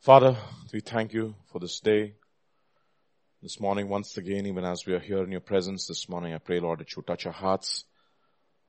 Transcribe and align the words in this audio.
Father, 0.00 0.34
we 0.72 0.80
thank 0.80 1.12
you 1.12 1.34
for 1.52 1.58
this 1.58 1.78
day. 1.80 2.14
This 3.42 3.60
morning, 3.60 3.86
once 3.86 4.16
again, 4.16 4.46
even 4.46 4.64
as 4.64 4.86
we 4.86 4.94
are 4.94 4.98
here 4.98 5.22
in 5.22 5.30
your 5.30 5.42
presence 5.42 5.86
this 5.86 6.08
morning, 6.08 6.32
I 6.32 6.38
pray, 6.38 6.58
Lord, 6.58 6.80
that 6.80 6.96
you 6.96 7.02
touch 7.02 7.26
our 7.26 7.34
hearts. 7.34 7.84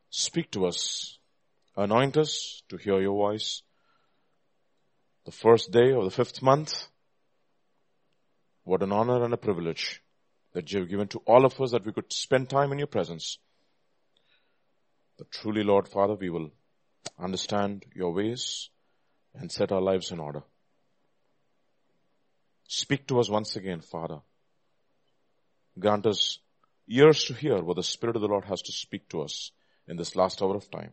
Speak 0.10 0.52
to 0.52 0.66
us. 0.66 1.18
Anoint 1.78 2.18
us 2.18 2.64
to 2.68 2.76
hear 2.76 3.00
your 3.00 3.14
voice. 3.14 3.62
The 5.24 5.32
first 5.32 5.72
day 5.72 5.94
of 5.94 6.04
the 6.04 6.12
fifth 6.12 6.42
month. 6.42 6.88
What 8.66 8.84
an 8.84 8.92
honor 8.92 9.24
and 9.24 9.34
a 9.34 9.38
privilege 9.38 10.02
that 10.52 10.70
you 10.74 10.82
have 10.82 10.90
given 10.90 11.08
to 11.08 11.20
all 11.20 11.46
of 11.46 11.62
us 11.62 11.72
that 11.72 11.86
we 11.86 11.94
could 11.94 12.12
spend 12.12 12.50
time 12.50 12.74
in 12.74 12.78
your 12.78 12.88
presence. 12.88 13.38
But 15.18 15.32
truly, 15.32 15.64
Lord 15.64 15.88
Father, 15.88 16.16
we 16.16 16.30
will 16.30 16.52
understand 17.18 17.86
your 17.96 18.12
ways 18.12 18.70
and 19.34 19.50
set 19.50 19.72
our 19.72 19.82
lives 19.82 20.12
in 20.12 20.20
order. 20.20 20.44
Speak 22.74 23.06
to 23.08 23.20
us 23.20 23.30
once 23.30 23.58
again, 23.58 23.82
Father. 23.82 24.20
Grant 25.78 26.06
us 26.06 26.40
ears 26.88 27.26
to 27.26 27.34
hear 27.34 27.62
what 27.62 27.76
the 27.76 27.84
Spirit 27.84 28.16
of 28.16 28.22
the 28.22 28.30
Lord 28.30 28.46
has 28.46 28.62
to 28.62 28.72
speak 28.72 29.10
to 29.10 29.24
us 29.24 29.52
in 29.90 29.98
this 29.98 30.16
last 30.16 30.42
hour 30.42 30.56
of 30.56 30.72
time. 30.72 30.92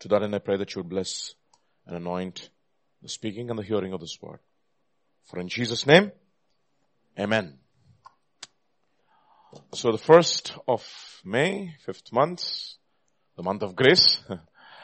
To 0.00 0.08
that 0.08 0.22
end, 0.22 0.34
I 0.34 0.40
pray 0.40 0.58
that 0.58 0.74
you 0.74 0.80
would 0.80 0.90
bless 0.90 1.34
and 1.86 1.96
anoint 1.96 2.50
the 3.00 3.08
speaking 3.08 3.48
and 3.48 3.58
the 3.58 3.62
hearing 3.62 3.94
of 3.94 4.00
this 4.00 4.18
word. 4.20 4.40
For 5.24 5.40
in 5.40 5.48
Jesus' 5.48 5.86
name, 5.86 6.12
Amen. 7.18 7.54
So 9.72 9.90
the 9.90 9.96
first 9.96 10.52
of 10.68 10.86
May, 11.24 11.76
fifth 11.86 12.12
month, 12.12 12.44
the 13.38 13.42
month 13.42 13.62
of 13.62 13.74
grace. 13.74 14.20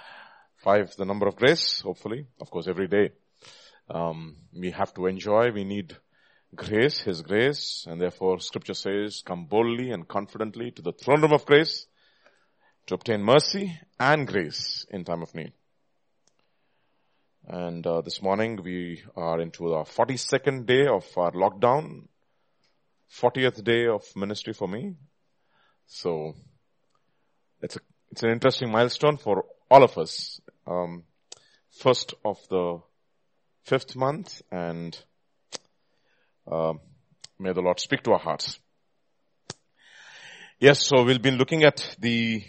Five, 0.65 0.97
the 0.97 1.05
number 1.05 1.27
of 1.27 1.37
grace, 1.37 1.83
hopefully. 1.83 2.27
Of 2.41 2.51
course, 2.51 2.69
every 2.69 2.89
day. 2.89 3.11
Um, 3.89 4.37
we 4.53 4.71
have 4.71 4.95
to 4.95 5.07
enjoy, 5.07 5.51
we 5.53 5.65
need 5.65 5.97
grace, 6.55 7.01
His 7.01 7.23
grace, 7.23 7.87
and 7.89 8.01
therefore 8.01 8.41
scripture 8.41 8.75
says, 8.75 9.23
come 9.25 9.47
boldly 9.47 9.91
and 9.91 10.09
confidently 10.09 10.71
to 10.73 10.83
the 10.83 10.93
throne 10.93 11.23
room 11.23 11.33
of 11.33 11.45
grace 11.45 11.87
to 12.87 12.95
obtain 12.95 13.23
mercy 13.23 13.79
and 13.99 14.27
grace 14.27 14.87
in 14.91 15.05
time 15.05 15.23
of 15.23 15.35
need. 15.35 15.53
And 17.47 17.87
uh, 17.87 18.01
this 18.01 18.23
morning 18.23 18.61
we 18.63 19.03
are 19.17 19.39
into 19.41 19.75
our 19.75 19.85
42nd 19.85 20.65
day 20.65 20.87
of 20.87 21.07
our 21.17 21.33
lockdown, 21.33 22.09
40th 23.21 23.63
day 23.63 23.87
of 23.87 24.03
ministry 24.17 24.55
for 24.55 24.67
me. 24.67 24.95
So 25.87 26.35
it's 27.61 27.77
a, 27.77 27.81
it's 28.11 28.23
an 28.23 28.31
interesting 28.31 28.71
milestone 28.71 29.19
for 29.19 29.45
all 29.71 29.83
of 29.83 29.99
us. 29.99 30.41
Um, 30.67 31.05
first 31.71 32.15
of 32.25 32.39
the 32.49 32.81
fifth 33.65 33.97
month 33.97 34.43
and 34.51 34.97
uh, 36.51 36.75
may 37.39 37.53
the 37.53 37.63
Lord 37.63 37.81
speak 37.81 38.03
to 38.03 38.13
our 38.13 38.19
hearts. 38.19 38.59
Yes, 40.61 40.87
so 40.87 41.05
we'll 41.05 41.19
be 41.19 41.31
looking 41.31 41.65
at 41.65 41.97
the 41.99 42.45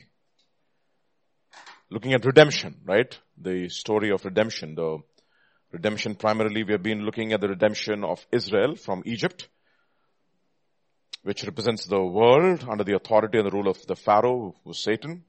looking 1.90 2.14
at 2.14 2.26
redemption, 2.26 2.76
right? 2.86 3.18
The 3.38 3.70
story 3.70 4.12
of 4.12 4.26
redemption, 4.26 4.76
the 4.76 5.00
redemption 5.72 6.16
primarily 6.16 6.64
we 6.64 6.74
have 6.74 6.84
been 6.84 7.02
looking 7.02 7.34
at 7.34 7.42
the 7.42 7.48
redemption 7.48 8.04
of 8.04 8.26
Israel 8.32 8.76
from 8.76 9.04
Egypt, 9.06 9.48
which 11.24 11.44
represents 11.44 11.86
the 11.86 12.02
world 12.02 12.66
under 12.70 12.84
the 12.84 12.96
authority 12.96 13.38
and 13.38 13.48
the 13.48 13.52
rule 13.52 13.68
of 13.68 13.86
the 13.88 13.96
Pharaoh 13.96 14.56
who 14.64 14.70
was 14.70 14.84
Satan, 14.84 15.24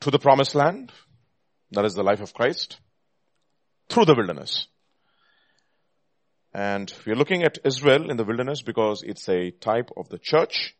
to 0.00 0.10
the 0.10 0.18
promised 0.18 0.54
land, 0.54 0.92
that 1.72 1.84
is 1.84 1.94
the 1.94 2.02
life 2.02 2.20
of 2.20 2.32
Christ, 2.32 2.78
through 3.88 4.04
the 4.04 4.14
wilderness. 4.14 4.68
And 6.52 6.92
we're 7.06 7.16
looking 7.16 7.42
at 7.42 7.58
Israel 7.64 8.10
in 8.10 8.16
the 8.16 8.24
wilderness 8.24 8.62
because 8.62 9.02
it's 9.02 9.28
a 9.28 9.50
type 9.50 9.90
of 9.96 10.08
the 10.08 10.18
church. 10.18 10.74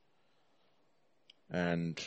And 1.50 2.00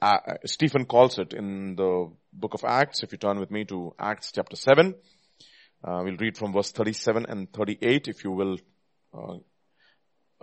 uh, 0.00 0.18
Stephen 0.46 0.86
calls 0.86 1.18
it 1.18 1.32
in 1.32 1.76
the 1.76 2.10
book 2.32 2.54
of 2.54 2.64
Acts. 2.64 3.02
If 3.02 3.12
you 3.12 3.18
turn 3.18 3.38
with 3.38 3.50
me 3.50 3.64
to 3.66 3.94
Acts 3.98 4.32
chapter 4.32 4.56
7, 4.56 4.94
uh, 5.84 6.00
we'll 6.04 6.16
read 6.16 6.36
from 6.36 6.52
verse 6.52 6.72
37 6.72 7.26
and 7.28 7.52
38 7.52 8.08
if 8.08 8.24
you 8.24 8.30
will 8.30 8.58
uh, 9.14 9.36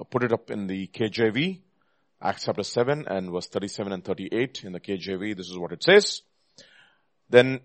put 0.10 0.24
it 0.24 0.32
up 0.32 0.52
in 0.52 0.68
the 0.68 0.88
KJV. 0.88 1.62
Acts 2.22 2.46
chapter 2.46 2.64
7 2.64 3.06
and 3.08 3.32
verse 3.32 3.48
37 3.48 3.94
and 3.94 4.04
38 4.04 4.64
in 4.64 4.74
the 4.74 4.80
KJV. 4.80 5.38
This 5.38 5.50
is 5.50 5.58
what 5.58 5.72
it 5.72 5.84
says. 5.84 6.22
Then 7.30 7.60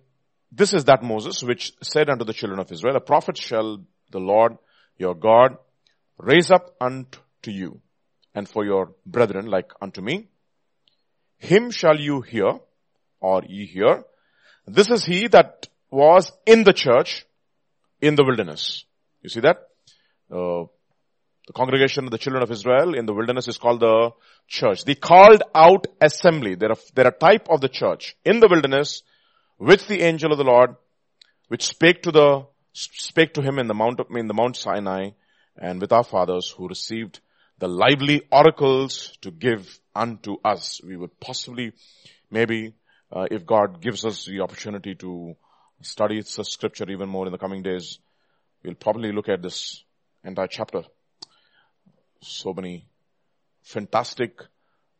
this 0.55 0.75
is 0.75 0.85
that 0.85 1.03
Moses 1.03 1.43
which 1.43 1.73
said 1.83 2.11
unto 2.11 2.25
the 2.25 2.35
children 2.35 2.61
of 2.61 2.71
Israel, 2.71 2.97
a 2.97 3.01
prophet 3.01 3.39
shall 3.39 3.79
the 4.11 4.21
Lord 4.21 4.59
your 4.99 5.15
God 5.15 5.57
raise 6.19 6.51
up 6.51 6.75
unto 6.79 7.19
you 7.47 7.81
and 8.35 8.47
for 8.47 8.65
your 8.65 8.93
brethren 9.07 9.47
like 9.47 9.73
unto 9.81 10.03
me. 10.03 10.29
Him 11.39 11.71
shall 11.71 11.99
you 11.99 12.21
hear 12.21 12.61
or 13.21 13.43
ye 13.49 13.67
hear. 13.67 14.05
This 14.67 14.91
is 14.91 15.05
he 15.05 15.27
that 15.29 15.69
was 15.91 16.31
in 16.47 16.65
the 16.65 16.73
church 16.75 17.25
in 18.01 18.15
the 18.15 18.25
wilderness. 18.25 18.85
You 19.23 19.31
see 19.31 19.41
that? 19.41 19.69
Uh, 20.31 20.65
the 21.47 21.53
congregation 21.55 22.05
of 22.05 22.11
the 22.11 22.19
children 22.19 22.43
of 22.43 22.51
Israel 22.51 22.95
in 22.95 23.07
the 23.07 23.15
wilderness 23.15 23.49
is 23.49 23.59
called 23.59 23.81
the 23.81 24.11
church. 24.47 24.85
The 24.85 24.95
called 24.95 25.43
out 25.55 25.87
assembly. 26.01 26.55
They're 26.55 26.73
a, 26.73 26.77
they're 26.95 27.09
a 27.09 27.13
type 27.13 27.49
of 27.49 27.61
the 27.61 27.69
church 27.69 28.17
in 28.25 28.41
the 28.41 28.49
wilderness 28.49 29.03
with 29.63 29.87
the 29.87 30.03
angel 30.03 30.33
of 30.33 30.39
the 30.39 30.45
Lord, 30.45 30.75
which 31.47 31.65
spake 31.65 32.03
to 32.03 32.11
the, 32.11 32.47
spake 32.73 33.35
to 33.35 33.43
him 33.43 33.61
in 33.61 33.69
the 33.69 33.75
mount 33.75 34.01
of, 34.01 34.07
in 34.11 34.27
the 34.27 34.35
Mount 34.35 34.57
Sinai 34.57 35.11
and 35.57 35.81
with 35.81 35.93
our 35.93 36.03
fathers 36.03 36.51
who 36.51 36.67
received 36.67 37.21
the 37.59 37.69
lively 37.69 38.23
oracles 38.33 39.17
to 39.21 39.31
give 39.31 39.79
unto 39.95 40.37
us. 40.45 40.81
We 40.83 40.97
would 40.97 41.21
possibly, 41.21 41.75
maybe, 42.29 42.75
uh, 43.13 43.27
if 43.31 43.47
God 43.47 43.81
gives 43.81 44.05
us 44.05 44.25
the 44.25 44.41
opportunity 44.41 44.97
to 44.97 45.37
study 45.81 46.23
scripture 46.23 46.91
even 46.91 47.09
more 47.09 47.27
in 47.27 47.33
the 47.33 47.39
coming 47.39 47.63
days, 47.63 48.01
we'll 48.65 48.75
probably 48.75 49.13
look 49.13 49.29
at 49.29 49.43
this 49.43 49.85
entire 50.25 50.49
chapter. 50.49 50.83
So 52.21 52.53
many 52.53 52.89
fantastic 53.63 54.41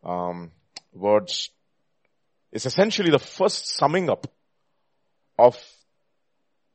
um, 0.05 0.53
words. 0.93 1.51
It's 2.53 2.67
essentially 2.67 3.11
the 3.11 3.19
first 3.19 3.67
summing 3.67 4.09
up 4.09 4.29
of 5.39 5.57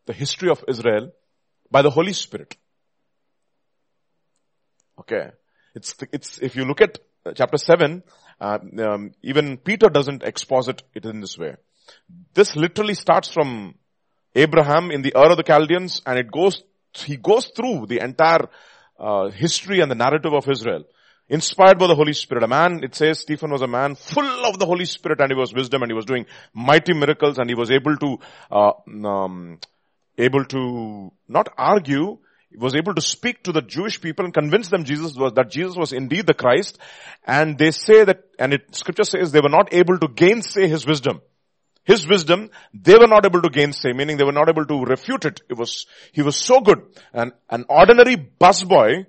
the 0.06 0.14
history 0.14 0.50
of 0.50 0.64
Israel 0.68 1.12
by 1.70 1.82
the 1.82 1.90
Holy 1.90 2.14
Spirit. 2.14 2.56
Okay. 5.00 5.30
It's, 5.76 5.96
it's, 6.12 6.40
if 6.40 6.56
you 6.56 6.66
look 6.66 6.82
at 6.82 7.00
chapter 7.36 7.58
7, 7.58 8.04
uh, 8.40 8.58
um, 8.80 9.12
even 9.22 9.58
Peter 9.58 9.90
doesn't 9.90 10.24
exposit 10.24 10.84
it 10.94 11.06
in 11.06 11.22
this 11.22 11.38
way. 11.38 11.56
This 12.34 12.56
literally 12.56 12.96
starts 12.96 13.30
from 13.30 13.76
Abraham 14.36 14.92
in 14.92 15.02
the 15.02 15.14
Ur 15.16 15.32
of 15.32 15.38
the 15.38 15.44
Chaldeans 15.44 16.02
and 16.06 16.18
it 16.18 16.32
goes, 16.32 16.64
he 16.94 17.18
goes 17.18 17.48
through 17.48 17.88
the 17.88 18.00
entire 18.00 18.50
uh, 19.00 19.30
history 19.30 19.80
and 19.82 19.92
the 19.92 19.96
narrative 19.96 20.34
of 20.34 20.48
Israel. 20.50 20.84
Inspired 21.30 21.78
by 21.78 21.88
the 21.88 21.96
Holy 21.96 22.14
Spirit. 22.14 22.44
A 22.44 22.48
man, 22.48 22.82
it 22.84 22.96
says 22.96 23.20
Stephen 23.20 23.52
was 23.52 23.62
a 23.62 23.68
man 23.68 23.96
full 23.96 24.46
of 24.46 24.60
the 24.60 24.66
Holy 24.66 24.86
Spirit 24.86 25.20
and 25.20 25.30
he 25.30 25.38
was 25.38 25.54
wisdom 25.54 25.84
and 25.84 25.92
he 25.92 25.96
was 25.96 26.06
doing 26.06 26.26
mighty 26.54 26.94
miracles 26.94 27.38
and 27.38 27.50
he 27.50 27.56
was 27.56 27.70
able 27.70 27.98
to, 27.98 28.18
uh, 28.50 28.72
um, 29.06 29.60
able 30.18 30.46
to 30.46 31.12
not 31.28 31.50
argue, 31.58 32.18
he 32.50 32.58
was 32.58 32.76
able 32.76 32.96
to 32.96 33.02
speak 33.02 33.44
to 33.44 33.52
the 33.52 33.62
Jewish 33.62 34.00
people 34.00 34.24
and 34.24 34.34
convince 34.34 34.70
them 34.70 34.86
Jesus 34.86 35.16
was, 35.16 35.34
that 35.34 35.52
Jesus 35.52 35.76
was 35.76 35.92
indeed 35.92 36.28
the 36.28 36.34
Christ. 36.34 36.78
And 37.26 37.58
they 37.58 37.72
say 37.72 38.06
that, 38.06 38.24
and 38.40 38.54
it, 38.54 38.74
scripture 38.74 39.04
says 39.04 39.32
they 39.32 39.42
were 39.42 39.50
not 39.50 39.74
able 39.74 40.00
to 40.00 40.08
gainsay 40.08 40.68
his 40.70 40.88
wisdom. 40.88 41.22
His 41.84 42.08
wisdom, 42.08 42.50
they 42.74 42.96
were 42.98 43.08
not 43.08 43.26
able 43.26 43.42
to 43.42 43.50
gainsay, 43.50 43.94
meaning 43.94 44.18
they 44.18 44.24
were 44.24 44.32
not 44.32 44.50
able 44.50 44.66
to 44.66 44.84
refute 44.84 45.26
it. 45.26 45.42
It 45.50 45.58
was, 45.58 45.88
he 46.12 46.22
was 46.22 46.38
so 46.38 46.62
good. 46.62 46.82
And 47.14 47.34
an 47.50 47.66
ordinary 47.70 48.16
busboy 48.16 49.06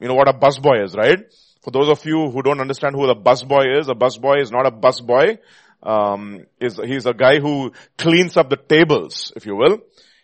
you 0.00 0.08
know 0.08 0.14
what 0.14 0.28
a 0.28 0.32
busboy 0.32 0.84
is, 0.84 0.94
right? 0.94 1.18
For 1.62 1.70
those 1.70 1.88
of 1.88 2.04
you 2.04 2.30
who 2.30 2.42
don't 2.42 2.60
understand 2.60 2.94
who 2.94 3.06
the 3.06 3.16
busboy 3.16 3.78
is, 3.78 3.88
a 3.88 3.94
busboy 3.94 4.40
is 4.40 4.50
not 4.50 4.66
a 4.66 4.70
busboy. 4.70 5.38
Um, 5.82 6.46
is 6.60 6.80
he's 6.84 7.06
a 7.06 7.14
guy 7.14 7.38
who 7.38 7.72
cleans 7.96 8.36
up 8.36 8.50
the 8.50 8.56
tables, 8.56 9.32
if 9.36 9.46
you 9.46 9.54
will. 9.54 9.78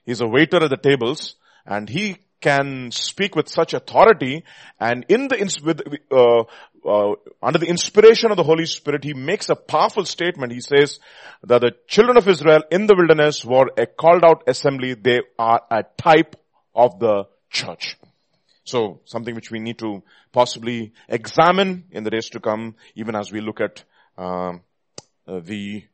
He's 0.05 0.21
a 0.21 0.27
waiter 0.27 0.63
at 0.63 0.71
the 0.71 0.77
tables, 0.77 1.37
and 1.65 1.89
he 1.89 2.19
can 2.41 2.91
speak 2.91 3.35
with 3.35 3.49
such 3.49 3.73
authority. 3.73 4.45
And 4.79 5.07
in 5.09 5.29
the 5.29 5.37
with, 5.65 5.81
uh, 6.11 6.45
uh, 6.87 7.15
under 7.43 7.59
the 7.59 7.67
inspiration 7.67 8.31
of 8.31 8.37
the 8.37 8.43
Holy 8.43 8.67
Spirit, 8.67 9.05
he 9.05 9.15
makes 9.15 9.49
a 9.49 9.57
powerful 9.57 10.05
statement. 10.05 10.53
He 10.53 10.61
says 10.61 10.99
that 11.43 11.63
the 11.63 11.73
children 11.89 12.19
of 12.19 12.29
Israel 12.29 12.63
in 12.71 12.87
the 12.87 12.95
wilderness 12.95 13.45
were 13.45 13.71
a 13.79 13.87
called 13.87 14.25
out 14.25 14.45
assembly. 14.47 14.95
They 14.95 15.21
are 15.39 15.63
a 15.71 15.85
type 15.97 16.37
of 16.75 16.99
the 16.99 17.25
church. 17.51 17.97
So 18.65 19.01
something 19.05 19.35
which 19.35 19.51
we 19.51 19.61
need 19.61 19.79
to 19.79 20.03
possibly 20.33 20.93
examine 21.09 21.85
in 21.91 22.05
the 22.05 22.11
days 22.11 22.31
to 22.31 22.41
come, 22.41 22.77
even 22.95 23.15
as 23.15 23.31
we 23.31 23.41
look 23.41 23.61
at 23.61 23.85
um, 24.17 24.63
uh, 25.29 25.41
the 25.41 25.85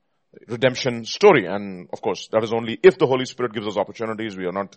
redemption 0.49 1.05
story. 1.05 1.46
And 1.46 1.88
of 1.93 2.00
course, 2.00 2.28
that 2.32 2.44
is 2.44 2.52
only 2.52 2.78
if 2.82 2.99
the 2.99 3.06
Holy 3.06 3.25
Spirit 3.25 3.52
gives 3.52 3.67
us 3.67 3.76
opportunities. 3.76 4.37
We 4.37 4.46
are 4.46 4.52
not 4.52 4.76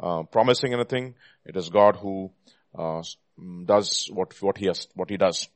uh, 0.00 0.22
promising 0.24 0.72
anything. 0.72 1.14
It 1.44 1.56
is 1.56 1.68
God 1.68 1.96
who 1.96 2.30
uh, 2.76 3.02
does 3.64 4.08
what 4.12 4.40
what 4.42 4.58
he 4.58 4.66
has 4.66 4.88
what 4.94 5.10
he 5.10 5.16
does. 5.16 5.48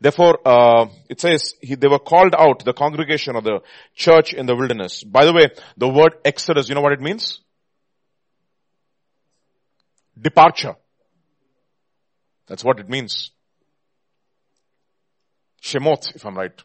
Therefore, 0.00 0.38
uh, 0.44 0.86
it 1.08 1.20
says 1.20 1.54
he, 1.60 1.74
they 1.74 1.88
were 1.88 1.98
called 1.98 2.34
out, 2.36 2.64
the 2.64 2.72
congregation 2.72 3.34
or 3.36 3.42
the 3.42 3.60
church 3.94 4.32
in 4.32 4.46
the 4.46 4.54
wilderness. 4.54 5.02
By 5.02 5.24
the 5.24 5.32
way, 5.32 5.48
the 5.76 5.88
word 5.88 6.14
Exodus, 6.24 6.68
you 6.68 6.74
know 6.74 6.80
what 6.80 6.92
it 6.92 7.00
means? 7.00 7.40
Departure. 10.20 10.76
That's 12.46 12.64
what 12.64 12.78
it 12.78 12.88
means. 12.88 13.30
Shemoth, 15.62 16.14
if 16.14 16.26
I'm 16.26 16.36
right, 16.36 16.62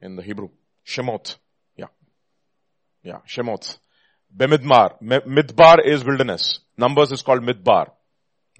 in 0.00 0.16
the 0.16 0.22
Hebrew. 0.22 0.48
Shemoth. 0.84 1.36
Yeah. 1.76 1.86
Yeah, 3.02 3.18
Shemoth. 3.26 3.78
Bemidbar. 4.36 5.00
Midbar 5.02 5.84
is 5.84 6.04
wilderness. 6.04 6.60
Numbers 6.76 7.12
is 7.12 7.22
called 7.22 7.42
Midbar. 7.42 7.90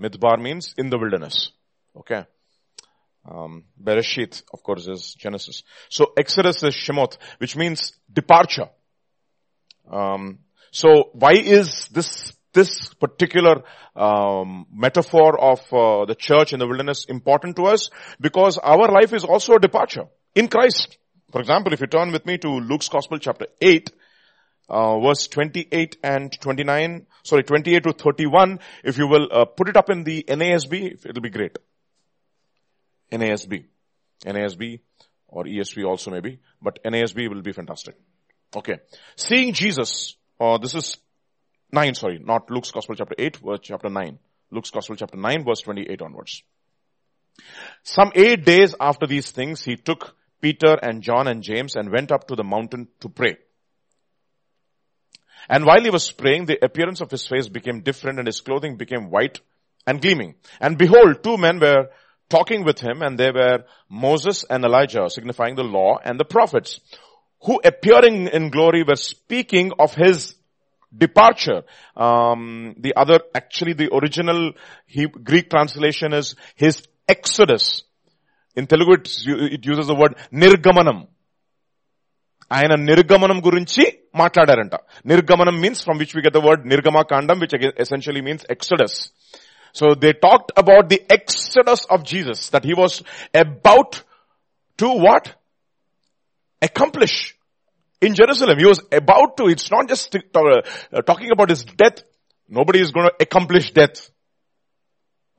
Midbar 0.00 0.40
means 0.40 0.75
in 0.78 0.90
the 0.90 0.98
wilderness. 0.98 1.50
Okay. 1.96 2.25
Um, 3.28 3.64
Bereshit, 3.82 4.43
of 4.52 4.62
course, 4.62 4.86
is 4.86 5.14
Genesis. 5.14 5.62
So 5.88 6.12
Exodus 6.16 6.62
is 6.62 6.75
Shemoth, 6.75 7.19
which 7.38 7.56
means 7.56 7.93
departure. 8.10 8.70
Um, 9.90 10.38
so 10.70 11.10
why 11.12 11.32
is 11.32 11.88
this 11.88 12.32
this 12.52 12.93
particular 12.94 13.62
um, 13.94 14.67
metaphor 14.73 15.38
of 15.38 15.61
uh, 15.73 16.05
the 16.05 16.14
church 16.14 16.52
in 16.52 16.58
the 16.58 16.67
wilderness 16.67 17.05
important 17.05 17.56
to 17.56 17.64
us? 17.64 17.91
Because 18.20 18.58
our 18.58 18.91
life 18.91 19.12
is 19.12 19.25
also 19.25 19.55
a 19.55 19.61
departure 19.61 20.05
in 20.35 20.49
Christ. 20.49 20.99
For 21.32 21.41
example, 21.41 21.73
if 21.73 21.81
you 21.81 21.87
turn 21.87 22.12
with 22.12 22.26
me 22.26 22.38
to 22.38 22.49
Luke's 22.49 22.88
Gospel, 22.88 23.19
chapter 23.19 23.47
eight, 23.61 23.91
uh, 24.69 25.00
verse 25.00 25.26
28 25.29 25.99
and 26.02 26.32
29, 26.41 27.06
sorry, 27.25 27.43
28 27.43 27.82
to 27.82 27.93
31. 27.93 28.61
If 28.85 28.99
you 28.99 29.08
will 29.08 29.29
uh, 29.31 29.44
put 29.44 29.69
it 29.69 29.76
up 29.76 29.91
in 29.91 30.05
the 30.05 30.25
NASB, 30.29 31.05
it'll 31.05 31.23
be 31.23 31.31
great. 31.31 31.58
NASB. 33.12 33.64
NASB 34.25 34.81
or 35.29 35.44
ESV 35.44 35.85
also 35.87 36.11
maybe, 36.11 36.41
but 36.61 36.82
NASB 36.85 37.29
will 37.29 37.43
be 37.43 37.53
fantastic. 37.53 37.96
Okay. 38.55 38.79
Seeing 39.17 39.53
Jesus, 39.53 40.17
uh, 40.41 40.58
this 40.58 40.75
is 40.75 40.96
9, 41.72 41.94
sorry, 41.94 42.19
not 42.19 42.50
Luke's 42.50 42.70
Gospel 42.70 42.94
chapter 42.94 43.14
8, 43.19 43.37
verse 43.37 43.61
chapter 43.62 43.88
9. 43.88 44.19
Luke's 44.50 44.70
Gospel 44.70 44.96
chapter 44.96 45.17
9, 45.17 45.44
verse 45.44 45.61
28 45.61 46.02
onwards. 46.02 46.43
Some 47.82 48.12
eight 48.14 48.44
days 48.44 48.75
after 48.81 49.06
these 49.06 49.31
things, 49.31 49.62
he 49.62 49.76
took 49.76 50.14
Peter 50.40 50.75
and 50.82 51.02
John 51.02 51.28
and 51.28 51.43
James 51.43 51.76
and 51.76 51.90
went 51.90 52.11
up 52.11 52.26
to 52.28 52.34
the 52.34 52.44
mountain 52.44 52.88
to 53.00 53.08
pray. 53.08 53.37
And 55.49 55.64
while 55.64 55.82
he 55.82 55.90
was 55.90 56.11
praying, 56.11 56.46
the 56.46 56.62
appearance 56.64 57.00
of 57.00 57.11
his 57.11 57.26
face 57.26 57.49
became 57.49 57.81
different 57.81 58.19
and 58.19 58.26
his 58.26 58.40
clothing 58.40 58.76
became 58.76 59.11
white 59.11 59.40
and 59.87 60.00
gleaming. 60.00 60.34
And 60.61 60.76
behold, 60.76 61.22
two 61.22 61.37
men 61.38 61.61
were 61.61 61.88
talking 62.28 62.64
with 62.64 62.81
him 62.81 63.02
and 63.02 63.19
they 63.19 63.31
were 63.31 63.64
Moses 63.88 64.44
and 64.49 64.64
Elijah, 64.64 65.08
signifying 65.08 65.56
the 65.56 65.64
law 65.64 65.99
and 66.02 66.19
the 66.19 66.25
prophets, 66.25 66.81
who 67.43 67.61
appearing 67.64 68.28
in 68.28 68.50
glory 68.50 68.82
were 68.82 68.96
speaking 68.96 69.72
of 69.78 69.94
his 69.94 70.34
departure. 70.97 71.63
Um, 71.95 72.75
the 72.77 72.94
other, 72.95 73.19
actually 73.33 73.74
the 73.74 73.94
original 73.94 74.53
Greek 75.24 75.50
translation 75.50 76.13
is 76.13 76.36
his 76.56 76.83
exodus. 77.07 77.83
In 78.56 78.68
Telugu 78.68 78.94
it, 78.94 79.65
uses 79.65 79.88
the 79.88 79.95
word 79.95 80.15
nirgamanam. 80.31 81.07
ఆయన 82.56 82.74
నిర్గమనం 82.89 83.38
గురించి 83.45 83.83
మాట్లాడారంట 84.21 84.75
నిర్గమనం 85.12 85.56
means 85.62 85.80
from 85.86 86.00
which 86.01 86.12
we 86.18 86.21
get 86.25 86.36
the 86.38 86.42
word 86.47 86.63
నిర్గమ 86.71 87.01
కాండం 87.12 87.38
which 87.44 87.56
essentially 87.83 88.21
means 88.27 88.44
exodus 88.56 88.94
so 89.80 89.94
they 89.94 90.13
talked 90.13 90.51
about 90.56 90.88
the 90.94 91.00
exodus 91.18 91.81
of 91.94 92.03
Jesus 92.12 92.50
that 92.53 92.63
he 92.63 92.74
was 92.74 93.03
about 93.33 94.03
to 94.77 94.88
what? 95.06 95.36
Accomplish 96.62 97.36
in 98.00 98.14
Jerusalem. 98.14 98.58
He 98.58 98.67
was 98.67 98.81
about 98.93 99.37
to, 99.37 99.49
it's 99.49 99.70
not 99.70 99.88
just 99.88 100.14
uh, 100.14 101.02
talking 101.02 101.31
about 101.32 101.50
his 101.50 101.64
death. 101.64 102.02
Nobody 102.49 102.81
is 102.81 102.91
going 102.91 103.08
to 103.08 103.14
accomplish 103.20 103.73
death. 103.73 104.11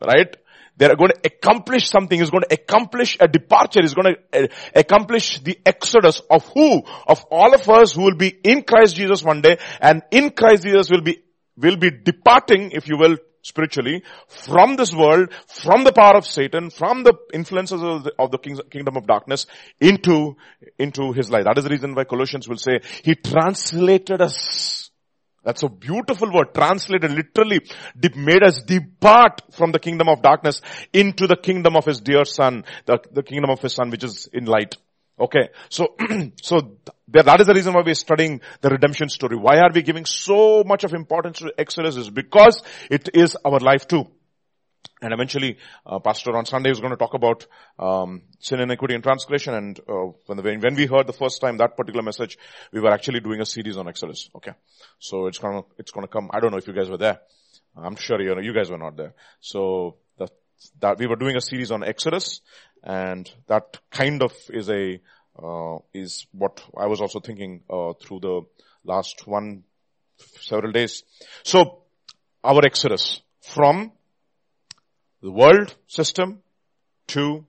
Right? 0.06 0.36
They're 0.78 0.96
going 0.96 1.12
to 1.12 1.19
accomplish 1.25 1.90
something. 1.90 2.18
He's 2.18 2.30
going 2.30 2.44
to 2.48 2.54
accomplish 2.54 3.18
a 3.19 3.28
departure. 3.28 3.81
He's 3.81 3.94
going 3.94 4.16
to 4.16 4.46
uh, 4.46 4.48
accomplish 4.75 5.40
the 5.40 5.60
exodus 5.66 6.22
of 6.30 6.48
who? 6.48 6.84
Of 7.08 7.25
all 7.30 7.54
of 7.54 7.69
us 7.69 7.94
who 7.94 8.04
will 8.04 8.16
be 8.16 8.30
in 8.30 8.64
Christ 8.64 8.96
Jesus 8.96 9.24
one 9.24 9.42
day 9.42 9.57
and 9.80 10.02
in 10.12 10.31
Christ 10.31 10.64
Jesus 10.64 10.90
will 10.90 11.02
be, 11.02 11.22
will 11.57 11.78
be 11.78 11.92
departing, 11.92 12.72
if 12.72 12.88
you 12.88 12.98
will, 12.98 13.18
spiritually 13.42 14.04
from 14.28 14.76
this 14.76 14.94
world, 14.94 15.30
from 15.48 15.84
the 15.84 15.92
power 15.92 16.18
of 16.18 16.26
Satan, 16.26 16.70
from 16.70 17.04
the 17.04 17.14
influences 17.34 17.82
of 17.82 18.04
the, 18.04 18.14
of 18.20 18.32
the 18.32 18.38
kingdom 18.38 18.98
of 18.98 19.08
darkness 19.08 19.46
into, 19.80 20.36
into 20.78 21.12
his 21.14 21.30
light. 21.30 21.46
That 21.46 21.58
is 21.58 21.64
the 21.64 21.70
reason 21.70 21.96
why 21.96 22.04
Colossians 22.04 22.48
will 22.48 22.58
say, 22.58 22.80
he 23.04 23.16
translated 23.16 24.22
us. 24.22 24.90
That's 25.44 25.64
a 25.64 25.70
beautiful 25.70 26.32
word, 26.32 26.54
translated 26.54 27.12
literally, 27.12 27.62
made 28.16 28.44
us 28.44 28.62
depart 28.62 29.42
from 29.52 29.72
the 29.72 29.80
kingdom 29.80 30.08
of 30.08 30.22
darkness 30.22 30.62
into 30.94 31.26
the 31.26 31.36
kingdom 31.36 31.76
of 31.76 31.86
his 31.86 32.00
dear 32.00 32.26
son, 32.26 32.64
the, 32.86 33.00
the 33.12 33.24
kingdom 33.24 33.50
of 33.50 33.60
his 33.60 33.74
son 33.74 33.90
which 33.90 34.04
is 34.04 34.30
in 34.32 34.46
light. 34.46 34.78
Okay. 35.21 35.50
So, 35.69 35.95
so 36.41 36.77
that 37.09 37.39
is 37.39 37.47
the 37.47 37.53
reason 37.53 37.73
why 37.73 37.83
we're 37.85 37.94
studying 37.94 38.41
the 38.62 38.69
redemption 38.69 39.09
story. 39.09 39.38
Why 39.38 39.59
are 39.59 39.71
we 39.73 39.83
giving 39.83 40.06
so 40.06 40.63
much 40.65 40.83
of 40.83 40.94
importance 40.94 41.39
to 41.39 41.53
Exodus? 41.57 41.95
Is 41.95 42.09
because 42.09 42.63
it 42.89 43.09
is 43.13 43.38
our 43.45 43.59
life 43.59 43.88
too. 43.88 44.07
And 45.03 45.13
eventually, 45.13 45.57
uh, 45.85 46.00
Pastor 46.00 46.35
on 46.38 46.45
Sunday 46.45 46.69
is 46.69 46.79
going 46.79 46.91
to 46.91 46.97
talk 46.97 47.15
about 47.15 47.47
um, 47.79 48.21
sin, 48.39 48.59
iniquity, 48.59 48.94
and 48.94 49.03
transgression. 49.03 49.53
And 49.53 49.79
uh, 49.89 50.12
when, 50.27 50.38
the, 50.38 50.44
when 50.44 50.75
we 50.75 50.85
heard 50.85 51.07
the 51.07 51.13
first 51.13 51.41
time 51.41 51.57
that 51.57 51.75
particular 51.75 52.03
message, 52.03 52.38
we 52.71 52.79
were 52.79 52.91
actually 52.91 53.19
doing 53.19 53.41
a 53.41 53.45
series 53.45 53.77
on 53.77 53.88
Exodus. 53.88 54.29
Okay, 54.35 54.51
so 55.00 55.25
it's 55.25 55.39
gonna 55.39 55.63
it's 55.77 55.91
gonna 55.91 56.07
come. 56.07 56.29
I 56.31 56.39
don't 56.39 56.51
know 56.51 56.57
if 56.57 56.68
you 56.68 56.73
guys 56.73 56.89
were 56.89 56.97
there. 56.97 57.19
I'm 57.75 57.95
sure 57.95 58.21
you 58.21 58.35
know 58.35 58.41
you 58.41 58.53
guys 58.53 58.69
were 58.69 58.77
not 58.77 58.95
there. 58.95 59.13
So 59.39 59.97
that 60.80 61.00
we 61.00 61.08
were 61.08 61.16
doing 61.16 61.36
a 61.36 61.42
series 61.42 61.72
on 61.72 61.84
Exodus, 61.84 62.42
and 62.84 63.31
that 63.48 63.80
kind 63.92 64.22
of 64.24 64.34
is 64.50 64.69
a 64.69 65.00
uh, 65.42 65.78
is 65.94 66.28
what 66.31 66.62
I 66.78 66.88
was 66.88 67.02
also 67.02 67.19
thinking 67.19 67.62
uh, 67.69 67.94
through 67.94 68.19
the 68.19 68.42
last 68.84 69.28
one 69.28 69.63
several 70.40 70.72
days. 70.72 71.04
So 71.44 71.84
our 72.44 72.66
exodus 72.66 73.22
from 73.42 73.92
the 75.21 75.31
world 75.31 75.76
system 75.88 76.40
to 77.07 77.45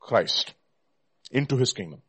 Christ 0.00 0.54
into 1.30 1.56
his 1.56 1.72
kingdom. 1.72 2.02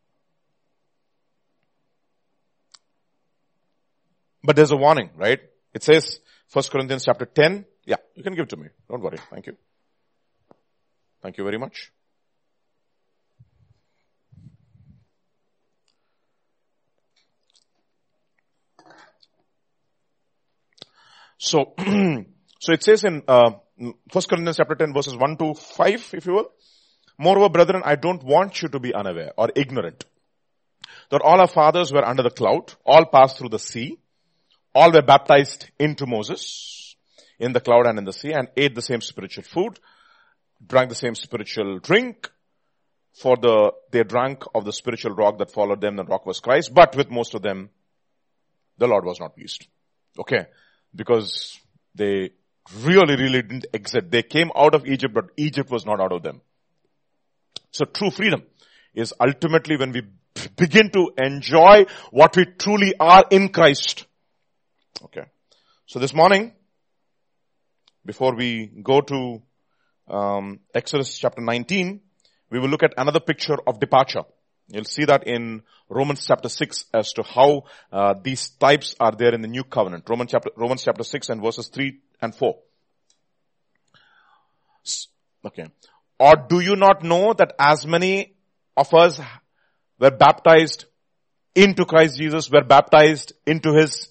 But 4.42 4.56
there's 4.56 4.72
a 4.72 4.76
warning, 4.76 5.10
right? 5.16 5.40
It 5.74 5.82
says, 5.82 6.20
1 6.52 6.64
Corinthians 6.70 7.04
chapter 7.04 7.26
10. 7.26 7.66
Yeah, 7.84 7.96
you 8.14 8.22
can 8.22 8.34
give 8.34 8.44
it 8.44 8.48
to 8.50 8.56
me. 8.56 8.68
Don't 8.88 9.02
worry. 9.02 9.18
Thank 9.30 9.46
you. 9.46 9.56
Thank 11.22 11.38
you 11.38 11.44
very 11.44 11.58
much. 11.58 11.92
So, 21.36 21.72
so 22.58 22.72
it 22.72 22.82
says 22.82 23.04
in, 23.04 23.22
uh, 23.26 23.52
1 23.76 23.94
Corinthians 24.28 24.58
chapter 24.58 24.74
10 24.74 24.92
verses 24.92 25.16
1 25.16 25.36
to 25.38 25.54
5, 25.54 26.10
if 26.12 26.26
you 26.26 26.34
will. 26.34 26.50
Moreover, 27.18 27.48
brethren, 27.48 27.82
I 27.84 27.96
don't 27.96 28.22
want 28.22 28.62
you 28.62 28.68
to 28.68 28.78
be 28.78 28.94
unaware 28.94 29.32
or 29.36 29.50
ignorant 29.54 30.04
that 31.10 31.22
all 31.22 31.40
our 31.40 31.46
fathers 31.46 31.92
were 31.92 32.04
under 32.04 32.22
the 32.22 32.30
cloud, 32.30 32.72
all 32.84 33.06
passed 33.06 33.38
through 33.38 33.48
the 33.48 33.58
sea, 33.58 33.98
all 34.74 34.92
were 34.92 35.02
baptized 35.02 35.70
into 35.78 36.06
Moses 36.06 36.94
in 37.38 37.52
the 37.52 37.60
cloud 37.60 37.86
and 37.86 37.98
in 37.98 38.04
the 38.04 38.12
sea 38.12 38.32
and 38.32 38.48
ate 38.56 38.74
the 38.74 38.82
same 38.82 39.00
spiritual 39.00 39.44
food, 39.44 39.78
drank 40.64 40.88
the 40.88 40.94
same 40.94 41.14
spiritual 41.14 41.78
drink, 41.78 42.30
for 43.12 43.36
the, 43.36 43.72
they 43.90 44.04
drank 44.04 44.44
of 44.54 44.64
the 44.64 44.72
spiritual 44.72 45.12
rock 45.12 45.38
that 45.38 45.50
followed 45.50 45.80
them, 45.80 45.96
the 45.96 46.04
rock 46.04 46.26
was 46.26 46.40
Christ, 46.40 46.72
but 46.72 46.94
with 46.96 47.10
most 47.10 47.34
of 47.34 47.42
them, 47.42 47.70
the 48.78 48.86
Lord 48.86 49.04
was 49.04 49.20
not 49.20 49.34
pleased. 49.34 49.66
Okay 50.18 50.46
because 50.94 51.58
they 51.94 52.30
really, 52.82 53.16
really 53.16 53.42
didn't 53.42 53.66
exit. 53.72 54.10
They 54.10 54.22
came 54.22 54.50
out 54.56 54.74
of 54.74 54.86
Egypt, 54.86 55.14
but 55.14 55.30
Egypt 55.36 55.70
was 55.70 55.86
not 55.86 56.00
out 56.00 56.12
of 56.12 56.22
them. 56.22 56.40
So 57.70 57.84
true 57.84 58.10
freedom 58.10 58.42
is 58.94 59.14
ultimately 59.20 59.76
when 59.76 59.92
we 59.92 60.02
begin 60.56 60.90
to 60.90 61.12
enjoy 61.18 61.86
what 62.10 62.36
we 62.36 62.46
truly 62.46 62.94
are 62.98 63.24
in 63.30 63.50
Christ. 63.50 64.06
Okay. 65.04 65.24
So 65.86 65.98
this 65.98 66.14
morning, 66.14 66.52
before 68.04 68.34
we 68.34 68.66
go 68.82 69.00
to 69.00 69.42
um, 70.10 70.60
Exodus 70.74 71.18
chapter 71.18 71.40
19, 71.40 72.00
we 72.50 72.58
will 72.58 72.68
look 72.68 72.82
at 72.82 72.94
another 72.96 73.20
picture 73.20 73.56
of 73.66 73.80
departure. 73.80 74.22
You'll 74.68 74.84
see 74.84 75.04
that 75.04 75.26
in 75.26 75.62
Romans 75.88 76.24
chapter 76.26 76.48
6 76.48 76.84
as 76.94 77.12
to 77.14 77.22
how 77.22 77.64
uh, 77.92 78.14
these 78.22 78.50
types 78.50 78.94
are 79.00 79.12
there 79.12 79.34
in 79.34 79.42
the 79.42 79.48
new 79.48 79.64
covenant. 79.64 80.04
Romans 80.08 80.30
chapter, 80.30 80.50
Romans 80.56 80.84
chapter 80.84 81.02
6 81.02 81.28
and 81.28 81.42
verses 81.42 81.68
3 81.68 81.98
and 82.22 82.34
4. 82.34 82.58
Okay. 85.46 85.66
Or 86.18 86.36
do 86.36 86.60
you 86.60 86.76
not 86.76 87.02
know 87.02 87.32
that 87.32 87.54
as 87.58 87.86
many 87.86 88.34
of 88.76 88.92
us 88.94 89.20
were 89.98 90.10
baptized 90.10 90.84
into 91.54 91.84
Christ 91.84 92.18
Jesus, 92.18 92.50
were 92.50 92.64
baptized 92.64 93.32
into 93.46 93.72
his 93.72 94.08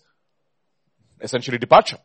essentially 1.21 1.57
departure? 1.57 1.97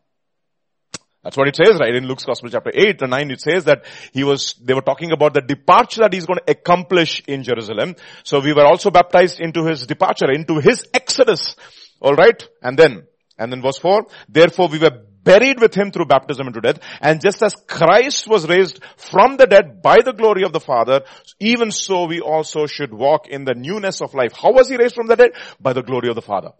That's 1.24 1.38
what 1.38 1.48
it 1.48 1.56
says, 1.56 1.80
right? 1.80 1.94
In 1.94 2.06
Luke's 2.06 2.24
Gospel 2.24 2.50
chapter 2.50 2.70
8 2.72 3.00
and 3.00 3.10
9, 3.10 3.30
it 3.30 3.40
says 3.40 3.64
that 3.64 3.86
he 4.12 4.24
was, 4.24 4.54
they 4.62 4.74
were 4.74 4.82
talking 4.82 5.10
about 5.10 5.32
the 5.32 5.40
departure 5.40 6.02
that 6.02 6.12
he's 6.12 6.26
going 6.26 6.38
to 6.44 6.52
accomplish 6.52 7.22
in 7.26 7.42
Jerusalem. 7.42 7.96
So 8.24 8.40
we 8.40 8.52
were 8.52 8.66
also 8.66 8.90
baptized 8.90 9.40
into 9.40 9.64
his 9.64 9.86
departure, 9.86 10.30
into 10.30 10.60
his 10.60 10.86
exodus. 10.92 11.56
Alright? 12.00 12.46
And 12.60 12.78
then, 12.78 13.06
and 13.38 13.50
then 13.50 13.62
verse 13.62 13.78
4, 13.78 14.06
therefore 14.28 14.68
we 14.68 14.78
were 14.78 14.90
buried 15.22 15.60
with 15.60 15.74
him 15.74 15.90
through 15.90 16.04
baptism 16.04 16.46
into 16.46 16.60
death. 16.60 16.78
And 17.00 17.22
just 17.22 17.42
as 17.42 17.56
Christ 17.66 18.28
was 18.28 18.46
raised 18.46 18.80
from 18.98 19.38
the 19.38 19.46
dead 19.46 19.80
by 19.80 20.02
the 20.04 20.12
glory 20.12 20.44
of 20.44 20.52
the 20.52 20.60
Father, 20.60 21.04
even 21.40 21.70
so 21.70 22.04
we 22.04 22.20
also 22.20 22.66
should 22.66 22.92
walk 22.92 23.28
in 23.28 23.46
the 23.46 23.54
newness 23.54 24.02
of 24.02 24.12
life. 24.12 24.34
How 24.34 24.52
was 24.52 24.68
he 24.68 24.76
raised 24.76 24.94
from 24.94 25.06
the 25.06 25.16
dead? 25.16 25.30
By 25.58 25.72
the 25.72 25.82
glory 25.82 26.10
of 26.10 26.16
the 26.16 26.22
Father. 26.22 26.50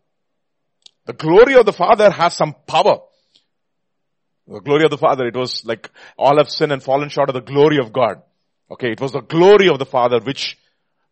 The 1.05 1.13
glory 1.13 1.55
of 1.57 1.67
the 1.67 1.73
Father 1.75 2.11
has 2.11 2.35
some 2.35 2.55
power. 2.67 3.01
The 4.47 4.61
glory 4.61 4.85
of 4.85 4.91
the 4.91 4.99
Father, 4.99 5.27
it 5.27 5.37
was 5.37 5.65
like 5.65 5.91
all 6.19 6.37
have 6.37 6.51
sinned 6.51 6.73
and 6.73 6.83
fallen 6.83 7.09
short 7.09 7.31
of 7.31 7.35
the 7.35 7.41
glory 7.41 7.79
of 7.79 7.93
God. 7.93 8.23
Okay, 8.71 8.93
it 8.93 9.01
was 9.01 9.13
the 9.13 9.21
glory 9.21 9.69
of 9.69 9.79
the 9.79 9.87
Father 9.87 10.21
which, 10.21 10.59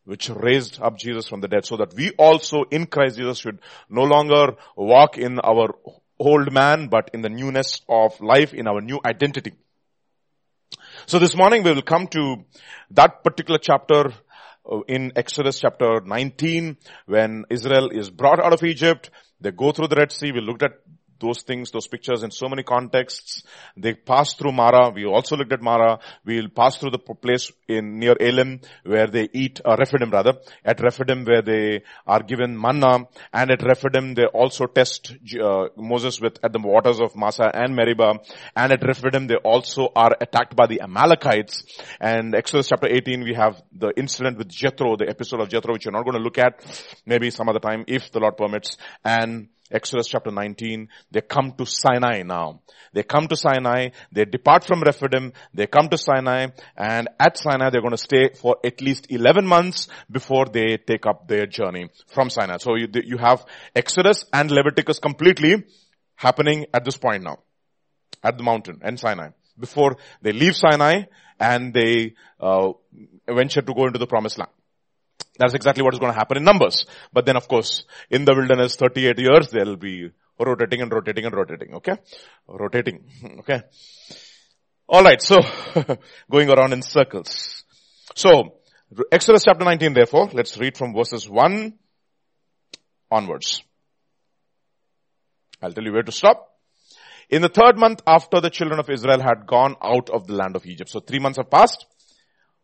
which 0.04 0.28
raised 0.28 0.80
up 0.82 0.98
Jesus 0.98 1.28
from 1.28 1.40
the 1.40 1.48
dead 1.48 1.64
so 1.64 1.78
that 1.78 1.94
we 1.94 2.10
also 2.12 2.64
in 2.70 2.86
Christ 2.86 3.16
Jesus 3.16 3.38
should 3.38 3.58
no 3.88 4.02
longer 4.02 4.56
walk 4.76 5.16
in 5.16 5.38
our 5.40 5.74
old 6.18 6.52
man, 6.52 6.88
but 6.88 7.10
in 7.14 7.22
the 7.22 7.30
newness 7.30 7.80
of 7.88 8.20
life, 8.20 8.52
in 8.52 8.66
our 8.66 8.80
new 8.80 9.00
identity. 9.04 9.52
So 11.06 11.18
this 11.18 11.34
morning 11.34 11.62
we 11.62 11.72
will 11.72 11.82
come 11.82 12.06
to 12.08 12.44
that 12.90 13.24
particular 13.24 13.58
chapter 13.58 14.12
uh, 14.70 14.80
in 14.88 15.12
Exodus 15.16 15.58
chapter 15.58 16.00
19 16.04 16.76
when 17.06 17.44
Israel 17.50 17.88
is 17.90 18.10
brought 18.10 18.40
out 18.40 18.52
of 18.52 18.62
Egypt. 18.62 19.10
They 19.40 19.50
go 19.50 19.72
through 19.72 19.88
the 19.88 19.96
Red 19.96 20.12
Sea. 20.12 20.32
We 20.32 20.40
looked 20.40 20.62
at 20.62 20.78
those 21.22 21.42
things, 21.42 21.70
those 21.70 21.86
pictures 21.86 22.22
in 22.22 22.30
so 22.30 22.48
many 22.48 22.62
contexts. 22.62 23.44
They 23.76 23.94
pass 23.94 24.34
through 24.34 24.52
Mara. 24.52 24.90
We 24.90 25.06
also 25.06 25.36
looked 25.36 25.52
at 25.52 25.62
Mara. 25.62 25.98
We'll 26.26 26.48
pass 26.48 26.76
through 26.76 26.90
the 26.90 26.98
place 26.98 27.50
in 27.68 27.98
near 27.98 28.16
Elim 28.20 28.60
where 28.84 29.06
they 29.06 29.28
eat, 29.32 29.60
uh, 29.64 29.76
Rephidim 29.78 30.10
rather, 30.10 30.34
at 30.64 30.80
Rephidim 30.80 31.24
where 31.24 31.42
they 31.42 31.82
are 32.06 32.22
given 32.22 32.60
manna 32.60 33.06
and 33.32 33.50
at 33.50 33.62
Rephidim 33.62 34.14
they 34.14 34.26
also 34.26 34.66
test 34.66 35.14
uh, 35.40 35.68
Moses 35.76 36.20
with 36.20 36.38
at 36.42 36.52
the 36.52 36.58
waters 36.58 37.00
of 37.00 37.16
Massah 37.16 37.50
and 37.54 37.74
Meribah 37.74 38.18
and 38.56 38.72
at 38.72 38.82
Rephidim 38.82 39.28
they 39.28 39.36
also 39.36 39.90
are 39.94 40.16
attacked 40.20 40.56
by 40.56 40.66
the 40.66 40.80
Amalekites 40.82 41.64
and 42.00 42.34
Exodus 42.34 42.68
chapter 42.68 42.88
18 42.88 43.22
we 43.22 43.34
have 43.34 43.62
the 43.72 43.92
incident 43.96 44.38
with 44.38 44.48
Jethro, 44.48 44.96
the 44.96 45.08
episode 45.08 45.40
of 45.40 45.48
Jethro 45.48 45.72
which 45.74 45.84
you're 45.84 45.92
not 45.92 46.04
going 46.04 46.16
to 46.16 46.22
look 46.22 46.38
at 46.38 46.60
maybe 47.06 47.30
some 47.30 47.48
other 47.48 47.60
time 47.60 47.84
if 47.86 48.10
the 48.10 48.20
Lord 48.20 48.36
permits 48.36 48.76
and 49.04 49.48
Exodus 49.72 50.06
chapter 50.06 50.30
19, 50.30 50.88
they 51.10 51.20
come 51.20 51.52
to 51.52 51.66
Sinai 51.66 52.22
now. 52.22 52.60
They 52.92 53.02
come 53.02 53.26
to 53.28 53.36
Sinai, 53.36 53.88
they 54.12 54.24
depart 54.24 54.64
from 54.64 54.82
Rephidim, 54.82 55.32
they 55.54 55.66
come 55.66 55.88
to 55.88 55.98
Sinai, 55.98 56.48
and 56.76 57.08
at 57.18 57.38
Sinai 57.38 57.70
they're 57.70 57.80
going 57.80 57.92
to 57.92 57.96
stay 57.96 58.30
for 58.34 58.56
at 58.64 58.80
least 58.80 59.06
11 59.10 59.46
months 59.46 59.88
before 60.10 60.46
they 60.46 60.76
take 60.76 61.06
up 61.06 61.26
their 61.26 61.46
journey 61.46 61.88
from 62.08 62.30
Sinai. 62.30 62.58
So 62.58 62.74
you, 62.76 62.88
you 62.92 63.18
have 63.18 63.44
Exodus 63.74 64.24
and 64.32 64.50
Leviticus 64.50 64.98
completely 64.98 65.64
happening 66.16 66.66
at 66.74 66.84
this 66.84 66.96
point 66.96 67.22
now. 67.22 67.38
At 68.22 68.36
the 68.36 68.44
mountain 68.44 68.80
and 68.82 69.00
Sinai. 69.00 69.30
Before 69.58 69.96
they 70.20 70.32
leave 70.32 70.54
Sinai 70.54 71.04
and 71.40 71.74
they 71.74 72.14
uh, 72.40 72.72
venture 73.26 73.62
to 73.62 73.74
go 73.74 73.86
into 73.86 73.98
the 73.98 74.06
promised 74.06 74.38
land. 74.38 74.50
That's 75.38 75.54
exactly 75.54 75.82
what 75.82 75.94
is 75.94 76.00
going 76.00 76.12
to 76.12 76.18
happen 76.18 76.36
in 76.36 76.44
numbers. 76.44 76.86
But 77.12 77.26
then 77.26 77.36
of 77.36 77.48
course, 77.48 77.84
in 78.10 78.24
the 78.24 78.34
wilderness, 78.34 78.76
38 78.76 79.18
years, 79.18 79.48
they'll 79.48 79.76
be 79.76 80.10
rotating 80.38 80.82
and 80.82 80.92
rotating 80.92 81.24
and 81.24 81.34
rotating, 81.34 81.74
okay? 81.74 81.96
Rotating, 82.46 83.04
okay? 83.40 83.62
Alright, 84.88 85.22
so, 85.22 85.36
going 86.30 86.50
around 86.50 86.72
in 86.72 86.82
circles. 86.82 87.64
So, 88.14 88.58
Exodus 89.10 89.44
chapter 89.44 89.64
19 89.64 89.94
therefore, 89.94 90.28
let's 90.32 90.58
read 90.58 90.76
from 90.76 90.92
verses 90.92 91.28
1 91.28 91.72
onwards. 93.10 93.62
I'll 95.62 95.72
tell 95.72 95.84
you 95.84 95.92
where 95.92 96.02
to 96.02 96.12
stop. 96.12 96.48
In 97.30 97.40
the 97.40 97.48
third 97.48 97.78
month 97.78 98.02
after 98.06 98.40
the 98.40 98.50
children 98.50 98.78
of 98.78 98.90
Israel 98.90 99.20
had 99.20 99.46
gone 99.46 99.76
out 99.82 100.10
of 100.10 100.26
the 100.26 100.34
land 100.34 100.56
of 100.56 100.66
Egypt. 100.66 100.90
So 100.90 101.00
three 101.00 101.18
months 101.18 101.38
have 101.38 101.50
passed. 101.50 101.86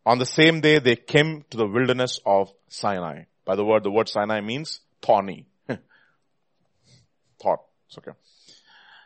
On 0.06 0.18
the 0.18 0.26
same 0.26 0.60
day, 0.60 0.78
they 0.78 0.96
came 0.96 1.44
to 1.50 1.56
the 1.56 1.66
wilderness 1.66 2.20
of 2.24 2.52
Sinai. 2.68 3.24
By 3.44 3.56
the 3.56 3.64
word, 3.64 3.82
the 3.82 3.90
word 3.90 4.08
Sinai 4.08 4.40
means 4.40 4.80
thorny. 5.02 5.46
Thought. 5.68 7.60
It's 7.86 7.98
okay. 7.98 8.12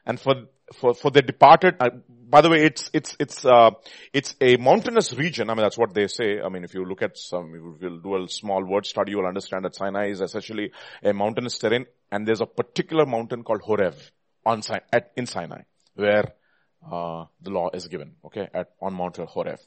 And 0.05 0.19
for, 0.19 0.35
for, 0.75 0.95
for 0.95 1.11
the 1.11 1.23
departed, 1.23 1.77
uh, 1.81 1.91
by 2.09 2.41
the 2.41 2.51
way, 2.51 2.65
it's, 2.65 2.91
it's, 2.93 3.17
it's, 3.19 3.45
uh, 3.45 3.71
it's 4.13 4.35
a 4.41 4.57
mountainous 4.57 5.13
region. 5.13 5.51
I 5.51 5.55
mean, 5.55 5.63
that's 5.63 5.79
what 5.79 5.95
they 5.95 6.07
say. 6.07 6.41
I 6.41 6.49
mean, 6.49 6.65
if 6.65 6.75
you 6.75 6.85
look 6.85 7.03
at 7.03 7.19
some, 7.19 7.77
we'll 7.81 7.99
do 7.99 8.25
a 8.25 8.29
small 8.29 8.65
word 8.65 8.87
study, 8.87 9.13
you 9.13 9.19
will 9.19 9.27
understand 9.27 9.65
that 9.65 9.75
Sinai 9.75 10.09
is 10.09 10.21
essentially 10.21 10.73
a 11.03 11.13
mountainous 11.13 11.59
terrain 11.59 11.87
and 12.11 12.27
there's 12.27 12.41
a 12.41 12.47
particular 12.47 13.07
mountain 13.07 13.45
called 13.45 13.61
Horeb 13.63 13.95
on, 14.45 14.63
at, 14.93 15.13
in 15.17 15.27
Sinai 15.27 15.63
where 15.95 16.35
uh, 16.91 17.27
the 17.41 17.51
law 17.51 17.71
is 17.73 17.87
given, 17.87 18.17
okay, 18.25 18.49
at, 18.53 18.71
on 18.81 18.95
Mount 18.95 19.17
Horeb. 19.17 19.59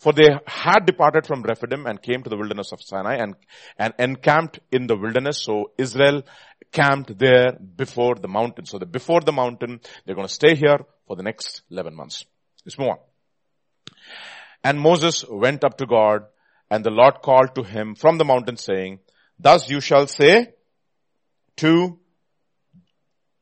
For 0.00 0.12
they 0.12 0.28
had 0.46 0.84
departed 0.84 1.26
from 1.26 1.42
Rephidim 1.42 1.86
and 1.86 2.00
came 2.00 2.22
to 2.22 2.30
the 2.30 2.36
wilderness 2.36 2.72
of 2.72 2.82
Sinai 2.82 3.16
and, 3.16 3.36
and 3.78 3.94
encamped 3.98 4.60
in 4.70 4.86
the 4.86 4.96
wilderness. 4.96 5.42
So 5.42 5.72
Israel 5.78 6.22
camped 6.70 7.18
there 7.18 7.52
before 7.52 8.16
the 8.16 8.28
mountain. 8.28 8.66
So 8.66 8.78
the, 8.78 8.86
before 8.86 9.20
the 9.22 9.32
mountain, 9.32 9.80
they're 10.04 10.14
going 10.14 10.28
to 10.28 10.32
stay 10.32 10.54
here 10.54 10.78
for 11.06 11.16
the 11.16 11.22
next 11.22 11.62
11 11.70 11.94
months. 11.94 12.26
Let's 12.66 12.78
move 12.78 12.90
on. 12.90 12.98
And 14.62 14.78
Moses 14.78 15.24
went 15.28 15.64
up 15.64 15.78
to 15.78 15.86
God 15.86 16.26
and 16.70 16.84
the 16.84 16.90
Lord 16.90 17.22
called 17.22 17.54
to 17.54 17.62
him 17.62 17.94
from 17.94 18.18
the 18.18 18.24
mountain 18.24 18.56
saying, 18.56 18.98
thus 19.38 19.70
you 19.70 19.80
shall 19.80 20.06
say 20.06 20.52
to 21.56 21.98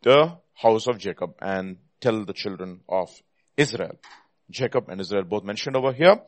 the 0.03 0.39
house 0.55 0.87
of 0.87 0.99
Jacob 0.99 1.35
and 1.41 1.79
tell 2.01 2.25
the 2.25 2.33
children 2.33 2.81
of 2.89 3.11
Israel. 3.57 3.99
Jacob 4.51 4.89
and 4.89 5.01
Israel 5.01 5.25
both 5.25 5.45
mentioned 5.45 5.77
over 5.77 5.93
here. 5.93 6.21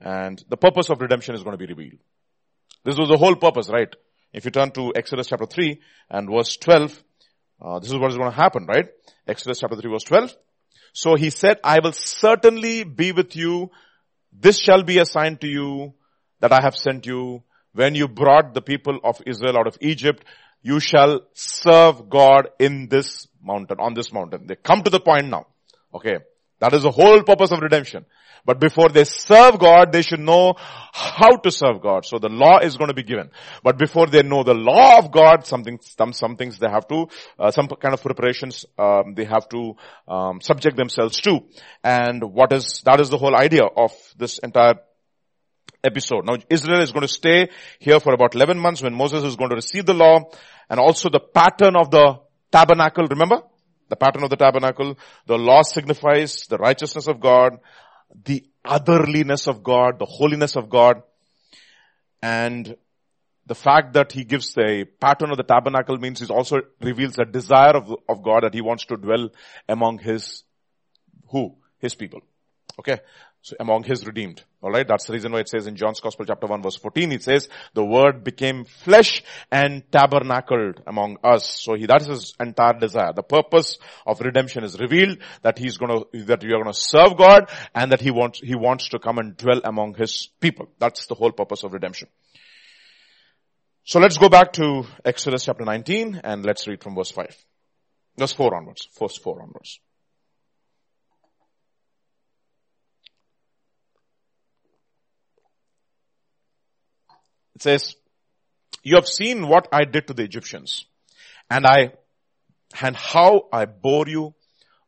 And 0.00 0.42
the 0.48 0.56
purpose 0.56 0.88
of 0.90 1.00
redemption 1.00 1.34
is 1.34 1.42
going 1.42 1.58
to 1.58 1.66
be 1.66 1.72
revealed. 1.72 2.00
This 2.84 2.96
was 2.96 3.08
the 3.08 3.18
whole 3.18 3.36
purpose, 3.36 3.68
right? 3.68 3.94
If 4.32 4.44
you 4.44 4.50
turn 4.50 4.70
to 4.72 4.92
Exodus 4.96 5.26
chapter 5.26 5.46
3 5.46 5.80
and 6.10 6.30
verse 6.30 6.56
12, 6.56 7.04
uh, 7.60 7.78
this 7.80 7.90
is 7.90 7.98
what 7.98 8.10
is 8.10 8.16
going 8.16 8.30
to 8.30 8.36
happen, 8.36 8.66
right? 8.66 8.88
Exodus 9.26 9.60
chapter 9.60 9.76
3 9.76 9.90
verse 9.90 10.04
12. 10.04 10.34
So 10.92 11.14
he 11.16 11.30
said, 11.30 11.58
I 11.62 11.78
will 11.82 11.92
certainly 11.92 12.84
be 12.84 13.12
with 13.12 13.36
you. 13.36 13.70
This 14.32 14.58
shall 14.58 14.82
be 14.82 14.98
a 14.98 15.04
sign 15.04 15.36
to 15.38 15.46
you 15.46 15.94
that 16.40 16.52
I 16.52 16.60
have 16.62 16.76
sent 16.76 17.06
you. 17.06 17.42
When 17.72 17.94
you 17.94 18.08
brought 18.08 18.54
the 18.54 18.62
people 18.62 18.98
of 19.04 19.20
Israel 19.26 19.58
out 19.58 19.66
of 19.66 19.76
Egypt, 19.80 20.24
you 20.62 20.80
shall 20.80 21.20
serve 21.34 22.08
God 22.08 22.48
in 22.58 22.88
this 22.88 23.28
mountain, 23.42 23.78
on 23.80 23.94
this 23.94 24.12
mountain. 24.12 24.46
They 24.46 24.56
come 24.56 24.82
to 24.82 24.90
the 24.90 25.00
point 25.00 25.28
now. 25.28 25.46
Okay. 25.94 26.18
That 26.60 26.74
is 26.74 26.82
the 26.82 26.90
whole 26.90 27.22
purpose 27.22 27.52
of 27.52 27.60
redemption. 27.60 28.04
But 28.44 28.58
before 28.58 28.88
they 28.88 29.04
serve 29.04 29.58
God, 29.58 29.92
they 29.92 30.02
should 30.02 30.20
know 30.20 30.54
how 30.92 31.36
to 31.36 31.50
serve 31.50 31.82
God. 31.82 32.06
So 32.06 32.18
the 32.18 32.28
law 32.28 32.58
is 32.58 32.76
going 32.76 32.88
to 32.88 32.94
be 32.94 33.02
given. 33.02 33.30
But 33.62 33.78
before 33.78 34.06
they 34.06 34.22
know 34.22 34.42
the 34.42 34.54
law 34.54 34.98
of 34.98 35.10
God, 35.12 35.46
something, 35.46 35.78
some, 35.82 36.12
some 36.12 36.36
things 36.36 36.58
they 36.58 36.68
have 36.68 36.88
to, 36.88 37.08
uh, 37.38 37.50
some 37.50 37.68
kind 37.68 37.94
of 37.94 38.02
preparations, 38.02 38.64
um, 38.78 39.14
they 39.14 39.24
have 39.24 39.48
to, 39.50 39.76
um, 40.08 40.40
subject 40.40 40.76
themselves 40.76 41.20
to. 41.22 41.40
And 41.84 42.32
what 42.32 42.52
is, 42.52 42.82
that 42.84 43.00
is 43.00 43.10
the 43.10 43.18
whole 43.18 43.36
idea 43.36 43.64
of 43.64 43.92
this 44.16 44.38
entire 44.38 44.76
episode. 45.84 46.26
Now 46.26 46.36
Israel 46.48 46.80
is 46.80 46.92
going 46.92 47.06
to 47.06 47.12
stay 47.12 47.48
here 47.78 48.00
for 48.00 48.12
about 48.12 48.34
11 48.34 48.58
months 48.58 48.82
when 48.82 48.94
Moses 48.94 49.24
is 49.24 49.36
going 49.36 49.50
to 49.50 49.56
receive 49.56 49.86
the 49.86 49.94
law 49.94 50.30
and 50.68 50.78
also 50.78 51.08
the 51.08 51.20
pattern 51.20 51.76
of 51.76 51.90
the 51.90 52.20
tabernacle, 52.50 53.06
remember? 53.06 53.42
The 53.88 53.96
pattern 53.96 54.22
of 54.22 54.30
the 54.30 54.36
tabernacle. 54.36 54.96
The 55.26 55.38
law 55.38 55.62
signifies 55.62 56.46
the 56.46 56.58
righteousness 56.58 57.08
of 57.08 57.20
God, 57.20 57.58
the 58.24 58.44
otherliness 58.64 59.48
of 59.48 59.62
God, 59.62 59.98
the 59.98 60.06
holiness 60.06 60.56
of 60.56 60.68
God, 60.68 61.02
and 62.22 62.76
the 63.46 63.54
fact 63.54 63.94
that 63.94 64.12
he 64.12 64.24
gives 64.24 64.54
the 64.54 64.86
pattern 65.00 65.30
of 65.30 65.36
the 65.36 65.42
tabernacle 65.42 65.98
means 65.98 66.20
he 66.20 66.26
also 66.32 66.58
reveals 66.80 67.18
a 67.18 67.24
desire 67.24 67.76
of, 67.76 67.92
of 68.08 68.22
God 68.22 68.44
that 68.44 68.54
he 68.54 68.60
wants 68.60 68.84
to 68.86 68.96
dwell 68.96 69.30
among 69.68 69.98
his, 69.98 70.44
who? 71.30 71.56
His 71.78 71.94
people. 71.94 72.20
Okay. 72.78 72.98
So 73.42 73.56
among 73.58 73.84
his 73.84 74.06
redeemed. 74.06 74.44
Alright. 74.62 74.86
That's 74.86 75.06
the 75.06 75.14
reason 75.14 75.32
why 75.32 75.40
it 75.40 75.48
says 75.48 75.66
in 75.66 75.74
John's 75.74 76.00
Gospel 76.00 76.26
chapter 76.26 76.46
1 76.46 76.62
verse 76.62 76.76
14, 76.76 77.12
it 77.12 77.22
says, 77.22 77.48
the 77.72 77.84
word 77.84 78.22
became 78.22 78.64
flesh 78.64 79.22
and 79.50 79.82
tabernacled 79.90 80.82
among 80.86 81.16
us. 81.24 81.62
So 81.62 81.74
he, 81.74 81.86
that 81.86 82.02
is 82.02 82.08
his 82.08 82.34
entire 82.38 82.78
desire. 82.78 83.14
The 83.14 83.22
purpose 83.22 83.78
of 84.06 84.20
redemption 84.20 84.62
is 84.62 84.78
revealed 84.78 85.18
that 85.42 85.58
he's 85.58 85.78
gonna, 85.78 86.00
that 86.12 86.44
we 86.44 86.52
are 86.52 86.58
gonna 86.58 86.74
serve 86.74 87.16
God 87.16 87.50
and 87.74 87.92
that 87.92 88.02
he 88.02 88.10
wants, 88.10 88.40
he 88.40 88.54
wants 88.54 88.90
to 88.90 88.98
come 88.98 89.18
and 89.18 89.34
dwell 89.36 89.62
among 89.64 89.94
his 89.94 90.28
people. 90.40 90.68
That's 90.78 91.06
the 91.06 91.14
whole 91.14 91.32
purpose 91.32 91.62
of 91.62 91.72
redemption. 91.72 92.08
So 93.84 94.00
let's 94.00 94.18
go 94.18 94.28
back 94.28 94.52
to 94.54 94.84
Exodus 95.02 95.46
chapter 95.46 95.64
19 95.64 96.20
and 96.22 96.44
let's 96.44 96.68
read 96.68 96.82
from 96.82 96.94
verse 96.94 97.10
5. 97.10 97.34
Verse 98.18 98.32
4 98.34 98.54
onwards. 98.54 98.86
Verse 98.98 99.16
4 99.16 99.42
onwards. 99.42 99.80
It 107.60 107.64
says, 107.64 107.94
you 108.82 108.94
have 108.94 109.06
seen 109.06 109.46
what 109.46 109.68
I 109.70 109.84
did 109.84 110.06
to 110.06 110.14
the 110.14 110.22
Egyptians 110.22 110.86
and 111.50 111.66
I, 111.66 111.92
and 112.80 112.96
how 112.96 113.48
I 113.52 113.66
bore 113.66 114.08
you 114.08 114.32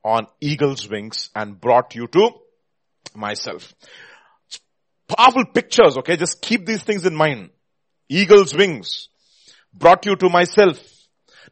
on 0.02 0.26
eagle's 0.40 0.88
wings 0.88 1.28
and 1.36 1.60
brought 1.60 1.94
you 1.94 2.06
to 2.06 2.30
myself. 3.14 3.74
Powerful 5.06 5.44
pictures, 5.52 5.98
okay? 5.98 6.16
Just 6.16 6.40
keep 6.40 6.64
these 6.64 6.82
things 6.82 7.04
in 7.04 7.14
mind. 7.14 7.50
Eagle's 8.08 8.56
wings 8.56 9.10
brought 9.74 10.06
you 10.06 10.16
to 10.16 10.30
myself. 10.30 10.80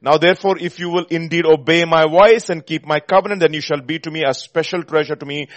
Now 0.01 0.17
therefore, 0.17 0.57
if 0.59 0.79
you 0.79 0.89
will 0.89 1.05
indeed 1.11 1.45
obey 1.45 1.85
my 1.85 2.07
voice 2.07 2.49
and 2.49 2.65
keep 2.65 2.87
my 2.87 3.01
covenant, 3.01 3.43
then 3.43 3.53
you 3.53 3.61
shall 3.61 3.83
be 3.83 3.99
to 3.99 4.11
me 4.11 4.25
a 4.25 4.33
special 4.33 4.85
treasure 4.85 5.17
to 5.17 5.27
me 5.27 5.49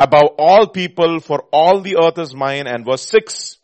above 0.00 0.30
all 0.36 0.66
people, 0.66 1.20
for 1.20 1.44
all 1.52 1.80
the 1.80 1.96
earth 2.02 2.18
is 2.18 2.34
mine. 2.34 2.66
And 2.66 2.84
verse 2.84 3.08
6, 3.08 3.58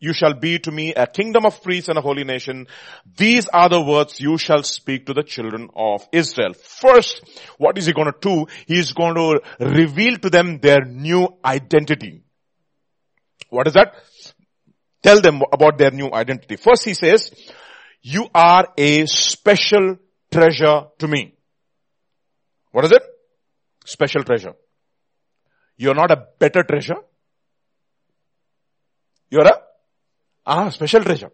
you 0.00 0.14
shall 0.14 0.32
be 0.32 0.58
to 0.58 0.72
me 0.72 0.94
a 0.94 1.06
kingdom 1.06 1.44
of 1.44 1.62
priests 1.62 1.90
and 1.90 1.98
a 1.98 2.00
holy 2.00 2.24
nation. 2.24 2.66
These 3.16 3.46
are 3.48 3.68
the 3.68 3.82
words 3.82 4.18
you 4.18 4.38
shall 4.38 4.62
speak 4.62 5.06
to 5.06 5.14
the 5.14 5.22
children 5.22 5.68
of 5.76 6.08
Israel. 6.10 6.54
First, 6.54 7.22
what 7.58 7.76
is 7.76 7.84
he 7.86 7.92
going 7.92 8.10
to 8.10 8.18
do? 8.18 8.46
He 8.66 8.78
is 8.78 8.92
going 8.94 9.14
to 9.14 9.42
reveal 9.60 10.16
to 10.16 10.30
them 10.30 10.58
their 10.58 10.80
new 10.86 11.28
identity. 11.44 12.22
What 13.50 13.66
is 13.66 13.74
that? 13.74 13.94
Tell 15.02 15.20
them 15.20 15.42
about 15.52 15.76
their 15.76 15.90
new 15.90 16.10
identity. 16.12 16.56
First 16.56 16.84
he 16.84 16.94
says, 16.94 17.30
you 18.00 18.26
are 18.34 18.68
a 18.78 19.04
special 19.06 19.98
treasure 20.32 20.84
to 20.98 21.08
me. 21.08 21.34
What 22.72 22.86
is 22.86 22.92
it? 22.92 23.02
Special 23.84 24.24
treasure. 24.24 24.54
You're 25.76 25.94
not 25.94 26.10
a 26.10 26.24
better 26.38 26.62
treasure. 26.62 26.96
You're 29.28 29.46
a 29.46 29.69
Ah, 30.49 30.69
special 30.69 31.03
treasure. 31.03 31.31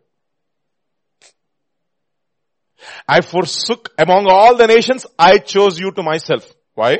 I 3.07 3.21
forsook 3.21 3.89
among 3.97 4.27
all 4.29 4.55
the 4.55 4.67
nations, 4.67 5.05
I 5.17 5.37
chose 5.37 5.79
you 5.79 5.91
to 5.91 6.03
myself. 6.03 6.51
Why? 6.73 6.99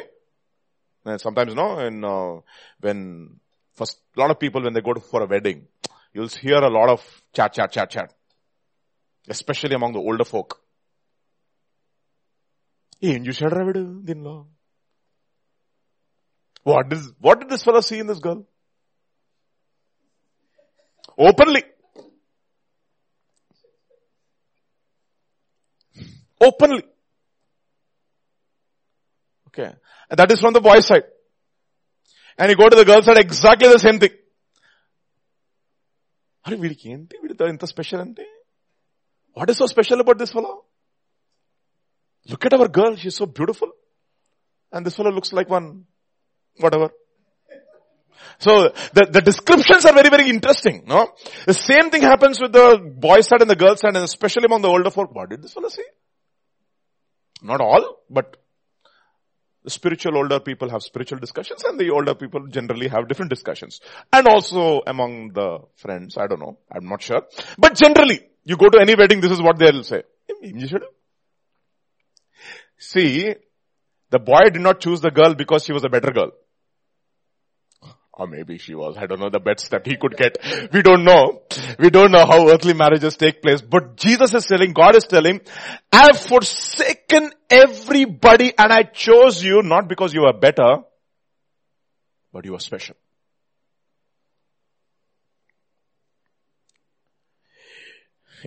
And 1.06 1.20
sometimes, 1.20 1.56
no, 1.56 1.80
and 1.80 2.06
uh, 2.06 2.42
when 2.80 3.40
first, 3.76 4.00
a 4.16 4.20
lot 4.20 4.32
of 4.32 4.40
people 4.40 4.62
when 4.62 4.74
they 4.74 4.82
go 4.82 4.94
to, 4.94 5.00
for 5.00 5.24
a 5.24 5.26
wedding, 5.26 5.68
you'll 6.14 6.28
hear 6.28 6.58
a 6.58 6.70
lot 6.70 6.90
of 6.90 7.02
chat, 7.34 7.54
chat, 7.54 7.72
chat, 7.72 7.90
chat. 7.90 8.14
Especially 9.28 9.76
among 9.76 9.94
the 9.94 10.00
older 10.00 10.26
folk. 10.26 10.58
ఏం 13.12 13.22
చూశాడు 13.28 13.54
రావిడు 13.60 13.82
దీనిలో 14.08 14.34
What 16.70 16.92
is 16.96 17.04
what 17.26 17.38
did 17.40 17.50
this 17.52 17.64
fellow 17.68 17.82
see 17.88 18.00
in 18.02 18.08
this 18.10 18.20
girl? 18.26 18.42
Openly. 21.28 21.64
Openly. 26.40 26.84
Okay. 29.48 29.72
And 30.10 30.18
that 30.18 30.32
is 30.32 30.40
from 30.40 30.54
the 30.54 30.62
boy's 30.62 30.88
side. 30.88 31.04
And 32.38 32.50
you 32.50 32.56
go 32.56 32.70
to 32.70 32.76
the 32.76 32.86
girl 32.86 33.02
side, 33.02 33.18
exactly 33.18 33.68
the 33.68 33.80
same 33.80 34.00
thing. 34.00 34.16
అరే 36.46 36.56
వీడికి 36.62 36.86
ఏంటి 36.94 37.16
వీడితో 37.24 37.46
ఎంత 37.54 37.66
special 37.72 38.00
అంటే 38.04 38.24
what 39.40 39.50
is 39.54 39.60
so 39.62 39.66
special 39.74 40.00
about 40.04 40.20
this 40.22 40.34
fellow 40.38 40.54
look 42.32 42.46
at 42.48 42.56
our 42.58 42.72
girl 42.78 42.96
she 43.02 43.10
so 43.18 43.26
beautiful 43.40 43.74
and 44.76 44.84
this 44.88 44.98
fellow 45.00 45.12
looks 45.18 45.34
like 45.40 45.52
one 45.58 45.68
what 46.66 46.78
ever 46.80 46.94
So 48.46 48.52
the, 48.98 49.04
the 49.16 49.22
descriptions 49.28 49.84
are 49.88 49.94
very, 49.94 50.10
very 50.10 50.26
interesting, 50.34 50.76
no? 50.92 51.00
The 51.50 51.54
same 51.54 51.88
thing 51.92 52.04
happens 52.12 52.38
with 52.44 52.52
the 52.58 52.66
boy 53.08 53.22
side 53.28 53.42
and 53.46 53.52
the 53.54 53.60
girl 53.64 53.76
side 53.82 53.96
and 54.00 54.06
especially 54.10 54.48
among 54.50 54.62
the 54.66 54.72
older 54.76 54.92
folk. 54.96 55.10
What 55.18 55.30
did 55.32 55.42
this 55.44 55.54
fellow 55.54 55.70
say? 55.70 55.86
Not 57.43 57.61
all, 57.61 57.99
but 58.11 58.37
spiritual 59.69 60.17
older 60.17 60.41
people 60.41 60.71
have 60.71 60.83
spiritual 60.83 61.19
discussions 61.19 61.65
and 61.65 61.79
the 61.79 61.91
older 61.91 62.15
people 62.15 62.47
generally 62.47 62.89
have 62.89 63.09
different 63.09 63.31
discussions. 63.31 63.81
And 64.13 64.27
also 64.29 64.83
among 64.87 65.33
the 65.33 65.59
friends, 65.75 66.17
I 66.17 66.27
don't 66.27 66.41
know, 66.41 66.59
I'm 66.71 66.89
not 66.89 67.03
sure. 67.03 67.23
But 67.59 67.75
generally, 67.75 68.21
you 68.45 68.57
go 68.57 68.69
to 68.69 68.81
any 68.81 68.95
wedding, 68.95 69.21
this 69.21 69.33
is 69.33 69.43
what 69.43 69.59
they'll 69.59 69.83
say. 69.83 70.03
See, 72.79 73.35
the 74.11 74.19
boy 74.19 74.51
did 74.53 74.63
not 74.63 74.81
choose 74.81 75.01
the 75.01 75.11
girl 75.11 75.35
because 75.35 75.65
she 75.65 75.73
was 75.73 75.85
a 75.85 75.89
better 75.89 76.13
girl. 76.13 76.31
Or 78.19 78.27
maybe 78.27 78.57
she 78.57 78.75
was. 78.75 78.97
I 78.97 79.05
don't 79.05 79.21
know 79.21 79.29
the 79.29 79.41
bets 79.41 79.69
that 79.69 79.87
he 79.87 79.97
could 79.97 80.17
get. 80.17 80.39
We 80.73 80.81
don't 80.81 81.05
know. 81.05 81.43
We 81.79 81.91
don't 81.91 82.11
know 82.11 82.25
how 82.25 82.49
earthly 82.49 82.73
marriages 82.73 83.15
take 83.19 83.43
place. 83.43 83.61
But 83.61 83.97
Jesus 83.97 84.33
is 84.33 84.47
telling, 84.47 84.73
God 84.73 84.97
is 84.97 85.05
telling, 85.05 85.43
I 85.93 86.07
have 86.07 86.19
forsaken 86.19 87.31
everybody 87.51 88.55
and 88.57 88.73
I 88.73 88.85
chose 88.85 89.45
you 89.45 89.61
not 89.63 89.87
because 89.87 90.15
you 90.15 90.25
are 90.25 90.33
better, 90.33 90.79
but 92.33 92.47
you 92.47 92.55
are 92.55 92.61
special. 92.61 92.97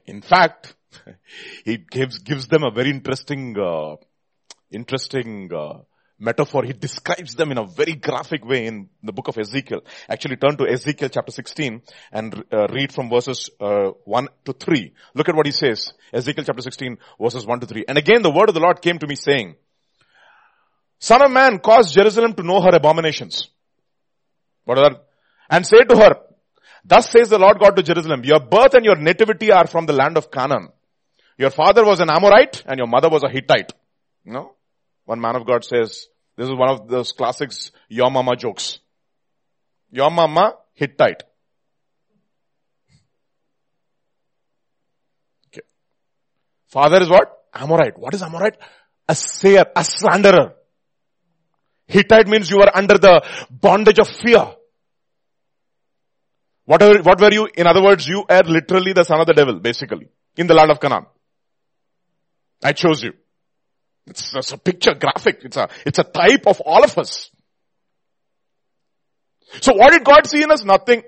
In 0.07 0.23
fact, 0.23 0.75
he 1.63 1.77
gives, 1.77 2.17
gives 2.19 2.47
them 2.47 2.63
a 2.63 2.71
very 2.71 2.89
interesting, 2.89 3.55
uh, 3.59 3.97
interesting, 4.71 5.51
uh, 5.53 5.79
metaphor. 6.19 6.63
He 6.63 6.73
describes 6.73 7.33
them 7.35 7.51
in 7.51 7.57
a 7.57 7.65
very 7.65 7.95
graphic 7.95 8.45
way 8.45 8.67
in 8.67 8.89
the 9.01 9.13
book 9.13 9.29
of 9.29 9.37
Ezekiel. 9.37 9.81
Actually 10.07 10.35
turn 10.35 10.57
to 10.57 10.67
Ezekiel 10.67 11.09
chapter 11.09 11.31
16 11.31 11.81
and 12.11 12.43
uh, 12.51 12.67
read 12.67 12.93
from 12.93 13.09
verses 13.09 13.49
uh, 13.59 13.91
1 14.05 14.27
to 14.45 14.53
3. 14.53 14.93
Look 15.15 15.29
at 15.29 15.35
what 15.35 15.45
he 15.45 15.51
says. 15.51 15.93
Ezekiel 16.13 16.43
chapter 16.45 16.61
16 16.61 16.97
verses 17.19 17.45
1 17.45 17.59
to 17.61 17.65
3. 17.65 17.85
And 17.87 17.97
again 17.97 18.21
the 18.21 18.31
word 18.31 18.49
of 18.49 18.55
the 18.55 18.61
Lord 18.61 18.81
came 18.81 18.99
to 18.99 19.07
me 19.07 19.15
saying, 19.15 19.55
Son 20.99 21.21
of 21.21 21.31
man, 21.31 21.59
cause 21.59 21.93
Jerusalem 21.93 22.33
to 22.33 22.43
know 22.43 22.61
her 22.61 22.75
abominations. 22.75 23.49
What 24.65 24.77
are 24.77 24.89
that? 24.89 25.05
And 25.49 25.65
say 25.65 25.79
to 25.79 25.95
her, 25.95 26.15
Thus 26.83 27.09
says 27.09 27.29
the 27.29 27.39
Lord 27.39 27.59
God 27.59 27.75
to 27.75 27.83
Jerusalem, 27.83 28.23
your 28.23 28.39
birth 28.39 28.73
and 28.73 28.85
your 28.85 28.97
nativity 28.97 29.51
are 29.51 29.67
from 29.67 29.85
the 29.85 29.93
land 29.93 30.17
of 30.17 30.31
Canaan. 30.31 30.69
Your 31.37 31.49
father 31.49 31.85
was 31.85 31.99
an 31.99 32.09
Amorite 32.09 32.63
and 32.65 32.77
your 32.77 32.87
mother 32.87 33.09
was 33.09 33.23
a 33.23 33.29
Hittite. 33.29 33.71
You 34.25 34.33
know? 34.33 34.55
One 35.09 35.21
man 35.21 35.35
of 35.35 35.47
God 35.47 35.65
says, 35.65 36.05
this 36.37 36.47
is 36.47 36.53
one 36.53 36.69
of 36.69 36.87
those 36.87 37.13
classics, 37.13 37.71
your 37.87 38.11
mama 38.11 38.35
jokes. 38.35 38.79
Your 39.89 40.11
mama, 40.11 40.53
Hittite. 40.75 41.23
Okay. 45.47 45.65
Father 46.67 47.01
is 47.01 47.09
what? 47.09 47.35
Amorite. 47.55 47.97
What 47.97 48.13
is 48.13 48.21
Amorite? 48.21 48.57
A 49.07 49.15
sayer, 49.15 49.65
a 49.75 49.83
slanderer. 49.83 50.53
Hittite 51.87 52.27
means 52.27 52.51
you 52.51 52.59
are 52.59 52.71
under 52.75 52.99
the 52.99 53.23
bondage 53.49 53.97
of 53.97 54.07
fear. 54.07 54.45
Whatever, 56.65 57.01
what 57.01 57.19
were 57.19 57.33
you? 57.33 57.49
In 57.55 57.65
other 57.65 57.81
words, 57.81 58.07
you 58.07 58.25
are 58.29 58.43
literally 58.43 58.93
the 58.93 59.05
son 59.05 59.19
of 59.19 59.25
the 59.25 59.33
devil, 59.33 59.59
basically, 59.59 60.09
in 60.37 60.45
the 60.45 60.53
land 60.53 60.69
of 60.69 60.79
Canaan. 60.79 61.07
I 62.63 62.73
chose 62.73 63.01
you. 63.01 63.13
It's, 64.09 64.35
it's 64.35 64.51
a 64.51 64.57
picture 64.57 64.93
graphic. 64.95 65.41
It's 65.43 65.57
a, 65.57 65.69
it's 65.85 65.99
a 65.99 66.03
type 66.03 66.47
of 66.47 66.61
all 66.61 66.83
of 66.83 66.97
us. 66.97 67.29
So 69.61 69.73
what 69.73 69.91
did 69.91 70.03
God 70.03 70.27
see 70.27 70.43
in 70.43 70.51
us? 70.51 70.63
Nothing. 70.63 71.03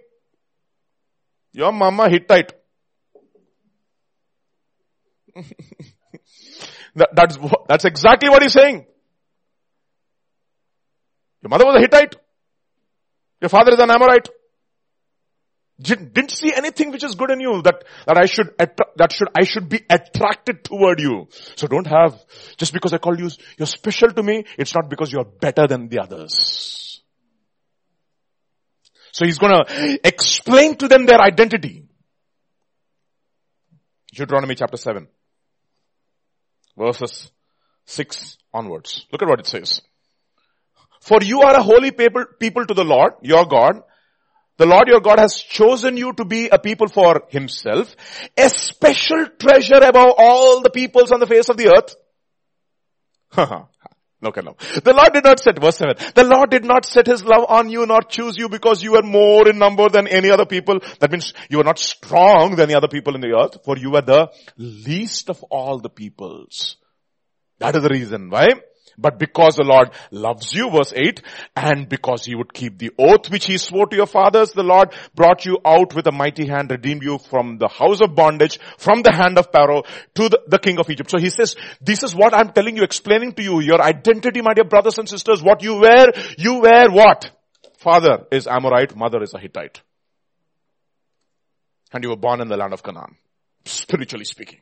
Your 1.54 1.72
mama 1.72 2.10
Hittite. 2.10 2.54
that, 6.96 7.10
that's, 7.14 7.38
that's 7.68 7.86
exactly 7.86 8.30
what 8.30 8.42
he's 8.42 8.54
saying. 8.54 8.86
Your 11.42 11.50
mother 11.50 11.66
was 11.66 11.78
a 11.78 11.80
Hittite. 11.80 12.16
Your 13.42 13.50
father 13.50 13.74
is 13.74 13.80
an 13.80 13.90
Amorite. 13.90 14.30
Didn't 15.82 16.30
see 16.32 16.54
anything 16.54 16.92
which 16.92 17.04
is 17.04 17.16
good 17.16 17.32
in 17.32 17.40
you 17.40 17.62
that, 17.64 17.84
that 18.06 18.18
I 18.18 18.26
should, 18.26 18.54
that 18.58 19.12
should, 19.12 19.30
I 19.36 19.44
should 19.46 19.68
be 19.68 19.80
attracted 19.90 20.64
toward 20.64 21.00
you. 21.00 21.28
So 21.56 21.68
don't 21.68 21.88
have, 21.88 22.24
just 22.58 22.74
because 22.74 22.94
I 22.94 22.98
call 22.98 23.18
you, 23.18 23.30
you're 23.58 23.66
special 23.66 24.12
to 24.12 24.22
me, 24.22 24.46
it's 24.58 24.76
not 24.76 24.90
because 24.90 25.12
you're 25.12 25.26
better 25.26 25.68
than 25.68 25.88
the 25.88 26.00
others. 26.00 27.02
So 29.12 29.26
he's 29.26 29.40
gonna 29.40 29.66
explain 30.04 30.76
to 30.78 30.88
them 30.88 31.06
their 31.06 31.20
identity. 31.20 31.86
Deuteronomy 34.14 34.56
chapter 34.56 34.78
7. 34.78 35.08
Verses 36.78 37.32
6 37.86 38.38
onwards. 38.54 39.06
Look 39.12 39.22
at 39.22 39.28
what 39.28 39.40
it 39.40 39.48
says. 39.48 39.82
For 41.02 41.20
you 41.22 41.42
are 41.42 41.56
a 41.56 41.64
holy 41.64 41.92
people, 41.92 42.26
people 42.40 42.66
to 42.66 42.74
the 42.74 42.84
Lord, 42.86 43.14
your 43.22 43.46
God. 43.46 43.82
The 44.58 44.66
Lord 44.66 44.88
your 44.88 45.00
God 45.00 45.20
has 45.20 45.36
chosen 45.38 45.98
you 45.98 46.14
to 46.14 46.26
be 46.26 46.50
a 46.50 46.60
people 46.60 46.88
for 46.88 47.24
himself, 47.30 47.96
a 48.38 48.50
special 48.50 49.28
treasure 49.40 49.84
above 49.84 50.14
all 50.18 50.62
the 50.62 50.70
peoples 50.70 51.12
on 51.12 51.20
the 51.20 51.28
face 51.28 51.50
of 51.50 51.58
the 51.58 51.70
earth. 51.70 51.96
No, 54.24 54.32
no. 54.36 54.56
The 54.84 54.94
Lord 54.94 55.14
did 55.14 55.24
not 55.24 55.40
set, 55.40 55.60
verse 55.60 55.78
7, 55.78 55.96
the 56.14 56.24
Lord 56.24 56.52
did 56.52 56.64
not 56.64 56.86
set 56.86 57.08
his 57.08 57.24
love 57.24 57.46
on 57.50 57.72
you 57.72 57.88
nor 57.88 58.02
choose 58.02 58.38
you 58.38 58.50
because 58.50 58.84
you 58.84 58.92
were 58.92 59.02
more 59.02 59.50
in 59.50 59.58
number 59.58 59.90
than 59.90 60.08
any 60.08 60.30
other 60.30 60.46
people. 60.46 60.80
That 61.00 61.12
means 61.12 61.34
you 61.50 61.60
are 61.60 61.64
not 61.64 61.80
strong 61.80 62.56
than 62.56 62.70
the 62.70 62.76
other 62.76 62.88
people 62.88 63.16
in 63.16 63.22
the 63.22 63.36
earth, 63.36 63.64
for 63.66 63.78
you 63.78 63.96
are 63.96 64.04
the 64.04 64.32
least 64.58 65.32
of 65.32 65.42
all 65.46 65.80
the 65.80 65.90
peoples. 65.90 66.78
That 67.58 67.76
is 67.76 67.82
the 67.82 67.90
reason 67.90 68.30
why 68.30 68.62
but 69.02 69.18
because 69.18 69.56
the 69.56 69.64
Lord 69.64 69.90
loves 70.12 70.54
you, 70.54 70.70
verse 70.70 70.94
8, 70.96 71.22
and 71.56 71.90
because 71.90 72.26
he 72.26 72.36
would 72.36 72.54
keep 72.54 72.78
the 72.78 72.92
oath 72.98 73.30
which 73.30 73.46
he 73.46 73.58
swore 73.58 73.88
to 73.88 73.96
your 73.96 74.06
fathers, 74.06 74.52
the 74.52 74.64
Lord 74.64 74.94
brought 75.16 75.46
you 75.46 75.60
out 75.66 75.96
with 75.96 76.08
a 76.08 76.12
mighty 76.12 76.48
hand, 76.48 76.72
redeemed 76.72 77.04
you 77.04 77.18
from 77.18 77.58
the 77.58 77.68
house 77.68 78.02
of 78.02 78.16
bondage, 78.16 78.60
from 78.78 79.02
the 79.02 79.12
hand 79.12 79.38
of 79.38 79.52
Pharaoh 79.52 79.84
to 80.16 80.30
the, 80.30 80.42
the 80.48 80.60
king 80.60 80.80
of 80.80 80.90
Egypt. 80.90 81.10
So 81.10 81.18
he 81.18 81.30
says, 81.30 81.56
this 81.82 82.04
is 82.04 82.16
what 82.16 82.34
I'm 82.34 82.52
telling 82.54 82.78
you, 82.78 82.84
explaining 82.84 83.34
to 83.34 83.44
you, 83.44 83.60
your 83.60 83.82
identity, 83.82 84.42
my 84.42 84.54
dear 84.54 84.66
brothers 84.66 84.98
and 84.98 85.10
sisters, 85.10 85.42
what 85.42 85.64
you 85.64 85.80
wear, 85.80 86.12
you 86.38 86.60
wear 86.60 86.90
what? 86.90 87.32
Father 87.78 88.26
is 88.32 88.48
Amorite, 88.48 88.96
mother 88.96 89.24
is 89.24 89.34
a 89.34 89.40
Hittite. 89.40 89.82
And 91.94 92.04
you 92.04 92.12
were 92.12 92.18
born 92.18 92.40
in 92.40 92.48
the 92.48 92.56
land 92.56 92.74
of 92.74 92.84
Canaan, 92.84 93.18
spiritually 93.66 94.26
speaking. 94.26 94.60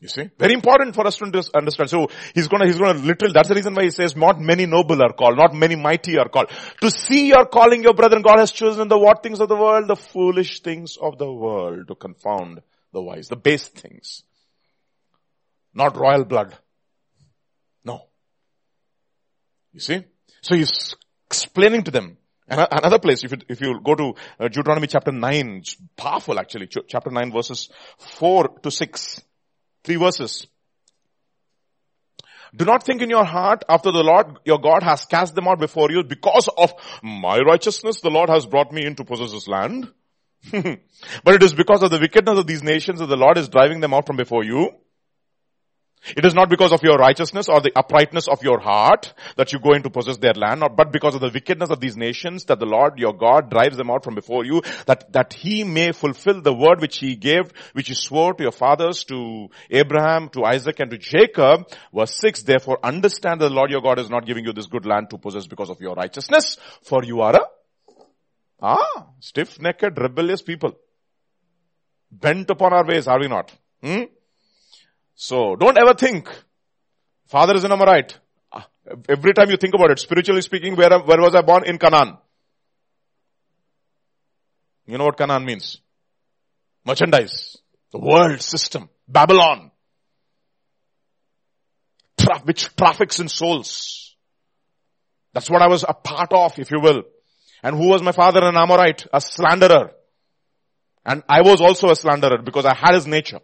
You 0.00 0.08
see? 0.08 0.30
Very 0.38 0.54
important 0.54 0.94
for 0.94 1.06
us 1.06 1.18
to 1.18 1.24
understand. 1.54 1.90
So 1.90 2.08
he's 2.34 2.48
gonna, 2.48 2.66
he's 2.66 2.78
gonna 2.78 2.98
literally, 2.98 3.34
that's 3.34 3.50
the 3.50 3.54
reason 3.54 3.74
why 3.74 3.84
he 3.84 3.90
says 3.90 4.16
not 4.16 4.40
many 4.40 4.64
noble 4.64 5.02
are 5.02 5.12
called, 5.12 5.36
not 5.36 5.54
many 5.54 5.76
mighty 5.76 6.18
are 6.18 6.28
called. 6.28 6.50
To 6.80 6.90
see 6.90 7.28
your 7.28 7.44
calling 7.44 7.82
your 7.82 7.92
brethren, 7.92 8.22
God 8.22 8.38
has 8.38 8.50
chosen 8.50 8.88
the 8.88 8.98
what 8.98 9.22
things 9.22 9.40
of 9.40 9.48
the 9.48 9.56
world, 9.56 9.88
the 9.88 9.96
foolish 9.96 10.60
things 10.60 10.96
of 10.96 11.18
the 11.18 11.30
world 11.30 11.88
to 11.88 11.94
confound 11.94 12.62
the 12.94 13.02
wise, 13.02 13.28
the 13.28 13.36
base 13.36 13.68
things. 13.68 14.22
Not 15.74 15.96
royal 15.98 16.24
blood. 16.24 16.56
No. 17.84 18.06
You 19.74 19.80
see? 19.80 20.02
So 20.40 20.56
he's 20.56 20.96
explaining 21.26 21.84
to 21.84 21.90
them. 21.90 22.16
Another 22.48 22.98
place, 22.98 23.22
if 23.22 23.32
you, 23.32 23.38
if 23.48 23.60
you 23.60 23.80
go 23.84 23.94
to 23.94 24.14
uh, 24.40 24.48
Deuteronomy 24.48 24.88
chapter 24.88 25.12
9, 25.12 25.56
it's 25.58 25.76
powerful 25.96 26.40
actually, 26.40 26.66
chapter 26.66 27.10
9 27.10 27.30
verses 27.30 27.68
4 27.98 28.48
to 28.62 28.70
6. 28.70 29.20
Three 29.90 29.96
verses. 29.96 30.46
Do 32.54 32.64
not 32.64 32.84
think 32.84 33.02
in 33.02 33.10
your 33.10 33.24
heart 33.24 33.64
after 33.68 33.90
the 33.90 34.04
Lord 34.04 34.38
your 34.44 34.60
God 34.60 34.84
has 34.84 35.04
cast 35.04 35.34
them 35.34 35.48
out 35.48 35.58
before 35.58 35.90
you 35.90 36.04
because 36.04 36.48
of 36.56 36.72
my 37.02 37.38
righteousness 37.38 38.00
the 38.00 38.08
Lord 38.08 38.28
has 38.28 38.46
brought 38.46 38.70
me 38.70 38.86
in 38.86 38.94
to 38.94 39.04
possess 39.04 39.32
this 39.32 39.48
land. 39.48 39.92
but 40.52 41.34
it 41.34 41.42
is 41.42 41.54
because 41.54 41.82
of 41.82 41.90
the 41.90 41.98
wickedness 41.98 42.38
of 42.38 42.46
these 42.46 42.62
nations 42.62 43.00
that 43.00 43.06
the 43.06 43.16
Lord 43.16 43.36
is 43.36 43.48
driving 43.48 43.80
them 43.80 43.92
out 43.92 44.06
from 44.06 44.16
before 44.16 44.44
you. 44.44 44.70
It 46.16 46.24
is 46.24 46.34
not 46.34 46.48
because 46.48 46.72
of 46.72 46.82
your 46.82 46.96
righteousness 46.96 47.48
or 47.48 47.60
the 47.60 47.72
uprightness 47.76 48.26
of 48.26 48.42
your 48.42 48.58
heart 48.58 49.12
that 49.36 49.52
you 49.52 49.58
go 49.58 49.74
in 49.74 49.82
to 49.82 49.90
possess 49.90 50.16
their 50.16 50.32
land, 50.32 50.62
but 50.76 50.92
because 50.92 51.14
of 51.14 51.20
the 51.20 51.28
wickedness 51.28 51.70
of 51.70 51.80
these 51.80 51.96
nations 51.96 52.44
that 52.44 52.58
the 52.58 52.66
Lord 52.66 52.98
your 52.98 53.12
God 53.12 53.50
drives 53.50 53.76
them 53.76 53.90
out 53.90 54.02
from 54.02 54.14
before 54.14 54.44
you, 54.44 54.62
that, 54.86 55.12
that 55.12 55.34
he 55.34 55.62
may 55.62 55.92
fulfill 55.92 56.40
the 56.40 56.54
word 56.54 56.80
which 56.80 56.98
he 56.98 57.16
gave, 57.16 57.52
which 57.74 57.88
he 57.88 57.94
swore 57.94 58.32
to 58.34 58.42
your 58.42 58.52
fathers, 58.52 59.04
to 59.04 59.48
Abraham, 59.70 60.30
to 60.30 60.44
Isaac, 60.44 60.80
and 60.80 60.90
to 60.90 60.98
Jacob. 60.98 61.68
Verse 61.94 62.16
6, 62.16 62.44
therefore 62.44 62.78
understand 62.82 63.40
that 63.40 63.50
the 63.50 63.54
Lord 63.54 63.70
your 63.70 63.82
God 63.82 63.98
is 63.98 64.08
not 64.08 64.26
giving 64.26 64.44
you 64.44 64.52
this 64.52 64.66
good 64.66 64.86
land 64.86 65.10
to 65.10 65.18
possess 65.18 65.46
because 65.46 65.68
of 65.68 65.80
your 65.80 65.94
righteousness, 65.94 66.56
for 66.82 67.04
you 67.04 67.20
are 67.20 67.36
a, 67.36 67.40
ah, 68.62 69.06
stiff-necked, 69.20 69.98
rebellious 69.98 70.40
people. 70.40 70.72
Bent 72.10 72.48
upon 72.50 72.72
our 72.72 72.86
ways, 72.86 73.06
are 73.06 73.20
we 73.20 73.28
not? 73.28 73.52
Hmm? 73.82 74.04
So 75.22 75.54
don't 75.54 75.76
ever 75.76 75.92
think, 75.92 76.30
father 77.26 77.54
is 77.54 77.64
an 77.64 77.72
Amorite. 77.72 78.18
Ah, 78.50 78.66
every 79.06 79.34
time 79.34 79.50
you 79.50 79.58
think 79.58 79.74
about 79.74 79.90
it, 79.90 79.98
spiritually 79.98 80.40
speaking, 80.40 80.76
where, 80.76 80.98
where 80.98 81.20
was 81.20 81.34
I 81.34 81.42
born? 81.42 81.64
In 81.66 81.76
Canaan. 81.76 82.16
You 84.86 84.96
know 84.96 85.04
what 85.04 85.18
Canaan 85.18 85.44
means? 85.44 85.82
Merchandise. 86.86 87.58
The 87.92 87.98
world 87.98 88.40
system. 88.40 88.88
Babylon. 89.06 89.70
Tra- 92.18 92.40
which 92.44 92.74
traffics 92.74 93.20
in 93.20 93.28
souls. 93.28 94.16
That's 95.34 95.50
what 95.50 95.60
I 95.60 95.68
was 95.68 95.84
a 95.86 95.92
part 95.92 96.32
of, 96.32 96.58
if 96.58 96.70
you 96.70 96.80
will. 96.80 97.02
And 97.62 97.76
who 97.76 97.90
was 97.90 98.02
my 98.02 98.12
father? 98.12 98.40
An 98.42 98.56
Amorite, 98.56 99.06
a 99.12 99.20
slanderer. 99.20 99.90
And 101.04 101.22
I 101.28 101.42
was 101.42 101.60
also 101.60 101.90
a 101.90 101.94
slanderer 101.94 102.38
because 102.42 102.64
I 102.64 102.74
had 102.74 102.94
his 102.94 103.06
nature. 103.06 103.40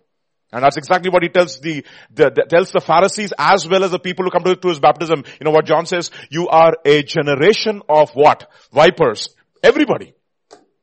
And 0.52 0.62
that's 0.62 0.76
exactly 0.76 1.10
what 1.10 1.22
he 1.22 1.28
tells 1.28 1.58
the, 1.60 1.84
the, 2.14 2.30
the, 2.30 2.46
tells 2.48 2.70
the 2.70 2.80
Pharisees 2.80 3.32
as 3.36 3.68
well 3.68 3.82
as 3.84 3.90
the 3.90 3.98
people 3.98 4.24
who 4.24 4.30
come 4.30 4.44
to, 4.44 4.54
to 4.54 4.68
his 4.68 4.78
baptism. 4.78 5.24
You 5.40 5.44
know 5.44 5.50
what 5.50 5.66
John 5.66 5.86
says? 5.86 6.10
You 6.30 6.48
are 6.48 6.74
a 6.84 7.02
generation 7.02 7.82
of 7.88 8.10
what? 8.12 8.50
Vipers. 8.72 9.34
Everybody. 9.62 10.14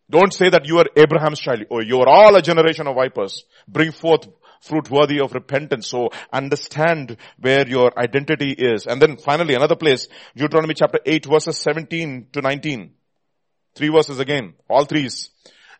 Don't 0.09 0.33
say 0.33 0.49
that 0.49 0.65
you 0.65 0.79
are 0.79 0.85
Abraham's 0.95 1.39
child 1.39 1.63
or 1.69 1.81
you 1.81 1.99
are 2.01 2.09
all 2.09 2.35
a 2.35 2.41
generation 2.41 2.87
of 2.87 2.95
vipers. 2.95 3.45
Bring 3.67 3.91
forth 3.91 4.27
fruit 4.61 4.89
worthy 4.91 5.19
of 5.19 5.33
repentance. 5.33 5.87
So 5.87 6.09
understand 6.31 7.17
where 7.39 7.67
your 7.67 7.97
identity 7.97 8.51
is. 8.51 8.85
And 8.85 9.01
then 9.01 9.17
finally 9.17 9.55
another 9.55 9.75
place, 9.75 10.07
Deuteronomy 10.35 10.73
chapter 10.73 10.99
8 11.05 11.25
verses 11.25 11.57
17 11.57 12.27
to 12.33 12.41
19. 12.41 12.91
Three 13.75 13.89
verses 13.89 14.19
again. 14.19 14.53
All 14.69 14.85
threes. 14.85 15.29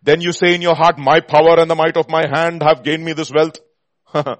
Then 0.01 0.19
you 0.19 0.33
say 0.33 0.53
in 0.53 0.61
your 0.61 0.75
heart, 0.75 0.97
my 0.97 1.19
power 1.21 1.59
and 1.59 1.69
the 1.69 1.75
might 1.75 1.95
of 1.95 2.09
my 2.09 2.23
hand 2.29 2.61
have 2.63 2.83
gained 2.83 3.05
me 3.05 3.13
this 3.13 3.31
wealth. 3.31 3.59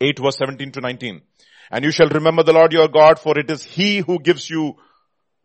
8 0.00 0.18
verse 0.18 0.38
17 0.38 0.72
to 0.72 0.80
19. 0.80 1.22
And 1.70 1.84
you 1.84 1.90
shall 1.90 2.08
remember 2.08 2.42
the 2.42 2.52
Lord 2.52 2.72
your 2.72 2.88
God, 2.88 3.18
for 3.18 3.38
it 3.38 3.50
is 3.50 3.62
He 3.62 3.98
who 3.98 4.18
gives 4.18 4.48
you 4.50 4.76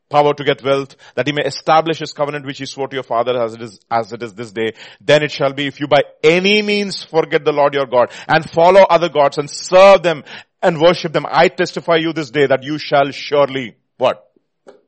power 0.09 0.33
to 0.33 0.43
get 0.43 0.63
wealth, 0.63 0.95
that 1.15 1.27
He 1.27 1.33
may 1.33 1.43
establish 1.43 1.99
His 1.99 2.13
covenant 2.13 2.45
which 2.45 2.57
He 2.57 2.65
swore 2.65 2.87
to 2.87 2.95
your 2.95 3.03
father 3.03 3.41
as 3.41 3.53
it 3.53 3.61
is, 3.61 3.79
as 3.89 4.11
it 4.11 4.23
is 4.23 4.33
this 4.33 4.51
day. 4.51 4.73
Then 4.99 5.23
it 5.23 5.31
shall 5.31 5.53
be 5.53 5.67
if 5.67 5.79
you 5.79 5.87
by 5.87 6.03
any 6.23 6.61
means 6.61 7.03
forget 7.03 7.45
the 7.45 7.53
Lord 7.53 7.73
your 7.73 7.85
God 7.85 8.11
and 8.27 8.49
follow 8.49 8.81
other 8.81 9.09
gods 9.09 9.37
and 9.37 9.49
serve 9.49 10.03
them 10.03 10.23
and 10.61 10.81
worship 10.81 11.13
them, 11.13 11.25
I 11.29 11.49
testify 11.49 11.97
you 11.97 12.13
this 12.13 12.31
day 12.31 12.47
that 12.47 12.63
you 12.63 12.77
shall 12.77 13.11
surely, 13.11 13.75
what? 13.97 14.23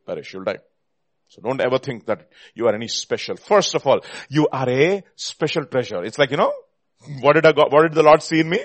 Perish, 0.05 0.33
you'll 0.33 0.43
die. 0.43 0.59
So 1.29 1.41
don't 1.43 1.62
ever 1.62 1.77
think 1.77 2.07
that 2.07 2.27
you 2.55 2.67
are 2.67 2.73
any 2.73 2.88
special. 2.88 3.35
First 3.35 3.75
of 3.75 3.85
all, 3.85 4.01
you 4.29 4.47
are 4.51 4.67
a 4.67 5.03
special 5.15 5.65
treasure. 5.65 6.03
It's 6.03 6.17
like, 6.17 6.31
you 6.31 6.38
know, 6.38 6.51
what 7.21 7.33
did 7.33 7.45
I 7.45 7.51
go, 7.51 7.67
what 7.69 7.83
did 7.83 7.93
the 7.93 8.03
Lord 8.03 8.21
see 8.21 8.41
in 8.41 8.49
me? 8.49 8.59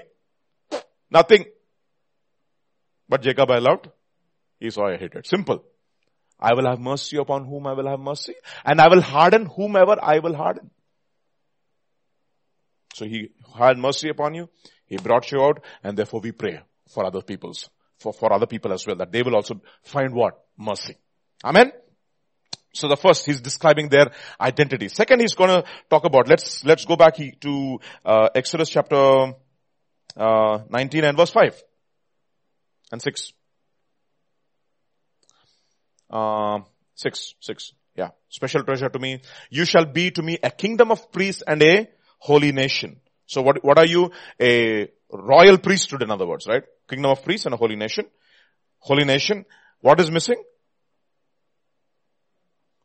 Nothing. 1.10 1.44
But 3.08 3.22
Jacob 3.22 3.50
I 3.50 3.58
loved. 3.58 3.88
Esau 4.60 4.86
I 4.86 4.96
hated. 4.96 5.26
Simple. 5.26 5.64
I 6.40 6.54
will 6.54 6.66
have 6.66 6.80
mercy 6.80 7.16
upon 7.16 7.44
whom 7.44 7.66
I 7.66 7.72
will 7.74 7.88
have 7.88 8.00
mercy 8.00 8.34
and 8.64 8.80
I 8.80 8.88
will 8.88 9.00
harden 9.00 9.46
whomever 9.46 9.96
I 10.02 10.18
will 10.18 10.34
harden. 10.34 10.70
So 12.94 13.04
he 13.06 13.30
had 13.56 13.78
mercy 13.78 14.08
upon 14.08 14.34
you. 14.34 14.48
He 14.86 14.96
brought 14.96 15.30
you 15.32 15.42
out 15.42 15.62
and 15.82 15.96
therefore 15.96 16.20
we 16.20 16.32
pray 16.32 16.60
for 16.88 17.04
other 17.04 17.22
people's, 17.22 17.68
for, 17.98 18.12
for 18.12 18.32
other 18.32 18.46
people 18.46 18.72
as 18.72 18.86
well 18.86 18.96
that 18.96 19.12
they 19.12 19.22
will 19.22 19.36
also 19.36 19.60
find 19.82 20.12
what? 20.12 20.40
Mercy. 20.58 20.96
Amen. 21.44 21.72
So 22.74 22.88
the 22.88 22.96
first, 22.96 23.24
he's 23.24 23.40
describing 23.40 23.88
their 23.88 24.10
identity. 24.40 24.88
Second, 24.88 25.20
he's 25.20 25.34
going 25.34 25.50
to 25.50 25.64
talk 25.88 26.04
about, 26.04 26.28
let's, 26.28 26.64
let's 26.64 26.84
go 26.84 26.96
back 26.96 27.16
to, 27.40 27.78
uh, 28.04 28.28
Exodus 28.34 28.68
chapter, 28.68 29.34
uh, 30.16 30.58
19 30.68 31.04
and 31.04 31.16
verse 31.16 31.30
5 31.30 31.62
and 32.90 33.00
6. 33.00 33.32
Uh, 36.10 36.58
6, 36.96 37.34
6. 37.40 37.72
Yeah. 37.96 38.10
Special 38.28 38.64
treasure 38.64 38.88
to 38.88 38.98
me. 38.98 39.20
You 39.50 39.64
shall 39.64 39.84
be 39.84 40.10
to 40.10 40.22
me 40.22 40.38
a 40.42 40.50
kingdom 40.50 40.90
of 40.90 41.12
priests 41.12 41.42
and 41.46 41.62
a 41.62 41.88
holy 42.18 42.50
nation. 42.50 43.00
So 43.26 43.40
what, 43.42 43.64
what 43.64 43.78
are 43.78 43.86
you? 43.86 44.10
A 44.40 44.88
royal 45.12 45.58
priesthood 45.58 46.02
in 46.02 46.10
other 46.10 46.26
words, 46.26 46.46
right? 46.48 46.64
Kingdom 46.88 47.12
of 47.12 47.22
priests 47.22 47.46
and 47.46 47.54
a 47.54 47.56
holy 47.56 47.76
nation. 47.76 48.06
Holy 48.78 49.04
nation. 49.04 49.44
What 49.80 50.00
is 50.00 50.10
missing? 50.10 50.42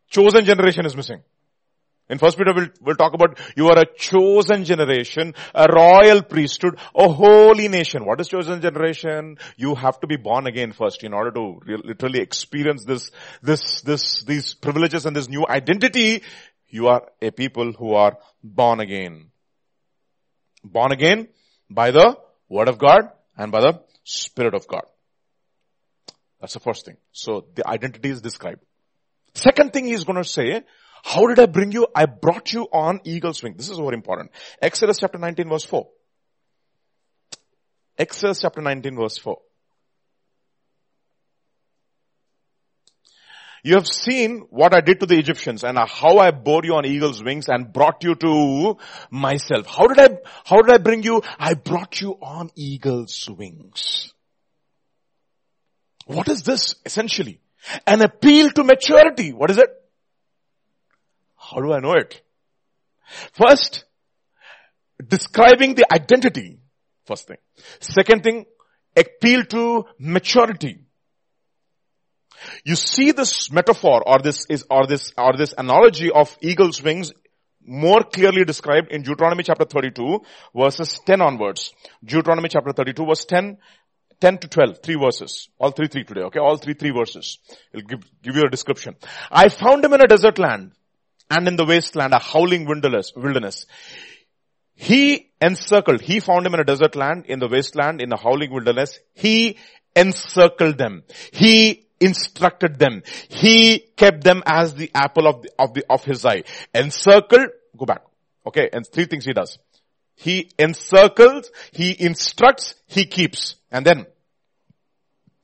Chosen 0.10 0.46
generation 0.46 0.86
is 0.86 0.96
missing. 0.96 1.22
In 2.10 2.18
First 2.18 2.40
Peter, 2.40 2.54
we'll, 2.56 2.70
we'll 2.82 2.96
talk 2.96 3.14
about 3.14 3.40
you 3.56 3.68
are 3.68 3.78
a 3.78 3.86
chosen 3.86 4.66
generation, 4.66 5.36
a 5.54 5.68
royal 5.72 6.24
priesthood, 6.24 6.80
a 6.96 7.08
holy 7.08 7.68
nation. 7.68 8.04
What 8.04 8.20
is 8.20 8.28
chosen 8.28 8.62
generation? 8.62 9.38
You 9.58 9.76
have 9.76 10.00
to 10.00 10.08
be 10.08 10.18
born 10.18 10.48
again 10.48 10.72
first 10.72 11.04
in 11.04 11.14
order 11.14 11.30
to 11.32 11.60
re- 11.64 11.82
literally 11.84 12.20
experience 12.20 12.84
this, 12.84 13.12
this, 13.44 13.82
this, 13.82 14.24
these 14.24 14.56
privileges 14.56 15.06
and 15.06 15.16
this 15.16 15.30
new 15.30 15.46
identity. 15.48 16.24
You 16.68 16.88
are 16.88 17.04
a 17.22 17.30
people 17.30 17.74
who 17.74 17.94
are 17.94 18.18
born 18.44 18.80
again. 18.80 19.30
Born 20.64 20.92
again 20.92 21.28
by 21.70 21.92
the 21.92 22.18
word 22.50 22.70
of 22.70 22.80
God 22.80 23.12
and 23.38 23.52
by 23.52 23.62
the 23.62 23.82
spirit 24.04 24.56
of 24.56 24.68
God. 24.68 24.84
That's 26.42 26.54
the 26.54 26.60
first 26.60 26.86
thing. 26.86 26.98
So 27.12 27.46
the 27.54 27.68
identity 27.68 28.10
is 28.10 28.22
described. 28.22 28.62
Second 29.34 29.74
thing 29.74 29.86
he's 29.86 30.04
going 30.04 30.22
to 30.22 30.28
say, 30.28 30.64
how 31.04 31.28
did 31.28 31.40
I 31.40 31.46
bring 31.46 31.72
you? 31.72 31.88
I 31.96 32.06
brought 32.06 32.52
you 32.52 32.68
on 32.72 33.02
eagle's 33.04 33.42
wing. 33.42 33.56
This 33.56 33.70
is 33.70 33.78
very 33.78 33.94
important. 33.94 34.32
Exodus 34.62 35.00
chapter 35.00 35.18
19 35.18 35.50
verse 35.50 35.66
4. 35.66 35.88
Exodus 37.98 38.42
chapter 38.42 38.62
19 38.62 38.96
verse 38.96 39.18
4. 39.18 39.38
You 43.62 43.76
have 43.76 43.88
seen 43.88 44.48
what 44.52 44.74
I 44.74 44.80
did 44.80 45.02
to 45.02 45.06
the 45.06 45.18
Egyptians 45.18 45.64
and 45.66 45.78
how 45.78 46.18
I 46.18 46.32
bore 46.32 46.62
you 46.64 46.76
on 46.76 46.86
eagle's 46.86 47.22
wings 47.22 47.50
and 47.50 47.74
brought 47.74 48.04
you 48.04 48.16
to 48.16 48.78
myself. 49.12 49.68
How 49.68 49.88
did 49.88 50.00
I, 50.00 50.18
how 50.46 50.62
did 50.62 50.74
I 50.74 50.78
bring 50.78 51.04
you? 51.04 51.22
I 51.38 51.56
brought 51.56 52.00
you 52.00 52.14
on 52.22 52.52
eagle's 52.56 53.30
wings. 53.30 54.14
What 56.06 56.30
is 56.30 56.44
this 56.44 56.76
essentially? 56.86 57.42
An 57.86 58.02
appeal 58.02 58.50
to 58.52 58.64
maturity. 58.64 59.34
What 59.34 59.52
is 59.52 59.58
it? 59.58 59.70
How 61.36 61.62
do 61.62 61.74
I 61.74 61.80
know 61.80 61.94
it? 61.94 62.22
First, 63.34 63.86
describing 65.06 65.76
the 65.76 65.86
identity. 65.92 66.60
First 67.06 67.28
thing. 67.28 67.38
Second 67.80 68.24
thing, 68.24 68.46
appeal 68.96 69.44
to 69.46 69.86
maturity. 69.98 70.86
You 72.64 72.76
see 72.76 73.12
this 73.12 73.52
metaphor 73.52 74.04
or 74.06 74.20
this 74.20 74.46
is, 74.50 74.66
or 74.70 74.88
this, 74.88 75.12
or 75.18 75.36
this 75.36 75.54
analogy 75.58 76.12
of 76.12 76.38
eagle's 76.42 76.82
wings 76.82 77.12
more 77.66 78.04
clearly 78.04 78.46
described 78.46 78.92
in 78.92 79.04
Deuteronomy 79.04 79.44
chapter 79.44 79.66
32 79.66 80.22
verses 80.56 81.00
10 81.06 81.22
onwards. 81.22 81.74
Deuteronomy 82.04 82.50
chapter 82.50 82.72
32 82.72 83.06
verse 83.06 83.26
10, 83.26 83.58
10 84.22 84.38
to 84.40 84.48
12, 84.48 84.80
three 84.84 84.96
verses. 84.96 85.50
All 85.58 85.72
three, 85.72 85.88
three 85.88 86.04
today, 86.04 86.22
okay? 86.22 86.40
All 86.40 86.58
three, 86.58 86.74
three 86.74 86.92
verses. 86.92 87.40
I'll 87.74 87.82
give, 87.82 88.04
give 88.22 88.36
you 88.36 88.44
a 88.46 88.50
description. 88.50 88.96
I 89.32 89.50
found 89.50 89.84
him 89.84 89.94
in 89.94 90.02
a 90.02 90.08
desert 90.08 90.40
land 90.40 90.72
and 91.30 91.48
in 91.48 91.56
the 91.56 91.66
wasteland, 91.66 92.14
a 92.14 92.20
howling 92.20 92.66
wilderness, 92.66 93.14
wilderness. 93.16 93.66
He 94.76 95.32
encircled, 95.42 96.02
he 96.02 96.20
found 96.20 96.46
him 96.46 96.54
in 96.54 96.60
a 96.62 96.64
desert 96.64 96.96
land, 96.96 97.26
in 97.28 97.40
the 97.40 97.48
wasteland, 97.48 98.02
in 98.02 98.12
a 98.12 98.18
howling 98.18 98.52
wilderness. 98.52 99.00
He 99.14 99.58
encircled 99.96 100.78
them. 100.78 101.04
He 101.32 101.86
instructed 102.00 102.80
them. 102.80 103.04
He 103.30 103.80
kept 103.98 104.24
them 104.24 104.42
as 104.46 104.74
the 104.76 104.90
apple 104.94 105.28
of 105.28 105.42
the, 105.42 105.52
of 105.60 105.74
the, 105.74 105.86
of 105.90 106.04
his 106.06 106.26
eye. 106.26 106.44
Encircled, 106.74 107.50
go 107.78 107.86
back. 107.86 108.04
Okay, 108.46 108.70
and 108.72 108.88
three 108.88 109.06
things 109.06 109.26
he 109.26 109.34
does. 109.34 109.60
He 110.16 110.52
encircles, 110.58 111.50
he 111.72 111.96
instructs, 111.98 112.76
he 112.88 113.06
keeps. 113.06 113.56
And 113.72 113.86
then, 113.86 114.06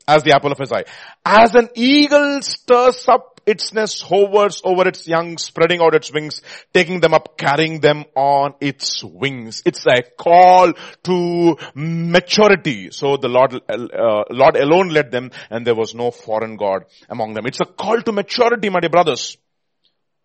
as 0.08 0.24
the 0.24 0.34
apple 0.36 0.52
of 0.52 0.58
his 0.58 0.72
eye. 0.72 0.86
As 1.26 1.56
an 1.56 1.70
eagle 1.76 2.42
stirs 2.42 3.08
up 3.08 3.42
its 3.46 3.74
nest 3.74 4.04
hovers 4.04 4.62
over 4.64 4.88
its 4.88 5.08
young, 5.08 5.38
spreading 5.38 5.82
out 5.82 5.94
its 5.94 6.12
wings, 6.12 6.42
taking 6.74 7.00
them 7.00 7.14
up, 7.14 7.38
carrying 7.38 7.80
them 7.80 8.06
on 8.16 8.56
its 8.60 9.04
wings. 9.04 9.62
It's 9.66 9.86
a 9.86 10.04
call 10.18 10.74
to 11.04 11.58
maturity. 11.76 12.90
So 12.92 13.18
the 13.18 13.28
Lord, 13.28 13.54
uh, 13.54 14.24
Lord 14.32 14.56
alone 14.58 14.90
led 14.90 15.12
them 15.12 15.32
and 15.50 15.66
there 15.66 15.76
was 15.76 15.94
no 15.94 16.12
foreign 16.12 16.58
God 16.58 16.86
among 17.10 17.34
them. 17.34 17.46
It's 17.46 17.62
a 17.62 17.66
call 17.66 18.02
to 18.02 18.12
maturity, 18.12 18.70
my 18.70 18.80
dear 18.80 18.90
brothers. 18.90 19.38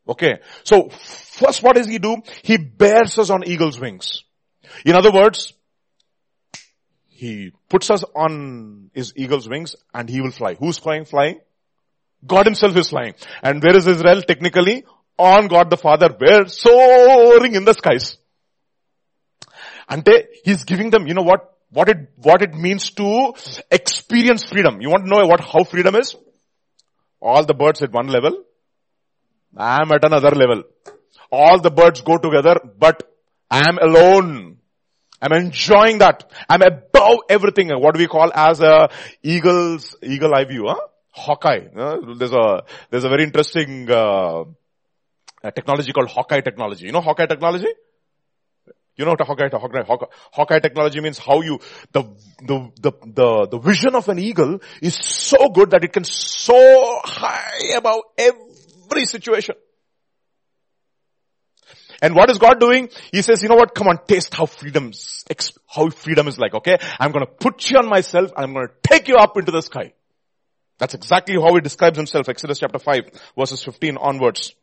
Okay. 0.09 0.41
So 0.65 0.89
first 0.89 1.63
what 1.63 1.77
does 1.77 1.87
he 1.87 1.99
do? 1.99 2.17
He 2.43 2.57
bears 2.57 3.19
us 3.19 3.31
on 3.31 3.47
eagle's 3.47 3.79
wings. 3.79 4.25
In 4.85 4.95
other 4.95 5.13
words, 5.13 5.53
he 7.21 7.53
puts 7.69 7.91
us 7.91 8.03
on 8.17 8.91
his 8.95 9.13
eagle's 9.15 9.47
wings 9.47 9.77
and 9.93 10.09
he 10.09 10.23
will 10.23 10.31
fly. 10.31 10.55
Who's 10.55 10.79
flying? 10.79 11.05
Flying? 11.05 11.41
God 12.27 12.47
himself 12.47 12.75
is 12.77 12.89
flying. 12.89 13.15
And 13.43 13.63
where 13.63 13.77
is 13.77 13.87
Israel 13.87 14.23
technically? 14.23 14.85
On 15.19 15.47
God 15.49 15.69
the 15.69 15.77
Father, 15.77 16.09
where 16.17 16.47
soaring 16.47 17.57
in 17.57 17.67
the 17.67 17.75
skies. 17.75 18.17
Ante, 19.87 20.13
he's 20.45 20.65
giving 20.65 20.89
them, 20.89 21.07
you 21.07 21.13
know 21.13 21.23
what, 21.23 21.59
what 21.69 21.91
it, 21.91 21.99
what 22.17 22.41
it 22.41 22.55
means 22.55 22.89
to 22.93 23.35
experience 23.71 24.45
freedom. 24.45 24.81
You 24.81 24.89
want 24.89 25.05
to 25.05 25.11
know 25.11 25.27
what, 25.27 25.41
how 25.41 25.65
freedom 25.65 25.97
is? 25.97 26.17
All 27.21 27.45
the 27.45 27.53
birds 27.53 27.83
at 27.83 27.93
one 27.93 28.07
level. 28.07 28.45
I 29.55 29.83
am 29.83 29.93
at 29.93 30.05
another 30.07 30.31
level. 30.31 30.63
All 31.31 31.61
the 31.61 31.71
birds 31.71 32.01
go 32.01 32.17
together, 32.17 32.57
but 32.79 33.03
I 33.51 33.69
am 33.69 33.77
alone. 33.77 34.60
I'm 35.21 35.33
enjoying 35.33 35.99
that. 35.99 36.31
I'm 36.49 36.63
above 36.63 37.19
everything. 37.29 37.69
What 37.71 37.97
we 37.97 38.07
call 38.07 38.31
as 38.35 38.61
a 38.61 38.89
eagle's, 39.23 39.97
eagle 40.03 40.35
eye 40.35 40.45
view, 40.45 40.67
huh? 40.69 40.81
Hawkeye. 41.13 41.67
Uh, 41.77 42.15
there's 42.17 42.33
a, 42.33 42.63
there's 42.91 43.05
a 43.05 43.09
very 43.09 43.25
interesting, 43.25 43.91
uh, 43.91 44.45
technology 45.55 45.93
called 45.93 46.09
Hawkeye 46.09 46.41
technology. 46.41 46.87
You 46.87 46.93
know 46.93 47.01
Hawkeye 47.01 47.27
technology? 47.27 47.69
You 48.97 49.07
know 49.07 49.13
what 49.13 49.21
Hawkeye, 49.23 49.49
Hawkeye, 49.51 49.83
Hawkeye, 49.83 50.07
Hawkeye 50.31 50.59
technology 50.59 51.01
means 51.01 51.19
how 51.19 51.41
you, 51.41 51.59
the, 51.93 52.03
the, 52.43 52.71
the, 52.83 52.93
the, 53.07 53.49
the 53.51 53.59
vision 53.59 53.95
of 53.95 54.09
an 54.11 54.19
eagle 54.19 54.61
is 54.83 54.95
so 54.95 55.49
good 55.49 55.71
that 55.71 55.83
it 55.85 55.93
can 55.93 56.05
soar 56.05 57.01
high 57.03 57.77
above 57.79 58.01
every 58.19 59.07
situation. 59.07 59.55
And 62.03 62.15
what 62.15 62.31
is 62.31 62.39
God 62.39 62.61
doing? 62.61 62.89
He 63.13 63.23
says, 63.23 63.43
you 63.43 63.49
know 63.49 63.57
what? 63.57 63.75
Come 63.75 63.89
on, 63.89 63.99
taste 64.07 64.35
how 64.35 64.47
freedom's, 64.47 65.25
how 65.67 65.91
freedom 65.91 66.29
is 66.29 66.39
like, 66.39 66.55
okay? 66.55 66.79
I'm 66.99 67.13
gonna 67.13 67.27
put 67.27 67.71
you 67.71 67.79
on 67.79 67.89
myself 67.89 68.33
and 68.37 68.45
I'm 68.45 68.55
gonna 68.55 68.69
take 68.83 69.09
you 69.09 69.17
up 69.17 69.37
into 69.37 69.53
the 69.53 69.63
sky. 69.63 69.93
That's 70.79 70.95
exactly 70.95 71.35
how 71.35 71.55
he 71.55 71.61
describes 71.61 71.99
himself, 71.99 72.29
Exodus 72.29 72.59
chapter 72.59 72.79
5 72.79 73.11
verses 73.37 73.63
15 73.63 73.99
onwards. 73.99 74.55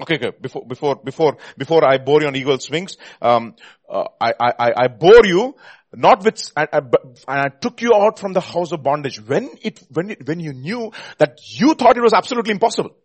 Okay, 0.00 0.14
okay. 0.14 0.32
Before, 0.40 0.64
before, 0.66 0.96
before, 0.96 1.36
before 1.58 1.84
I 1.84 1.98
bore 1.98 2.22
you 2.22 2.28
on 2.28 2.34
eagle's 2.34 2.70
wings, 2.70 2.96
um, 3.20 3.54
uh, 3.86 4.04
I, 4.18 4.32
I, 4.40 4.72
I 4.84 4.88
bore 4.88 5.26
you 5.26 5.54
not 5.92 6.24
with, 6.24 6.50
I, 6.56 6.66
I, 6.72 6.78
and 6.78 6.92
I 7.28 7.48
took 7.48 7.82
you 7.82 7.92
out 7.94 8.18
from 8.18 8.32
the 8.32 8.40
house 8.40 8.72
of 8.72 8.82
bondage 8.82 9.20
when 9.20 9.50
it, 9.60 9.82
when 9.90 10.10
it, 10.10 10.26
when 10.26 10.40
you 10.40 10.54
knew 10.54 10.92
that 11.18 11.38
you 11.44 11.74
thought 11.74 11.98
it 11.98 12.02
was 12.02 12.14
absolutely 12.14 12.52
impossible. 12.52 12.96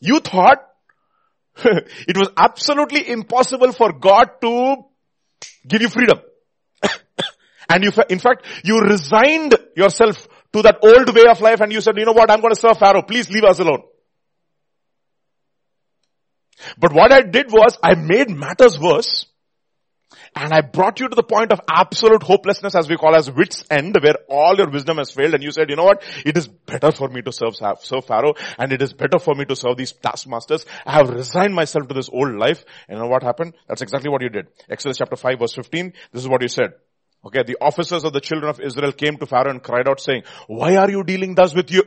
You 0.00 0.20
thought 0.20 0.66
it 1.64 2.16
was 2.16 2.28
absolutely 2.36 3.08
impossible 3.08 3.72
for 3.72 3.92
God 3.92 4.30
to 4.40 4.76
give 5.66 5.82
you 5.82 5.88
freedom. 5.88 6.20
And 7.72 7.84
you, 7.84 7.92
in 8.08 8.18
fact, 8.18 8.44
you 8.64 8.80
resigned 8.80 9.54
yourself 9.76 10.26
to 10.52 10.62
that 10.62 10.78
old 10.82 11.14
way 11.14 11.26
of 11.30 11.40
life 11.40 11.60
and 11.60 11.72
you 11.72 11.80
said, 11.80 11.96
you 11.96 12.04
know 12.04 12.12
what, 12.12 12.28
I'm 12.28 12.40
going 12.40 12.52
to 12.52 12.60
serve 12.60 12.78
Pharaoh. 12.78 13.02
Please 13.02 13.30
leave 13.30 13.44
us 13.44 13.60
alone. 13.60 13.82
But 16.78 16.92
what 16.92 17.12
I 17.12 17.22
did 17.22 17.46
was 17.52 17.78
I 17.80 17.94
made 17.94 18.28
matters 18.28 18.76
worse 18.78 19.26
and 20.34 20.52
I 20.52 20.60
brought 20.60 21.00
you 21.00 21.08
to 21.08 21.14
the 21.14 21.22
point 21.22 21.52
of 21.52 21.60
absolute 21.68 22.22
hopelessness 22.22 22.74
as 22.74 22.88
we 22.88 22.96
call 22.96 23.14
as 23.16 23.30
wit's 23.30 23.64
end 23.70 23.96
where 24.00 24.14
all 24.28 24.56
your 24.56 24.70
wisdom 24.70 24.98
has 24.98 25.10
failed 25.10 25.34
and 25.34 25.42
you 25.42 25.50
said, 25.50 25.68
you 25.68 25.76
know 25.76 25.84
what, 25.84 26.02
it 26.24 26.36
is 26.36 26.46
better 26.46 26.92
for 26.92 27.08
me 27.08 27.20
to 27.22 27.32
serve, 27.32 27.56
serve 27.56 28.04
Pharaoh 28.04 28.34
and 28.58 28.72
it 28.72 28.80
is 28.80 28.92
better 28.92 29.18
for 29.18 29.34
me 29.34 29.44
to 29.46 29.56
serve 29.56 29.76
these 29.76 29.92
taskmasters. 29.92 30.64
I 30.86 30.92
have 30.92 31.10
resigned 31.10 31.54
myself 31.54 31.88
to 31.88 31.94
this 31.94 32.08
old 32.12 32.34
life 32.36 32.64
and 32.88 32.96
you 32.96 33.02
know 33.02 33.10
what 33.10 33.22
happened? 33.22 33.54
That's 33.68 33.82
exactly 33.82 34.10
what 34.10 34.22
you 34.22 34.28
did. 34.28 34.46
Exodus 34.68 34.98
chapter 34.98 35.16
5 35.16 35.38
verse 35.40 35.54
15, 35.54 35.92
this 36.12 36.22
is 36.22 36.28
what 36.28 36.42
you 36.42 36.48
said. 36.48 36.74
Okay, 37.24 37.42
the 37.42 37.58
officers 37.60 38.04
of 38.04 38.12
the 38.12 38.20
children 38.20 38.48
of 38.48 38.60
Israel 38.60 38.92
came 38.92 39.16
to 39.18 39.26
Pharaoh 39.26 39.50
and 39.50 39.62
cried 39.62 39.88
out 39.88 40.00
saying, 40.00 40.22
why 40.46 40.76
are 40.76 40.90
you 40.90 41.04
dealing 41.04 41.34
thus 41.34 41.54
with 41.54 41.70
you, 41.70 41.82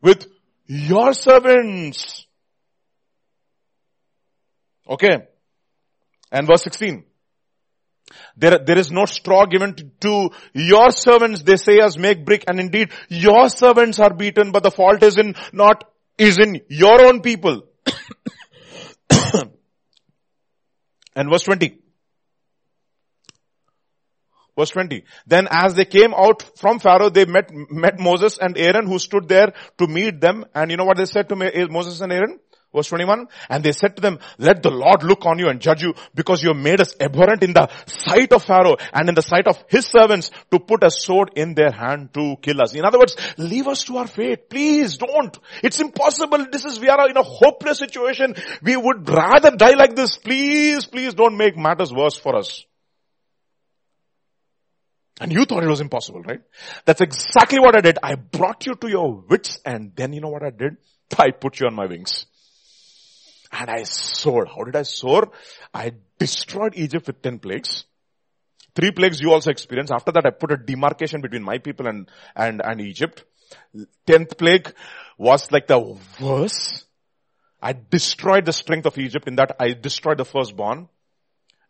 with 0.00 0.26
your 0.66 1.12
servants? 1.12 2.24
Okay. 4.88 5.26
And 6.32 6.46
verse 6.46 6.62
16. 6.62 7.04
There, 8.36 8.58
there 8.58 8.78
is 8.78 8.90
no 8.90 9.04
straw 9.04 9.46
given 9.46 9.74
to, 9.74 9.84
to, 10.00 10.30
your 10.52 10.90
servants, 10.90 11.42
they 11.42 11.56
say 11.56 11.78
us 11.80 11.96
make 11.96 12.24
brick, 12.24 12.44
and 12.46 12.60
indeed 12.60 12.90
your 13.08 13.48
servants 13.48 13.98
are 13.98 14.12
beaten, 14.12 14.52
but 14.52 14.62
the 14.62 14.70
fault 14.70 15.02
is 15.02 15.18
in 15.18 15.34
not, 15.52 15.84
is 16.16 16.38
in 16.38 16.60
your 16.68 17.06
own 17.06 17.20
people. 17.20 17.62
and 21.14 21.30
verse 21.30 21.42
20. 21.42 21.78
Verse 24.58 24.70
20. 24.70 25.04
Then 25.24 25.46
as 25.50 25.74
they 25.74 25.84
came 25.84 26.12
out 26.12 26.42
from 26.58 26.80
Pharaoh, 26.80 27.10
they 27.10 27.24
met, 27.26 27.50
met 27.52 28.00
Moses 28.00 28.38
and 28.38 28.58
Aaron 28.58 28.86
who 28.86 28.98
stood 28.98 29.28
there 29.28 29.52
to 29.78 29.86
meet 29.86 30.20
them. 30.20 30.44
And 30.52 30.72
you 30.72 30.76
know 30.76 30.84
what 30.84 30.96
they 30.96 31.04
said 31.04 31.28
to 31.28 31.36
Moses 31.70 32.00
and 32.00 32.12
Aaron? 32.12 32.40
Verse 32.74 32.88
21. 32.88 33.28
And 33.48 33.64
they 33.64 33.72
said 33.72 33.96
to 33.96 34.02
them, 34.02 34.18
let 34.36 34.62
the 34.62 34.70
Lord 34.70 35.02
look 35.02 35.24
on 35.24 35.38
you 35.38 35.48
and 35.48 35.60
judge 35.60 35.82
you 35.82 35.94
because 36.14 36.42
you 36.42 36.50
have 36.50 36.58
made 36.58 36.80
us 36.80 36.94
abhorrent 37.00 37.42
in 37.42 37.54
the 37.54 37.68
sight 37.86 38.32
of 38.32 38.44
Pharaoh 38.44 38.76
and 38.92 39.08
in 39.08 39.14
the 39.14 39.22
sight 39.22 39.46
of 39.46 39.62
his 39.68 39.86
servants 39.86 40.30
to 40.50 40.58
put 40.58 40.84
a 40.84 40.90
sword 40.90 41.30
in 41.34 41.54
their 41.54 41.70
hand 41.70 42.12
to 42.14 42.36
kill 42.42 42.60
us. 42.60 42.74
In 42.74 42.84
other 42.84 42.98
words, 42.98 43.16
leave 43.38 43.68
us 43.68 43.84
to 43.84 43.96
our 43.96 44.06
fate. 44.06 44.50
Please 44.50 44.98
don't. 44.98 45.38
It's 45.62 45.80
impossible. 45.80 46.46
This 46.52 46.66
is, 46.66 46.78
we 46.78 46.88
are 46.88 47.08
in 47.08 47.16
a 47.16 47.22
hopeless 47.22 47.78
situation. 47.78 48.34
We 48.62 48.76
would 48.76 49.08
rather 49.08 49.50
die 49.50 49.74
like 49.74 49.96
this. 49.96 50.18
Please, 50.18 50.84
please 50.84 51.14
don't 51.14 51.38
make 51.38 51.56
matters 51.56 51.92
worse 51.92 52.16
for 52.16 52.36
us. 52.36 52.64
And 55.20 55.32
you 55.32 55.46
thought 55.46 55.64
it 55.64 55.68
was 55.68 55.80
impossible, 55.80 56.22
right? 56.22 56.40
That's 56.84 57.00
exactly 57.00 57.58
what 57.58 57.76
I 57.76 57.80
did. 57.80 57.98
I 58.02 58.14
brought 58.14 58.66
you 58.66 58.74
to 58.76 58.88
your 58.88 59.24
wits 59.28 59.58
and 59.64 59.92
then 59.96 60.12
you 60.12 60.20
know 60.20 60.28
what 60.28 60.44
I 60.44 60.50
did? 60.50 60.76
I 61.18 61.30
put 61.30 61.58
you 61.60 61.66
on 61.66 61.74
my 61.74 61.86
wings. 61.86 62.26
And 63.52 63.70
I 63.70 63.82
soared. 63.84 64.48
How 64.48 64.64
did 64.64 64.76
I 64.76 64.82
soar? 64.82 65.30
I 65.72 65.92
destroyed 66.18 66.74
Egypt 66.76 67.06
with 67.06 67.22
10 67.22 67.38
plagues. 67.38 67.84
Three 68.74 68.90
plagues 68.92 69.20
you 69.20 69.32
also 69.32 69.50
experienced. 69.50 69.92
After 69.92 70.12
that 70.12 70.26
I 70.26 70.30
put 70.30 70.52
a 70.52 70.56
demarcation 70.56 71.20
between 71.20 71.42
my 71.42 71.58
people 71.58 71.86
and, 71.86 72.08
and, 72.36 72.60
and 72.64 72.80
Egypt. 72.80 73.24
Tenth 74.06 74.36
plague 74.36 74.72
was 75.16 75.50
like 75.50 75.66
the 75.66 75.98
worst. 76.20 76.84
I 77.60 77.72
destroyed 77.72 78.44
the 78.44 78.52
strength 78.52 78.86
of 78.86 78.96
Egypt 78.98 79.26
in 79.26 79.36
that 79.36 79.56
I 79.58 79.72
destroyed 79.72 80.18
the 80.18 80.24
firstborn. 80.24 80.88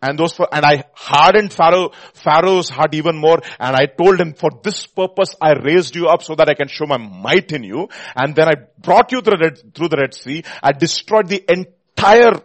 And 0.00 0.18
those, 0.18 0.38
and 0.38 0.64
I 0.64 0.84
hardened 0.94 1.52
Pharaoh, 1.52 1.90
Pharaoh's 2.14 2.68
heart 2.68 2.94
even 2.94 3.16
more. 3.16 3.40
And 3.58 3.74
I 3.74 3.86
told 3.86 4.20
him, 4.20 4.32
for 4.32 4.50
this 4.62 4.86
purpose, 4.86 5.34
I 5.40 5.54
raised 5.54 5.96
you 5.96 6.06
up 6.06 6.22
so 6.22 6.36
that 6.36 6.48
I 6.48 6.54
can 6.54 6.68
show 6.68 6.86
my 6.86 6.98
might 6.98 7.50
in 7.52 7.64
you. 7.64 7.88
And 8.14 8.34
then 8.36 8.48
I 8.48 8.54
brought 8.80 9.10
you 9.10 9.20
through 9.20 9.38
the 9.38 9.44
Red, 9.44 9.74
through 9.74 9.88
the 9.88 9.96
Red 9.96 10.14
Sea. 10.14 10.44
I 10.62 10.72
destroyed 10.72 11.28
the 11.28 11.44
entire 11.48 12.40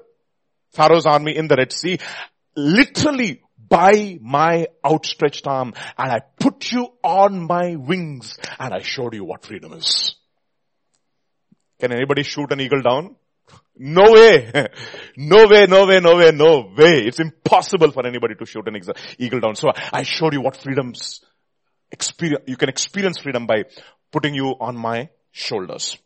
Pharaoh's 0.72 1.06
army 1.06 1.38
in 1.38 1.48
the 1.48 1.56
Red 1.56 1.72
Sea. 1.72 2.00
Literally 2.56 3.44
by 3.58 4.18
my 4.20 4.68
outstretched 4.84 5.46
arm. 5.46 5.74
And 5.98 6.12
I 6.12 6.22
put 6.40 6.72
you 6.72 6.88
on 7.04 7.46
my 7.46 7.76
wings. 7.76 8.40
And 8.60 8.74
I 8.74 8.82
showed 8.82 9.14
you 9.14 9.26
what 9.26 9.46
freedom 9.46 9.74
is. 9.74 10.16
Can 11.80 11.92
anybody 11.92 12.24
shoot 12.24 12.52
an 12.52 12.62
eagle 12.62 12.82
down? 12.82 13.16
No 13.76 14.12
way. 14.12 14.52
No 15.16 15.48
way, 15.48 15.68
no 15.68 15.86
way, 15.86 16.00
no 16.00 16.16
way, 16.16 16.32
no 16.32 16.72
way. 16.76 17.06
It's 17.06 17.20
impossible 17.20 17.92
for 17.92 18.06
anybody 18.08 18.34
to 18.34 18.46
shoot 18.48 18.68
an 18.68 18.82
eagle 19.20 19.40
down. 19.40 19.56
So 19.56 19.72
I 19.92 20.02
showed 20.02 20.34
you 20.34 20.42
what 20.42 20.58
freedoms 20.58 21.22
experience, 21.92 22.44
you 22.48 22.58
can 22.58 22.70
experience 22.70 23.20
freedom 23.20 23.46
by 23.46 23.66
putting 24.12 24.34
you 24.34 24.56
on 24.60 24.76
my 24.76 25.10
shoulders. 25.32 26.00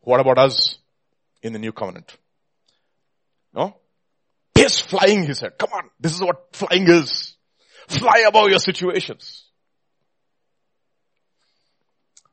What 0.00 0.18
about 0.18 0.38
us 0.38 0.78
in 1.40 1.52
the 1.52 1.60
new 1.60 1.72
covenant? 1.72 2.16
No? 3.54 3.76
Yes, 4.56 4.80
flying, 4.80 5.24
he 5.24 5.34
said. 5.34 5.56
Come 5.56 5.70
on. 5.72 5.90
This 6.00 6.14
is 6.14 6.20
what 6.20 6.48
flying 6.52 6.88
is. 6.88 7.36
Fly 7.88 8.24
above 8.26 8.48
your 8.48 8.58
situations. 8.58 9.44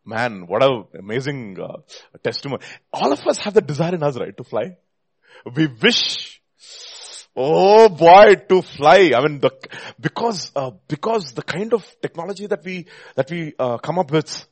Man, 0.09 0.47
what 0.47 0.63
a 0.63 0.85
amazing 0.97 1.59
uh, 1.61 1.81
testimony. 2.23 2.63
All 2.91 3.11
of 3.13 3.19
us 3.27 3.37
have 3.39 3.53
the 3.53 3.61
desire 3.61 3.93
in 3.93 4.01
us, 4.01 4.17
right, 4.17 4.35
to 4.35 4.43
fly. 4.43 4.77
We 5.55 5.67
wish, 5.67 6.41
oh 7.35 7.89
boy, 7.89 8.33
to 8.49 8.63
fly. 8.63 9.11
I 9.15 9.21
mean, 9.21 9.39
the, 9.39 9.51
because, 9.99 10.51
uh, 10.55 10.71
because 10.87 11.33
the 11.33 11.43
kind 11.43 11.73
of 11.73 11.85
technology 12.01 12.47
that 12.47 12.63
we, 12.65 12.87
that 13.13 13.29
we 13.29 13.53
uh, 13.59 13.77
come 13.77 13.99
up 13.99 14.09
with, 14.09 14.47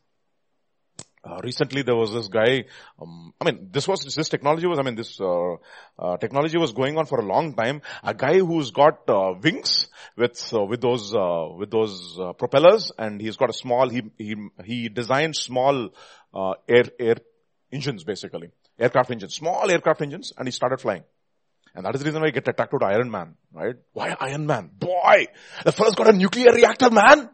uh, 1.28 1.40
recently 1.44 1.82
there 1.82 1.96
was 1.96 2.13
this 2.13 2.28
guy, 2.28 2.66
um, 3.02 3.34
I 3.42 3.46
mean, 3.46 3.70
this 3.72 3.88
was, 3.88 4.02
this 4.16 4.30
technology 4.30 4.68
was, 4.68 4.80
I 4.80 4.84
mean, 4.84 4.96
this, 4.96 5.20
uh, 5.20 5.56
uh, 6.00 6.18
technology 6.18 6.58
was 6.58 6.72
going 6.72 6.98
on 6.98 7.06
for 7.06 7.20
a 7.20 7.26
long 7.26 7.54
time. 7.54 7.82
A 8.04 8.13
guy 8.13 8.40
who's 8.40 8.72
got, 8.72 9.10
uh, 9.10 9.34
wings 9.42 9.88
with, 10.16 10.54
uh, 10.54 10.63
with 10.63 10.82
those, 10.82 11.13
uh, 11.13 11.50
with 11.58 11.72
those, 11.72 12.18
propellers 12.38 12.92
and 12.98 13.20
he's 13.20 13.38
got 13.38 13.50
a 13.50 13.54
small, 13.54 13.90
he, 13.90 14.04
he, 14.18 14.36
he 14.63 14.90
designed 14.90 15.36
small, 15.36 15.90
air, 16.68 16.86
air 17.00 17.18
engines 17.72 18.04
basically. 18.04 18.50
Aircraft 18.80 19.12
engines, 19.12 19.36
small 19.36 19.70
aircraft 19.70 20.02
engines 20.02 20.34
and 20.38 20.48
he 20.48 20.52
started 20.52 20.80
flying. 20.80 21.04
And 21.76 21.86
that 21.86 21.94
is 21.94 22.02
the 22.02 22.06
reason 22.06 22.22
why 22.22 22.28
I 22.28 22.32
get 22.32 22.48
attracted 22.48 22.80
to 22.80 22.86
Iron 22.86 23.12
Man, 23.12 23.36
right? 23.54 23.76
Why 23.94 24.16
Iron 24.20 24.48
Man? 24.48 24.72
Boy! 24.74 25.28
The 25.63 25.72
fellow's 25.72 25.96
got 25.96 26.10
a 26.10 26.13
nuclear 26.13 26.52
reactor, 26.54 26.90
man! 26.90 27.30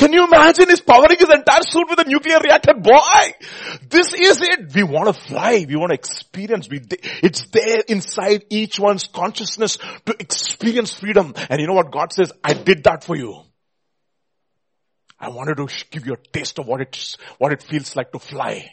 Can 0.00 0.14
you 0.14 0.24
imagine 0.24 0.70
his 0.70 0.80
powering 0.80 1.18
his 1.18 1.28
entire 1.28 1.60
suit 1.60 1.90
with 1.90 1.98
a 1.98 2.08
nuclear 2.08 2.38
reactor? 2.38 2.72
Boy, 2.72 3.34
this 3.86 4.14
is 4.14 4.40
it. 4.40 4.74
We 4.74 4.82
want 4.82 5.14
to 5.14 5.22
fly. 5.28 5.66
We 5.68 5.76
want 5.76 5.90
to 5.90 5.94
experience. 5.94 6.70
We, 6.70 6.80
it's 7.22 7.46
there 7.48 7.82
inside 7.86 8.46
each 8.48 8.80
one's 8.80 9.08
consciousness 9.08 9.76
to 10.06 10.16
experience 10.18 10.94
freedom. 10.94 11.34
And 11.50 11.60
you 11.60 11.66
know 11.66 11.74
what 11.74 11.92
God 11.92 12.14
says? 12.14 12.32
I 12.42 12.54
did 12.54 12.84
that 12.84 13.04
for 13.04 13.14
you. 13.14 13.42
I 15.18 15.28
wanted 15.28 15.58
to 15.58 15.68
give 15.90 16.06
you 16.06 16.14
a 16.14 16.28
taste 16.32 16.58
of 16.58 16.66
what 16.66 16.80
it's, 16.80 17.18
what 17.36 17.52
it 17.52 17.62
feels 17.62 17.94
like 17.94 18.10
to 18.12 18.18
fly. 18.18 18.70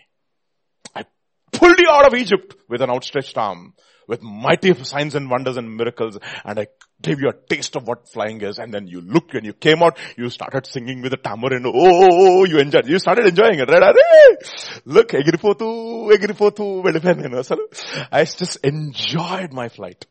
I 0.96 1.04
pulled 1.52 1.78
you 1.78 1.90
out 1.92 2.08
of 2.08 2.18
Egypt 2.18 2.56
with 2.70 2.82
an 2.82 2.90
outstretched 2.90 3.38
arm 3.38 3.74
with 4.08 4.22
mighty 4.22 4.74
signs 4.86 5.14
and 5.14 5.30
wonders 5.30 5.58
and 5.58 5.76
miracles 5.76 6.18
and 6.46 6.58
I 6.58 6.68
gave 7.02 7.20
you 7.20 7.30
a 7.30 7.34
taste 7.34 7.76
of 7.76 7.88
what 7.88 8.10
flying 8.10 8.42
is 8.42 8.58
and 8.58 8.74
then 8.74 8.88
you 8.88 9.02
looked 9.02 9.34
and 9.36 9.46
you 9.46 9.54
came 9.54 9.84
out, 9.84 9.98
you 10.18 10.30
started 10.30 10.66
singing 10.66 11.02
with 11.02 11.12
the 11.12 11.18
tamarind, 11.18 11.66
oh, 11.66 11.72
oh, 11.76 12.08
oh 12.12 12.44
you 12.46 12.58
enjoyed, 12.60 12.88
you 12.88 13.00
started 13.00 13.28
enjoying 13.28 13.60
it, 13.60 13.70
right? 13.70 13.84
Array! 13.84 14.38
Look, 14.86 15.10
egripotu, 15.10 16.12
egripotu, 16.12 16.84
velipenu, 16.84 17.30
asalu. 17.38 18.08
I 18.12 18.26
just 18.26 18.58
enjoyed 18.64 19.54
my 19.54 19.70
flight. 19.70 20.06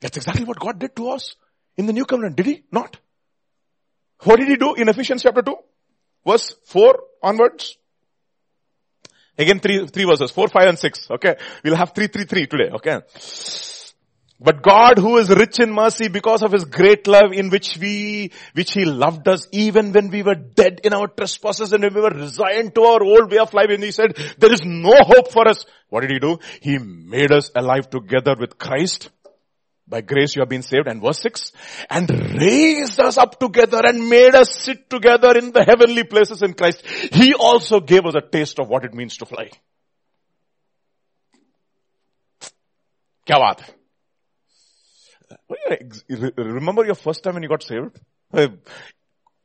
That's 0.00 0.16
exactly 0.16 0.44
what 0.44 0.58
God 0.58 0.78
did 0.78 0.96
to 0.96 1.10
us 1.10 1.36
in 1.76 1.86
the 1.86 1.92
new 1.92 2.04
covenant, 2.04 2.36
did 2.36 2.46
he? 2.46 2.64
Not. 2.70 2.96
What 4.22 4.38
did 4.38 4.48
he 4.48 4.56
do 4.56 4.74
in 4.74 4.88
Ephesians 4.88 5.22
chapter 5.22 5.42
2? 5.42 5.56
Verse 6.26 6.54
4 6.66 7.00
onwards. 7.22 7.76
Again, 9.38 9.58
three, 9.58 9.86
three 9.86 10.04
verses, 10.04 10.30
4, 10.30 10.48
5 10.48 10.68
and 10.68 10.78
6, 10.78 11.10
okay? 11.12 11.36
We'll 11.64 11.76
have 11.76 11.94
3, 11.94 12.08
3, 12.08 12.24
3 12.24 12.46
today, 12.46 12.70
okay? 12.74 13.00
But 14.39 14.61
God 14.61 14.97
who 14.97 15.17
is 15.17 15.29
rich 15.29 15.59
in 15.59 15.71
mercy 15.73 16.09
because 16.09 16.43
of 16.43 16.51
his 16.51 16.65
great 16.65 17.07
love 17.07 17.31
in 17.31 17.49
which 17.49 17.77
we, 17.77 18.31
which 18.53 18.73
he 18.73 18.83
loved 18.83 19.27
us 19.29 19.47
even 19.53 19.93
when 19.93 20.09
we 20.09 20.23
were 20.23 20.35
dead 20.35 20.81
in 20.83 20.93
our 20.93 21.07
trespasses 21.07 21.71
and 21.71 21.83
when 21.83 21.93
we 21.93 22.01
were 22.01 22.09
resigned 22.09 22.75
to 22.75 22.81
our 22.81 23.01
old 23.01 23.31
way 23.31 23.37
of 23.37 23.53
life 23.53 23.69
and 23.69 23.81
he 23.81 23.91
said, 23.91 24.17
there 24.37 24.51
is 24.51 24.61
no 24.65 24.91
hope 24.93 25.31
for 25.31 25.47
us. 25.47 25.65
What 25.87 26.01
did 26.01 26.11
he 26.11 26.19
do? 26.19 26.39
He 26.59 26.77
made 26.77 27.31
us 27.31 27.49
alive 27.55 27.89
together 27.89 28.35
with 28.37 28.57
Christ 28.57 29.09
by 29.87 30.01
grace 30.01 30.35
you 30.35 30.41
have 30.41 30.49
been 30.49 30.63
saved. 30.63 30.87
And 30.87 31.01
verse 31.01 31.21
6, 31.21 31.53
and 31.89 32.09
raised 32.41 32.99
us 32.99 33.17
up 33.17 33.39
together 33.39 33.81
and 33.85 34.09
made 34.09 34.35
us 34.35 34.53
sit 34.53 34.89
together 34.89 35.37
in 35.37 35.51
the 35.51 35.63
heavenly 35.63 36.03
places 36.03 36.41
in 36.41 36.53
Christ. 36.53 36.85
He 36.85 37.33
also 37.33 37.79
gave 37.79 38.05
us 38.05 38.15
a 38.15 38.21
taste 38.21 38.59
of 38.59 38.67
what 38.67 38.83
it 38.83 38.93
means 38.93 39.17
to 39.17 39.25
fly. 39.25 39.49
क्या 43.27 43.37
बात 43.39 43.61
remember 46.36 46.84
your 46.84 46.94
first 46.94 47.22
time 47.22 47.34
when 47.34 47.42
you 47.42 47.48
got 47.48 47.62
saved 47.62 47.98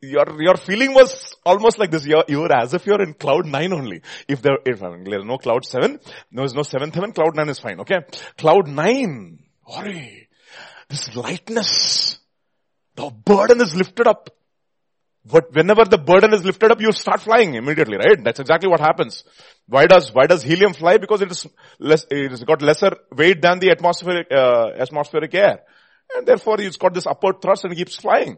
your 0.01 0.41
your 0.41 0.57
feeling 0.57 0.93
was 0.93 1.35
almost 1.45 1.79
like 1.79 1.89
this. 1.89 2.05
You're, 2.05 2.25
you're 2.27 2.51
as 2.55 2.73
if 2.73 2.85
you're 2.85 3.01
in 3.01 3.13
cloud 3.13 3.45
nine 3.45 3.73
only. 3.73 4.01
If 4.27 4.41
there 4.41 4.57
if 4.65 4.79
there's 4.79 5.25
no 5.25 5.37
cloud 5.37 5.65
seven, 5.65 5.99
there 6.31 6.45
is 6.45 6.53
no 6.53 6.63
seventh 6.63 6.93
heaven, 6.93 7.11
cloud 7.11 7.35
nine 7.35 7.49
is 7.49 7.59
fine. 7.59 7.79
Okay, 7.79 8.01
cloud 8.37 8.67
nine. 8.67 9.39
Hurry 9.67 10.25
this 10.89 11.15
lightness. 11.15 12.19
The 12.95 13.09
burden 13.09 13.61
is 13.61 13.75
lifted 13.75 14.07
up. 14.07 14.29
But 15.25 15.53
whenever 15.55 15.85
the 15.85 15.97
burden 15.97 16.33
is 16.35 16.45
lifted 16.45 16.71
up, 16.71 16.79
you 16.79 16.91
start 16.91 17.21
flying 17.21 17.55
immediately, 17.55 17.97
right? 17.97 18.23
That's 18.23 18.39
exactly 18.39 18.69
what 18.69 18.79
happens. 18.79 19.23
Why 19.67 19.87
does, 19.87 20.13
why 20.13 20.27
does 20.27 20.43
helium 20.43 20.73
fly? 20.73 20.97
Because 20.97 21.21
it 21.21 21.31
is 21.31 21.47
less, 21.79 22.05
it 22.11 22.29
has 22.29 22.43
got 22.43 22.61
lesser 22.61 22.95
weight 23.11 23.41
than 23.41 23.57
the 23.57 23.71
atmospheric, 23.71 24.27
uh, 24.31 24.69
atmospheric 24.77 25.33
air. 25.33 25.63
And 26.13 26.25
therefore 26.27 26.61
it's 26.61 26.77
got 26.77 26.93
this 26.93 27.07
upward 27.07 27.41
thrust 27.41 27.63
and 27.63 27.73
it 27.73 27.77
keeps 27.77 27.95
flying. 27.95 28.37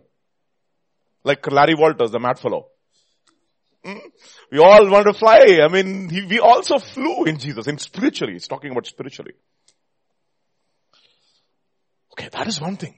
Like 1.23 1.45
Larry 1.51 1.75
Walters, 1.75 2.11
the 2.11 2.19
mad 2.19 2.39
fellow. 2.39 2.67
Hmm? 3.83 3.97
We 4.51 4.59
all 4.59 4.89
want 4.89 5.07
to 5.07 5.13
fly. 5.13 5.59
I 5.61 5.67
mean, 5.67 6.09
he, 6.09 6.25
we 6.25 6.39
also 6.39 6.79
flew 6.79 7.25
in 7.25 7.37
Jesus, 7.37 7.67
in 7.67 7.77
spiritually. 7.77 8.33
He's 8.33 8.47
talking 8.47 8.71
about 8.71 8.85
spiritually. 8.85 9.33
Okay, 12.13 12.29
that 12.31 12.47
is 12.47 12.59
one 12.59 12.77
thing. 12.77 12.95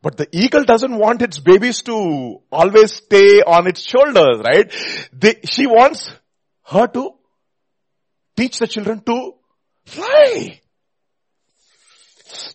But 0.00 0.16
the 0.16 0.28
eagle 0.32 0.64
doesn't 0.64 0.98
want 0.98 1.22
its 1.22 1.38
babies 1.38 1.82
to 1.82 2.40
always 2.50 2.94
stay 2.94 3.40
on 3.42 3.68
its 3.68 3.82
shoulders, 3.82 4.40
right? 4.44 4.72
They, 5.12 5.40
she 5.44 5.66
wants 5.66 6.10
her 6.64 6.88
to 6.88 7.10
teach 8.36 8.58
the 8.58 8.66
children 8.66 9.00
to 9.02 9.34
fly. 9.84 10.61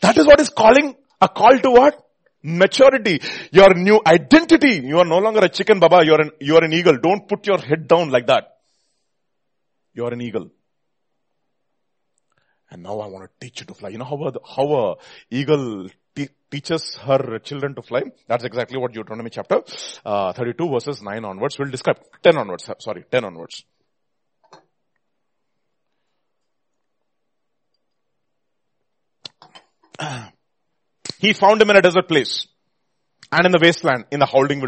That 0.01 0.17
is 0.17 0.25
what 0.25 0.39
is 0.39 0.49
calling 0.49 0.95
a 1.21 1.29
call 1.29 1.57
to 1.59 1.71
what? 1.71 2.03
Maturity. 2.43 3.19
Your 3.51 3.73
new 3.73 3.99
identity. 4.05 4.81
You 4.85 4.99
are 4.99 5.05
no 5.05 5.17
longer 5.17 5.41
a 5.43 5.49
chicken 5.49 5.79
baba. 5.79 6.05
You 6.05 6.13
are 6.13 6.21
an, 6.21 6.31
you 6.39 6.55
are 6.55 6.63
an 6.63 6.73
eagle. 6.73 6.97
Don't 6.97 7.27
put 7.27 7.45
your 7.47 7.57
head 7.57 7.87
down 7.87 8.09
like 8.09 8.27
that. 8.27 8.57
You 9.93 10.05
are 10.05 10.13
an 10.13 10.21
eagle. 10.21 10.51
And 12.69 12.83
now 12.83 12.99
I 12.99 13.07
want 13.07 13.23
to 13.25 13.45
teach 13.45 13.61
you 13.61 13.65
to 13.67 13.73
fly. 13.73 13.89
You 13.89 13.97
know 13.97 14.05
how 14.05 14.23
a, 14.27 14.33
how 14.55 14.73
a 14.75 14.95
eagle 15.31 15.89
teaches 16.51 16.95
her 16.97 17.39
children 17.39 17.75
to 17.75 17.81
fly? 17.81 18.03
That's 18.27 18.43
exactly 18.43 18.77
what 18.77 18.93
Deuteronomy 18.93 19.29
chapter 19.29 19.61
uh, 20.05 20.33
32 20.33 20.69
verses 20.69 21.01
9 21.01 21.25
onwards 21.25 21.57
will 21.57 21.69
describe. 21.69 21.99
10 22.23 22.37
onwards, 22.37 22.69
sorry, 22.79 23.05
10 23.09 23.23
onwards. 23.25 23.63
he 31.19 31.33
found 31.33 31.61
him 31.61 31.69
in 31.69 31.75
a 31.75 31.81
desert 31.81 32.07
place 32.07 32.47
and 33.31 33.45
in 33.45 33.51
the 33.51 33.59
wasteland, 33.61 34.05
in 34.11 34.19
the 34.19 34.25
howling, 34.25 34.61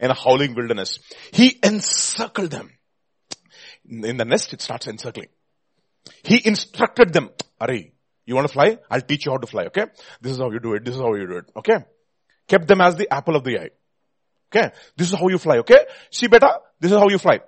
in 0.00 0.10
a 0.10 0.14
howling 0.14 0.54
wilderness. 0.54 0.98
He 1.32 1.58
encircled 1.62 2.50
them. 2.50 2.70
In 3.88 4.16
the 4.16 4.24
nest, 4.24 4.52
it 4.52 4.60
starts 4.60 4.86
encircling. 4.86 5.28
He 6.22 6.40
instructed 6.46 7.12
them, 7.12 7.30
Ari, 7.60 7.92
you 8.26 8.34
want 8.34 8.46
to 8.46 8.52
fly? 8.52 8.78
I'll 8.90 9.00
teach 9.00 9.26
you 9.26 9.32
how 9.32 9.38
to 9.38 9.46
fly, 9.46 9.64
okay? 9.66 9.86
This 10.20 10.32
is 10.32 10.38
how 10.38 10.50
you 10.50 10.60
do 10.60 10.74
it. 10.74 10.84
This 10.84 10.94
is 10.94 11.00
how 11.00 11.14
you 11.14 11.26
do 11.26 11.36
it, 11.38 11.46
okay? 11.56 11.78
Kept 12.46 12.68
them 12.68 12.80
as 12.80 12.96
the 12.96 13.12
apple 13.12 13.36
of 13.36 13.44
the 13.44 13.58
eye. 13.58 13.70
Okay? 14.52 14.70
This 14.96 15.12
is 15.12 15.18
how 15.18 15.28
you 15.28 15.38
fly, 15.38 15.58
okay? 15.58 15.86
See 16.10 16.26
beta, 16.26 16.60
this 16.78 16.92
is 16.92 16.98
how 16.98 17.08
you 17.08 17.18
fly. 17.18 17.40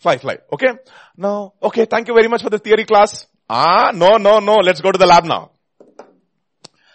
Fly, 0.00 0.18
fly, 0.18 0.38
okay? 0.52 0.72
Now, 1.16 1.54
okay, 1.62 1.84
thank 1.84 2.08
you 2.08 2.14
very 2.14 2.28
much 2.28 2.42
for 2.42 2.50
the 2.50 2.58
theory 2.58 2.84
class. 2.84 3.26
Ah, 3.48 3.92
no, 3.94 4.16
no, 4.16 4.40
no, 4.40 4.56
let's 4.56 4.80
go 4.80 4.90
to 4.90 4.98
the 4.98 5.06
lab 5.06 5.24
now. 5.24 5.51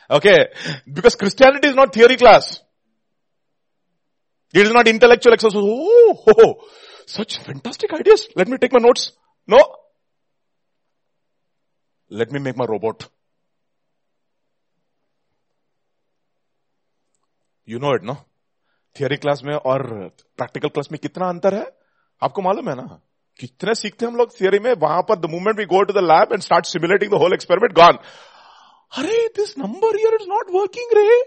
Okay? 0.10 0.48
Because 0.92 1.16
Christianity 1.16 1.68
is 1.70 1.76
not 1.76 1.94
theory 1.94 2.18
class. 2.18 2.62
It 4.54 4.66
is 4.66 4.72
not 4.72 4.88
intellectual 4.88 5.34
exercise. 5.34 5.62
Oh, 5.62 6.24
oh, 6.28 6.34
oh, 6.38 6.54
such 7.06 7.38
fantastic 7.40 7.94
ideas. 7.94 8.28
Let 8.36 8.48
me 8.48 8.58
take 8.58 8.74
my 8.74 8.80
notes. 8.80 9.12
No. 9.48 9.60
Let 12.12 12.32
me 12.32 12.40
make 12.40 12.56
my 12.56 12.66
robot. 12.66 13.10
You 17.68 17.80
know 17.80 17.94
it, 17.94 18.04
no? 18.04 18.18
Theory 18.96 19.18
class 19.18 19.42
में 19.46 19.54
और 19.54 19.84
practical 20.38 20.68
class 20.68 20.88
में 20.92 20.98
कितना 21.02 21.28
अंतर 21.30 21.56
है 21.56 21.66
आपको 22.22 22.42
मालूम 22.42 22.70
है 22.70 22.76
ना 22.76 22.86
कितने 23.40 23.76
सीखते 23.76 24.06
हम 24.06 24.16
लोग 24.16 24.32
थियोरी 24.40 24.60
में 24.60 24.72
वहाँ 24.74 25.02
पर 25.10 25.20
the 25.20 25.30
moment 25.32 25.58
we 25.58 25.66
go 25.74 25.82
to 25.90 25.94
the 25.94 26.04
lab 26.04 26.34
and 26.34 26.42
start 26.42 26.66
simulating 26.66 27.12
the 27.12 27.20
whole 27.24 27.34
experiment 27.34 27.74
gone 27.74 28.00
Hurry, 28.90 29.30
this 29.36 29.58
number 29.58 29.92
here 29.96 30.16
is 30.20 30.28
not 30.28 30.52
working, 30.52 30.88
Ray. 30.96 31.22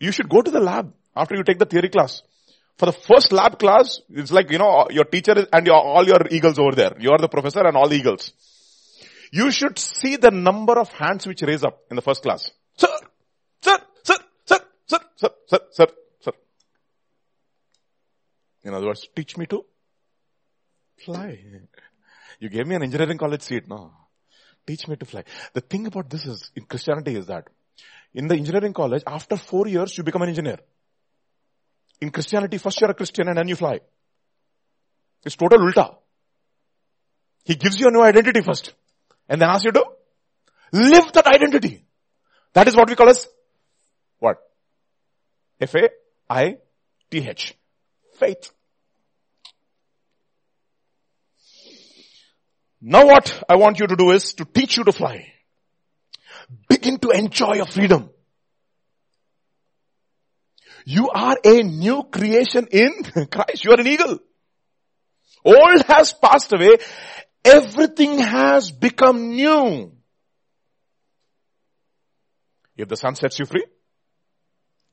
You 0.00 0.12
should 0.12 0.28
go 0.28 0.42
to 0.42 0.50
the 0.50 0.60
lab 0.60 0.92
after 1.14 1.36
you 1.36 1.44
take 1.44 1.58
the 1.58 1.66
theory 1.66 1.88
class. 1.88 2.22
For 2.78 2.86
the 2.86 2.92
first 2.92 3.32
lab 3.32 3.58
class, 3.58 4.00
it's 4.08 4.32
like, 4.32 4.50
you 4.50 4.58
know, 4.58 4.88
your 4.90 5.04
teacher 5.04 5.38
is, 5.38 5.46
and 5.52 5.66
your, 5.66 5.76
all 5.76 6.06
your 6.06 6.26
eagles 6.30 6.58
over 6.58 6.74
there. 6.74 6.92
You 6.98 7.10
are 7.10 7.18
the 7.18 7.28
professor 7.28 7.60
and 7.66 7.76
all 7.76 7.88
the 7.88 7.96
eagles. 7.96 8.32
You 9.30 9.50
should 9.50 9.78
see 9.78 10.16
the 10.16 10.30
number 10.30 10.78
of 10.78 10.88
hands 10.88 11.26
which 11.26 11.42
raise 11.42 11.62
up 11.62 11.78
in 11.90 11.96
the 11.96 12.02
first 12.02 12.22
class. 12.22 12.50
Sir, 12.76 12.88
sir, 13.60 13.78
sir, 14.02 14.16
sir, 14.46 14.60
sir, 14.86 14.98
sir, 15.16 15.30
sir, 15.46 15.58
sir, 15.70 15.86
sir. 16.20 16.32
In 18.64 18.74
other 18.74 18.86
words, 18.86 19.06
teach 19.14 19.36
me 19.36 19.46
to 19.46 19.64
fly. 21.04 21.38
You 22.40 22.48
gave 22.48 22.66
me 22.66 22.76
an 22.76 22.82
engineering 22.82 23.18
college 23.18 23.42
seat, 23.42 23.68
no? 23.68 23.92
Teach 24.66 24.88
me 24.88 24.96
to 24.96 25.04
fly. 25.04 25.24
The 25.52 25.60
thing 25.60 25.86
about 25.86 26.10
this 26.10 26.26
is, 26.26 26.50
in 26.54 26.64
Christianity 26.64 27.16
is 27.16 27.26
that, 27.26 27.48
in 28.14 28.28
the 28.28 28.34
engineering 28.34 28.72
college, 28.72 29.02
after 29.06 29.36
four 29.36 29.66
years, 29.66 29.96
you 29.96 30.04
become 30.04 30.22
an 30.22 30.28
engineer. 30.28 30.58
In 32.00 32.10
Christianity, 32.10 32.58
first 32.58 32.80
you're 32.80 32.90
a 32.90 32.94
Christian 32.94 33.28
and 33.28 33.38
then 33.38 33.48
you 33.48 33.56
fly. 33.56 33.80
It's 35.24 35.36
total 35.36 35.58
ulta. 35.58 35.96
He 37.44 37.54
gives 37.54 37.78
you 37.78 37.88
a 37.88 37.90
new 37.90 38.02
identity 38.02 38.40
first. 38.42 38.74
And 39.28 39.40
then 39.40 39.48
asks 39.48 39.64
you 39.64 39.72
to 39.72 39.84
live 40.72 41.12
that 41.12 41.26
identity. 41.26 41.84
That 42.52 42.68
is 42.68 42.76
what 42.76 42.88
we 42.88 42.96
call 42.96 43.08
as 43.08 43.28
what? 44.18 44.38
F-A-I-T-H. 45.60 47.54
Faith. 48.18 48.50
Now 52.80 53.06
what 53.06 53.42
I 53.48 53.56
want 53.56 53.78
you 53.78 53.86
to 53.86 53.96
do 53.96 54.10
is 54.10 54.34
to 54.34 54.44
teach 54.44 54.76
you 54.76 54.84
to 54.84 54.92
fly. 54.92 55.32
Begin 56.68 56.98
to 56.98 57.10
enjoy 57.10 57.54
your 57.54 57.66
freedom. 57.66 58.10
You 60.84 61.10
are 61.10 61.36
a 61.44 61.62
new 61.62 62.04
creation 62.04 62.66
in 62.70 63.04
Christ. 63.30 63.64
You 63.64 63.72
are 63.72 63.80
an 63.80 63.86
eagle. 63.86 64.18
Old 65.44 65.82
has 65.88 66.12
passed 66.14 66.52
away. 66.52 66.78
Everything 67.44 68.18
has 68.18 68.70
become 68.70 69.34
new. 69.34 69.92
If 72.76 72.88
the 72.88 72.96
sun 72.96 73.14
sets 73.14 73.38
you 73.38 73.44
free, 73.44 73.64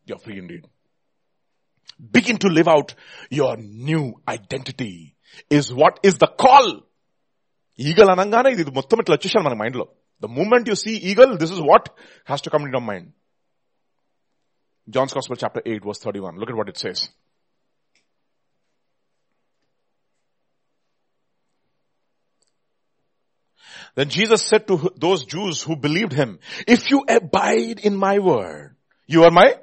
you're 0.06 0.20
free 0.20 0.40
indeed. 0.40 0.66
Begin 2.12 2.38
to 2.40 2.50
live 2.50 2.68
out 2.68 2.94
your 3.30 3.58
new 3.58 4.22
identity 4.28 5.16
is 5.50 5.74
what 5.74 6.00
is 6.04 6.18
the 6.18 6.28
call 6.28 6.84
eagle 7.79 8.11
అనగానే 8.15 8.51
ఇది 8.55 8.73
మొత్తం 8.81 8.99
ఇట్లా 9.03 9.15
వచ్చేసాను 9.19 9.45
మన 9.49 9.57
mind 9.63 9.77
లో 9.81 9.87
the 10.23 10.29
moment 10.39 10.67
you 10.71 10.77
see 10.85 10.93
eagle 11.11 11.33
this 11.43 11.53
is 11.57 11.65
what 11.73 11.89
has 12.31 12.45
to 12.47 12.53
come 12.55 12.65
in 12.67 12.73
your 12.75 12.89
mind 12.93 13.09
John's 14.89 15.13
Gospel 15.13 15.37
chapter 15.37 15.63
8 15.65 15.85
verse 15.85 15.99
31. 15.99 16.37
Look 16.37 16.51
at 16.51 16.57
what 16.57 16.69
it 16.69 16.77
says. 16.77 17.09
Then 23.95 24.09
Jesus 24.09 24.43
said 24.43 24.67
to 24.69 24.91
those 24.97 25.25
Jews 25.27 25.63
who 25.63 25.77
believed 25.77 26.15
him, 26.15 26.39
if 26.67 26.91
you 26.91 27.05
abide 27.07 27.81
in 27.81 27.97
my 27.97 28.19
word, 28.19 28.75
you 29.09 29.25
are 29.25 29.31
my 29.31 29.55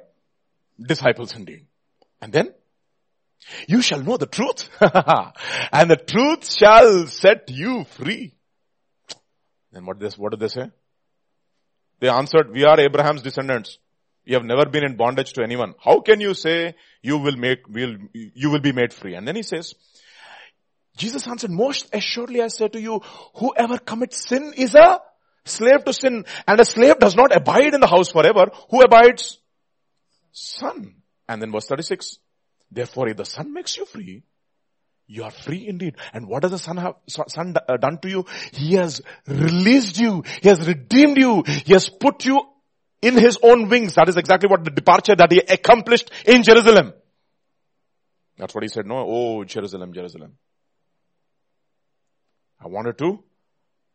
disciples 0.78 1.34
indeed. 1.34 1.66
And 2.22 2.32
then 2.32 2.54
you 3.67 3.81
shall 3.81 4.01
know 4.01 4.17
the 4.17 4.25
truth 4.25 4.69
and 4.81 5.89
the 5.89 5.97
truth 5.97 6.51
shall 6.51 7.07
set 7.07 7.49
you 7.49 7.85
free. 7.85 8.33
And 9.73 9.85
what 9.85 9.97
what 10.17 10.31
did 10.31 10.39
they 10.39 10.47
say? 10.47 10.71
They 11.99 12.09
answered, 12.09 12.51
we 12.51 12.63
are 12.65 12.79
Abraham's 12.79 13.21
descendants. 13.21 13.77
You 14.25 14.35
have 14.35 14.43
never 14.43 14.65
been 14.65 14.83
in 14.83 14.95
bondage 14.95 15.33
to 15.33 15.43
anyone. 15.43 15.75
How 15.79 15.99
can 16.01 16.19
you 16.19 16.33
say 16.33 16.75
you 17.01 17.17
will 17.17 17.37
make, 17.37 17.67
will, 17.67 17.95
you 18.13 18.49
will 18.49 18.59
be 18.59 18.71
made 18.71 18.91
free? 18.91 19.15
And 19.15 19.27
then 19.27 19.35
he 19.35 19.43
says, 19.43 19.75
Jesus 20.97 21.27
answered, 21.27 21.51
most 21.51 21.89
assuredly 21.93 22.41
I 22.41 22.47
say 22.47 22.67
to 22.69 22.81
you, 22.81 23.01
whoever 23.35 23.77
commits 23.77 24.27
sin 24.27 24.53
is 24.57 24.73
a 24.75 24.99
slave 25.45 25.85
to 25.85 25.93
sin 25.93 26.25
and 26.47 26.59
a 26.59 26.65
slave 26.65 26.97
does 26.99 27.15
not 27.15 27.35
abide 27.35 27.73
in 27.73 27.81
the 27.81 27.87
house 27.87 28.11
forever. 28.11 28.47
Who 28.71 28.81
abides? 28.81 29.37
Son. 30.31 30.95
And 31.27 31.41
then 31.41 31.51
verse 31.51 31.67
36. 31.67 32.17
Therefore, 32.71 33.09
if 33.09 33.17
the 33.17 33.25
Son 33.25 33.53
makes 33.53 33.77
you 33.77 33.85
free, 33.85 34.23
you 35.07 35.23
are 35.23 35.31
free 35.31 35.67
indeed. 35.67 35.95
And 36.13 36.27
what 36.27 36.41
does 36.41 36.51
the 36.51 36.59
Son 36.59 36.77
have, 36.77 36.95
Son 37.07 37.55
uh, 37.67 37.77
done 37.77 37.99
to 37.99 38.09
you? 38.09 38.25
He 38.51 38.73
has 38.75 39.01
released 39.27 39.99
you. 39.99 40.23
He 40.41 40.49
has 40.49 40.67
redeemed 40.67 41.17
you. 41.17 41.43
He 41.43 41.73
has 41.73 41.89
put 41.89 42.25
you 42.25 42.41
in 43.01 43.15
His 43.15 43.37
own 43.43 43.69
wings. 43.69 43.95
That 43.95 44.09
is 44.09 44.17
exactly 44.17 44.49
what 44.49 44.63
the 44.63 44.71
departure 44.71 45.15
that 45.15 45.31
He 45.31 45.39
accomplished 45.39 46.09
in 46.25 46.43
Jerusalem. 46.43 46.93
That's 48.37 48.53
what 48.55 48.63
He 48.63 48.67
said. 48.67 48.87
No, 48.87 49.05
oh, 49.07 49.43
Jerusalem, 49.43 49.93
Jerusalem. 49.93 50.37
I 52.59 52.67
wanted 52.67 52.97
to 52.97 53.23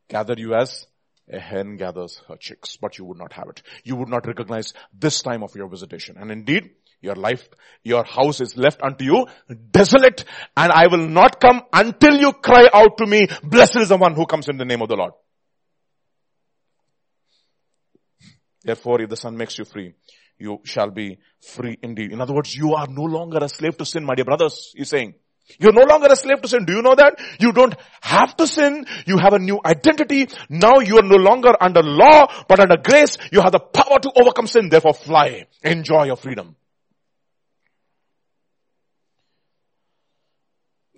gather 0.08 0.34
you 0.36 0.54
as 0.54 0.86
a 1.32 1.38
hen 1.38 1.76
gathers 1.76 2.20
her 2.28 2.36
chicks, 2.36 2.76
but 2.76 2.98
you 2.98 3.04
would 3.04 3.18
not 3.18 3.32
have 3.32 3.48
it. 3.48 3.62
You 3.84 3.96
would 3.96 4.08
not 4.08 4.26
recognize 4.26 4.74
this 4.92 5.22
time 5.22 5.42
of 5.42 5.54
your 5.54 5.68
visitation. 5.68 6.16
And 6.18 6.30
indeed, 6.30 6.70
your 7.00 7.14
life, 7.14 7.48
your 7.82 8.04
house 8.04 8.40
is 8.40 8.56
left 8.56 8.80
unto 8.82 9.04
you 9.04 9.26
desolate 9.70 10.24
and 10.56 10.72
I 10.72 10.86
will 10.88 11.08
not 11.08 11.40
come 11.40 11.62
until 11.72 12.16
you 12.16 12.32
cry 12.32 12.68
out 12.72 12.98
to 12.98 13.06
me, 13.06 13.26
blessed 13.42 13.76
is 13.76 13.88
the 13.88 13.96
one 13.96 14.14
who 14.14 14.26
comes 14.26 14.48
in 14.48 14.58
the 14.58 14.64
name 14.64 14.82
of 14.82 14.88
the 14.88 14.96
Lord. 14.96 15.12
Therefore, 18.62 19.00
if 19.00 19.08
the 19.08 19.16
Son 19.16 19.36
makes 19.36 19.58
you 19.58 19.64
free, 19.64 19.94
you 20.38 20.60
shall 20.64 20.90
be 20.90 21.18
free 21.40 21.78
indeed. 21.82 22.12
In 22.12 22.20
other 22.20 22.34
words, 22.34 22.54
you 22.54 22.74
are 22.74 22.86
no 22.88 23.02
longer 23.02 23.38
a 23.40 23.48
slave 23.48 23.76
to 23.78 23.84
sin, 23.84 24.04
my 24.04 24.14
dear 24.14 24.24
brothers, 24.24 24.72
he's 24.76 24.90
saying. 24.90 25.14
You're 25.58 25.72
no 25.72 25.82
longer 25.82 26.06
a 26.10 26.16
slave 26.16 26.42
to 26.42 26.48
sin. 26.48 26.64
Do 26.64 26.74
you 26.74 26.82
know 26.82 26.94
that? 26.94 27.18
You 27.40 27.52
don't 27.52 27.74
have 28.02 28.36
to 28.36 28.46
sin. 28.46 28.86
You 29.06 29.18
have 29.18 29.32
a 29.32 29.38
new 29.38 29.58
identity. 29.64 30.28
Now 30.48 30.78
you 30.78 30.98
are 30.98 31.02
no 31.02 31.16
longer 31.16 31.50
under 31.60 31.82
law, 31.82 32.30
but 32.46 32.60
under 32.60 32.76
grace. 32.76 33.16
You 33.32 33.40
have 33.40 33.50
the 33.50 33.58
power 33.58 33.98
to 33.98 34.12
overcome 34.14 34.46
sin. 34.46 34.68
Therefore 34.68 34.94
fly. 34.94 35.46
Enjoy 35.64 36.04
your 36.04 36.16
freedom. 36.16 36.54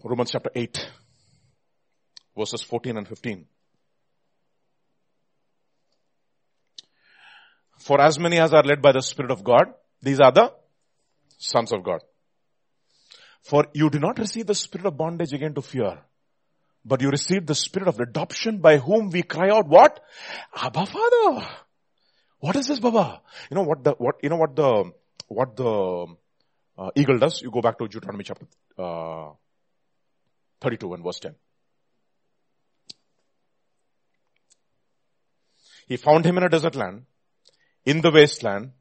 Romans 0.04 0.30
chapter 0.32 0.50
8, 0.54 0.90
verses 2.36 2.62
14 2.62 2.96
and 2.96 3.08
15. 3.08 3.46
For 7.78 8.00
as 8.00 8.18
many 8.18 8.38
as 8.38 8.52
are 8.52 8.62
led 8.62 8.82
by 8.82 8.92
the 8.92 9.02
Spirit 9.02 9.30
of 9.30 9.44
God, 9.44 9.72
these 10.00 10.20
are 10.20 10.32
the 10.32 10.52
sons 11.38 11.72
of 11.72 11.84
God. 11.84 12.00
For 13.42 13.66
you 13.74 13.90
do 13.90 13.98
not 13.98 14.18
receive 14.18 14.46
the 14.46 14.54
spirit 14.54 14.86
of 14.86 14.96
bondage 14.96 15.32
again 15.32 15.54
to 15.54 15.62
fear, 15.62 15.98
but 16.84 17.00
you 17.00 17.10
receive 17.10 17.46
the 17.46 17.54
spirit 17.54 17.88
of 17.88 17.98
adoption 17.98 18.58
by 18.58 18.78
whom 18.78 19.10
we 19.10 19.22
cry 19.22 19.50
out 19.50 19.68
what? 19.68 20.00
Abba 20.54 20.86
Father. 20.86 21.46
What 22.38 22.56
is 22.56 22.68
this, 22.68 22.78
Baba? 22.80 23.20
You 23.50 23.56
know 23.56 23.64
what 23.64 23.84
the, 23.84 23.92
what, 23.98 24.16
you 24.22 24.28
know 24.28 24.36
what 24.36 24.54
the, 24.56 24.92
what 25.28 25.56
the 25.56 26.06
uh, 26.78 26.90
eagle 26.96 27.18
does? 27.18 27.40
You 27.42 27.50
go 27.50 27.60
back 27.60 27.78
to 27.78 27.88
Deuteronomy 27.88 28.24
chapter, 28.24 28.46
uh, 28.78 29.30
32 30.62 30.94
and 30.94 31.04
verse 31.04 31.18
10. 31.20 31.34
He 35.88 35.96
found 35.96 36.24
him 36.24 36.38
in 36.38 36.44
a 36.44 36.48
desert 36.48 36.74
land, 36.74 37.04
in 37.84 38.00
the 38.00 38.10
wasteland, 38.10 38.72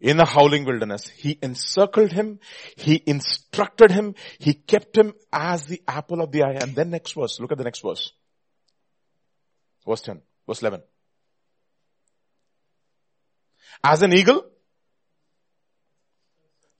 in 0.00 0.18
a 0.18 0.24
howling 0.24 0.64
wilderness. 0.64 1.08
He 1.08 1.38
encircled 1.42 2.12
him. 2.12 2.40
He 2.76 3.02
instructed 3.06 3.90
him. 3.90 4.14
He 4.38 4.54
kept 4.54 4.96
him 4.96 5.12
as 5.32 5.66
the 5.66 5.82
apple 5.86 6.22
of 6.22 6.32
the 6.32 6.44
eye. 6.44 6.58
And 6.60 6.74
then 6.74 6.90
next 6.90 7.12
verse. 7.12 7.38
Look 7.40 7.52
at 7.52 7.58
the 7.58 7.64
next 7.64 7.82
verse. 7.82 8.12
Verse 9.86 10.00
10. 10.00 10.22
Verse 10.46 10.62
11. 10.62 10.82
As 13.84 14.02
an 14.02 14.12
eagle 14.12 14.44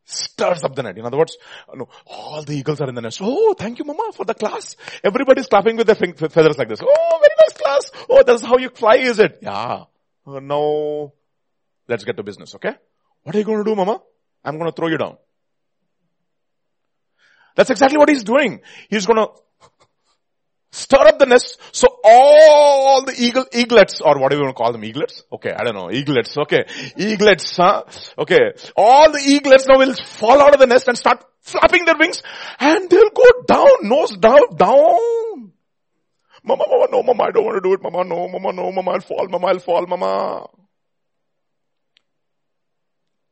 stirs 0.08 0.64
up 0.64 0.74
the 0.74 0.82
net. 0.82 0.98
In 0.98 1.04
other 1.04 1.18
words, 1.18 1.36
no, 1.74 1.88
all 2.06 2.42
the 2.42 2.54
eagles 2.54 2.80
are 2.80 2.88
in 2.88 2.94
the 2.94 3.02
nest. 3.02 3.20
Oh, 3.22 3.54
thank 3.54 3.78
you 3.78 3.84
mama 3.84 4.12
for 4.14 4.24
the 4.24 4.34
class. 4.34 4.76
Everybody's 5.04 5.46
clapping 5.46 5.76
with 5.76 5.86
their 5.86 5.96
feathers 5.96 6.58
like 6.58 6.68
this. 6.68 6.80
Oh, 6.82 7.18
very 7.20 7.34
nice 7.38 7.56
class. 7.56 8.06
Oh, 8.08 8.22
that's 8.26 8.42
how 8.42 8.56
you 8.58 8.70
fly, 8.70 8.96
is 8.96 9.18
it? 9.18 9.38
Yeah. 9.42 9.84
Uh, 10.26 10.40
no. 10.40 11.12
Let's 11.86 12.04
get 12.04 12.16
to 12.16 12.22
business, 12.22 12.54
okay? 12.54 12.74
What 13.22 13.34
are 13.34 13.38
you 13.38 13.44
going 13.44 13.58
to 13.58 13.64
do, 13.64 13.74
mama? 13.74 14.00
I'm 14.44 14.58
going 14.58 14.70
to 14.70 14.74
throw 14.74 14.88
you 14.88 14.98
down. 14.98 15.16
That's 17.56 17.70
exactly 17.70 17.98
what 17.98 18.08
he's 18.08 18.24
doing. 18.24 18.60
He's 18.88 19.04
going 19.04 19.16
to 19.16 19.32
stir 20.78 21.06
up 21.06 21.18
the 21.18 21.26
nest 21.26 21.58
so 21.72 21.88
all 22.04 23.04
the 23.04 23.14
eagle, 23.18 23.44
eaglets 23.52 24.00
or 24.00 24.18
whatever 24.18 24.40
you 24.40 24.46
want 24.46 24.56
to 24.56 24.62
call 24.62 24.72
them, 24.72 24.84
eaglets? 24.84 25.22
Okay, 25.32 25.52
I 25.52 25.64
don't 25.64 25.74
know, 25.74 25.90
eaglets, 25.90 26.36
okay. 26.38 26.64
Eaglets, 26.96 27.56
huh? 27.56 27.84
Okay. 28.16 28.52
All 28.76 29.10
the 29.10 29.18
eaglets 29.18 29.66
now 29.68 29.78
will 29.78 29.94
fall 29.94 30.40
out 30.40 30.54
of 30.54 30.60
the 30.60 30.66
nest 30.66 30.88
and 30.88 30.96
start 30.96 31.24
flapping 31.40 31.84
their 31.84 31.96
wings 31.98 32.22
and 32.60 32.88
they'll 32.88 33.10
go 33.10 33.24
down, 33.46 33.68
nose 33.82 34.16
down, 34.16 34.56
down. 34.56 35.52
Mama, 36.44 36.64
mama, 36.68 36.86
no, 36.90 37.02
mama, 37.02 37.24
I 37.24 37.30
don't 37.32 37.44
want 37.44 37.62
to 37.62 37.68
do 37.68 37.74
it, 37.74 37.82
mama, 37.82 38.04
no, 38.04 38.28
mama, 38.28 38.52
no, 38.52 38.72
mama, 38.72 38.92
I'll 38.92 39.00
fall, 39.00 39.28
mama, 39.28 39.46
I'll 39.48 39.58
fall, 39.58 39.86
mama 39.86 40.46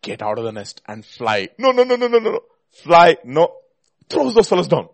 get 0.06 0.22
out 0.22 0.38
of 0.38 0.44
the 0.44 0.52
nest 0.52 0.80
and 0.86 1.04
fly. 1.04 1.48
No, 1.58 1.72
no, 1.72 1.82
no, 1.82 1.96
no, 1.96 2.06
no, 2.06 2.18
no. 2.18 2.30
No. 2.30 2.40
Fly. 2.70 3.16
No. 3.24 3.54
Throws 4.08 4.34
those 4.34 4.48
fellows 4.48 4.68
down. 4.68 4.88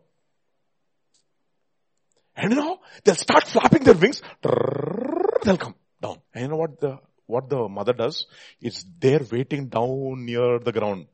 And 2.36 2.52
you 2.52 2.56
know, 2.56 2.80
they'll 3.04 3.14
start 3.14 3.46
flapping 3.46 3.84
their 3.84 3.94
wings. 3.94 4.22
They'll 4.42 5.56
come 5.58 5.74
down. 6.00 6.20
And 6.34 6.42
you 6.42 6.48
know 6.48 6.56
what 6.56 6.80
the, 6.80 6.98
what 7.26 7.48
the 7.48 7.68
mother 7.68 7.92
does? 7.92 8.26
It's 8.60 8.84
there 8.98 9.20
waiting 9.30 9.68
down 9.68 10.24
near 10.24 10.58
the 10.58 10.72
ground. 10.72 11.06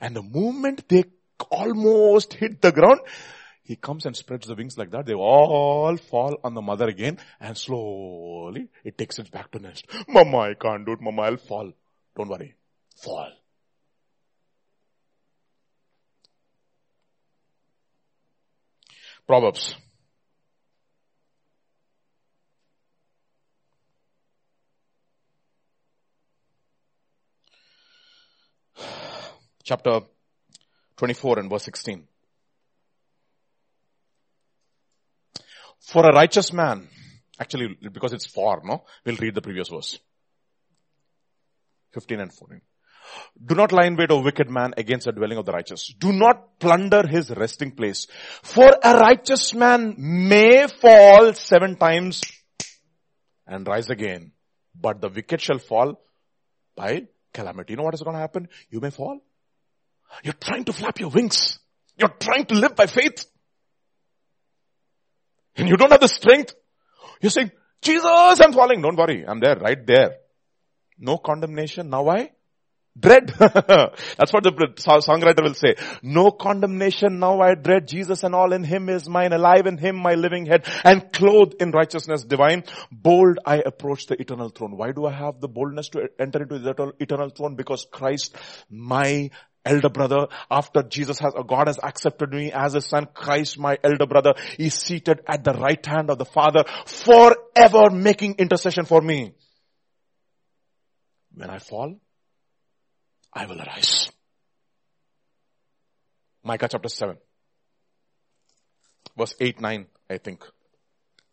And 0.00 0.16
the 0.16 0.22
moment 0.22 0.88
they 0.88 1.04
almost 1.50 2.34
hit 2.34 2.60
the 2.60 2.72
ground, 2.72 3.00
he 3.62 3.76
comes 3.76 4.06
and 4.06 4.16
spreads 4.16 4.46
the 4.46 4.54
wings 4.54 4.78
like 4.78 4.90
that. 4.92 5.06
They 5.06 5.14
all 5.14 5.96
fall 5.96 6.38
on 6.42 6.54
the 6.54 6.62
mother 6.62 6.88
again 6.88 7.18
and 7.38 7.56
slowly 7.56 8.68
it 8.82 8.96
takes 8.96 9.18
it 9.18 9.30
back 9.30 9.50
to 9.52 9.58
nest. 9.58 9.86
Mama, 10.08 10.38
I 10.38 10.54
can't 10.54 10.86
do 10.86 10.92
it. 10.92 11.00
Mama, 11.00 11.22
I'll 11.22 11.36
fall. 11.36 11.72
Don't 12.16 12.28
worry. 12.28 12.54
Fall. 12.96 13.30
Proverbs. 19.28 19.76
Chapter 29.62 30.00
24 30.96 31.40
and 31.40 31.50
verse 31.50 31.64
16. 31.64 32.08
For 35.80 36.06
a 36.06 36.14
righteous 36.14 36.50
man, 36.54 36.88
actually 37.38 37.76
because 37.92 38.14
it's 38.14 38.26
for, 38.26 38.62
no? 38.64 38.84
We'll 39.04 39.16
read 39.16 39.34
the 39.34 39.42
previous 39.42 39.68
verse. 39.68 39.98
15 41.92 42.20
and 42.20 42.32
14. 42.32 42.62
Do 43.44 43.54
not 43.54 43.72
lie 43.72 43.86
in 43.86 43.96
wait, 43.96 44.10
O 44.10 44.20
wicked 44.20 44.50
man, 44.50 44.74
against 44.76 45.06
the 45.06 45.12
dwelling 45.12 45.38
of 45.38 45.46
the 45.46 45.52
righteous. 45.52 45.92
Do 45.98 46.12
not 46.12 46.58
plunder 46.58 47.06
his 47.06 47.30
resting 47.30 47.72
place. 47.72 48.06
For 48.42 48.68
a 48.82 48.98
righteous 48.98 49.54
man 49.54 49.94
may 49.98 50.66
fall 50.66 51.34
seven 51.34 51.76
times 51.76 52.22
and 53.46 53.66
rise 53.66 53.90
again. 53.90 54.32
But 54.74 55.00
the 55.00 55.08
wicked 55.08 55.40
shall 55.40 55.58
fall 55.58 56.00
by 56.76 57.06
calamity. 57.32 57.72
You 57.72 57.78
know 57.78 57.84
what 57.84 57.94
is 57.94 58.02
going 58.02 58.14
to 58.14 58.20
happen? 58.20 58.48
You 58.70 58.80
may 58.80 58.90
fall. 58.90 59.20
You're 60.22 60.34
trying 60.34 60.64
to 60.64 60.72
flap 60.72 60.98
your 61.00 61.10
wings. 61.10 61.58
You're 61.96 62.14
trying 62.20 62.46
to 62.46 62.54
live 62.54 62.74
by 62.76 62.86
faith. 62.86 63.24
And 65.56 65.68
you 65.68 65.76
don't 65.76 65.90
have 65.90 66.00
the 66.00 66.08
strength. 66.08 66.54
You're 67.20 67.30
saying, 67.30 67.50
Jesus, 67.82 68.06
I'm 68.06 68.52
falling. 68.52 68.80
Don't 68.80 68.96
worry. 68.96 69.24
I'm 69.26 69.40
there, 69.40 69.56
right 69.56 69.84
there. 69.86 70.16
No 70.98 71.18
condemnation. 71.18 71.90
Now 71.90 72.04
why? 72.04 72.30
Dread. 72.98 73.28
That's 73.38 74.32
what 74.32 74.44
the 74.44 74.50
songwriter 74.76 75.42
will 75.42 75.54
say. 75.54 75.76
No 76.02 76.30
condemnation. 76.30 77.18
Now 77.18 77.40
I 77.40 77.54
dread 77.54 77.86
Jesus 77.86 78.24
and 78.24 78.34
all 78.34 78.52
in 78.52 78.64
him 78.64 78.88
is 78.88 79.08
mine. 79.08 79.32
Alive 79.32 79.66
in 79.66 79.76
him 79.76 79.96
my 79.96 80.14
living 80.14 80.46
head 80.46 80.66
and 80.84 81.12
clothed 81.12 81.60
in 81.60 81.70
righteousness 81.70 82.24
divine. 82.24 82.64
Bold 82.90 83.38
I 83.44 83.62
approach 83.64 84.06
the 84.06 84.20
eternal 84.20 84.48
throne. 84.48 84.76
Why 84.76 84.92
do 84.92 85.06
I 85.06 85.12
have 85.12 85.40
the 85.40 85.48
boldness 85.48 85.90
to 85.90 86.08
enter 86.18 86.42
into 86.42 86.58
the 86.58 86.92
eternal 86.98 87.30
throne? 87.30 87.56
Because 87.56 87.86
Christ, 87.90 88.36
my 88.70 89.30
elder 89.64 89.90
brother, 89.90 90.28
after 90.50 90.82
Jesus 90.82 91.18
has, 91.18 91.34
God 91.46 91.68
has 91.68 91.78
accepted 91.82 92.30
me 92.30 92.50
as 92.52 92.72
his 92.72 92.86
son, 92.86 93.06
Christ, 93.12 93.58
my 93.58 93.78
elder 93.84 94.06
brother, 94.06 94.34
is 94.58 94.74
seated 94.74 95.20
at 95.26 95.44
the 95.44 95.52
right 95.52 95.84
hand 95.84 96.10
of 96.10 96.18
the 96.18 96.24
Father 96.24 96.64
forever 96.86 97.90
making 97.90 98.36
intercession 98.38 98.86
for 98.86 99.00
me. 99.00 99.34
When 101.34 101.50
I 101.50 101.58
fall, 101.58 102.00
I 103.32 103.46
will 103.46 103.60
arise. 103.60 104.10
Micah 106.42 106.68
chapter 106.68 106.88
7. 106.88 107.16
Verse 109.16 109.34
8, 109.40 109.60
9, 109.60 109.86
I 110.10 110.18
think. 110.18 110.44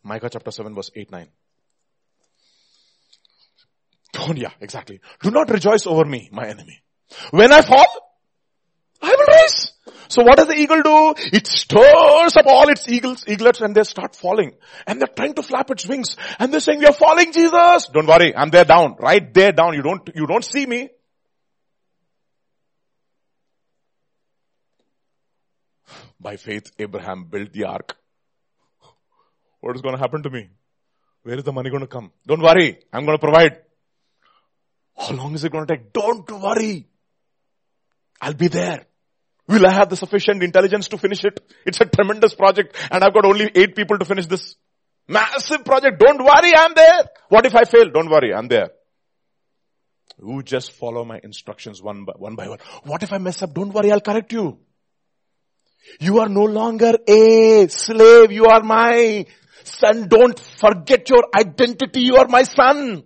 Micah 0.03 0.29
chapter 0.29 0.51
7 0.51 0.75
verse 0.75 0.91
8, 0.95 1.11
9. 1.11 1.27
Oh 4.17 4.33
yeah, 4.35 4.51
exactly. 4.61 4.99
Do 5.21 5.31
not 5.31 5.49
rejoice 5.49 5.85
over 5.85 6.05
me, 6.05 6.29
my 6.31 6.47
enemy. 6.47 6.81
When 7.31 7.51
I 7.51 7.61
fall, 7.61 7.87
I 9.01 9.09
will 9.09 9.25
rise. 9.25 9.73
So 10.07 10.23
what 10.23 10.37
does 10.37 10.47
the 10.47 10.55
eagle 10.55 10.81
do? 10.81 11.13
It 11.33 11.47
stirs 11.47 12.37
up 12.37 12.45
all 12.45 12.69
its 12.69 12.87
eagles, 12.87 13.25
eaglets 13.27 13.61
and 13.61 13.75
they 13.75 13.83
start 13.83 14.15
falling. 14.15 14.53
And 14.87 14.99
they're 15.01 15.07
trying 15.07 15.33
to 15.35 15.43
flap 15.43 15.69
its 15.71 15.85
wings. 15.87 16.15
And 16.39 16.51
they're 16.53 16.59
saying, 16.59 16.79
we 16.79 16.85
are 16.85 16.93
falling 16.93 17.31
Jesus. 17.31 17.87
Don't 17.93 18.07
worry, 18.07 18.35
I'm 18.35 18.49
there 18.49 18.65
down, 18.65 18.95
right 18.99 19.33
there 19.33 19.51
down. 19.51 19.73
You 19.73 19.81
don't, 19.81 20.09
you 20.15 20.27
don't 20.27 20.43
see 20.43 20.65
me. 20.65 20.89
By 26.19 26.37
faith, 26.37 26.71
Abraham 26.79 27.25
built 27.25 27.51
the 27.53 27.65
ark. 27.65 27.97
What 29.61 29.75
is 29.75 29.81
going 29.81 29.95
to 29.95 29.99
happen 29.99 30.23
to 30.23 30.29
me? 30.29 30.49
Where 31.23 31.37
is 31.37 31.43
the 31.43 31.51
money 31.51 31.69
going 31.69 31.81
to 31.81 31.87
come? 31.87 32.11
Don't 32.27 32.41
worry, 32.41 32.79
I'm 32.93 33.05
going 33.05 33.17
to 33.17 33.21
provide. 33.21 33.61
How 34.97 35.13
long 35.13 35.33
is 35.33 35.43
it 35.43 35.51
going 35.51 35.65
to 35.65 35.75
take? 35.75 35.91
Don't 35.91 36.29
worry. 36.29 36.87
I'll 38.21 38.33
be 38.33 38.47
there. 38.47 38.85
Will 39.47 39.65
I 39.65 39.71
have 39.71 39.89
the 39.89 39.95
sufficient 39.95 40.41
intelligence 40.41 40.87
to 40.89 40.97
finish 40.97 41.23
it? 41.23 41.39
It's 41.65 41.81
a 41.81 41.85
tremendous 41.85 42.33
project 42.33 42.75
and 42.89 43.03
I've 43.03 43.13
got 43.13 43.25
only 43.25 43.51
eight 43.53 43.75
people 43.75 43.97
to 43.99 44.05
finish 44.05 44.25
this. 44.25 44.55
Massive 45.07 45.63
project. 45.63 45.99
Don't 45.99 46.23
worry, 46.23 46.51
I'm 46.55 46.73
there. 46.73 47.05
What 47.29 47.45
if 47.45 47.55
I 47.55 47.65
fail? 47.65 47.89
Don't 47.89 48.09
worry, 48.09 48.33
I'm 48.33 48.47
there. 48.47 48.69
You 50.19 50.41
just 50.43 50.71
follow 50.71 51.03
my 51.05 51.19
instructions 51.23 51.81
one 51.81 52.05
by 52.05 52.13
one 52.15 52.35
by 52.35 52.47
one. 52.47 52.59
What 52.83 53.03
if 53.03 53.11
I 53.11 53.17
mess 53.17 53.43
up? 53.43 53.53
Don't 53.53 53.73
worry, 53.73 53.91
I'll 53.91 54.01
correct 54.01 54.31
you. 54.31 54.57
You 55.99 56.19
are 56.19 56.29
no 56.29 56.43
longer 56.43 56.93
a 57.07 57.67
slave. 57.67 58.31
You 58.31 58.45
are 58.45 58.61
my 58.61 59.25
son. 59.63 60.07
Don't 60.07 60.39
forget 60.39 61.09
your 61.09 61.25
identity. 61.37 62.01
You 62.01 62.17
are 62.17 62.27
my 62.27 62.43
son. 62.43 63.03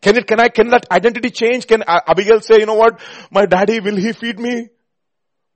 Can 0.00 0.16
it, 0.16 0.26
can 0.26 0.40
I, 0.40 0.48
can 0.48 0.68
that 0.68 0.86
identity 0.90 1.30
change? 1.30 1.66
Can 1.66 1.82
uh, 1.82 2.00
Abigail 2.06 2.40
say, 2.40 2.60
you 2.60 2.66
know 2.66 2.74
what? 2.74 3.00
My 3.30 3.46
daddy, 3.46 3.80
will 3.80 3.96
he 3.96 4.12
feed 4.12 4.38
me? 4.38 4.68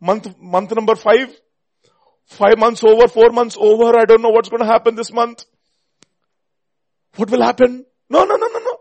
Month, 0.01 0.37
month 0.41 0.75
number 0.75 0.97
five? 0.97 1.33
Five 2.27 2.59
months 2.59 2.83
over, 2.83 3.09
four 3.09 3.31
months 3.31 3.57
over, 3.59 3.97
I 3.97 4.05
don't 4.05 4.23
know 4.23 4.31
what's 4.31 4.49
going 4.49 4.63
to 4.63 4.67
happen 4.67 4.95
this 4.95 5.13
month. 5.13 5.45
What 7.17 7.31
will 7.31 7.43
happen? 7.43 7.85
No, 8.09 8.25
no, 8.25 8.37
no, 8.37 8.47
no, 8.47 8.59
no. 8.59 8.77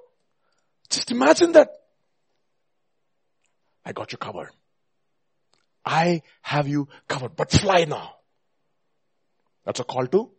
Just 0.89 1.11
imagine 1.11 1.51
that. 1.53 1.69
I 3.85 3.93
got 3.93 4.11
you 4.11 4.17
covered. 4.17 4.51
I 5.85 6.21
have 6.41 6.67
you 6.67 6.87
covered, 7.07 7.35
but 7.35 7.51
fly 7.51 7.85
now. 7.85 8.15
That's 9.65 9.79
a 9.79 9.83
call 9.83 10.07
to 10.07 10.31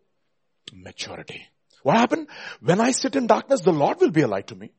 maturity. 0.73 1.47
What 1.83 1.97
happened? 1.97 2.27
When 2.61 2.79
I 2.79 2.91
sit 2.91 3.15
in 3.15 3.27
darkness, 3.27 3.61
the 3.61 3.73
Lord 3.73 3.99
will 3.99 4.11
be 4.11 4.21
a 4.21 4.27
light 4.27 4.47
to 4.47 4.55
me. 4.55 4.71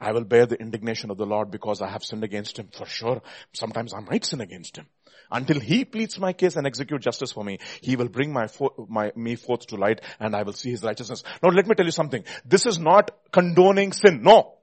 I 0.00 0.12
will 0.12 0.24
bear 0.24 0.46
the 0.46 0.58
indignation 0.58 1.10
of 1.10 1.18
the 1.18 1.26
Lord 1.26 1.50
because 1.50 1.82
I 1.82 1.88
have 1.88 2.02
sinned 2.02 2.24
against 2.24 2.58
Him. 2.58 2.68
For 2.72 2.86
sure, 2.86 3.22
sometimes 3.52 3.92
I 3.92 4.00
might 4.00 4.24
sin 4.24 4.40
against 4.40 4.76
Him. 4.76 4.86
Until 5.30 5.60
He 5.60 5.84
pleads 5.84 6.18
my 6.18 6.32
case 6.32 6.56
and 6.56 6.66
execute 6.66 7.02
justice 7.02 7.32
for 7.32 7.44
me, 7.44 7.58
He 7.82 7.96
will 7.96 8.08
bring 8.08 8.32
my, 8.32 8.46
fo- 8.46 8.86
my, 8.88 9.12
me 9.14 9.36
forth 9.36 9.66
to 9.68 9.76
light 9.76 10.00
and 10.18 10.34
I 10.34 10.42
will 10.42 10.54
see 10.54 10.70
His 10.70 10.82
righteousness. 10.82 11.22
Now 11.42 11.50
let 11.50 11.66
me 11.66 11.74
tell 11.74 11.84
you 11.84 11.92
something. 11.92 12.24
This 12.46 12.64
is 12.64 12.78
not 12.78 13.10
condoning 13.30 13.92
sin. 13.92 14.22
No. 14.22 14.54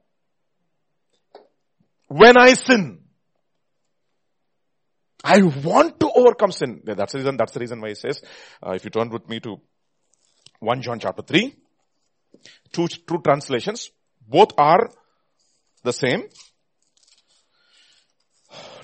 When 2.07 2.35
I 2.37 2.53
sin, 2.53 2.99
I 5.23 5.41
want 5.41 5.99
to 5.99 6.11
overcome 6.11 6.51
sin. 6.51 6.81
That's 6.83 7.13
the 7.13 7.19
reason, 7.19 7.37
that's 7.37 7.51
the 7.51 7.59
reason 7.59 7.81
why 7.81 7.89
he 7.89 7.95
says, 7.95 8.21
uh, 8.65 8.71
if 8.71 8.83
you 8.83 8.89
turn 8.89 9.09
with 9.09 9.27
me 9.27 9.39
to 9.41 9.59
1 10.59 10.81
John 10.81 10.99
chapter 10.99 11.21
3, 11.21 11.55
two, 12.71 12.87
two 12.87 13.19
translations, 13.23 13.91
both 14.27 14.51
are 14.57 14.89
the 15.83 15.93
same. 15.93 16.23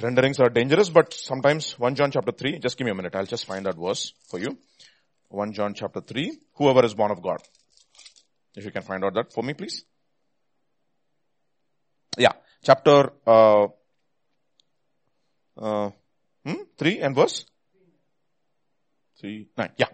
Renderings 0.02 0.40
are 0.40 0.50
dangerous, 0.50 0.90
but 0.90 1.14
sometimes 1.14 1.78
1 1.80 1.96
John 1.96 2.12
chapter 2.12 2.32
3, 2.32 2.60
just 2.60 2.78
give 2.78 2.86
me 2.86 2.92
a 2.92 2.96
minute, 2.96 3.16
I'll 3.16 3.26
just 3.26 3.46
find 3.46 3.66
that 3.66 3.78
verse 3.78 4.14
for 4.28 4.40
you. 4.40 4.58
1 5.30 5.54
John 5.54 5.74
chapter 5.74 6.02
3, 6.02 6.38
whoever 6.56 6.86
is 6.86 6.94
born 6.94 7.12
of 7.12 7.22
God. 7.22 7.38
If 8.56 8.66
you 8.66 8.72
can 8.72 8.84
find 8.84 9.04
out 9.04 9.14
that 9.16 9.34
for 9.34 9.44
me, 9.44 9.54
please. 9.54 9.84
Yeah, 12.18 12.34
chapter, 12.64 13.12
uh, 13.26 13.68
uh, 15.58 15.90
hmm? 16.46 16.64
3 16.78 17.00
and 17.00 17.16
verse? 17.16 17.46
3, 19.20 19.48
9, 19.58 19.70
yeah. 19.78 19.88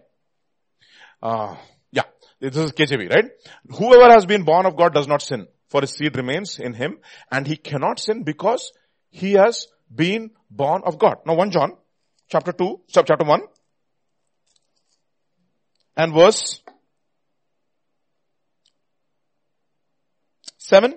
Uh, 1.22 1.56
yeah, 1.92 2.04
this 2.40 2.56
is 2.56 2.72
KJV, 2.72 3.10
right? 3.10 3.26
Whoever 3.78 4.12
has 4.12 4.26
been 4.26 4.44
born 4.44 4.66
of 4.66 4.76
God 4.76 4.94
does 4.94 5.08
not 5.08 5.22
sin 5.22 5.48
for 5.70 5.82
his 5.82 5.92
seed 5.92 6.18
remains 6.18 6.60
in 6.60 6.74
him 6.74 7.00
and 7.32 7.48
he 7.48 7.56
cannot 7.56 8.00
sin 8.00 8.24
because 8.24 8.72
he 9.10 9.34
has 9.34 9.68
been 9.94 10.32
born 10.50 10.82
of 10.86 10.98
God. 10.98 11.18
Now 11.26 11.36
1 11.36 11.52
John 11.52 11.78
chapter 12.28 12.52
2, 12.52 12.82
chapter 12.90 13.16
1 13.24 13.42
and 15.98 16.14
verse 16.14 16.62
7. 20.58 20.94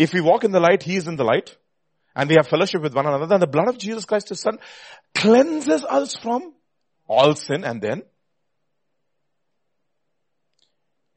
If 0.00 0.14
we 0.14 0.22
walk 0.22 0.44
in 0.44 0.50
the 0.50 0.60
light, 0.60 0.82
he 0.82 0.96
is 0.96 1.06
in 1.06 1.16
the 1.16 1.24
light 1.24 1.54
and 2.16 2.30
we 2.30 2.36
have 2.36 2.48
fellowship 2.48 2.80
with 2.80 2.94
one 2.94 3.06
another, 3.06 3.26
then 3.26 3.40
the 3.40 3.46
blood 3.46 3.68
of 3.68 3.76
Jesus 3.76 4.06
Christ 4.06 4.30
his 4.30 4.40
son 4.40 4.58
cleanses 5.14 5.84
us 5.84 6.16
from 6.16 6.54
all 7.06 7.34
sin 7.34 7.64
and 7.64 7.82
then 7.82 8.02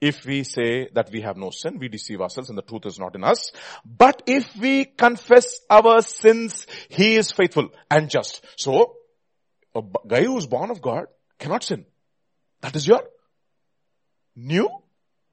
if 0.01 0.25
we 0.25 0.43
say 0.43 0.89
that 0.95 1.09
we 1.13 1.21
have 1.21 1.37
no 1.37 1.49
sin, 1.49 1.79
we 1.79 1.87
deceive 1.87 2.19
ourselves 2.19 2.49
and 2.49 2.57
the 2.57 2.61
truth 2.61 2.85
is 2.85 2.99
not 2.99 3.15
in 3.15 3.23
us. 3.23 3.53
But 3.85 4.21
if 4.27 4.53
we 4.57 4.83
confess 4.83 5.61
our 5.69 6.01
sins, 6.01 6.67
He 6.89 7.15
is 7.15 7.31
faithful 7.31 7.69
and 7.89 8.09
just. 8.09 8.43
So, 8.57 8.97
a 9.73 9.81
guy 10.05 10.25
who 10.25 10.37
is 10.37 10.45
born 10.45 10.71
of 10.71 10.81
God 10.81 11.05
cannot 11.39 11.63
sin. 11.63 11.85
That 12.59 12.75
is 12.75 12.85
your 12.85 13.03
new 14.35 14.69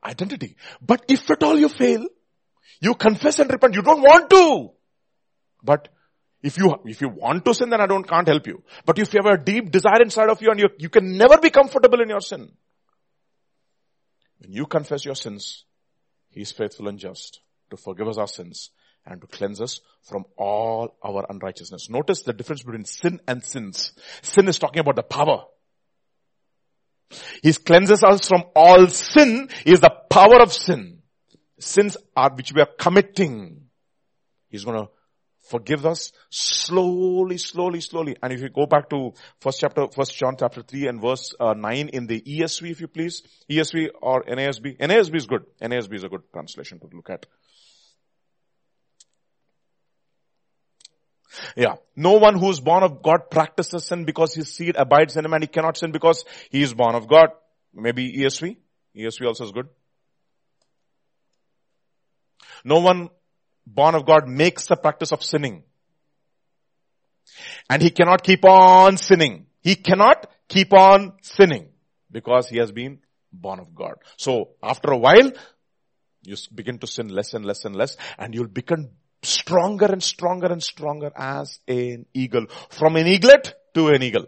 identity. 0.04 0.54
But 0.80 1.04
if 1.08 1.28
at 1.32 1.42
all 1.42 1.58
you 1.58 1.68
fail, 1.68 2.06
you 2.80 2.94
confess 2.94 3.38
and 3.38 3.50
repent. 3.50 3.74
You 3.74 3.82
don't 3.82 4.00
want 4.00 4.30
to. 4.30 4.70
But 5.62 5.88
if 6.42 6.56
you, 6.56 6.74
if 6.86 7.00
you 7.00 7.08
want 7.08 7.44
to 7.44 7.54
sin, 7.54 7.70
then 7.70 7.80
I 7.80 7.86
don't, 7.86 8.08
can't 8.08 8.26
help 8.26 8.46
you. 8.46 8.62
But 8.86 8.98
if 8.98 9.12
you 9.12 9.20
have 9.22 9.40
a 9.40 9.42
deep 9.42 9.70
desire 9.70 10.00
inside 10.02 10.30
of 10.30 10.40
you 10.40 10.50
and 10.50 10.58
you, 10.58 10.68
you 10.78 10.88
can 10.88 11.16
never 11.16 11.38
be 11.38 11.50
comfortable 11.50 12.00
in 12.00 12.08
your 12.08 12.20
sin, 12.20 12.50
when 14.38 14.52
you 14.52 14.66
confess 14.66 15.04
your 15.04 15.14
sins, 15.14 15.64
He 16.30 16.40
is 16.40 16.52
faithful 16.52 16.88
and 16.88 16.98
just 16.98 17.40
to 17.70 17.76
forgive 17.76 18.08
us 18.08 18.16
our 18.16 18.26
sins 18.26 18.70
and 19.04 19.20
to 19.20 19.26
cleanse 19.26 19.60
us 19.60 19.80
from 20.02 20.24
all 20.36 20.96
our 21.02 21.26
unrighteousness. 21.28 21.90
Notice 21.90 22.22
the 22.22 22.32
difference 22.32 22.62
between 22.62 22.84
sin 22.84 23.20
and 23.28 23.44
sins. 23.44 23.92
Sin 24.22 24.48
is 24.48 24.58
talking 24.58 24.80
about 24.80 24.96
the 24.96 25.02
power. 25.02 25.44
He 27.42 27.52
cleanses 27.52 28.02
us 28.02 28.28
from 28.28 28.44
all 28.54 28.86
sin 28.88 29.48
is 29.66 29.80
the 29.80 29.90
power 30.10 30.40
of 30.40 30.52
sin. 30.52 30.99
Sins 31.60 31.96
are 32.16 32.34
which 32.34 32.52
we 32.52 32.60
are 32.60 32.68
committing. 32.78 33.66
He's 34.48 34.64
to 34.64 34.88
forgive 35.42 35.84
us 35.86 36.12
slowly, 36.30 37.38
slowly, 37.38 37.80
slowly. 37.80 38.16
And 38.22 38.32
if 38.32 38.40
you 38.40 38.48
go 38.48 38.66
back 38.66 38.88
to 38.90 39.12
first 39.40 39.60
chapter, 39.60 39.88
first 39.88 40.16
John 40.16 40.36
chapter 40.38 40.62
3 40.62 40.88
and 40.88 41.00
verse 41.00 41.34
uh, 41.38 41.54
9 41.54 41.88
in 41.88 42.06
the 42.06 42.20
ESV, 42.20 42.70
if 42.70 42.80
you 42.80 42.88
please, 42.88 43.22
ESV 43.50 43.88
or 44.00 44.24
NASB. 44.24 44.78
NASB 44.78 45.16
is 45.16 45.26
good. 45.26 45.44
NASB 45.60 45.94
is 45.94 46.04
a 46.04 46.08
good 46.08 46.22
translation 46.32 46.78
to 46.80 46.88
look 46.94 47.10
at. 47.10 47.26
Yeah. 51.56 51.74
No 51.96 52.14
one 52.14 52.38
who 52.38 52.50
is 52.50 52.60
born 52.60 52.82
of 52.82 53.02
God 53.02 53.30
practices 53.30 53.84
sin 53.84 54.04
because 54.04 54.34
his 54.34 54.52
seed 54.52 54.76
abides 54.76 55.16
in 55.16 55.24
him 55.24 55.32
and 55.32 55.42
he 55.42 55.48
cannot 55.48 55.76
sin 55.76 55.92
because 55.92 56.24
he 56.50 56.62
is 56.62 56.74
born 56.74 56.94
of 56.94 57.08
God. 57.08 57.30
Maybe 57.72 58.18
ESV. 58.18 58.56
ESV 58.96 59.26
also 59.26 59.44
is 59.44 59.52
good. 59.52 59.68
No 62.64 62.80
one 62.80 63.10
born 63.66 63.94
of 63.94 64.06
God 64.06 64.28
makes 64.28 64.66
the 64.66 64.76
practice 64.76 65.12
of 65.12 65.22
sinning. 65.24 65.62
And 67.68 67.82
he 67.82 67.90
cannot 67.90 68.22
keep 68.22 68.44
on 68.44 68.96
sinning. 68.96 69.46
He 69.60 69.76
cannot 69.76 70.26
keep 70.48 70.72
on 70.72 71.14
sinning 71.22 71.68
because 72.10 72.48
he 72.48 72.58
has 72.58 72.72
been 72.72 73.00
born 73.32 73.60
of 73.60 73.74
God. 73.74 73.94
So 74.16 74.50
after 74.62 74.90
a 74.90 74.98
while, 74.98 75.32
you 76.22 76.36
begin 76.54 76.78
to 76.78 76.86
sin 76.86 77.08
less 77.08 77.34
and 77.34 77.44
less 77.44 77.64
and 77.64 77.74
less 77.76 77.96
and 78.18 78.34
you'll 78.34 78.48
become 78.48 78.90
stronger 79.22 79.86
and 79.86 80.02
stronger 80.02 80.46
and 80.46 80.62
stronger 80.62 81.12
as 81.14 81.60
an 81.68 82.06
eagle. 82.14 82.46
From 82.70 82.96
an 82.96 83.06
eaglet 83.06 83.54
to 83.74 83.88
an 83.88 84.02
eagle. 84.02 84.26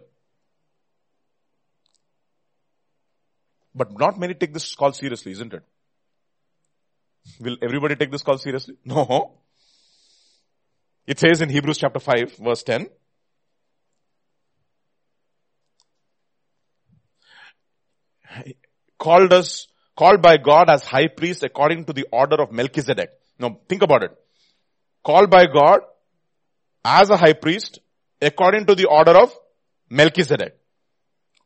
But 3.75 3.97
not 3.97 4.19
many 4.19 4.35
take 4.35 4.53
this 4.53 4.75
call 4.75 4.93
seriously, 4.93 5.31
isn't 5.31 5.53
it? 5.53 5.63
Will 7.39 7.57
everybody 7.61 7.95
take 7.95 8.11
this 8.11 8.23
call 8.23 8.37
seriously? 8.37 8.75
No. 8.85 9.33
It 11.05 11.19
says 11.19 11.41
in 11.41 11.49
Hebrews 11.49 11.77
chapter 11.77 11.99
5 11.99 12.37
verse 12.37 12.63
10, 12.63 12.87
called 18.97 19.33
us, 19.33 19.67
called 19.97 20.21
by 20.21 20.37
God 20.37 20.69
as 20.69 20.83
high 20.83 21.07
priest 21.07 21.43
according 21.43 21.85
to 21.85 21.93
the 21.93 22.05
order 22.11 22.41
of 22.41 22.51
Melchizedek. 22.51 23.09
Now 23.37 23.57
think 23.67 23.81
about 23.81 24.03
it. 24.03 24.11
Called 25.03 25.29
by 25.29 25.45
God 25.47 25.81
as 26.85 27.09
a 27.09 27.17
high 27.17 27.33
priest 27.33 27.79
according 28.21 28.65
to 28.67 28.75
the 28.75 28.85
order 28.85 29.17
of 29.17 29.33
Melchizedek, 29.89 30.55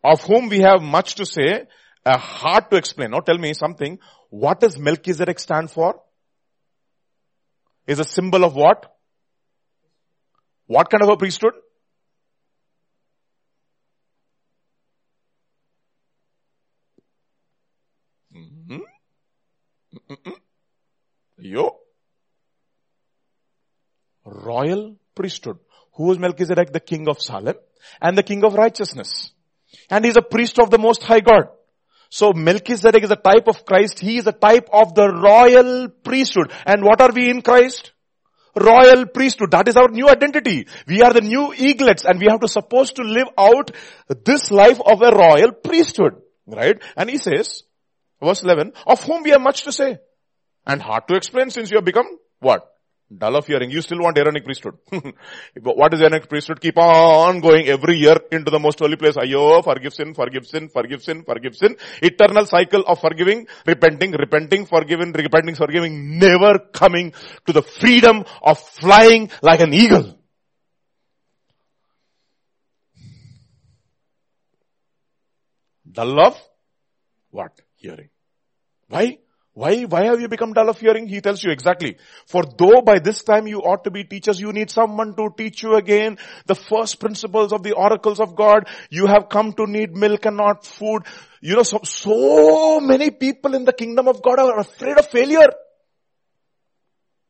of 0.04 0.24
whom 0.24 0.50
we 0.50 0.60
have 0.60 0.82
much 0.82 1.16
to 1.16 1.26
say, 1.26 1.66
uh, 2.06 2.18
hard 2.18 2.70
to 2.70 2.78
explain. 2.78 3.12
Now 3.12 3.20
tell 3.20 3.38
me 3.38 3.54
something. 3.54 4.00
What 4.30 4.60
does 4.60 4.78
Melchizedek 4.78 5.40
stand 5.40 5.72
for? 5.72 6.02
Is 7.86 8.00
a 8.00 8.04
symbol 8.04 8.44
of 8.44 8.56
what? 8.56 8.94
What 10.66 10.90
kind 10.90 11.02
of 11.02 11.10
a 11.10 11.18
priesthood? 11.18 11.54
Mm-hmm. 18.36 20.32
Yo. 21.38 21.78
Royal 24.26 24.98
priesthood. 25.16 25.58
Who 25.94 26.08
was 26.08 26.20
Melchizedek? 26.20 26.74
The 26.74 26.82
king 26.82 27.08
of 27.08 27.22
Salem 27.22 27.56
and 28.02 28.18
the 28.18 28.24
king 28.24 28.44
of 28.44 28.54
righteousness. 28.54 29.32
And 29.90 30.04
he's 30.04 30.18
a 30.18 30.22
priest 30.22 30.60
of 30.60 30.70
the 30.70 30.78
most 30.78 31.04
high 31.04 31.22
God. 31.22 31.48
So 32.10 32.34
Melchizedek 32.34 33.04
is 33.04 33.12
a 33.12 33.16
type 33.16 33.48
of 33.48 33.66
Christ. 33.66 34.00
He 34.00 34.18
is 34.18 34.28
a 34.28 34.32
type 34.32 34.70
of 34.72 34.96
the 34.96 35.10
royal 35.10 35.90
priesthood. 35.90 36.52
And 36.66 36.84
what 36.84 37.02
are 37.02 37.12
we 37.12 37.30
in 37.30 37.42
Christ? 37.42 37.92
Royal 38.56 39.06
priesthood. 39.06 39.52
That 39.52 39.68
is 39.68 39.76
our 39.76 39.90
new 39.90 40.10
identity. 40.10 40.68
We 40.88 41.02
are 41.02 41.14
the 41.14 41.22
new 41.22 41.54
eaglets 41.54 42.06
and 42.06 42.20
we 42.20 42.28
have 42.30 42.40
to 42.40 42.48
supposed 42.48 42.96
to 42.96 43.04
live 43.04 43.28
out 43.38 43.72
this 44.26 44.52
life 44.52 44.80
of 44.84 45.02
a 45.02 45.12
royal 45.16 45.52
priesthood. 45.52 46.22
Right? 46.46 46.82
And 46.96 47.10
he 47.10 47.18
says, 47.18 47.64
verse 48.24 48.44
11, 48.44 48.74
of 48.86 49.04
whom 49.04 49.24
we 49.24 49.32
have 49.32 49.42
much 49.42 49.64
to 49.64 49.72
say 49.72 50.00
and 50.66 50.82
hard 50.82 51.08
to 51.08 51.16
explain 51.16 51.50
since 51.50 51.72
you 51.72 51.78
have 51.78 51.86
become 51.86 52.08
what? 52.40 52.68
Dull 53.10 53.38
of 53.38 53.48
hearing. 53.48 53.72
You 53.72 53.82
still 53.82 54.00
want 54.00 54.18
Aaronic 54.18 54.44
priesthood. 54.44 54.76
what 55.62 55.94
is 55.94 56.02
Aaronic 56.02 56.28
priesthood? 56.28 56.60
Keep 56.60 56.78
on 56.78 57.40
going 57.40 57.66
every 57.68 57.96
year 57.96 58.18
into 58.34 58.52
the 58.52 58.60
most 58.60 58.80
holy 58.80 58.98
place. 58.98 59.16
Ayo, 59.16 59.64
forgive 59.64 59.94
sin, 59.94 60.14
forgive 60.14 60.46
sin, 60.46 60.68
forgive 60.68 61.02
sin, 61.02 61.24
forgive 61.24 61.56
sin. 61.56 61.78
Eternal 62.02 62.46
cycle 62.46 62.84
of 62.86 63.00
forgiving, 63.00 63.48
repenting, 63.66 64.12
repenting, 64.12 64.66
forgiving, 64.66 65.14
repenting, 65.14 65.56
forgiving, 65.56 66.20
never 66.20 66.60
coming 66.74 67.14
to 67.46 67.54
the 67.54 67.62
freedom 67.62 68.26
of 68.42 68.60
flying 68.60 69.30
like 69.42 69.62
an 69.62 69.74
eagle. 69.74 70.20
Dull 75.90 76.20
of 76.20 76.38
what? 77.32 77.62
Hearing. 77.78 78.10
Why? 78.90 79.20
Why, 79.58 79.86
why 79.86 80.06
have 80.06 80.22
you 80.22 80.28
become 80.28 80.54
dull 80.54 80.70
of 80.70 80.80
hearing? 80.80 81.08
He 81.08 81.20
tells 81.20 81.44
you 81.44 81.50
exactly. 81.50 81.98
For 82.28 82.44
though 82.60 82.84
by 82.84 83.00
this 83.00 83.24
time 83.24 83.48
you 83.48 83.62
ought 83.62 83.86
to 83.86 83.90
be 83.90 84.04
teachers, 84.04 84.40
you 84.40 84.54
need 84.54 84.70
someone 84.70 85.16
to 85.16 85.32
teach 85.36 85.64
you 85.64 85.74
again 85.78 86.20
the 86.46 86.54
first 86.54 87.00
principles 87.00 87.52
of 87.52 87.64
the 87.64 87.72
oracles 87.72 88.20
of 88.20 88.36
God. 88.36 88.68
You 88.92 89.08
have 89.08 89.30
come 89.30 89.54
to 89.54 89.66
need 89.66 89.96
milk 89.96 90.28
and 90.28 90.38
not 90.38 90.64
food. 90.64 91.08
You 91.42 91.56
know, 91.56 91.64
so, 91.64 91.80
so 91.86 92.80
many 92.80 93.10
people 93.10 93.56
in 93.56 93.66
the 93.66 93.74
kingdom 93.74 94.08
of 94.08 94.22
God 94.22 94.38
are 94.38 94.60
afraid 94.60 95.00
of 95.00 95.08
failure. 95.08 95.50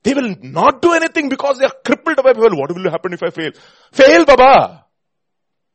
They 0.03 0.13
will 0.13 0.35
not 0.41 0.81
do 0.81 0.91
anything 0.91 1.29
because 1.29 1.59
they 1.59 1.65
are 1.65 1.75
crippled 1.85 2.17
by, 2.17 2.33
well, 2.35 2.57
what 2.59 2.75
will 2.75 2.91
happen 2.91 3.13
if 3.13 3.23
I 3.23 3.29
fail? 3.29 3.51
Fail, 3.93 4.25
Baba. 4.25 4.83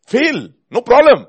Fail. 0.07 0.51
No 0.71 0.83
problem. 0.83 1.29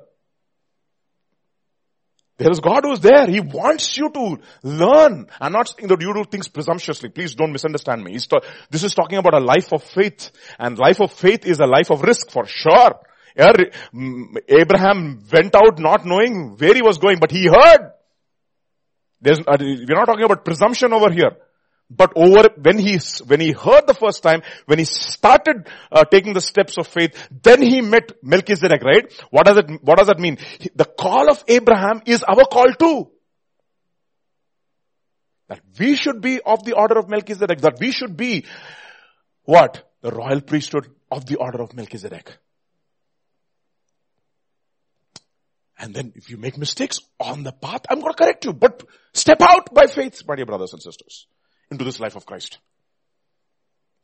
There 2.38 2.51
is 2.51 2.59
God 2.59 2.84
who 2.84 2.93
is 2.93 2.99
there. 2.99 3.27
He 3.27 3.39
wants 3.39 3.95
you 3.95 4.09
to 4.09 4.38
learn. 4.63 5.27
I'm 5.39 5.51
not 5.51 5.69
saying 5.69 5.88
that 5.88 6.01
you 6.01 6.13
do 6.13 6.23
things 6.23 6.47
presumptuously. 6.47 7.09
Please 7.09 7.36
don't 7.36 7.51
misunderstand 7.51 8.03
me. 8.03 8.17
Ta- 8.17 8.39
this 8.71 8.84
is 8.84 8.95
talking 8.95 9.19
about 9.19 9.36
a 9.36 9.39
life 9.39 9.71
of 9.71 9.84
faith. 9.84 10.31
And 10.57 10.77
life 10.79 10.99
of 10.99 11.13
faith 11.13 11.45
is 11.45 11.59
a 11.59 11.67
life 11.67 11.91
of 11.91 12.01
risk 12.01 12.31
for 12.31 12.45
sure. 12.47 12.99
Abraham 13.38 15.23
went 15.31 15.55
out 15.55 15.79
not 15.79 16.05
knowing 16.05 16.55
where 16.57 16.73
he 16.73 16.81
was 16.81 16.97
going, 16.97 17.19
but 17.19 17.31
he 17.31 17.45
heard. 17.45 17.91
Uh, 19.25 19.57
we're 19.59 19.95
not 19.95 20.05
talking 20.05 20.25
about 20.25 20.43
presumption 20.43 20.91
over 20.91 21.11
here. 21.11 21.38
But 21.95 22.13
over, 22.15 22.49
when 22.57 22.79
he, 22.79 22.99
when 23.25 23.39
he 23.39 23.51
heard 23.51 23.87
the 23.87 23.93
first 23.93 24.23
time, 24.23 24.41
when 24.65 24.79
he 24.79 24.85
started 24.85 25.67
uh, 25.91 26.05
taking 26.05 26.33
the 26.33 26.41
steps 26.41 26.77
of 26.77 26.87
faith, 26.87 27.29
then 27.43 27.61
he 27.61 27.81
met 27.81 28.13
Melchizedek, 28.23 28.81
right? 28.83 29.11
What 29.29 29.45
does 29.45 29.57
it, 29.57 29.69
what 29.81 29.97
does 29.97 30.07
that 30.07 30.19
mean? 30.19 30.37
The 30.75 30.85
call 30.85 31.29
of 31.29 31.43
Abraham 31.47 32.01
is 32.05 32.23
our 32.23 32.45
call 32.45 32.73
too. 32.73 33.11
That 35.49 35.61
we 35.77 35.95
should 35.95 36.21
be 36.21 36.39
of 36.39 36.63
the 36.63 36.73
order 36.73 36.97
of 36.97 37.09
Melchizedek, 37.09 37.61
that 37.61 37.77
we 37.79 37.91
should 37.91 38.17
be 38.17 38.45
what? 39.43 39.89
The 40.01 40.11
royal 40.11 40.41
priesthood 40.41 40.87
of 41.11 41.25
the 41.25 41.35
order 41.35 41.61
of 41.61 41.73
Melchizedek. 41.73 42.37
And 45.77 45.93
then 45.93 46.13
if 46.15 46.29
you 46.29 46.37
make 46.37 46.57
mistakes 46.57 46.99
on 47.19 47.43
the 47.43 47.51
path, 47.51 47.81
I'm 47.89 47.99
going 47.99 48.13
to 48.13 48.17
correct 48.17 48.45
you, 48.45 48.53
but 48.53 48.83
step 49.13 49.41
out 49.41 49.73
by 49.73 49.87
faith, 49.87 50.21
my 50.25 50.35
dear 50.35 50.45
brothers 50.45 50.71
and 50.71 50.81
sisters 50.81 51.27
into 51.74 51.84
this 51.84 51.99
life 51.99 52.15
of 52.15 52.26
Christ. 52.26 52.59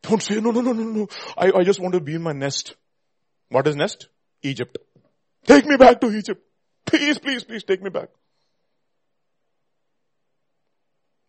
Don't 0.01 0.21
say, 0.21 0.39
no, 0.39 0.51
no, 0.51 0.61
no, 0.61 0.73
no, 0.73 0.83
no. 0.83 1.07
I, 1.37 1.51
I 1.51 1.63
just 1.63 1.79
want 1.79 1.93
to 1.93 1.99
be 1.99 2.15
in 2.15 2.21
my 2.21 2.33
nest. 2.33 2.75
What 3.49 3.67
is 3.67 3.75
nest? 3.75 4.07
Egypt. 4.43 4.77
Take 5.45 5.65
me 5.65 5.77
back 5.77 5.99
to 6.01 6.15
Egypt. 6.15 6.41
Please, 6.85 7.19
please, 7.19 7.43
please 7.43 7.63
take 7.63 7.81
me 7.81 7.89
back. 7.89 8.09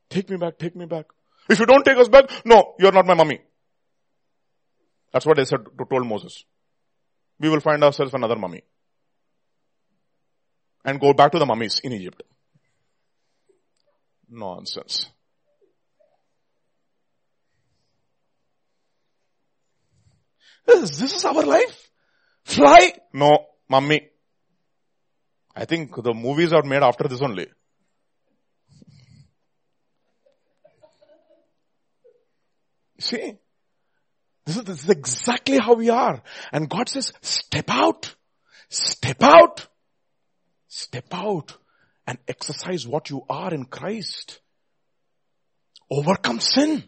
Take 0.09 0.29
me 0.31 0.37
back, 0.37 0.59
take 0.59 0.75
me 0.75 0.87
back. 0.87 1.07
If 1.49 1.59
you 1.59 1.67
don't 1.67 1.85
take 1.85 1.99
us 1.99 2.09
back, 2.09 2.31
no, 2.45 2.75
you're 2.79 2.93
not 2.93 3.07
my 3.07 3.15
mummy. 3.15 3.41
That's 5.13 5.27
what 5.27 5.37
they 5.37 5.45
said 5.45 5.65
to 5.65 5.85
told 5.85 6.07
Moses. 6.07 6.45
We 7.39 7.49
will 7.49 7.61
find 7.61 7.83
ourselves 7.83 8.15
another 8.15 8.37
mummy. 8.37 8.63
And 10.85 11.01
go 11.01 11.13
back 11.13 11.33
to 11.33 11.39
the 11.39 11.47
mummies 11.47 11.81
in 11.83 11.93
Egypt. 11.93 12.23
Nonsense. 14.29 15.11
This, 20.71 20.99
this 20.99 21.17
is 21.17 21.25
our 21.25 21.45
life. 21.45 21.91
Fly? 22.45 22.93
No, 23.13 23.47
mummy. 23.69 24.09
I 25.55 25.65
think 25.65 25.95
the 26.03 26.15
movies 26.15 26.53
are 26.53 26.63
made 26.63 26.83
after 26.83 27.09
this 27.09 27.21
only. 27.21 27.49
See? 33.01 33.35
This 34.47 34.57
is, 34.57 34.65
this 34.65 34.85
is 34.85 34.91
exactly 34.91 35.59
how 35.59 35.75
we 35.75 35.91
are. 35.91 36.23
And 36.53 36.69
God 36.69 36.89
says, 36.89 37.13
step 37.21 37.69
out. 37.69 38.15
Step 38.69 39.23
out. 39.23 39.67
Step 40.69 41.07
out 41.13 41.57
and 42.07 42.19
exercise 42.29 42.87
what 42.87 43.11
you 43.11 43.25
are 43.29 43.53
in 43.53 43.65
Christ. 43.65 44.41
Overcome 45.91 46.41
sin. 46.41 46.85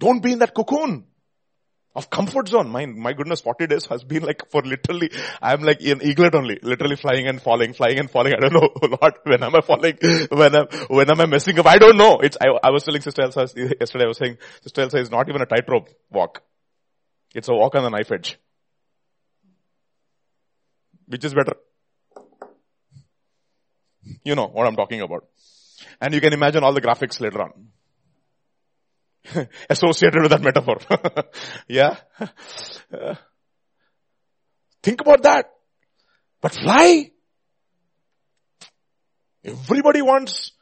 Don't 0.00 0.22
be 0.22 0.32
in 0.32 0.38
that 0.38 0.54
cocoon 0.54 1.04
of 1.94 2.08
comfort 2.08 2.48
zone. 2.48 2.70
My, 2.70 2.86
my 2.86 3.12
goodness, 3.12 3.42
40 3.42 3.66
days 3.66 3.86
has 3.86 4.02
been 4.02 4.22
like 4.22 4.48
for 4.50 4.62
literally, 4.62 5.10
I'm 5.42 5.62
like 5.62 5.80
an 5.82 6.00
eaglet 6.02 6.34
only, 6.34 6.58
literally 6.62 6.96
flying 6.96 7.26
and 7.26 7.40
falling, 7.42 7.74
flying 7.74 7.98
and 7.98 8.10
falling. 8.10 8.32
I 8.32 8.40
don't 8.40 8.54
know, 8.54 8.70
Lord, 9.00 9.14
when 9.24 9.42
am 9.42 9.54
I 9.54 9.60
falling? 9.60 9.98
When 10.30 10.54
am, 10.54 10.66
when 10.88 11.10
am 11.10 11.20
I 11.20 11.26
messing 11.26 11.58
up? 11.58 11.66
I 11.66 11.76
don't 11.76 11.98
know. 11.98 12.20
It's, 12.20 12.38
I, 12.40 12.46
I 12.62 12.70
was 12.70 12.84
telling 12.84 13.02
Sister 13.02 13.22
Elsa 13.22 13.48
yesterday, 13.54 14.04
I 14.04 14.08
was 14.08 14.18
saying, 14.18 14.38
Sister 14.62 14.82
Elsa 14.82 14.98
is 14.98 15.10
not 15.10 15.28
even 15.28 15.42
a 15.42 15.46
tightrope 15.46 15.90
walk. 16.10 16.42
It's 17.34 17.48
a 17.48 17.52
walk 17.52 17.74
on 17.74 17.82
the 17.82 17.90
knife 17.90 18.10
edge. 18.10 18.38
Which 21.08 21.24
is 21.24 21.34
better? 21.34 21.56
You 24.24 24.34
know 24.34 24.46
what 24.46 24.66
I'm 24.66 24.76
talking 24.76 25.02
about. 25.02 25.26
And 26.00 26.14
you 26.14 26.20
can 26.20 26.32
imagine 26.32 26.64
all 26.64 26.72
the 26.72 26.80
graphics 26.80 27.20
later 27.20 27.42
on. 27.42 27.52
associated 29.70 30.22
with 30.22 30.30
that 30.30 30.42
metaphor. 30.42 30.78
yeah. 31.68 31.96
Think 34.82 35.00
about 35.00 35.22
that. 35.22 35.50
But 36.40 36.52
fly. 36.54 37.10
Everybody 39.44 40.02
wants 40.02 40.52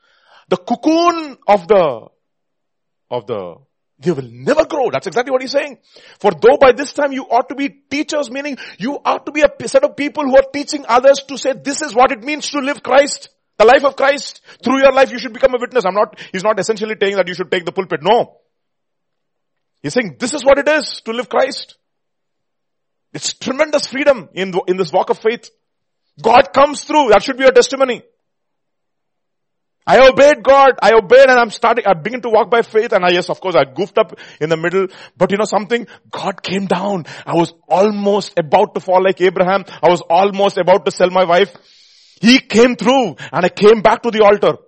the 0.49 0.57
cocoon 0.57 1.37
of 1.47 1.69
the, 1.69 2.09
of 3.11 3.27
the, 3.27 3.57
they 3.99 4.13
will 4.13 4.29
never 4.31 4.65
grow. 4.65 4.91
That's 4.91 5.07
exactly 5.07 5.33
what 5.33 5.43
he's 5.43 5.53
saying. 5.53 5.79
For 6.21 6.31
though 6.31 6.57
by 6.59 6.73
this 6.73 6.93
time 6.93 7.13
you 7.13 7.25
ought 7.25 7.49
to 7.49 7.55
be 7.55 7.69
teachers, 7.69 8.31
meaning 8.31 8.57
you 8.79 8.99
ought 9.05 9.27
to 9.27 9.33
be 9.33 9.43
a 9.43 9.69
set 9.69 9.85
of 9.85 9.97
people 9.97 10.25
who 10.25 10.37
are 10.37 10.47
teaching 10.53 10.85
others 10.89 11.23
to 11.29 11.37
say 11.37 11.53
this 11.53 11.83
is 11.83 11.95
what 11.95 12.13
it 12.13 12.23
means 12.23 12.49
to 12.51 12.61
live 12.61 12.83
Christ. 12.83 13.31
The 13.59 13.65
life 13.65 13.85
of 13.85 13.97
Christ. 13.97 14.41
Through 14.63 14.79
your 14.79 14.93
life 14.93 15.11
you 15.11 15.19
should 15.19 15.33
become 15.33 15.55
a 15.55 15.59
witness. 15.59 15.85
I'm 15.85 15.95
not, 15.95 16.19
he's 16.31 16.45
not 16.45 16.61
essentially 16.61 16.95
saying 17.01 17.17
that 17.17 17.27
you 17.27 17.35
should 17.35 17.51
take 17.51 17.65
the 17.65 17.73
pulpit. 17.73 18.01
No. 18.03 18.37
He's 19.83 19.95
saying 19.95 20.17
this 20.19 20.35
is 20.35 20.45
what 20.45 20.59
it 20.59 20.69
is 20.69 21.03
to 21.05 21.13
live 21.13 21.29
Christ. 21.29 21.77
It's 23.13 23.33
tremendous 23.35 23.87
freedom 23.87 24.29
in, 24.35 24.53
in 24.67 24.77
this 24.77 24.93
walk 24.93 25.11
of 25.11 25.19
faith. 25.19 25.51
God 26.21 26.53
comes 26.53 26.85
through. 26.85 27.11
That 27.11 27.23
should 27.23 27.39
be 27.39 27.45
a 27.45 27.53
testimony. 27.53 28.03
I 29.87 30.07
obeyed 30.07 30.43
God. 30.43 30.73
I 30.83 30.93
obeyed 30.93 31.31
and 31.31 31.39
I'm 31.39 31.51
starting, 31.51 31.87
I 31.87 31.95
begin 31.95 32.21
to 32.21 32.29
walk 32.29 32.51
by 32.51 32.61
faith 32.61 32.93
and 32.93 33.05
I, 33.05 33.11
yes, 33.11 33.31
of 33.31 33.41
course, 33.41 33.55
I 33.57 33.65
goofed 33.65 33.97
up 33.97 34.19
in 34.39 34.51
the 34.51 34.57
middle. 34.59 34.89
But 35.17 35.31
you 35.31 35.39
know 35.39 35.47
something? 35.47 35.87
God 36.11 36.43
came 36.43 36.67
down. 36.67 37.07
I 37.25 37.35
was 37.35 37.55
almost 37.67 38.39
about 38.39 38.75
to 38.75 38.81
fall 38.81 39.03
like 39.03 39.19
Abraham. 39.23 39.65
I 39.83 39.89
was 39.89 40.03
almost 40.03 40.59
about 40.59 40.85
to 40.85 40.91
sell 40.91 41.09
my 41.09 41.25
wife. 41.25 41.57
He 42.21 42.39
came 42.39 42.77
through 42.77 43.17
and 43.33 43.47
I 43.47 43.49
came 43.49 43.81
back 43.81 44.03
to 44.03 44.11
the 44.11 44.25
altar. 44.25 44.59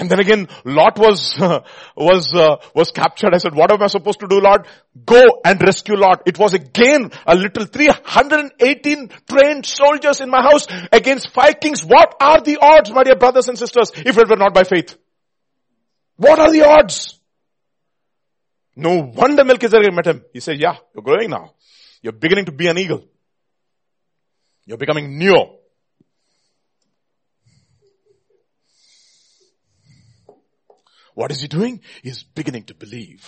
And 0.00 0.08
then 0.08 0.18
again, 0.18 0.48
Lot 0.64 0.98
was, 0.98 1.38
was, 1.96 2.34
uh, 2.34 2.56
was 2.74 2.90
captured. 2.90 3.34
I 3.34 3.38
said, 3.38 3.54
what 3.54 3.70
am 3.70 3.82
I 3.82 3.86
supposed 3.86 4.20
to 4.20 4.26
do, 4.26 4.40
Lord? 4.40 4.66
Go 5.04 5.22
and 5.44 5.60
rescue 5.60 5.94
Lot. 5.94 6.22
It 6.24 6.38
was 6.38 6.54
again 6.54 7.10
a 7.26 7.34
little 7.34 7.66
318 7.66 9.10
trained 9.28 9.66
soldiers 9.66 10.22
in 10.22 10.30
my 10.30 10.40
house 10.40 10.66
against 10.90 11.30
five 11.34 11.60
kings. 11.60 11.84
What 11.84 12.16
are 12.18 12.40
the 12.40 12.56
odds, 12.62 12.90
my 12.90 13.04
dear 13.04 13.16
brothers 13.16 13.48
and 13.48 13.58
sisters, 13.58 13.92
if 13.94 14.16
it 14.16 14.26
were 14.26 14.36
not 14.36 14.54
by 14.54 14.64
faith? 14.64 14.96
What 16.16 16.38
are 16.38 16.50
the 16.50 16.66
odds? 16.66 17.20
No 18.74 19.12
wonder 19.14 19.44
Melchizedek 19.44 19.92
met 19.92 20.06
him. 20.06 20.24
He 20.32 20.40
said, 20.40 20.58
yeah, 20.58 20.76
you're 20.94 21.04
growing 21.04 21.28
now. 21.28 21.52
You're 22.00 22.14
beginning 22.14 22.46
to 22.46 22.52
be 22.52 22.68
an 22.68 22.78
eagle. 22.78 23.04
You're 24.64 24.78
becoming 24.78 25.18
Neo. 25.18 25.59
What 31.20 31.32
is 31.32 31.42
he 31.42 31.48
doing? 31.48 31.82
He's 32.02 32.22
beginning 32.22 32.64
to 32.64 32.74
believe. 32.74 33.22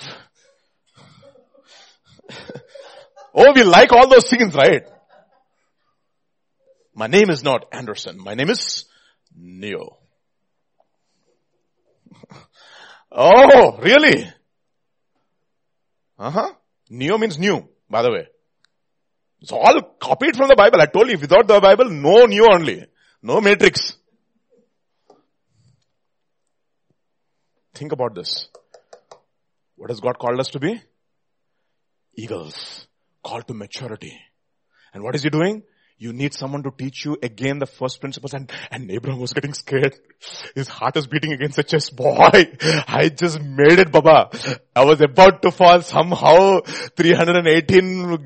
oh, 3.34 3.52
we 3.54 3.64
like 3.64 3.92
all 3.92 4.08
those 4.08 4.30
things, 4.30 4.54
right? 4.54 4.84
My 6.94 7.06
name 7.06 7.28
is 7.28 7.44
not 7.44 7.66
Anderson. 7.70 8.16
My 8.18 8.32
name 8.32 8.48
is 8.48 8.86
Neo. 9.36 9.98
Oh, 13.14 13.78
really? 13.82 14.26
Uh-huh. 16.18 16.54
Neo 16.88 17.18
means 17.18 17.38
new, 17.38 17.68
by 17.90 18.00
the 18.00 18.10
way. 18.10 18.26
It's 19.42 19.52
all 19.52 19.82
copied 20.00 20.34
from 20.34 20.48
the 20.48 20.56
Bible. 20.56 20.80
I 20.80 20.86
told 20.86 21.10
you, 21.10 21.18
without 21.18 21.46
the 21.46 21.60
Bible, 21.60 21.90
no 21.90 22.24
new 22.24 22.48
only. 22.50 22.86
No 23.22 23.42
matrix. 23.42 23.98
Think 27.74 27.92
about 27.92 28.14
this. 28.14 28.48
What 29.76 29.90
has 29.90 30.00
God 30.00 30.18
called 30.18 30.38
us 30.38 30.48
to 30.50 30.60
be? 30.60 30.80
Eagles. 32.16 32.86
Called 33.24 33.46
to 33.48 33.54
maturity. 33.54 34.18
And 34.92 35.02
what 35.02 35.14
is 35.14 35.22
he 35.22 35.30
doing? 35.30 35.62
You 35.98 36.12
need 36.12 36.34
someone 36.34 36.64
to 36.64 36.72
teach 36.76 37.04
you 37.04 37.16
again 37.22 37.60
the 37.60 37.66
first 37.66 38.00
principles 38.00 38.34
and, 38.34 38.50
and 38.72 38.90
Abraham 38.90 39.20
was 39.20 39.32
getting 39.32 39.54
scared. 39.54 39.94
His 40.54 40.66
heart 40.66 40.96
is 40.96 41.06
beating 41.06 41.32
against 41.32 41.56
the 41.56 41.62
chest. 41.62 41.94
Boy, 41.94 42.08
I 42.88 43.08
just 43.08 43.40
made 43.40 43.78
it, 43.78 43.92
Baba. 43.92 44.30
I 44.74 44.84
was 44.84 45.00
about 45.00 45.42
to 45.42 45.52
fall 45.52 45.80
somehow. 45.82 46.60
318 46.96 48.18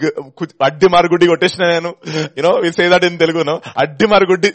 addi 0.69 0.89
margudi 0.97 1.29
kottesna 1.33 1.69
nenu. 1.75 2.37
You 2.37 2.43
know, 2.43 2.61
we 2.63 2.73
say 2.73 2.89
that 2.89 3.05
in 3.05 3.19
Telugu, 3.19 3.45
no? 3.45 3.61
Addi 3.61 4.07
margudi 4.15 4.53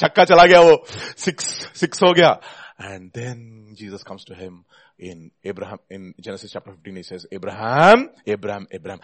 chakka 0.00 0.26
chala 0.26 0.48
gaya 0.48 0.62
wo. 0.62 0.84
Six, 1.14 1.68
six 1.74 2.00
ho 2.00 2.12
gaya 2.12 2.40
and 2.78 3.12
then 3.12 3.74
Jesus 3.74 4.02
comes 4.02 4.24
to 4.26 4.34
him 4.34 4.64
in 4.98 5.30
Abraham 5.42 5.78
in 5.90 6.14
Genesis 6.20 6.52
chapter 6.52 6.72
15 6.72 6.96
he 6.96 7.02
says 7.02 7.26
Abraham 7.30 8.10
Abraham 8.26 8.66
Abraham 8.70 9.00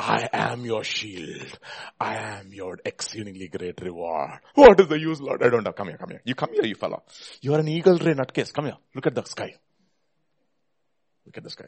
I 0.00 0.28
am 0.32 0.64
your 0.64 0.82
shield. 0.82 1.58
I 2.00 2.16
am 2.16 2.54
your 2.54 2.78
exceedingly 2.86 3.48
great 3.48 3.78
reward. 3.82 4.40
What 4.54 4.80
is 4.80 4.88
the 4.88 4.98
use, 4.98 5.20
Lord? 5.20 5.42
I 5.42 5.50
don't 5.50 5.62
know. 5.62 5.72
Come 5.72 5.88
here, 5.88 5.98
come 5.98 6.08
here. 6.08 6.22
You 6.24 6.34
come 6.34 6.54
here, 6.54 6.64
you 6.64 6.74
fella. 6.74 7.02
You 7.42 7.52
are 7.54 7.60
an 7.60 7.68
eagle 7.68 7.98
ray 7.98 8.14
nutcase. 8.14 8.50
Come 8.50 8.66
here. 8.66 8.78
Look 8.94 9.06
at 9.06 9.14
the 9.14 9.24
sky. 9.24 9.52
Look 11.26 11.36
at 11.36 11.44
the 11.44 11.50
sky. 11.50 11.66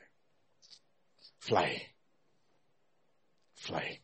Fly. 1.41 1.83
Fly. 3.57 3.99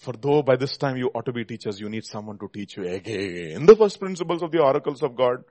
For 0.00 0.14
though 0.14 0.42
by 0.42 0.56
this 0.56 0.78
time 0.78 0.96
you 0.96 1.10
ought 1.14 1.26
to 1.26 1.32
be 1.32 1.44
teachers, 1.44 1.78
you 1.78 1.90
need 1.90 2.06
someone 2.06 2.38
to 2.38 2.48
teach 2.50 2.78
you 2.78 2.88
again 2.88 3.66
the 3.66 3.76
first 3.76 4.00
principles 4.00 4.42
of 4.42 4.50
the 4.50 4.60
oracles 4.60 5.02
of 5.02 5.14
God. 5.14 5.44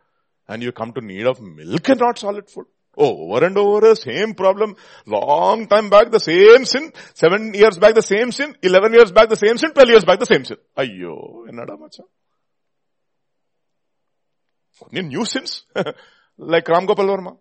And 0.47 0.63
you 0.63 0.71
come 0.71 0.91
to 0.93 1.01
need 1.01 1.27
of 1.27 1.39
milk 1.39 1.87
and 1.87 1.99
not 1.99 2.17
solid 2.17 2.49
food. 2.49 2.65
Over 2.97 3.45
and 3.45 3.55
over, 3.59 3.93
same 3.93 4.33
problem. 4.33 4.75
Long 5.05 5.67
time 5.67 5.91
back, 5.91 6.09
the 6.09 6.19
same 6.19 6.65
sin. 6.65 6.91
Seven 7.13 7.53
years 7.53 7.77
back, 7.77 7.93
the 7.93 8.01
same 8.01 8.31
sin. 8.31 8.57
Eleven 8.63 8.91
years 8.93 9.11
back, 9.11 9.29
the 9.29 9.35
same 9.35 9.59
sin. 9.59 9.71
Twelve 9.71 9.89
years 9.89 10.03
back, 10.03 10.19
the 10.19 10.25
same 10.25 10.43
sin. 10.43 10.57
Ayyo, 10.75 11.47
ennada 11.47 11.77
macha. 11.77 12.01
New 14.91 15.25
sins. 15.25 15.63
like 16.39 16.67
Ram 16.67 16.87
Gopal 16.87 17.05
Varma. 17.05 17.37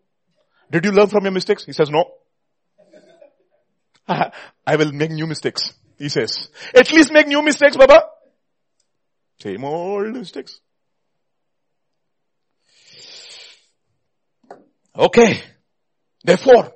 Did 0.71 0.85
you 0.85 0.93
learn 0.93 1.07
from 1.07 1.25
your 1.25 1.33
mistakes? 1.33 1.65
He 1.65 1.73
says 1.73 1.89
no. 1.89 2.05
I 4.67 4.77
will 4.77 4.93
make 4.93 5.11
new 5.11 5.27
mistakes. 5.27 5.73
He 5.99 6.09
says. 6.09 6.49
At 6.75 6.93
least 6.93 7.13
make 7.13 7.27
new 7.27 7.43
mistakes, 7.43 7.77
Baba. 7.77 8.05
Same 9.41 9.65
old 9.65 10.15
mistakes. 10.15 10.61
Okay. 14.97 15.43
Therefore, 16.25 16.73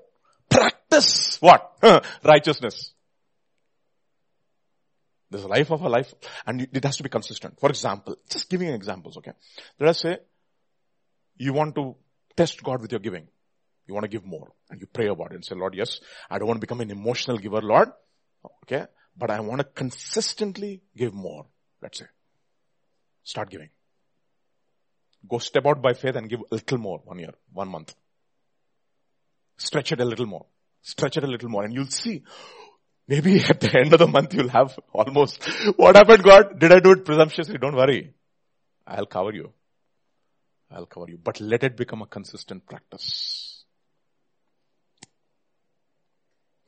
practice 0.49 1.39
what? 1.41 1.73
Righteousness. 2.25 2.93
There's 5.31 5.45
a 5.45 5.49
life 5.49 5.71
of 5.71 5.81
a 5.83 5.89
life 5.89 6.13
and 6.47 6.69
it 6.73 6.85
has 6.85 6.99
to 6.99 7.03
be 7.03 7.09
consistent. 7.09 7.59
For 7.59 7.71
example, 7.71 8.17
just 8.29 8.51
giving 8.51 8.69
examples, 8.69 9.17
okay? 9.17 9.33
Let 9.81 9.91
us 9.91 10.01
say 10.01 10.19
you 11.37 11.53
want 11.53 11.75
to 11.77 11.97
test 12.37 12.63
God 12.63 12.83
with 12.83 12.93
your 12.93 13.01
giving. 13.01 13.27
You 13.87 13.95
want 13.95 14.05
to 14.05 14.11
give 14.11 14.25
more 14.25 14.53
and 14.71 14.81
you 14.81 14.87
pray 14.87 15.09
about 15.09 15.33
it 15.33 15.37
and 15.37 15.45
say, 15.45 15.55
Lord, 15.55 15.75
yes, 15.75 16.01
I 16.31 16.39
don't 16.39 16.47
want 16.47 16.59
to 16.59 16.67
become 16.67 16.81
an 16.81 16.91
emotional 16.91 17.39
giver, 17.39 17.63
Lord. 17.63 17.89
Okay. 18.65 18.87
But 19.17 19.31
I 19.31 19.41
want 19.41 19.61
to 19.61 19.65
consistently 19.65 20.83
give 20.97 21.15
more. 21.15 21.47
Let's 21.81 21.99
say. 21.99 22.07
Start 23.25 23.51
giving. 23.51 23.71
Go 25.29 25.39
step 25.39 25.67
out 25.67 25.81
by 25.81 25.93
faith 25.93 26.17
and 26.17 26.29
give 26.29 26.41
a 26.41 26.55
little 26.55 26.79
more 26.79 27.01
one 27.05 27.19
year, 27.19 27.33
one 27.53 27.69
month. 27.69 27.95
Stretch 29.57 29.93
it 29.93 30.01
a 30.01 30.05
little 30.05 30.27
more. 30.27 30.47
Stretch 30.81 31.17
it 31.17 31.25
a 31.25 31.29
little 31.29 31.49
more 31.49 31.65
and 31.65 31.73
you'll 31.73 31.87
see. 31.87 32.25
Maybe 33.07 33.41
at 33.49 33.61
the 33.61 33.79
end 33.79 33.93
of 33.93 33.99
the 34.01 34.09
month 34.09 34.35
you'll 34.35 34.49
have 34.49 34.79
almost, 34.93 35.45
what 35.77 35.95
happened 35.95 36.25
God? 36.25 36.59
Did 36.59 36.73
I 36.73 36.81
do 36.81 36.93
it 36.93 37.05
presumptuously? 37.05 37.59
Don't 37.59 37.77
worry. 37.77 38.15
I'll 38.87 39.07
cover 39.07 39.33
you. 39.33 39.53
I'll 40.71 40.87
cover 40.87 41.07
you. 41.09 41.19
But 41.23 41.41
let 41.41 41.63
it 41.63 41.77
become 41.77 42.03
a 42.03 42.07
consistent 42.07 42.67
practice. 42.67 43.65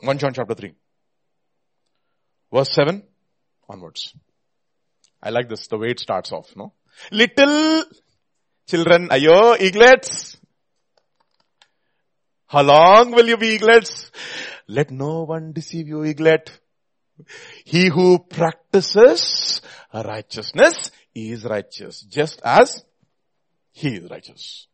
1 0.00 0.18
John 0.18 0.34
chapter 0.34 0.54
3. 0.54 0.74
Verse 2.54 2.72
7 2.72 3.02
onwards. 3.68 4.14
I 5.20 5.30
like 5.30 5.48
this, 5.48 5.66
the 5.66 5.78
way 5.78 5.90
it 5.90 5.98
starts 5.98 6.30
off, 6.30 6.54
no? 6.54 6.72
Little 7.10 7.84
children, 8.68 9.08
ayo, 9.08 9.58
eaglets, 9.58 10.36
how 12.46 12.62
long 12.62 13.10
will 13.10 13.26
you 13.26 13.36
be 13.36 13.56
eaglets? 13.56 14.12
Let 14.68 14.92
no 14.92 15.24
one 15.24 15.52
deceive 15.52 15.88
you, 15.88 16.04
eaglet. 16.04 16.50
He 17.64 17.88
who 17.88 18.20
practices 18.20 19.60
righteousness 19.92 20.92
is 21.12 21.44
righteous, 21.44 22.02
just 22.02 22.40
as 22.44 22.84
he 23.72 23.96
is 23.96 24.08
righteous. 24.08 24.68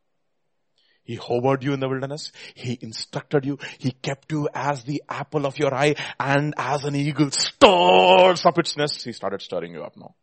He 1.11 1.17
hovered 1.17 1.65
you 1.65 1.73
in 1.73 1.81
the 1.81 1.89
wilderness. 1.89 2.31
He 2.55 2.79
instructed 2.81 3.45
you. 3.45 3.59
He 3.79 3.91
kept 3.91 4.31
you 4.31 4.49
as 4.55 4.85
the 4.85 5.03
apple 5.09 5.45
of 5.45 5.59
your 5.59 5.75
eye 5.75 5.97
and 6.21 6.55
as 6.57 6.85
an 6.85 6.95
eagle 6.95 7.33
stirs 7.33 8.47
up 8.47 8.57
its 8.61 8.77
nest. 8.77 9.03
He 9.03 9.13
started 9.13 9.43
stirring 9.43 9.75
you 9.75 9.83
up 9.83 9.97
now. 9.97 10.15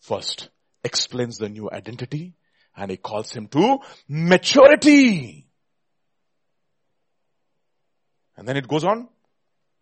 First, 0.00 0.50
explains 0.84 1.38
the 1.38 1.48
new 1.48 1.70
identity 1.70 2.34
and 2.76 2.90
he 2.90 2.98
calls 2.98 3.32
him 3.32 3.46
to 3.48 3.78
maturity. 4.06 5.46
And 8.36 8.46
then 8.46 8.58
it 8.58 8.68
goes 8.68 8.84
on. 8.84 9.08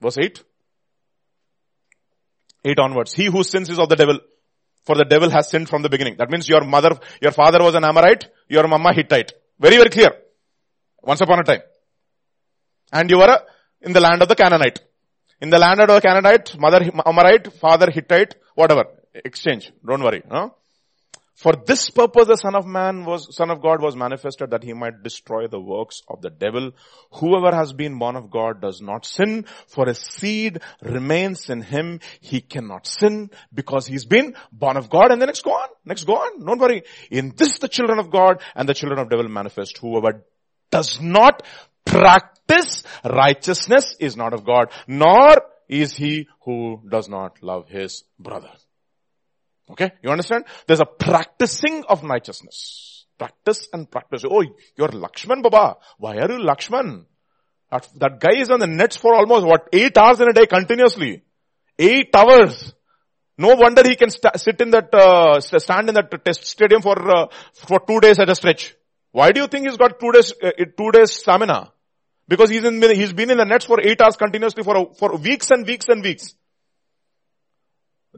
Verse 0.00 0.16
8. 0.16 0.44
8 2.66 2.78
onwards. 2.78 3.14
He 3.14 3.24
who 3.24 3.42
sins 3.42 3.68
is 3.68 3.80
of 3.80 3.88
the 3.88 3.96
devil. 3.96 4.20
For 4.84 4.94
the 4.94 5.06
devil 5.06 5.28
has 5.30 5.50
sinned 5.50 5.68
from 5.68 5.82
the 5.82 5.88
beginning. 5.88 6.18
That 6.18 6.30
means 6.30 6.48
your 6.48 6.62
mother, 6.62 7.00
your 7.20 7.32
father 7.32 7.60
was 7.60 7.74
an 7.74 7.82
Amorite, 7.82 8.28
your 8.48 8.68
mama 8.68 8.92
Hittite. 8.94 9.32
Very, 9.58 9.76
very 9.76 9.90
clear. 9.90 10.12
Once 11.02 11.20
upon 11.20 11.40
a 11.40 11.44
time. 11.44 11.62
And 12.92 13.10
you 13.10 13.18
were 13.18 13.40
in 13.80 13.92
the 13.92 14.00
land 14.00 14.22
of 14.22 14.28
the 14.28 14.34
Canaanite. 14.34 14.80
In 15.40 15.50
the 15.50 15.58
land 15.58 15.80
of 15.80 15.88
the 15.88 16.00
Canaanite, 16.00 16.58
mother 16.58 16.90
Amorite, 17.04 17.52
father 17.52 17.90
Hittite, 17.90 18.36
whatever. 18.54 18.84
Exchange. 19.14 19.72
Don't 19.86 20.02
worry. 20.02 20.22
Huh? 20.30 20.50
For 21.36 21.52
this 21.52 21.90
purpose 21.90 22.28
the 22.28 22.36
son 22.36 22.54
of 22.54 22.66
man 22.66 23.04
was, 23.04 23.36
son 23.36 23.50
of 23.50 23.60
God 23.60 23.82
was 23.82 23.94
manifested 23.94 24.52
that 24.52 24.64
he 24.64 24.72
might 24.72 25.02
destroy 25.02 25.46
the 25.46 25.60
works 25.60 26.00
of 26.08 26.22
the 26.22 26.30
devil. 26.30 26.72
Whoever 27.12 27.54
has 27.54 27.74
been 27.74 27.98
born 27.98 28.16
of 28.16 28.30
God 28.30 28.62
does 28.62 28.80
not 28.80 29.04
sin, 29.04 29.44
for 29.68 29.86
his 29.86 29.98
seed 29.98 30.60
remains 30.80 31.50
in 31.50 31.60
him. 31.60 32.00
He 32.22 32.40
cannot 32.40 32.86
sin 32.86 33.30
because 33.52 33.86
he's 33.86 34.06
been 34.06 34.34
born 34.50 34.78
of 34.78 34.88
God. 34.88 35.12
And 35.12 35.20
then 35.20 35.26
next 35.26 35.44
go 35.44 35.52
on, 35.52 35.68
next 35.84 36.04
go 36.04 36.14
on. 36.14 36.42
Don't 36.42 36.58
worry. 36.58 36.84
In 37.10 37.34
this 37.36 37.58
the 37.58 37.68
children 37.68 37.98
of 37.98 38.10
God 38.10 38.40
and 38.54 38.66
the 38.66 38.74
children 38.74 38.98
of 38.98 39.10
devil 39.10 39.28
manifest. 39.28 39.76
Whoever 39.76 40.24
does 40.70 41.02
not 41.02 41.42
practice 41.84 42.82
righteousness 43.04 43.94
is 44.00 44.16
not 44.16 44.32
of 44.32 44.46
God, 44.46 44.70
nor 44.86 45.42
is 45.68 45.94
he 45.94 46.28
who 46.44 46.80
does 46.88 47.10
not 47.10 47.42
love 47.42 47.68
his 47.68 48.04
brother. 48.18 48.52
Okay? 49.70 49.92
You 50.02 50.10
understand? 50.10 50.44
There's 50.66 50.80
a 50.80 50.86
practicing 50.86 51.84
of 51.88 52.02
righteousness. 52.04 53.06
Practice 53.18 53.68
and 53.72 53.90
practice. 53.90 54.24
Oh, 54.28 54.42
you're 54.76 54.88
Laxman 54.88 55.42
Baba. 55.42 55.76
Why 55.98 56.18
are 56.18 56.30
you 56.30 56.38
Laxman? 56.38 57.06
That, 57.70 57.88
that 57.96 58.20
guy 58.20 58.38
is 58.40 58.50
on 58.50 58.60
the 58.60 58.66
nets 58.66 58.96
for 58.96 59.14
almost 59.14 59.46
what, 59.46 59.68
eight 59.72 59.96
hours 59.98 60.20
in 60.20 60.28
a 60.28 60.32
day 60.32 60.46
continuously. 60.46 61.22
Eight 61.78 62.14
hours. 62.14 62.74
No 63.38 63.54
wonder 63.54 63.82
he 63.86 63.96
can 63.96 64.10
st- 64.10 64.38
sit 64.38 64.60
in 64.60 64.70
that, 64.70 64.94
uh, 64.94 65.40
stand 65.40 65.88
in 65.88 65.94
that 65.94 66.24
test 66.24 66.44
stadium 66.44 66.80
for, 66.80 66.96
uh, 67.10 67.26
for 67.54 67.80
two 67.80 68.00
days 68.00 68.18
at 68.18 68.30
a 68.30 68.34
stretch. 68.34 68.74
Why 69.10 69.32
do 69.32 69.40
you 69.40 69.46
think 69.48 69.66
he's 69.66 69.76
got 69.76 69.98
two 69.98 70.12
days, 70.12 70.32
uh, 70.42 70.50
two 70.76 70.90
days 70.92 71.12
stamina? 71.12 71.72
Because 72.28 72.50
he's 72.50 72.64
in, 72.64 72.80
he's 72.82 73.12
been 73.12 73.30
in 73.30 73.38
the 73.38 73.44
nets 73.44 73.64
for 73.64 73.80
eight 73.80 74.00
hours 74.00 74.16
continuously 74.16 74.62
for, 74.62 74.94
for 74.94 75.16
weeks 75.16 75.50
and 75.50 75.66
weeks 75.66 75.86
and 75.88 76.02
weeks 76.02 76.34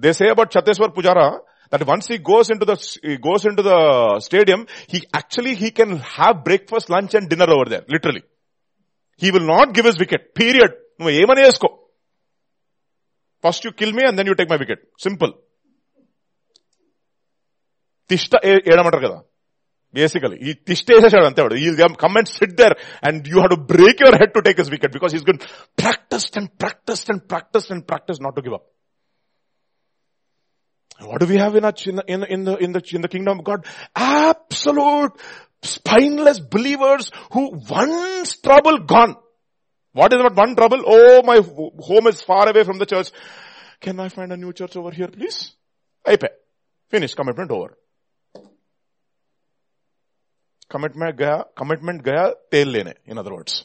they 0.01 0.12
say 0.12 0.28
about 0.28 0.51
Cheteshwar 0.51 0.94
Pujara 0.94 1.40
that 1.70 1.86
once 1.86 2.07
he 2.07 2.18
goes 2.18 2.51
into 2.51 2.64
the 2.64 3.18
goes 3.22 3.44
into 3.44 3.62
the 3.62 4.20
stadium, 4.20 4.66
he 4.86 5.07
actually 5.12 5.55
he 5.55 5.70
can 5.70 5.99
have 5.99 6.44
breakfast, 6.44 6.88
lunch, 6.90 7.14
and 7.14 7.28
dinner 7.28 7.51
over 7.51 7.68
there. 7.68 7.84
Literally, 7.88 8.22
he 9.16 9.30
will 9.30 9.46
not 9.46 9.74
give 9.74 9.84
his 9.84 9.99
wicket. 9.99 10.34
Period. 10.34 10.72
No, 10.99 11.09
First 13.40 13.64
you 13.64 13.72
kill 13.72 13.92
me 13.92 14.03
and 14.05 14.18
then 14.18 14.26
you 14.26 14.34
take 14.34 14.49
my 14.49 14.57
wicket. 14.57 14.78
Simple. 14.99 15.32
Tishta 18.09 19.22
Basically, 19.92 20.38
he 20.38 20.55
tishta 20.55 21.57
He'll 21.57 21.94
come 21.94 22.16
and 22.16 22.28
sit 22.28 22.57
there 22.57 22.76
and 23.03 23.26
you 23.26 23.40
have 23.40 23.51
to 23.51 23.57
break 23.57 24.01
your 24.01 24.12
head 24.18 24.34
to 24.34 24.42
take 24.42 24.59
his 24.59 24.70
wicket 24.70 24.92
because 24.92 25.12
he's 25.12 25.22
going 25.22 25.38
to 25.38 25.46
practice 25.76 26.30
and 26.34 26.57
practiced 26.59 27.09
and 27.09 27.26
practiced 27.26 27.70
and 27.70 27.86
practice 27.86 28.18
not 28.20 28.34
to 28.36 28.42
give 28.42 28.53
up. 28.53 28.66
What 31.01 31.20
do 31.20 31.26
we 31.26 31.36
have 31.36 31.55
in, 31.55 31.64
our, 31.64 31.74
in, 31.86 31.96
the, 31.96 32.05
in, 32.07 32.24
in, 32.24 32.44
the, 32.44 32.57
in, 32.57 32.72
the, 32.72 32.82
in 32.92 33.03
the 33.03 33.09
kingdom 33.09 33.38
of 33.38 33.44
God? 33.44 33.66
Absolute 33.94 35.12
spineless 35.62 36.40
believers 36.40 37.11
who 37.32 37.61
once 37.68 38.36
trouble 38.38 38.78
gone. 38.78 39.16
What 39.92 40.12
is 40.12 40.20
that 40.20 40.34
one 40.34 40.57
trouble? 40.57 40.82
Oh, 40.84 41.22
my 41.22 41.36
home 41.36 42.07
is 42.09 42.20
far 42.22 42.49
away 42.49 42.64
from 42.64 42.78
the 42.78 42.86
church. 42.86 43.11
Can 43.80 44.01
I 44.01 44.09
find 44.09 44.32
a 44.32 44.36
new 44.36 44.53
church 44.53 44.76
over 44.76 44.90
here, 44.90 45.09
please? 45.09 45.53
I 46.05 46.16
pay. 46.16 46.30
Finish. 46.90 47.14
Commitment 47.14 47.51
over. 47.51 47.76
Commitment 50.68 51.16
gaya, 51.16 51.44
commitment 51.57 52.03
gaya, 52.03 52.34
tail 52.51 52.68
lene, 52.68 52.92
in 53.07 53.16
other 53.16 53.32
words. 53.32 53.64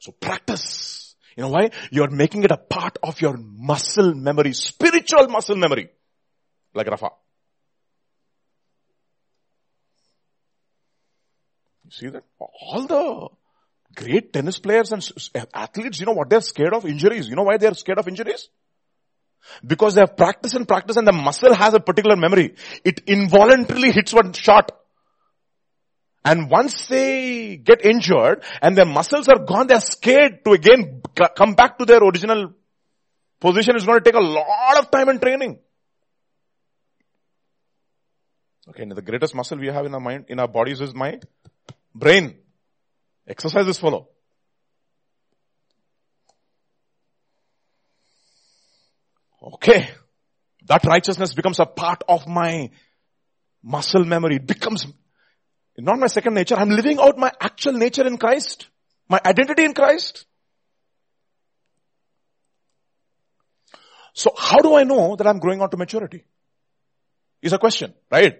So 0.00 0.12
practice. 0.12 1.13
You 1.36 1.42
know 1.42 1.50
why? 1.50 1.70
You're 1.90 2.10
making 2.10 2.44
it 2.44 2.50
a 2.50 2.56
part 2.56 2.98
of 3.02 3.20
your 3.20 3.36
muscle 3.36 4.14
memory, 4.14 4.52
spiritual 4.52 5.28
muscle 5.28 5.56
memory. 5.56 5.90
Like 6.74 6.86
Rafa. 6.86 7.10
You 11.84 11.90
see 11.90 12.08
that? 12.08 12.24
All 12.38 12.86
the 12.86 13.28
great 13.94 14.32
tennis 14.32 14.58
players 14.58 14.92
and 14.92 15.06
athletes, 15.52 16.00
you 16.00 16.06
know 16.06 16.12
what 16.12 16.30
they're 16.30 16.40
scared 16.40 16.74
of? 16.74 16.84
Injuries. 16.86 17.28
You 17.28 17.36
know 17.36 17.42
why 17.42 17.56
they're 17.58 17.74
scared 17.74 17.98
of 17.98 18.08
injuries? 18.08 18.48
Because 19.66 19.94
they 19.94 20.00
have 20.00 20.16
practiced 20.16 20.54
and 20.54 20.66
practiced 20.66 20.98
and 20.98 21.06
the 21.06 21.12
muscle 21.12 21.54
has 21.54 21.74
a 21.74 21.80
particular 21.80 22.16
memory. 22.16 22.54
It 22.84 23.00
involuntarily 23.06 23.92
hits 23.92 24.12
one 24.12 24.32
shot. 24.32 24.72
And 26.24 26.50
once 26.50 26.86
they 26.86 27.56
get 27.56 27.84
injured 27.84 28.44
and 28.62 28.76
their 28.76 28.86
muscles 28.86 29.28
are 29.28 29.44
gone, 29.44 29.66
they're 29.66 29.80
scared 29.80 30.44
to 30.44 30.52
again 30.52 31.02
come 31.36 31.54
back 31.54 31.78
to 31.78 31.84
their 31.84 32.02
original 32.02 32.54
position. 33.40 33.76
It's 33.76 33.84
going 33.84 34.02
to 34.02 34.04
take 34.04 34.18
a 34.18 34.24
lot 34.24 34.78
of 34.78 34.90
time 34.90 35.10
and 35.10 35.20
training. 35.20 35.58
Okay, 38.68 38.86
now 38.86 38.94
the 38.94 39.02
greatest 39.02 39.34
muscle 39.34 39.58
we 39.58 39.66
have 39.66 39.84
in 39.84 39.92
our 39.92 40.00
mind, 40.00 40.24
in 40.28 40.40
our 40.40 40.48
bodies 40.48 40.80
is 40.80 40.94
mind, 40.94 41.26
brain. 41.94 42.34
Exercise 43.26 43.66
this 43.66 43.78
follow. 43.78 44.08
Okay. 49.42 49.90
That 50.66 50.84
righteousness 50.86 51.34
becomes 51.34 51.60
a 51.60 51.66
part 51.66 52.02
of 52.08 52.26
my 52.26 52.70
muscle 53.62 54.04
memory. 54.06 54.36
It 54.36 54.46
becomes 54.46 54.86
not 55.78 55.98
my 55.98 56.06
second 56.06 56.34
nature. 56.34 56.54
I'm 56.54 56.70
living 56.70 56.98
out 56.98 57.18
my 57.18 57.32
actual 57.40 57.72
nature 57.72 58.06
in 58.06 58.16
Christ. 58.18 58.68
My 59.08 59.20
identity 59.24 59.64
in 59.64 59.74
Christ. 59.74 60.24
So 64.12 64.32
how 64.36 64.60
do 64.60 64.76
I 64.76 64.84
know 64.84 65.16
that 65.16 65.26
I'm 65.26 65.40
growing 65.40 65.60
on 65.60 65.70
to 65.70 65.76
maturity? 65.76 66.24
Is 67.42 67.52
a 67.52 67.58
question, 67.58 67.92
right? 68.10 68.38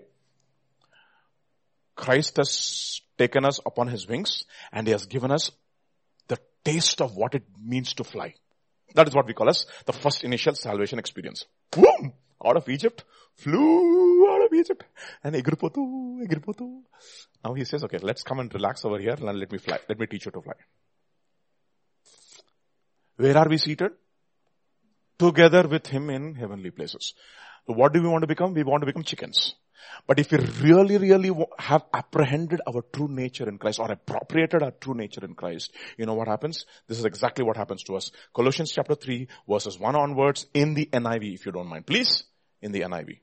Christ 1.97 2.37
has 2.39 3.01
taken 3.19 3.45
us 3.45 3.61
upon 3.67 3.89
his 3.89 4.09
wings 4.09 4.45
and 4.73 4.87
he 4.87 4.93
has 4.93 5.07
given 5.07 5.31
us 5.31 5.51
the 6.29 6.39
taste 6.65 7.01
of 7.01 7.17
what 7.17 7.35
it 7.35 7.45
means 7.61 7.95
to 7.95 8.05
fly. 8.05 8.35
That 8.95 9.09
is 9.09 9.15
what 9.15 9.27
we 9.27 9.35
call 9.35 9.49
as 9.49 9.67
the 9.85 9.93
first 9.93 10.25
initial 10.25 10.55
salvation 10.55 10.99
experience. 10.99 11.45
Boom! 11.71 12.13
Out 12.45 12.57
of 12.57 12.69
Egypt, 12.69 13.05
flew 13.37 14.27
of 14.55 14.61
Egypt 14.61 14.85
and 15.23 15.35
egripotu, 15.35 16.21
egripotu. 16.27 16.83
Now 17.45 17.55
he 17.55 17.65
says, 17.65 17.85
okay, 17.85 17.99
let's 17.99 18.23
come 18.23 18.41
and 18.41 18.53
relax 18.53 18.85
over 18.85 18.99
here 18.99 19.15
and 19.15 19.39
let 19.39 19.51
me 19.51 19.59
fly. 19.59 19.79
Let 19.89 19.99
me 19.99 20.07
teach 20.07 20.27
you 20.27 20.33
to 20.33 20.41
fly. 20.41 20.55
Where 23.17 23.37
are 23.37 23.49
we 23.49 23.59
seated? 23.59 23.93
Together 25.19 25.69
with 25.69 25.87
him 25.87 26.11
in 26.11 26.35
heavenly 26.35 26.71
places. 26.71 27.15
So 27.67 27.75
what 27.75 27.93
do 27.93 28.03
we 28.03 28.09
want 28.09 28.23
to 28.23 28.27
become? 28.27 28.55
We 28.55 28.65
want 28.65 28.83
to 28.83 28.87
become 28.87 29.05
chickens. 29.05 29.55
But 30.07 30.19
if 30.19 30.33
we 30.33 30.39
really, 30.63 30.99
really 30.99 31.31
have 31.59 31.85
apprehended 31.93 32.61
our 32.67 32.83
true 32.93 33.09
nature 33.09 33.49
in 33.49 33.59
Christ 33.59 33.79
or 33.79 33.91
appropriated 33.91 34.63
our 34.63 34.73
true 34.73 34.95
nature 34.95 35.25
in 35.25 35.35
Christ, 35.35 35.73
you 35.97 36.07
know 36.07 36.15
what 36.15 36.29
happens? 36.29 36.67
This 36.89 36.99
is 36.99 37.05
exactly 37.05 37.45
what 37.45 37.57
happens 37.57 37.83
to 37.85 37.97
us. 37.97 38.11
Colossians 38.35 38.73
chapter 38.73 38.95
3 38.95 39.29
verses 39.49 39.79
1 39.79 39.95
onwards 39.95 40.47
in 40.55 40.75
the 40.75 40.87
NIV 40.87 41.35
if 41.35 41.47
you 41.47 41.53
don't 41.53 41.69
mind. 41.69 41.87
Please, 41.87 42.25
in 42.61 42.73
the 42.73 42.81
NIV. 42.81 43.19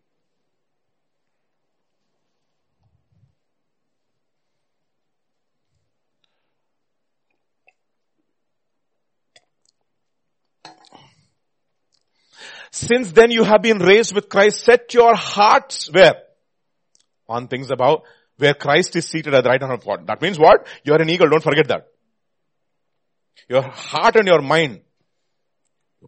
Since 12.71 13.11
then 13.11 13.31
you 13.31 13.43
have 13.43 13.61
been 13.61 13.79
raised 13.79 14.15
with 14.15 14.29
Christ, 14.29 14.63
set 14.63 14.93
your 14.93 15.15
hearts 15.15 15.91
where? 15.91 16.15
On 17.27 17.47
things 17.47 17.69
above, 17.69 18.03
where 18.37 18.53
Christ 18.53 18.95
is 18.95 19.07
seated 19.07 19.33
at 19.33 19.43
the 19.43 19.49
right 19.49 19.61
hand 19.61 19.73
of 19.73 19.85
God. 19.85 20.07
That 20.07 20.21
means 20.21 20.39
what? 20.39 20.67
You 20.83 20.93
are 20.93 21.01
an 21.01 21.09
eagle, 21.09 21.29
don't 21.29 21.43
forget 21.43 21.67
that. 21.67 21.87
Your 23.49 23.63
heart 23.63 24.15
and 24.15 24.27
your 24.27 24.41
mind, 24.41 24.81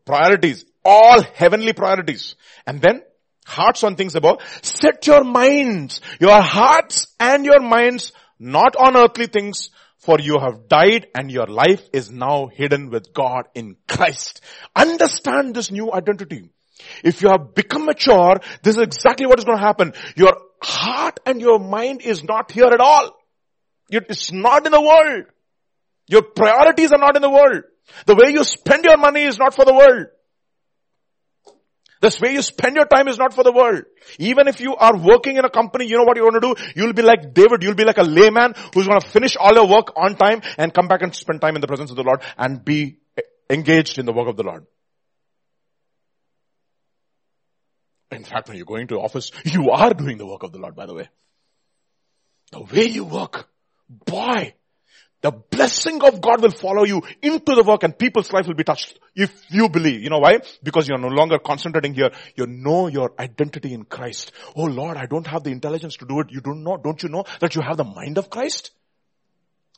priorities, 0.05 0.65
all 0.85 1.21
heavenly 1.21 1.73
priorities. 1.73 2.35
And 2.65 2.81
then, 2.81 3.01
hearts 3.45 3.83
on 3.83 3.95
things 3.95 4.15
above, 4.15 4.39
set 4.61 5.05
your 5.05 5.23
minds, 5.23 6.01
your 6.19 6.41
hearts 6.41 7.07
and 7.19 7.45
your 7.45 7.59
minds 7.59 8.13
not 8.39 8.75
on 8.75 8.95
earthly 8.95 9.27
things, 9.27 9.69
for 9.97 10.19
you 10.19 10.39
have 10.39 10.67
died 10.67 11.07
and 11.15 11.31
your 11.31 11.47
life 11.47 11.81
is 11.93 12.11
now 12.11 12.47
hidden 12.47 12.89
with 12.89 13.13
God 13.13 13.47
in 13.53 13.77
Christ. 13.87 14.41
Understand 14.75 15.55
this 15.55 15.71
new 15.71 15.93
identity. 15.93 16.52
If 17.03 17.21
you 17.21 17.29
have 17.29 17.55
become 17.55 17.85
mature, 17.85 18.39
this 18.61 18.75
is 18.75 18.81
exactly 18.81 19.25
what 19.25 19.39
is 19.39 19.45
going 19.45 19.57
to 19.57 19.63
happen. 19.63 19.93
Your 20.15 20.37
heart 20.61 21.19
and 21.25 21.41
your 21.41 21.59
mind 21.59 22.01
is 22.01 22.23
not 22.23 22.51
here 22.51 22.67
at 22.67 22.79
all. 22.79 23.11
It's 23.89 24.31
not 24.31 24.65
in 24.65 24.71
the 24.71 24.81
world. 24.81 25.25
Your 26.07 26.21
priorities 26.23 26.91
are 26.91 26.99
not 26.99 27.15
in 27.15 27.21
the 27.21 27.29
world. 27.29 27.63
The 28.05 28.15
way 28.15 28.31
you 28.31 28.43
spend 28.43 28.85
your 28.85 28.97
money 28.97 29.23
is 29.23 29.37
not 29.37 29.53
for 29.53 29.65
the 29.65 29.73
world. 29.73 30.07
The 32.01 32.19
way 32.21 32.33
you 32.33 32.41
spend 32.41 32.75
your 32.75 32.85
time 32.85 33.07
is 33.07 33.17
not 33.17 33.33
for 33.33 33.45
the 33.45 33.51
world. 33.53 33.83
Even 34.19 34.49
if 34.49 34.59
you 34.59 34.75
are 34.75 34.97
working 34.97 35.37
in 35.37 35.45
a 35.45 35.49
company, 35.49 35.85
you 35.87 35.95
know 35.95 36.03
what 36.03 36.17
you 36.17 36.23
want 36.23 36.41
to 36.41 36.53
do? 36.53 36.71
You'll 36.75 36.91
be 36.91 37.01
like 37.01 37.33
David. 37.33 37.63
You'll 37.63 37.75
be 37.75 37.85
like 37.85 37.97
a 37.97 38.03
layman 38.03 38.55
who's 38.73 38.87
going 38.87 38.99
to 38.99 39.07
finish 39.07 39.37
all 39.37 39.53
your 39.53 39.67
work 39.67 39.93
on 39.95 40.15
time 40.15 40.41
and 40.57 40.73
come 40.73 40.89
back 40.89 41.01
and 41.01 41.15
spend 41.15 41.39
time 41.39 41.55
in 41.55 41.61
the 41.61 41.67
presence 41.67 41.91
of 41.91 41.95
the 41.95 42.03
Lord 42.03 42.21
and 42.37 42.63
be 42.63 42.97
engaged 43.49 43.99
in 43.99 44.05
the 44.05 44.11
work 44.11 44.27
of 44.27 44.35
the 44.35 44.43
Lord. 44.43 44.65
In 48.15 48.23
fact, 48.23 48.47
when 48.47 48.57
you're 48.57 48.65
going 48.65 48.87
to 48.87 48.99
office, 48.99 49.31
you 49.45 49.71
are 49.71 49.93
doing 49.93 50.17
the 50.17 50.25
work 50.25 50.43
of 50.43 50.51
the 50.51 50.59
Lord, 50.59 50.75
by 50.75 50.85
the 50.85 50.93
way. 50.93 51.09
The 52.51 52.61
way 52.61 52.85
you 52.85 53.03
work, 53.03 53.49
boy, 53.89 54.53
the 55.23 55.31
blessing 55.31 56.03
of 56.03 56.19
God 56.19 56.41
will 56.41 56.51
follow 56.51 56.83
you 56.83 57.01
into 57.21 57.55
the 57.55 57.63
work 57.63 57.83
and 57.83 57.97
people's 57.97 58.31
life 58.33 58.45
will 58.45 58.55
be 58.55 58.65
touched 58.65 58.99
if 59.15 59.31
you 59.49 59.69
believe. 59.69 60.01
You 60.01 60.09
know 60.09 60.19
why? 60.19 60.39
Because 60.61 60.87
you're 60.87 60.97
no 60.97 61.07
longer 61.07 61.39
concentrating 61.39 61.93
here. 61.93 62.11
You 62.35 62.45
know 62.45 62.87
your 62.87 63.13
identity 63.17 63.73
in 63.73 63.85
Christ. 63.85 64.33
Oh 64.53 64.65
Lord, 64.65 64.97
I 64.97 65.05
don't 65.05 65.25
have 65.25 65.43
the 65.43 65.51
intelligence 65.51 65.95
to 65.97 66.05
do 66.05 66.19
it. 66.19 66.27
You 66.29 66.41
don't 66.41 66.61
know, 66.61 66.75
don't 66.75 67.01
you 67.01 67.07
know 67.07 67.23
that 67.39 67.55
you 67.55 67.61
have 67.61 67.77
the 67.77 67.85
mind 67.85 68.17
of 68.17 68.29
Christ? 68.29 68.71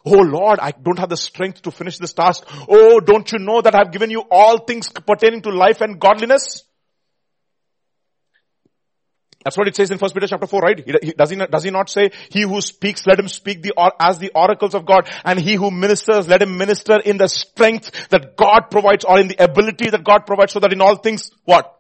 Oh 0.04 0.18
Lord, 0.18 0.60
I 0.60 0.72
don't 0.72 0.98
have 0.98 1.10
the 1.10 1.18
strength 1.18 1.62
to 1.62 1.72
finish 1.72 2.00
this 2.00 2.14
task. 2.14 2.44
Oh, 2.68 3.00
don't 3.00 3.32
you 3.32 3.38
know 3.38 3.62
that 3.62 3.76
I've 3.76 3.92
given 3.92 4.10
you 4.10 4.24
all 4.32 4.58
things 4.58 4.90
pertaining 4.90 5.44
to 5.44 5.50
life 5.50 5.82
and 5.82 6.00
godliness? 6.00 6.64
That's 9.46 9.58
what 9.58 9.68
it 9.68 9.76
says 9.76 9.92
in 9.92 10.00
First 10.00 10.16
Peter 10.16 10.26
chapter 10.26 10.48
4, 10.48 10.60
right? 10.60 10.80
He, 10.84 10.92
he, 11.04 11.12
does, 11.14 11.30
he 11.30 11.36
not, 11.36 11.52
does 11.52 11.64
he 11.64 11.70
not 11.70 11.88
say, 11.88 12.10
he 12.30 12.42
who 12.42 12.60
speaks, 12.62 13.06
let 13.06 13.20
him 13.20 13.28
speak 13.28 13.62
the, 13.62 13.74
or, 13.78 13.94
as 14.00 14.18
the 14.18 14.32
oracles 14.34 14.74
of 14.74 14.88
God, 14.88 15.08
and 15.24 15.40
he 15.40 15.54
who 15.54 15.70
ministers, 15.70 16.28
let 16.28 16.42
him 16.42 16.58
minister 16.58 17.00
in 17.00 17.18
the 17.18 17.28
strength 17.28 18.10
that 18.10 18.36
God 18.36 18.72
provides, 18.72 19.06
or 19.06 19.20
in 19.20 19.28
the 19.28 19.44
ability 19.44 19.92
that 19.92 20.04
God 20.04 20.26
provides, 20.26 20.52
so 20.52 20.60
that 20.62 20.74
in 20.74 20.82
all 20.82 20.96
things, 20.96 21.30
what? 21.44 21.80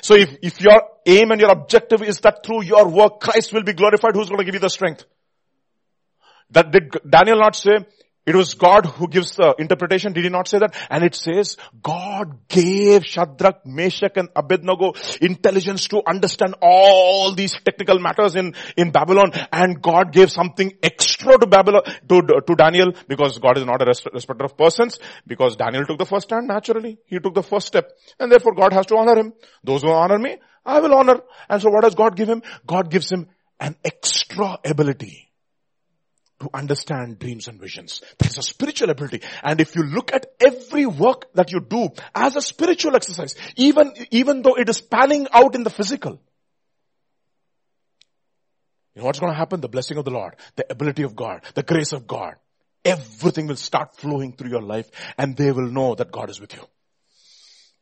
So 0.00 0.14
if, 0.14 0.38
if 0.40 0.58
your 0.58 0.80
aim 1.04 1.32
and 1.32 1.40
your 1.40 1.50
objective 1.50 2.02
is 2.02 2.20
that 2.20 2.42
through 2.42 2.64
your 2.64 2.88
work, 2.88 3.20
Christ 3.20 3.52
will 3.52 3.62
be 3.62 3.74
glorified, 3.74 4.14
who's 4.14 4.30
going 4.30 4.38
to 4.38 4.46
give 4.46 4.54
you 4.54 4.60
the 4.60 4.70
strength? 4.70 5.04
That 6.52 6.70
did 6.70 6.96
Daniel 7.06 7.38
not 7.38 7.56
say, 7.56 7.76
it 8.26 8.34
was 8.34 8.54
God 8.54 8.86
who 8.86 9.06
gives 9.06 9.36
the 9.36 9.54
interpretation. 9.56 10.12
Did 10.12 10.24
he 10.24 10.30
not 10.30 10.48
say 10.48 10.58
that? 10.58 10.74
And 10.90 11.04
it 11.04 11.14
says, 11.14 11.56
God 11.80 12.48
gave 12.48 13.04
Shadrach, 13.06 13.64
Meshach 13.64 14.16
and 14.16 14.30
Abednego 14.34 14.94
intelligence 15.20 15.86
to 15.88 16.02
understand 16.04 16.56
all 16.60 17.34
these 17.36 17.52
technical 17.64 18.00
matters 18.00 18.34
in, 18.34 18.56
in 18.76 18.90
Babylon. 18.90 19.30
And 19.52 19.80
God 19.80 20.12
gave 20.12 20.32
something 20.32 20.72
extra 20.82 21.38
to 21.38 21.46
Babylon, 21.46 21.82
to, 22.08 22.22
to 22.44 22.54
Daniel 22.56 22.92
because 23.06 23.38
God 23.38 23.58
is 23.58 23.64
not 23.64 23.80
a 23.80 23.84
respecter 23.84 24.44
of 24.44 24.56
persons. 24.56 24.98
Because 25.24 25.54
Daniel 25.54 25.84
took 25.86 25.98
the 25.98 26.04
first 26.04 26.26
stand 26.26 26.48
naturally. 26.48 26.98
He 27.06 27.20
took 27.20 27.34
the 27.34 27.44
first 27.44 27.68
step. 27.68 27.92
And 28.18 28.32
therefore 28.32 28.54
God 28.54 28.72
has 28.72 28.86
to 28.86 28.96
honor 28.96 29.16
him. 29.16 29.34
Those 29.62 29.82
who 29.82 29.90
honor 29.90 30.18
me, 30.18 30.38
I 30.64 30.80
will 30.80 30.94
honor. 30.94 31.20
And 31.48 31.62
so 31.62 31.70
what 31.70 31.82
does 31.82 31.94
God 31.94 32.16
give 32.16 32.28
him? 32.28 32.42
God 32.66 32.90
gives 32.90 33.10
him 33.10 33.28
an 33.60 33.76
extra 33.84 34.58
ability 34.64 35.25
to 36.40 36.50
understand 36.52 37.18
dreams 37.18 37.48
and 37.48 37.60
visions. 37.60 38.02
That's 38.18 38.38
a 38.38 38.42
spiritual 38.42 38.90
ability. 38.90 39.22
And 39.42 39.60
if 39.60 39.74
you 39.74 39.82
look 39.82 40.12
at 40.12 40.26
every 40.40 40.86
work 40.86 41.32
that 41.34 41.50
you 41.52 41.60
do 41.60 41.88
as 42.14 42.36
a 42.36 42.42
spiritual 42.42 42.94
exercise, 42.96 43.34
even, 43.56 43.92
even 44.10 44.42
though 44.42 44.56
it 44.56 44.68
is 44.68 44.80
panning 44.80 45.26
out 45.32 45.54
in 45.54 45.62
the 45.64 45.70
physical, 45.70 46.20
you 48.94 49.02
know 49.02 49.06
what's 49.06 49.20
going 49.20 49.32
to 49.32 49.38
happen? 49.38 49.60
The 49.60 49.68
blessing 49.68 49.98
of 49.98 50.04
the 50.04 50.10
Lord, 50.10 50.36
the 50.56 50.66
ability 50.70 51.02
of 51.02 51.14
God, 51.16 51.42
the 51.54 51.62
grace 51.62 51.92
of 51.92 52.06
God, 52.06 52.34
everything 52.84 53.46
will 53.46 53.56
start 53.56 53.96
flowing 53.96 54.32
through 54.32 54.50
your 54.50 54.62
life 54.62 54.90
and 55.18 55.36
they 55.36 55.52
will 55.52 55.70
know 55.70 55.94
that 55.94 56.12
God 56.12 56.30
is 56.30 56.40
with 56.40 56.54
you. 56.54 56.62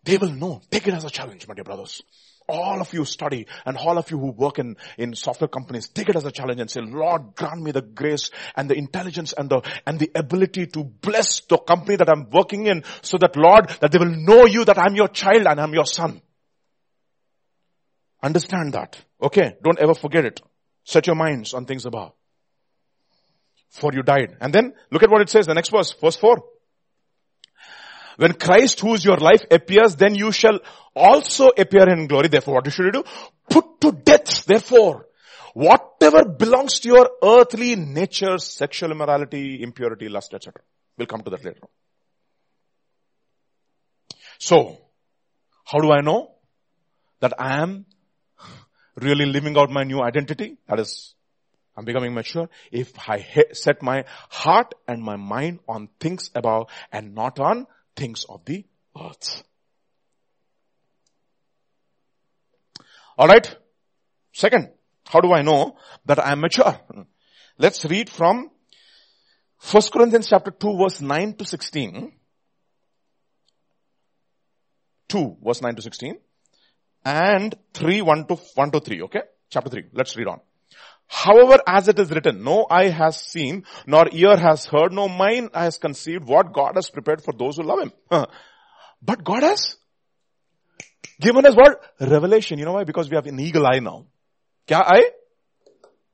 They 0.02 0.18
will 0.18 0.32
know. 0.32 0.60
Take 0.70 0.86
it 0.88 0.94
as 0.94 1.04
a 1.04 1.10
challenge, 1.10 1.46
my 1.48 1.54
dear 1.54 1.64
brothers 1.64 2.02
all 2.48 2.80
of 2.80 2.92
you 2.92 3.04
study 3.04 3.46
and 3.64 3.76
all 3.76 3.98
of 3.98 4.10
you 4.10 4.18
who 4.18 4.30
work 4.30 4.58
in, 4.58 4.76
in 4.98 5.14
software 5.14 5.48
companies, 5.48 5.88
take 5.88 6.08
it 6.08 6.16
as 6.16 6.24
a 6.24 6.30
challenge 6.30 6.60
and 6.60 6.70
say, 6.70 6.80
Lord, 6.80 7.34
grant 7.34 7.62
me 7.62 7.72
the 7.72 7.82
grace 7.82 8.30
and 8.54 8.68
the 8.68 8.74
intelligence 8.74 9.32
and 9.32 9.48
the, 9.48 9.62
and 9.86 9.98
the 9.98 10.10
ability 10.14 10.66
to 10.68 10.84
bless 10.84 11.40
the 11.40 11.58
company 11.58 11.96
that 11.96 12.08
I'm 12.08 12.28
working 12.30 12.66
in 12.66 12.84
so 13.02 13.18
that 13.18 13.36
Lord, 13.36 13.68
that 13.80 13.92
they 13.92 13.98
will 13.98 14.14
know 14.14 14.46
you 14.46 14.64
that 14.64 14.78
I'm 14.78 14.94
your 14.94 15.08
child 15.08 15.46
and 15.46 15.60
I'm 15.60 15.74
your 15.74 15.86
son. 15.86 16.20
Understand 18.22 18.72
that. 18.72 18.98
Okay. 19.20 19.56
Don't 19.62 19.78
ever 19.78 19.94
forget 19.94 20.24
it. 20.24 20.40
Set 20.84 21.06
your 21.06 21.16
minds 21.16 21.54
on 21.54 21.66
things 21.66 21.86
above. 21.86 22.12
For 23.68 23.92
you 23.92 24.02
died. 24.02 24.36
And 24.40 24.52
then 24.52 24.74
look 24.90 25.02
at 25.02 25.10
what 25.10 25.20
it 25.20 25.28
says, 25.28 25.46
the 25.46 25.54
next 25.54 25.70
verse, 25.70 25.92
verse 26.00 26.16
4. 26.16 26.42
When 28.16 28.34
Christ 28.34 28.80
who 28.80 28.94
is 28.94 29.04
your 29.04 29.16
life 29.16 29.42
appears, 29.50 29.96
then 29.96 30.14
you 30.14 30.32
shall 30.32 30.60
also 30.94 31.48
appear 31.48 31.88
in 31.88 32.06
glory. 32.06 32.28
Therefore, 32.28 32.54
what 32.54 32.66
you 32.66 32.70
should 32.70 32.86
you 32.86 32.92
do? 32.92 33.04
Put 33.48 33.80
to 33.80 33.92
death, 33.92 34.44
therefore, 34.44 35.06
whatever 35.54 36.24
belongs 36.24 36.80
to 36.80 36.88
your 36.88 37.10
earthly 37.22 37.76
nature, 37.76 38.38
sexual 38.38 38.92
immorality, 38.92 39.62
impurity, 39.62 40.08
lust, 40.08 40.34
etc. 40.34 40.62
We'll 40.96 41.06
come 41.06 41.22
to 41.22 41.30
that 41.30 41.44
later. 41.44 41.60
So, 44.38 44.78
how 45.64 45.78
do 45.80 45.92
I 45.92 46.00
know 46.00 46.32
that 47.20 47.32
I 47.38 47.62
am 47.62 47.86
really 48.96 49.26
living 49.26 49.56
out 49.56 49.70
my 49.70 49.84
new 49.84 50.02
identity? 50.02 50.58
That 50.68 50.80
is, 50.80 51.14
I'm 51.76 51.84
becoming 51.84 52.14
mature. 52.14 52.48
If 52.70 52.92
I 53.08 53.26
set 53.52 53.82
my 53.82 54.04
heart 54.28 54.74
and 54.86 55.02
my 55.02 55.16
mind 55.16 55.60
on 55.68 55.88
things 55.98 56.30
above 56.34 56.68
and 56.92 57.14
not 57.14 57.40
on 57.40 57.66
things 57.96 58.24
of 58.28 58.44
the 58.44 58.64
earth. 59.00 59.42
Alright. 63.18 63.56
Second, 64.32 64.70
how 65.06 65.20
do 65.20 65.32
I 65.32 65.42
know 65.42 65.76
that 66.06 66.18
I 66.18 66.32
am 66.32 66.40
mature? 66.40 66.78
Let's 67.58 67.84
read 67.84 68.10
from 68.10 68.50
1 69.70 69.82
Corinthians 69.92 70.28
chapter 70.28 70.50
2 70.50 70.76
verse 70.76 71.00
9 71.00 71.34
to 71.34 71.44
16. 71.44 72.12
2 75.08 75.36
verse 75.44 75.62
9 75.62 75.76
to 75.76 75.82
16 75.82 76.18
and 77.04 77.54
3 77.74 78.02
1 78.02 78.26
to 78.26 78.34
1 78.34 78.70
to 78.72 78.80
3 78.80 79.02
okay 79.02 79.22
chapter 79.48 79.70
3 79.70 79.84
let's 79.92 80.16
read 80.16 80.28
on 80.28 80.40
However, 81.07 81.59
as 81.65 81.87
it 81.87 81.97
is 81.97 82.11
written, 82.11 82.43
no 82.43 82.67
eye 82.69 82.89
has 82.89 83.19
seen, 83.19 83.63
nor 83.87 84.07
ear 84.11 84.37
has 84.37 84.65
heard, 84.65 84.93
no 84.93 85.07
mind 85.09 85.49
has 85.55 85.79
conceived 85.79 86.25
what 86.25 86.53
God 86.53 86.75
has 86.75 86.89
prepared 86.91 87.23
for 87.23 87.33
those 87.33 87.57
who 87.57 87.63
love 87.63 87.79
Him. 87.79 87.91
But 89.01 89.23
God 89.23 89.41
has 89.43 89.75
given 91.19 91.45
us 91.45 91.55
what? 91.55 91.81
Revelation. 91.99 92.59
You 92.59 92.65
know 92.65 92.73
why? 92.73 92.83
Because 92.83 93.09
we 93.09 93.15
have 93.15 93.25
an 93.25 93.39
eagle 93.39 93.65
eye 93.65 93.79
now. 93.79 94.05
क्या 94.67 94.85
eye? 94.85 95.09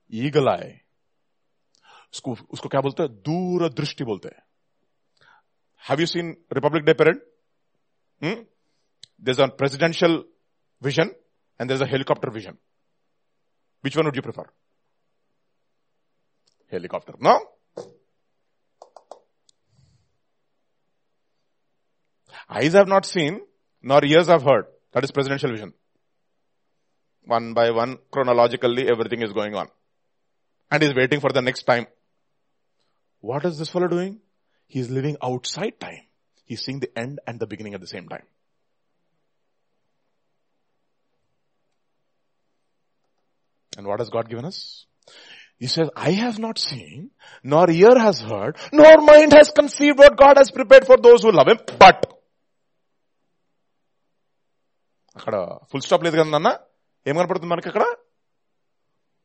Eagle 0.10 0.48
eye. 0.50 0.82
उसको 2.16 2.38
उसको 2.56 2.70
क्या 2.70 2.82
बोलते 2.82 3.04
हैं 3.04 3.12
दूरदृष्टि 3.28 4.04
बोलते 4.06 4.30
हैं 4.30 4.42
Have 5.88 6.00
you 6.00 6.08
seen 6.08 6.36
Republic 6.50 6.86
Day 6.86 6.94
parade? 6.94 7.20
Hmm? 8.22 8.44
There's 9.20 9.40
a 9.40 9.48
presidential 9.50 10.24
vision 10.82 11.12
and 11.60 11.70
there's 11.70 11.82
a 11.82 11.86
helicopter 11.86 12.32
vision. 12.32 12.58
Which 13.82 13.96
one 13.96 14.06
would 14.06 14.16
you 14.16 14.24
prefer? 14.24 14.46
Helicopter. 16.71 17.15
No? 17.21 17.41
Eyes 22.49 22.73
have 22.73 22.89
not 22.89 23.07
seen, 23.07 23.41
nor 23.83 24.05
ears 24.05 24.27
have 24.27 24.43
heard. 24.43 24.67
That 24.93 25.05
is 25.05 25.11
presidential 25.11 25.51
vision. 25.51 25.73
One 27.25 27.55
by 27.55 27.71
one, 27.71 27.99
chronologically, 28.11 28.89
everything 28.89 29.23
is 29.23 29.33
going 29.33 29.55
on. 29.55 29.69
And 30.71 30.83
he's 30.83 30.95
waiting 30.95 31.21
for 31.21 31.31
the 31.31 31.43
next 31.43 31.65
time. 31.65 31.87
What 33.21 33.45
is 33.45 33.59
this 33.59 33.69
fellow 33.69 33.89
doing? 33.89 34.21
He's 34.67 34.91
living 34.91 35.17
outside 35.23 35.79
time. 35.79 36.07
He's 36.45 36.63
seeing 36.63 36.81
the 36.81 36.99
end 36.99 37.21
and 37.27 37.39
the 37.39 37.47
beginning 37.47 37.75
at 37.75 37.81
the 37.81 37.87
same 37.87 38.09
time. 38.09 38.25
And 43.77 43.87
what 43.87 44.01
has 44.01 44.11
God 44.11 44.29
given 44.29 44.45
us? 44.45 44.87
He 45.62 45.68
says, 45.68 45.88
I 45.96 46.12
have 46.24 46.38
not 46.38 46.58
seen, 46.60 47.12
nor 47.46 47.66
ear 47.72 47.94
has 47.98 48.18
heard, 48.22 48.54
nor 48.74 48.94
mind 49.12 49.32
has 49.34 49.50
conceived 49.52 49.98
what 49.98 50.16
God 50.18 50.36
has 50.38 50.50
prepared 50.52 50.86
for 50.86 50.98
those 50.98 51.22
who 51.24 51.32
love 51.32 51.50
Him, 51.54 51.60
but. 51.84 52.00
అక్కడ 55.16 55.36
full 55.72 55.84
stop 55.86 56.04
లేదు 56.06 56.16
కదా 56.20 56.30
నాన్న 56.36 56.50
ఏం 57.06 57.14
కనపడుతుంది 57.18 57.50
మనకి 57.52 57.68
అక్కడ 57.72 57.84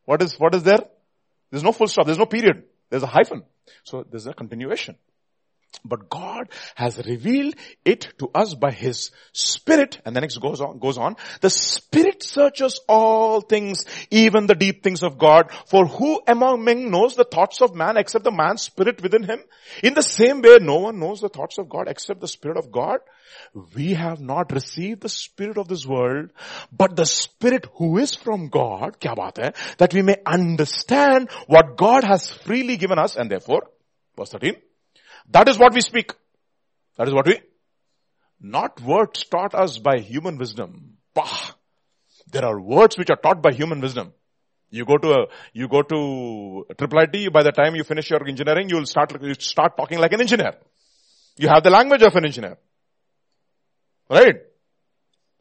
what 0.08 0.22
is 0.26 0.34
what 0.42 0.56
is 0.58 0.64
there 0.68 0.82
this 1.52 1.64
no 1.68 1.72
full 1.78 1.90
stop 1.94 2.08
this 2.10 2.20
no 2.22 2.26
period 2.34 2.60
this 2.92 3.06
a 3.08 3.10
hyphen 3.16 3.42
so 3.90 3.96
this 4.12 4.26
a 4.32 4.34
continuation 4.40 4.98
but 5.83 6.09
God 6.09 6.49
has 6.75 6.97
revealed 7.05 7.55
it 7.83 8.13
to 8.19 8.29
us 8.33 8.53
by 8.53 8.71
His 8.71 9.11
Spirit. 9.33 9.99
And 10.05 10.15
the 10.15 10.21
next 10.21 10.37
goes 10.37 10.61
on, 10.61 10.79
goes 10.79 10.97
on. 10.97 11.15
The 11.41 11.49
Spirit 11.49 12.23
searches 12.23 12.79
all 12.87 13.41
things, 13.41 13.85
even 14.11 14.47
the 14.47 14.55
deep 14.55 14.83
things 14.83 15.03
of 15.03 15.17
God. 15.17 15.51
For 15.67 15.85
who 15.85 16.21
among 16.27 16.63
men 16.63 16.91
knows 16.91 17.15
the 17.15 17.23
thoughts 17.23 17.61
of 17.61 17.75
man 17.75 17.97
except 17.97 18.23
the 18.23 18.31
man's 18.31 18.63
spirit 18.63 19.01
within 19.01 19.23
him? 19.23 19.39
In 19.83 19.93
the 19.93 20.03
same 20.03 20.41
way, 20.41 20.57
no 20.61 20.79
one 20.79 20.99
knows 20.99 21.21
the 21.21 21.29
thoughts 21.29 21.57
of 21.57 21.69
God 21.69 21.87
except 21.87 22.21
the 22.21 22.27
Spirit 22.27 22.57
of 22.57 22.71
God. 22.71 22.99
We 23.75 23.93
have 23.93 24.19
not 24.19 24.51
received 24.51 25.01
the 25.01 25.09
Spirit 25.09 25.57
of 25.57 25.67
this 25.67 25.85
world, 25.85 26.29
but 26.71 26.95
the 26.95 27.05
Spirit 27.05 27.67
who 27.75 27.97
is 27.97 28.15
from 28.15 28.49
God, 28.49 28.99
kya 28.99 29.15
baat 29.15 29.41
hai, 29.43 29.53
that 29.77 29.93
we 29.93 30.01
may 30.01 30.17
understand 30.25 31.29
what 31.47 31.77
God 31.77 32.03
has 32.03 32.29
freely 32.31 32.77
given 32.77 32.99
us 32.99 33.15
and 33.15 33.29
therefore, 33.29 33.63
verse 34.17 34.29
13, 34.29 34.55
that 35.29 35.47
is 35.49 35.57
what 35.57 35.73
we 35.73 35.81
speak. 35.81 36.13
That 36.97 37.07
is 37.07 37.13
what 37.13 37.25
we, 37.27 37.41
not 38.39 38.81
words 38.81 39.25
taught 39.25 39.53
us 39.53 39.77
by 39.77 39.99
human 39.99 40.37
wisdom. 40.37 40.97
Bah. 41.13 41.51
There 42.31 42.45
are 42.45 42.59
words 42.59 42.97
which 42.97 43.09
are 43.09 43.17
taught 43.17 43.41
by 43.41 43.51
human 43.51 43.81
wisdom. 43.81 44.13
You 44.69 44.85
go 44.85 44.97
to 44.97 45.09
a, 45.09 45.25
you 45.53 45.67
go 45.67 45.83
to 45.83 46.65
triple 46.77 46.99
IT, 46.99 47.31
by 47.31 47.43
the 47.43 47.51
time 47.51 47.75
you 47.75 47.83
finish 47.83 48.09
your 48.09 48.27
engineering, 48.27 48.69
you'll 48.69 48.85
start, 48.85 49.15
you 49.21 49.33
start 49.35 49.77
talking 49.77 49.99
like 49.99 50.11
an 50.13 50.21
engineer. 50.21 50.55
You 51.37 51.47
have 51.49 51.63
the 51.63 51.69
language 51.69 52.01
of 52.01 52.15
an 52.15 52.25
engineer. 52.25 52.57
Right? 54.09 54.37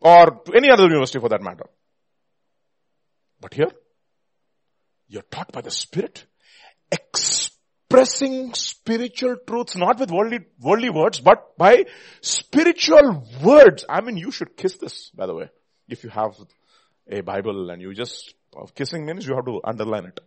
Or 0.00 0.42
any 0.54 0.70
other 0.70 0.84
university 0.84 1.18
for 1.18 1.28
that 1.30 1.42
matter. 1.42 1.66
But 3.40 3.54
here, 3.54 3.72
you're 5.08 5.22
taught 5.22 5.52
by 5.52 5.60
the 5.62 5.70
Spirit, 5.70 6.26
expressing 7.98 8.54
spiritual 8.54 9.36
truths, 9.46 9.76
not 9.76 9.98
with 9.98 10.10
worldly, 10.10 10.40
worldly 10.60 10.90
words, 10.90 11.20
but 11.20 11.56
by 11.56 11.86
spiritual 12.20 13.26
words. 13.42 13.84
I 13.88 14.00
mean, 14.00 14.16
you 14.16 14.30
should 14.30 14.56
kiss 14.56 14.76
this, 14.76 15.10
by 15.10 15.26
the 15.26 15.34
way. 15.34 15.50
If 15.88 16.04
you 16.04 16.10
have 16.10 16.34
a 17.08 17.20
Bible 17.20 17.70
and 17.70 17.80
you 17.80 17.94
just, 17.94 18.34
kissing 18.74 19.06
means 19.06 19.26
you 19.26 19.34
have 19.34 19.44
to 19.46 19.60
underline 19.64 20.06
it. 20.06 20.20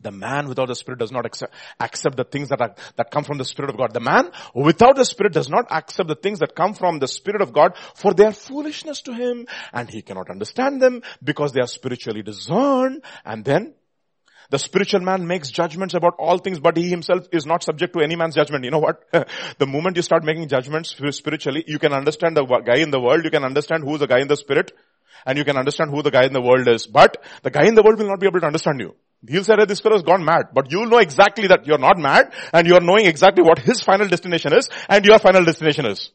The 0.00 0.10
man 0.10 0.48
without 0.48 0.66
the 0.66 0.74
Spirit 0.74 0.98
does 0.98 1.12
not 1.12 1.26
accept, 1.26 1.54
accept 1.78 2.16
the 2.16 2.24
things 2.24 2.48
that 2.48 2.60
are, 2.60 2.74
that 2.96 3.12
come 3.12 3.22
from 3.22 3.38
the 3.38 3.44
Spirit 3.44 3.70
of 3.70 3.76
God. 3.76 3.94
The 3.94 4.00
man 4.00 4.32
without 4.52 4.96
the 4.96 5.04
Spirit 5.04 5.32
does 5.32 5.48
not 5.48 5.66
accept 5.70 6.08
the 6.08 6.16
things 6.16 6.40
that 6.40 6.56
come 6.56 6.74
from 6.74 6.98
the 6.98 7.06
Spirit 7.06 7.40
of 7.40 7.52
God 7.52 7.76
for 7.94 8.12
they 8.12 8.24
are 8.24 8.32
foolishness 8.32 9.02
to 9.02 9.14
him 9.14 9.46
and 9.72 9.88
he 9.88 10.02
cannot 10.02 10.28
understand 10.28 10.82
them 10.82 11.02
because 11.22 11.52
they 11.52 11.60
are 11.60 11.68
spiritually 11.68 12.22
discerned 12.22 13.04
and 13.24 13.44
then 13.44 13.74
the 14.49 14.59
spiritual 14.59 15.01
man 15.01 15.27
makes 15.27 15.49
judgments 15.51 15.93
about 15.93 16.15
all 16.17 16.37
things, 16.37 16.59
but 16.59 16.77
he 16.77 16.89
himself 16.89 17.27
is 17.33 17.45
not 17.45 17.63
subject 17.63 17.93
to 17.93 17.99
any 18.01 18.15
man's 18.15 18.35
judgment. 18.35 18.63
You 18.63 18.71
know 18.71 18.79
what? 18.79 19.03
the 19.57 19.67
moment 19.67 19.97
you 19.97 20.01
start 20.01 20.23
making 20.23 20.47
judgments 20.47 20.95
spiritually, 21.11 21.63
you 21.67 21.79
can 21.79 21.91
understand 21.91 22.37
the 22.37 22.45
guy 22.45 22.77
in 22.77 22.91
the 22.91 22.99
world, 22.99 23.25
you 23.25 23.31
can 23.31 23.43
understand 23.43 23.83
who's 23.83 23.99
the 23.99 24.07
guy 24.07 24.19
in 24.19 24.27
the 24.27 24.37
spirit, 24.37 24.71
and 25.25 25.37
you 25.37 25.43
can 25.43 25.57
understand 25.57 25.91
who 25.91 26.01
the 26.01 26.11
guy 26.11 26.25
in 26.25 26.33
the 26.33 26.41
world 26.41 26.67
is. 26.67 26.87
But 26.87 27.17
the 27.43 27.51
guy 27.51 27.65
in 27.65 27.75
the 27.75 27.83
world 27.83 27.99
will 27.99 28.07
not 28.07 28.21
be 28.21 28.27
able 28.27 28.39
to 28.39 28.47
understand 28.47 28.79
you. 28.79 28.95
He'll 29.27 29.43
say 29.43 29.55
that 29.57 29.67
this 29.67 29.81
fellow 29.81 29.95
has 29.95 30.03
gone 30.03 30.23
mad, 30.23 30.49
but 30.53 30.71
you'll 30.71 30.87
know 30.87 30.99
exactly 30.99 31.47
that 31.47 31.65
you're 31.67 31.79
not 31.79 31.97
mad, 31.97 32.31
and 32.53 32.67
you're 32.67 32.79
knowing 32.79 33.05
exactly 33.05 33.43
what 33.43 33.59
his 33.59 33.81
final 33.81 34.07
destination 34.07 34.53
is, 34.53 34.69
and 34.87 35.03
your 35.05 35.19
final 35.19 35.43
destination 35.43 35.85
is. 35.87 36.11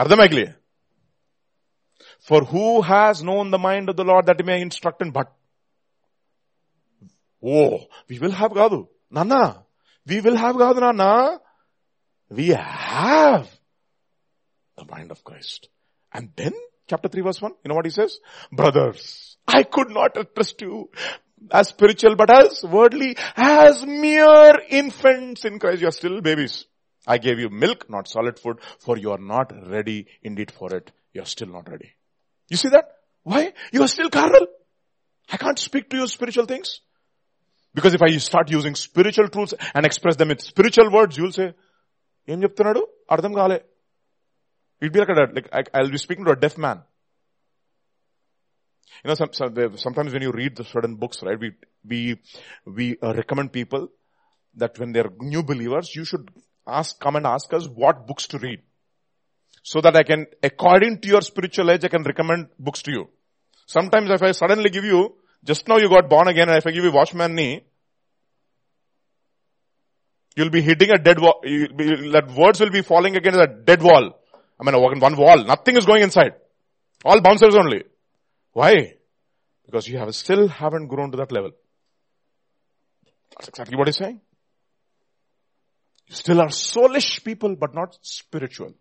అర్థమైక్లే 0.00 0.44
for 2.25 2.43
who 2.43 2.81
has 2.81 3.21
known 3.21 3.51
the 3.51 3.59
mind 3.59 3.87
of 3.87 3.97
the 3.97 4.03
Lord 4.03 4.25
that 4.25 4.39
he 4.39 4.43
may 4.43 4.59
instruct 4.59 4.99
him? 4.99 5.11
But, 5.11 5.31
oh, 7.43 7.85
we 8.09 8.17
will 8.17 8.31
have 8.31 8.51
Gadu. 8.51 8.87
Nana, 9.11 9.63
we 10.07 10.21
will 10.21 10.35
have 10.35 10.55
Gadu, 10.55 10.79
Nana. 10.79 11.39
We 12.31 12.47
have 12.47 13.47
the 14.75 14.85
mind 14.85 15.11
of 15.11 15.23
Christ. 15.23 15.69
And 16.11 16.31
then, 16.35 16.53
chapter 16.87 17.09
3 17.09 17.21
verse 17.21 17.39
1, 17.39 17.51
you 17.63 17.69
know 17.69 17.75
what 17.75 17.85
he 17.85 17.91
says? 17.91 18.19
Brothers, 18.51 19.37
I 19.47 19.61
could 19.61 19.91
not 19.91 20.17
trust 20.33 20.59
you 20.61 20.89
as 21.51 21.67
spiritual, 21.67 22.15
but 22.15 22.31
as 22.31 22.63
worldly, 22.63 23.17
as 23.35 23.85
mere 23.85 24.55
infants 24.67 25.45
in 25.45 25.59
Christ. 25.59 25.81
You 25.81 25.89
are 25.89 25.91
still 25.91 26.21
babies. 26.21 26.65
I 27.05 27.19
gave 27.19 27.37
you 27.37 27.51
milk, 27.51 27.87
not 27.87 28.07
solid 28.07 28.39
food, 28.39 28.57
for 28.79 28.97
you 28.97 29.11
are 29.11 29.19
not 29.19 29.53
ready 29.69 30.07
indeed 30.23 30.49
for 30.49 30.73
it. 30.73 30.91
You 31.13 31.21
are 31.21 31.27
still 31.27 31.49
not 31.49 31.69
ready. 31.69 31.94
You 32.48 32.56
see 32.56 32.70
that? 32.70 32.86
Why? 33.22 33.52
You 33.72 33.82
are 33.82 33.88
still 33.88 34.10
carnal. 34.10 34.46
I 35.30 35.36
can't 35.36 35.58
speak 35.58 35.90
to 35.90 35.96
you 35.96 36.06
spiritual 36.06 36.46
things. 36.46 36.80
Because 37.74 37.94
if 37.94 38.02
I 38.02 38.16
start 38.16 38.50
using 38.50 38.74
spiritual 38.74 39.28
truths 39.28 39.54
and 39.74 39.86
express 39.86 40.16
them 40.16 40.30
in 40.30 40.38
spiritual 40.38 40.90
words, 40.90 41.16
you'll 41.16 41.36
say, 41.40 41.50
ఏం 42.32 42.38
చెప్తున్నాడు 42.44 42.80
అర్థం 43.14 43.32
కాలే 43.36 43.56
it 44.84 44.92
be 44.94 45.00
అక్కడ 45.04 45.20
like 45.36 45.68
I 45.78 45.80
be 45.94 46.00
speaking 46.02 46.28
to 46.28 46.34
a 46.36 46.40
deaf 46.44 46.58
man 46.64 46.80
you 49.02 49.08
know, 49.08 49.14
some, 49.14 49.32
some, 49.32 49.76
sometimes 49.76 50.12
when 50.12 50.22
you 50.22 50.32
read 50.32 50.56
the 50.56 50.64
certain 50.64 50.94
books, 50.96 51.22
right, 51.22 51.38
we, 51.38 51.52
we, 51.90 52.18
we 52.66 52.86
uh, 53.02 53.12
recommend 53.14 53.52
people 53.52 53.88
that 54.56 54.78
when 54.78 54.92
they're 54.92 55.10
new 55.20 55.42
believers, 55.42 55.94
you 55.94 56.04
should 56.04 56.30
ask, 56.66 56.98
come 57.00 57.16
and 57.16 57.26
ask 57.26 57.52
us 57.54 57.66
what 57.66 58.06
books 58.06 58.26
to 58.26 58.38
read. 58.38 58.60
So 59.65 59.81
that 59.81 59.95
I 59.95 60.03
can, 60.03 60.27
according 60.43 60.99
to 61.01 61.07
your 61.07 61.21
spiritual 61.21 61.71
age, 61.71 61.83
I 61.83 61.87
can 61.87 62.03
recommend 62.03 62.49
books 62.59 62.83
to 62.83 62.91
you. 62.91 63.09
Sometimes 63.65 64.11
if 64.11 64.21
I 64.21 64.31
suddenly 64.31 64.69
give 64.69 64.85
you, 64.85 65.15
just 65.43 65.67
now 65.67 65.77
you 65.77 65.89
got 65.89 66.07
born 66.07 66.27
again 66.27 66.49
and 66.49 66.59
if 66.59 66.67
I 66.67 66.71
give 66.71 66.83
you 66.83 66.91
Watchman 66.91 67.33
Nee, 67.33 67.63
you'll 70.35 70.51
be 70.51 70.61
hitting 70.61 70.91
a 70.91 70.99
dead 70.99 71.19
wall, 71.19 71.41
that 71.43 72.31
words 72.37 72.59
will 72.59 72.69
be 72.69 72.83
falling 72.83 73.15
against 73.15 73.39
a 73.39 73.47
dead 73.47 73.81
wall. 73.81 74.11
I 74.59 74.63
mean, 74.63 74.99
one 74.99 75.17
wall, 75.17 75.43
nothing 75.43 75.77
is 75.77 75.85
going 75.87 76.03
inside. 76.03 76.35
All 77.03 77.19
bouncers 77.21 77.55
only. 77.55 77.85
Why? 78.53 78.93
Because 79.65 79.87
you 79.87 79.97
have 79.97 80.13
still 80.13 80.47
haven't 80.47 80.89
grown 80.89 81.09
to 81.09 81.17
that 81.17 81.31
level. 81.31 81.51
That's 83.31 83.47
exactly 83.47 83.77
what 83.77 83.87
he's 83.87 83.97
saying. 83.97 84.21
You 86.05 86.15
still 86.15 86.39
are 86.39 86.49
soulish 86.49 87.23
people, 87.23 87.55
but 87.55 87.73
not 87.73 87.97
spiritual. 88.01 88.75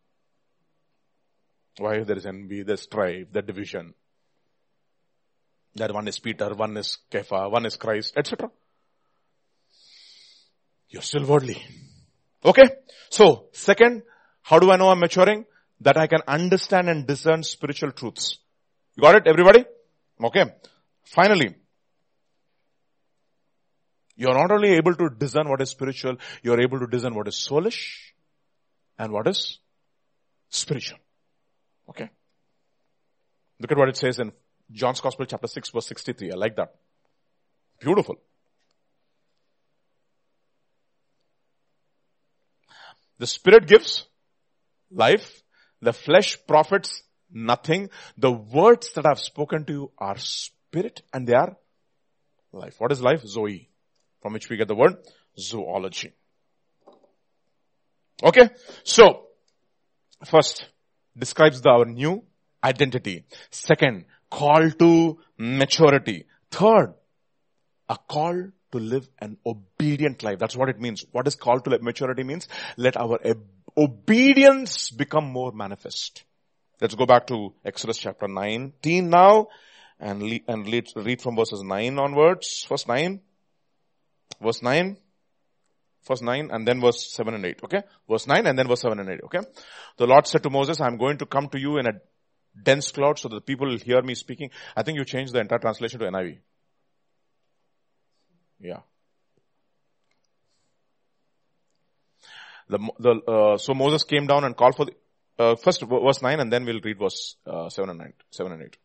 Why? 1.79 2.05
There 2.05 2.17
is 2.17 2.27
envy, 2.27 2.63
there's 2.63 2.83
strife, 2.83 3.27
the 3.33 3.43
division. 3.43 3.95
That 5.77 5.93
one 5.93 6.07
is 6.07 6.19
Peter, 6.21 6.55
one 6.55 6.77
is 6.77 6.99
Kepha, 7.11 7.51
one 7.51 7.67
is 7.67 7.77
Christ, 7.77 8.15
etc. 8.17 8.51
You're 10.89 11.03
still 11.03 11.27
worldly. 11.27 11.61
Okay? 12.45 12.63
So, 13.11 13.47
second, 13.53 14.03
how 14.43 14.59
do 14.61 14.71
I 14.71 14.77
know 14.77 14.91
I'm 14.91 15.01
maturing? 15.01 15.47
That 15.81 15.97
I 15.97 16.07
can 16.07 16.21
understand 16.29 16.89
and 16.89 17.07
discern 17.07 17.43
spiritual 17.43 17.91
truths. 17.91 18.39
You 18.95 19.03
got 19.03 19.17
it, 19.17 19.27
everybody? 19.27 19.65
Okay. 20.23 20.45
Finally, 21.05 21.57
you 24.17 24.29
are 24.29 24.35
not 24.35 24.53
only 24.53 24.75
able 24.75 24.95
to 24.95 25.09
discern 25.19 25.49
what 25.49 25.61
is 25.61 25.71
spiritual, 25.71 26.17
you 26.43 26.53
are 26.53 26.61
able 26.61 26.79
to 26.79 26.87
discern 26.87 27.15
what 27.15 27.27
is 27.27 27.35
soulish 27.35 28.13
and 28.97 29.13
what 29.13 29.27
is 29.27 29.59
spiritual. 30.49 30.99
Okay. 31.89 32.11
Look 33.61 33.73
at 33.73 33.79
what 33.79 33.89
it 33.89 33.97
says 33.97 34.19
in 34.19 34.33
John's 34.71 35.01
Gospel 35.01 35.27
chapter 35.27 35.47
6 35.47 35.71
verse 35.71 35.87
63. 35.87 36.33
I 36.33 36.35
like 36.35 36.57
that. 36.57 36.75
Beautiful. 37.81 38.17
The 43.19 43.27
Spirit 43.27 43.67
gives 43.67 44.07
life. 44.91 45.43
The 45.81 45.93
flesh 45.93 46.39
profits 46.47 47.03
nothing. 47.31 47.91
The 48.17 48.33
words 48.33 48.93
that 48.95 49.07
I've 49.07 49.21
spoken 49.21 49.65
to 49.67 49.73
you 49.73 49.91
are 49.99 50.17
spirit 50.19 51.03
and 51.13 51.27
they 51.27 51.35
are 51.35 51.57
life. 52.53 52.77
What 52.79 52.93
is 52.93 53.01
life? 53.01 53.23
Zoe. 53.27 53.69
From 54.23 54.33
which 54.33 54.49
we 54.49 54.57
get 54.57 54.69
the 54.69 54.75
word 54.75 54.97
zoology. 55.39 56.13
Okay. 58.23 58.49
So, 58.85 59.27
first 60.25 60.67
describes 61.17 61.61
the, 61.61 61.71
our 61.71 61.85
new 61.85 62.23
identity. 62.63 63.25
Second, 63.51 64.05
call 64.31 64.71
to 64.71 65.19
maturity. 65.39 66.27
Third, 66.51 66.95
a 67.89 67.97
call 68.09 68.51
to 68.73 68.79
live 68.79 69.09
an 69.21 69.37
obedient 69.47 70.23
life. 70.23 70.39
That's 70.39 70.57
what 70.57 70.69
it 70.69 70.81
means. 70.81 71.05
What 71.13 71.27
is 71.27 71.37
call 71.37 71.61
to 71.61 71.79
maturity 71.79 72.25
means? 72.25 72.49
Let 72.77 72.97
our 72.97 73.19
obedience 73.77 74.91
become 74.91 75.25
more 75.25 75.53
manifest. 75.53 76.25
Let's 76.81 76.95
go 76.95 77.07
back 77.07 77.27
to 77.29 77.55
Exodus 77.65 77.99
chapter 77.99 78.27
19 78.27 79.09
now 79.09 79.49
and, 80.01 80.23
le- 80.23 80.41
and 80.49 80.67
lead, 80.67 80.89
read 80.97 81.23
from 81.23 81.37
verses 81.37 81.63
9 81.63 81.99
onwards. 81.99 82.67
Verse 82.69 82.87
9. 82.87 83.21
Verse 84.43 84.63
9. 84.63 84.97
Verse 86.07 86.23
9 86.23 86.51
and 86.53 86.67
then 86.67 86.81
verse 86.81 87.13
7 87.13 87.35
and 87.35 87.45
8. 87.45 87.61
Okay. 87.65 87.83
Verse 88.09 88.27
9 88.27 88.47
and 88.47 88.59
then 88.59 88.69
verse 88.69 88.83
7 88.83 88.99
and 88.99 89.09
8. 89.09 89.21
Okay. 89.25 89.41
The 89.97 90.07
Lord 90.07 90.27
said 90.27 90.43
to 90.43 90.51
Moses, 90.51 90.81
I'm 90.81 90.99
going 90.99 91.19
to 91.19 91.27
come 91.27 91.49
to 91.49 91.59
you 91.59 91.79
in 91.79 91.87
a 91.87 91.93
dense 92.63 92.91
cloud 92.91 93.19
so 93.19 93.29
that 93.29 93.37
the 93.37 93.41
people 93.41 93.69
will 93.69 93.79
hear 93.79 94.03
me 94.03 94.15
speaking. 94.15 94.51
I 94.77 94.83
think 94.83 94.99
you 94.99 95.05
changed 95.05 95.33
the 95.33 95.41
entire 95.41 95.59
translation 95.59 96.01
to 96.01 96.07
NIV. 96.07 96.39
Yeah. 98.61 98.81
The, 102.69 102.79
the, 102.99 103.11
uh, 103.31 103.59
so 103.59 103.75
Moses 103.75 104.05
came 104.05 104.27
down 104.27 104.45
and 104.45 104.57
called 104.57 104.77
for 104.77 104.87
the, 104.87 104.93
uh, 105.39 105.57
first 105.57 105.83
verse 105.83 106.23
9 106.23 106.41
and 106.41 106.53
then 106.53 106.65
we'll 106.65 106.81
read 106.83 106.99
verse 106.99 107.37
uh, 107.47 107.69
7 107.69 107.91
and 107.91 107.99
9, 107.99 108.13
7 108.31 108.53
and 108.53 108.63
8. 108.63 108.77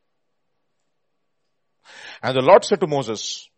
And 2.24 2.36
the 2.36 2.41
Lord 2.41 2.66
said 2.66 2.80
to 2.82 2.88
Moses, 2.88 3.50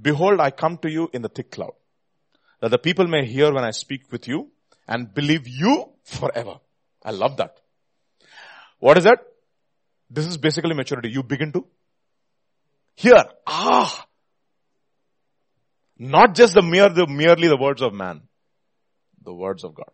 Behold, 0.00 0.40
I 0.40 0.50
come 0.50 0.78
to 0.78 0.90
you 0.90 1.10
in 1.12 1.22
the 1.22 1.28
thick 1.28 1.50
cloud, 1.50 1.72
that 2.60 2.70
the 2.70 2.78
people 2.78 3.06
may 3.06 3.24
hear 3.26 3.52
when 3.52 3.64
I 3.64 3.70
speak 3.70 4.10
with 4.10 4.28
you 4.28 4.50
and 4.86 5.12
believe 5.12 5.46
you 5.46 5.90
forever. 6.04 6.56
I 7.04 7.10
love 7.10 7.36
that. 7.38 7.56
What 8.78 8.98
is 8.98 9.04
that? 9.04 9.20
This 10.10 10.26
is 10.26 10.36
basically 10.36 10.74
maturity. 10.74 11.10
You 11.10 11.22
begin 11.22 11.52
to 11.52 11.66
hear. 12.94 13.24
Ah! 13.46 14.06
Not 15.98 16.34
just 16.34 16.54
the 16.54 16.62
mere, 16.62 16.88
the 16.88 17.06
merely 17.06 17.48
the 17.48 17.56
words 17.56 17.82
of 17.82 17.92
man. 17.92 18.22
The 19.22 19.34
words 19.34 19.64
of 19.64 19.74
God 19.74 19.90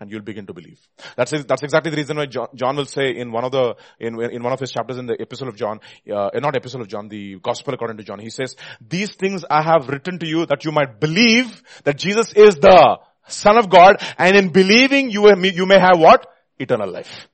and 0.00 0.10
you'll 0.10 0.22
begin 0.22 0.46
to 0.46 0.54
believe. 0.54 0.80
That's, 1.16 1.30
that's 1.30 1.62
exactly 1.62 1.90
the 1.90 1.96
reason 1.98 2.16
why 2.16 2.26
John, 2.26 2.48
John 2.54 2.76
will 2.76 2.86
say 2.86 3.14
in 3.16 3.30
one 3.30 3.44
of 3.44 3.52
the, 3.52 3.76
in, 3.98 4.20
in 4.20 4.42
one 4.42 4.52
of 4.52 4.58
his 4.58 4.70
chapters 4.72 4.96
in 4.96 5.06
the 5.06 5.20
epistle 5.20 5.48
of 5.48 5.56
John, 5.56 5.80
uh, 6.12 6.30
not 6.34 6.56
epistle 6.56 6.80
of 6.80 6.88
John, 6.88 7.08
the 7.08 7.38
gospel 7.40 7.74
according 7.74 7.98
to 7.98 8.02
John, 8.02 8.18
he 8.18 8.30
says, 8.30 8.56
these 8.80 9.14
things 9.14 9.44
I 9.48 9.62
have 9.62 9.88
written 9.88 10.18
to 10.18 10.26
you 10.26 10.46
that 10.46 10.64
you 10.64 10.72
might 10.72 10.98
believe 10.98 11.62
that 11.84 11.98
Jesus 11.98 12.32
is 12.32 12.56
the 12.56 12.98
son 13.28 13.58
of 13.58 13.68
God 13.68 14.02
and 14.18 14.36
in 14.36 14.48
believing 14.48 15.10
you, 15.10 15.30
you 15.36 15.66
may 15.66 15.78
have 15.78 15.98
what? 15.98 16.26
Eternal 16.58 16.90
life. 16.90 17.28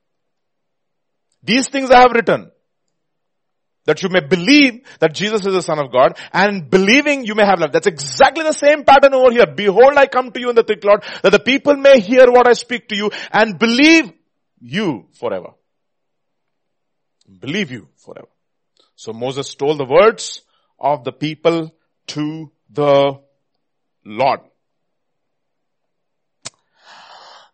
These 1.43 1.69
things 1.69 1.91
I 1.91 2.01
have 2.01 2.13
written 2.13 2.51
that 3.87 4.03
you 4.03 4.09
may 4.11 4.21
believe 4.21 4.83
that 5.01 5.15
Jesus 5.15 5.47
is 5.47 5.55
the 5.55 5.63
Son 5.63 5.79
of 5.79 5.91
God, 5.91 6.19
and 6.33 6.69
believing 6.71 7.25
you 7.25 7.35
may 7.35 7.45
have 7.45 7.59
life. 7.59 7.73
That's 7.73 7.87
exactly 7.87 8.45
the 8.45 8.53
same 8.53 8.85
pattern 8.85 9.15
over 9.15 9.33
here. 9.33 9.47
Behold, 9.47 9.95
I 9.97 10.07
come 10.07 10.31
to 10.33 10.41
you 10.41 10.51
in 10.51 10.57
the 10.57 10.63
thick 10.63 10.83
cloud, 10.83 11.05
that 11.23 11.31
the 11.31 11.39
people 11.39 11.77
may 11.77 12.01
hear 12.01 12.31
what 12.31 12.47
I 12.47 12.53
speak 12.53 12.89
to 12.89 12.97
you, 12.97 13.11
and 13.33 13.59
believe 13.59 14.13
you 14.61 15.07
forever. 15.15 15.51
Believe 17.41 17.71
you 17.71 17.89
forever. 17.97 18.29
So 18.95 19.13
Moses 19.13 19.55
told 19.55 19.79
the 19.79 19.85
words 19.85 20.43
of 20.79 21.05
the 21.05 21.13
people 21.13 21.75
to 22.09 22.51
the 22.71 23.21
Lord. 24.05 24.41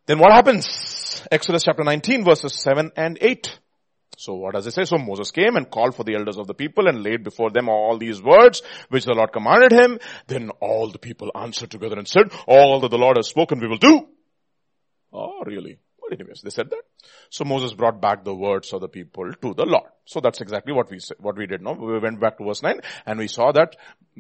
Then 0.07 0.19
what 0.19 0.33
happens? 0.33 1.23
Exodus 1.31 1.63
chapter 1.65 1.85
19 1.85 2.25
verses 2.25 2.55
7 2.55 2.91
and 2.97 3.19
8. 3.21 3.59
So 4.23 4.35
what 4.35 4.55
does 4.55 4.69
it 4.69 4.71
say? 4.71 4.85
So 4.85 4.99
Moses 4.99 5.33
came 5.33 5.57
and 5.57 5.69
called 5.69 5.97
for 5.97 6.05
the 6.05 6.15
elders 6.15 6.39
of 6.39 6.47
the 6.47 6.55
people 6.55 6.87
and 6.87 7.03
laid 7.03 7.25
before 7.25 7.51
them 7.51 7.69
all 7.69 7.99
these 7.99 8.23
words 8.23 8.63
which 8.89 9.05
the 9.05 9.15
Lord 9.15 9.33
commanded 9.33 9.73
him. 9.73 9.99
Then 10.29 10.51
all 10.61 10.91
the 10.91 11.01
people 11.01 11.33
answered 11.35 11.73
together 11.73 11.99
and 11.99 12.07
said, 12.07 12.31
all 12.47 12.79
that 12.81 12.93
the 12.93 12.99
Lord 12.99 13.17
has 13.17 13.27
spoken 13.27 13.59
we 13.59 13.67
will 13.67 13.79
do. 13.79 14.07
Oh, 15.13 15.43
really? 15.45 15.81
Well, 16.01 16.13
anyways, 16.13 16.43
they 16.43 16.51
said 16.51 16.71
that. 16.71 16.83
So 17.31 17.45
Moses 17.45 17.75
brought 17.75 18.01
back 18.01 18.23
the 18.23 18.33
words 18.33 18.73
of 18.73 18.81
the 18.81 18.87
people 18.87 19.33
to 19.33 19.55
the 19.55 19.67
Lord. 19.67 19.91
So 20.05 20.21
that's 20.21 20.41
exactly 20.41 20.73
what 20.73 20.89
we 20.89 21.01
said, 21.01 21.17
what 21.19 21.37
we 21.37 21.47
did 21.49 21.61
now. 21.61 21.73
We 21.73 21.99
went 21.99 22.21
back 22.21 22.39
to 22.39 22.45
verse 22.45 22.63
9 22.63 22.81
and 23.05 23.19
we 23.19 23.27
saw 23.27 23.51
that 23.51 23.75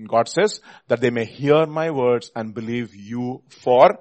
God 0.08 0.26
says 0.26 0.60
that 0.88 1.00
they 1.00 1.10
may 1.10 1.26
hear 1.26 1.64
my 1.66 1.92
words 1.92 2.32
and 2.34 2.52
believe 2.54 2.92
you 2.96 3.44
for 3.48 4.00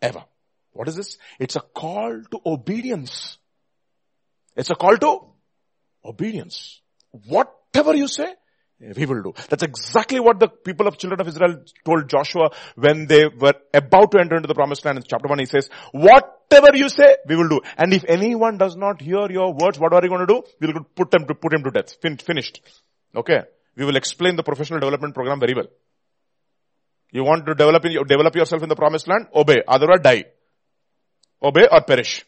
ever. 0.00 0.22
What 0.70 0.86
is 0.86 0.94
this? 0.94 1.18
It's 1.40 1.56
a 1.56 1.60
call 1.60 2.22
to 2.30 2.40
obedience. 2.46 3.38
It's 4.58 4.70
a 4.70 4.74
call 4.74 4.96
to 4.98 5.20
obedience. 6.04 6.80
Whatever 7.12 7.94
you 7.94 8.08
say, 8.08 8.34
we 8.80 9.06
will 9.06 9.22
do. 9.22 9.32
That's 9.48 9.62
exactly 9.62 10.20
what 10.20 10.40
the 10.40 10.48
people 10.48 10.88
of 10.88 10.98
children 10.98 11.20
of 11.20 11.28
Israel 11.28 11.62
told 11.84 12.08
Joshua 12.08 12.50
when 12.74 13.06
they 13.06 13.26
were 13.26 13.54
about 13.72 14.10
to 14.12 14.20
enter 14.20 14.36
into 14.36 14.48
the 14.48 14.54
promised 14.54 14.84
land. 14.84 14.98
In 14.98 15.04
chapter 15.06 15.28
1 15.28 15.38
he 15.38 15.46
says, 15.46 15.70
whatever 15.92 16.76
you 16.76 16.88
say, 16.88 17.16
we 17.28 17.36
will 17.36 17.48
do. 17.48 17.60
And 17.76 17.92
if 17.92 18.04
anyone 18.08 18.58
does 18.58 18.76
not 18.76 19.00
hear 19.00 19.30
your 19.30 19.52
words, 19.52 19.78
what 19.78 19.92
are 19.92 20.02
you 20.02 20.08
going 20.08 20.26
to 20.26 20.32
do? 20.32 20.42
We 20.60 20.72
will 20.72 20.84
put 20.94 21.12
them 21.12 21.26
to, 21.26 21.34
put 21.34 21.54
him 21.54 21.62
to 21.62 21.70
death. 21.70 21.96
Fin- 22.02 22.18
finished. 22.18 22.60
Okay. 23.14 23.40
We 23.76 23.84
will 23.84 23.96
explain 23.96 24.34
the 24.36 24.42
professional 24.42 24.80
development 24.80 25.14
program 25.14 25.38
very 25.38 25.54
well. 25.54 25.68
You 27.12 27.24
want 27.24 27.46
to 27.46 27.54
develop, 27.54 27.84
in, 27.84 27.92
develop 28.06 28.34
yourself 28.34 28.62
in 28.62 28.68
the 28.68 28.76
promised 28.76 29.06
land? 29.08 29.28
Obey. 29.34 29.62
Otherwise 29.66 30.00
die. 30.02 30.24
Obey 31.42 31.66
or 31.70 31.80
perish 31.82 32.24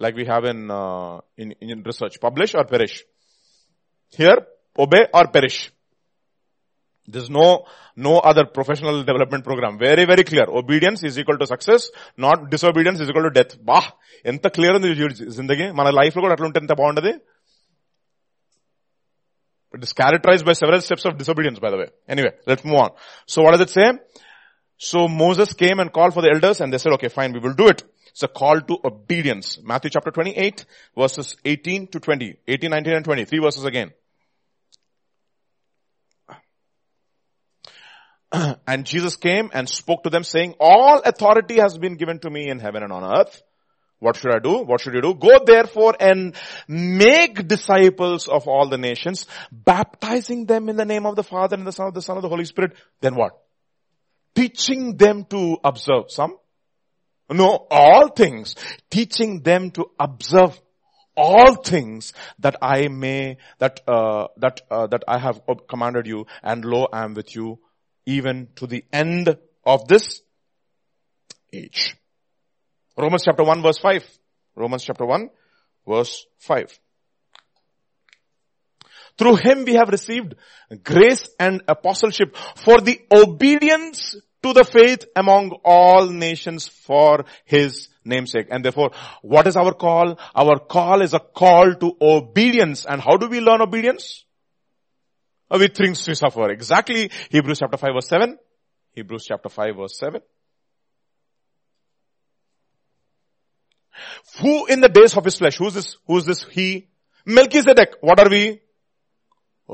Like 0.00 0.14
we 0.14 0.26
have 0.26 0.44
in, 0.44 0.70
uh, 0.70 1.20
in, 1.36 1.52
in 1.60 1.82
research. 1.82 2.20
Publish 2.20 2.54
or 2.54 2.64
perish. 2.64 3.04
Here, 4.10 4.38
obey 4.78 5.06
or 5.12 5.26
perish. 5.28 5.70
There's 7.08 7.30
no, 7.30 7.64
no 7.94 8.18
other 8.18 8.44
professional 8.44 9.02
development 9.04 9.44
program. 9.44 9.78
Very, 9.78 10.04
very 10.04 10.24
clear. 10.24 10.44
Obedience 10.48 11.02
is 11.04 11.18
equal 11.18 11.38
to 11.38 11.46
success, 11.46 11.90
not 12.16 12.50
disobedience 12.50 13.00
is 13.00 13.08
equal 13.08 13.22
to 13.22 13.34
death. 13.38 13.52
బా 13.70 13.78
ఎంత 14.30 14.46
clear 14.56 14.76
ఉంది 14.78 14.90
జిందగీ 15.38 15.66
మన 15.80 15.88
life 16.00 16.14
లో 16.16 16.22
కూడా 16.24 16.34
అట్లా 16.36 16.48
ఉంటే 16.50 16.60
ఎంత 16.64 16.74
బాగుంటది 16.82 17.14
It 19.76 19.82
is 19.86 19.92
characterized 20.00 20.44
by 20.48 20.54
several 20.60 20.80
steps 20.80 21.04
of 21.08 21.18
disobedience, 21.20 21.58
by 21.64 21.70
the 21.72 21.78
way. 21.80 21.88
Anyway, 22.14 22.30
let's 22.50 22.64
move 22.68 22.78
on. 22.84 22.90
So 23.32 23.42
what 23.44 23.52
does 23.54 23.64
it 23.66 23.72
say? 23.78 23.88
So 24.83 25.07
Moses 25.07 25.53
came 25.53 25.79
and 25.79 25.93
called 25.93 26.15
for 26.15 26.23
the 26.23 26.31
elders 26.33 26.59
and 26.59 26.73
they 26.73 26.79
said, 26.79 26.93
okay, 26.93 27.07
fine, 27.07 27.33
we 27.33 27.39
will 27.39 27.53
do 27.53 27.67
it. 27.67 27.83
It's 28.07 28.23
a 28.23 28.27
call 28.27 28.59
to 28.61 28.77
obedience. 28.83 29.59
Matthew 29.61 29.91
chapter 29.91 30.09
28 30.09 30.65
verses 30.97 31.37
18 31.45 31.85
to 31.89 31.99
20. 31.99 32.37
18, 32.47 32.71
19 32.71 32.93
and 32.93 33.05
20. 33.05 33.25
Three 33.25 33.37
verses 33.37 33.63
again. 33.63 33.91
and 38.67 38.83
Jesus 38.83 39.17
came 39.17 39.51
and 39.53 39.69
spoke 39.69 40.01
to 40.01 40.09
them 40.09 40.23
saying, 40.23 40.55
all 40.59 40.99
authority 41.05 41.59
has 41.59 41.77
been 41.77 41.95
given 41.95 42.17
to 42.17 42.31
me 42.31 42.49
in 42.49 42.57
heaven 42.57 42.81
and 42.81 42.91
on 42.91 43.03
earth. 43.03 43.39
What 43.99 44.15
should 44.15 44.33
I 44.33 44.39
do? 44.39 44.63
What 44.63 44.81
should 44.81 44.95
you 44.95 45.01
do? 45.01 45.13
Go 45.13 45.43
therefore 45.45 45.95
and 45.99 46.33
make 46.67 47.47
disciples 47.47 48.27
of 48.27 48.47
all 48.47 48.67
the 48.67 48.79
nations, 48.79 49.27
baptizing 49.51 50.47
them 50.47 50.69
in 50.69 50.75
the 50.75 50.85
name 50.85 51.05
of 51.05 51.15
the 51.15 51.23
Father 51.23 51.55
and 51.55 51.67
the 51.67 51.71
Son 51.71 51.85
of 51.85 51.93
the 51.93 52.01
Son 52.01 52.17
of 52.17 52.23
the 52.23 52.29
Holy 52.29 52.45
Spirit. 52.45 52.73
Then 52.99 53.13
what? 53.13 53.40
Teaching 54.35 54.97
them 54.97 55.25
to 55.25 55.57
observe 55.63 56.05
some. 56.09 56.37
No, 57.29 57.67
all 57.69 58.09
things. 58.09 58.55
Teaching 58.89 59.41
them 59.41 59.71
to 59.71 59.85
observe 59.99 60.59
all 61.15 61.55
things 61.55 62.13
that 62.39 62.55
I 62.61 62.87
may, 62.87 63.37
that, 63.59 63.81
uh, 63.87 64.27
that, 64.37 64.61
uh, 64.69 64.87
that 64.87 65.03
I 65.07 65.17
have 65.19 65.41
commanded 65.67 66.07
you 66.07 66.25
and 66.41 66.63
lo, 66.63 66.87
I 66.91 67.03
am 67.03 67.13
with 67.13 67.35
you 67.35 67.59
even 68.05 68.49
to 68.55 68.67
the 68.67 68.83
end 68.91 69.37
of 69.65 69.87
this 69.87 70.21
age. 71.53 71.95
Romans 72.97 73.23
chapter 73.25 73.43
1 73.43 73.61
verse 73.61 73.79
5. 73.79 74.05
Romans 74.55 74.83
chapter 74.83 75.05
1 75.05 75.29
verse 75.87 76.25
5. 76.39 76.79
Through 79.17 79.37
him 79.37 79.65
we 79.65 79.73
have 79.73 79.89
received 79.89 80.35
grace 80.83 81.27
and 81.39 81.61
apostleship 81.67 82.35
for 82.55 82.79
the 82.81 82.99
obedience 83.11 84.15
to 84.43 84.53
the 84.53 84.63
faith 84.63 85.05
among 85.15 85.51
all 85.63 86.07
nations 86.07 86.67
for 86.67 87.25
his 87.45 87.89
namesake. 88.03 88.47
And 88.49 88.65
therefore, 88.65 88.91
what 89.21 89.47
is 89.47 89.55
our 89.55 89.73
call? 89.73 90.19
Our 90.35 90.59
call 90.59 91.01
is 91.01 91.13
a 91.13 91.19
call 91.19 91.75
to 91.75 91.97
obedience. 92.01 92.85
And 92.85 93.01
how 93.01 93.17
do 93.17 93.27
we 93.27 93.39
learn 93.39 93.61
obedience? 93.61 94.25
Uh, 95.49 95.57
with 95.59 95.75
things 95.75 96.07
we 96.07 96.15
suffer. 96.15 96.49
Exactly 96.49 97.11
Hebrews 97.29 97.59
chapter 97.59 97.77
5 97.77 97.89
verse 97.93 98.07
7. 98.07 98.37
Hebrews 98.93 99.25
chapter 99.27 99.49
5 99.49 99.75
verse 99.75 99.97
7. 99.97 100.21
Who 104.41 104.65
in 104.67 104.81
the 104.81 104.89
days 104.89 105.15
of 105.15 105.25
his 105.25 105.37
flesh, 105.37 105.57
who's 105.57 105.73
this, 105.73 105.97
who's 106.07 106.25
this 106.25 106.43
he? 106.49 106.87
Melchizedek. 107.25 107.95
What 108.01 108.19
are 108.19 108.29
we? 108.29 108.61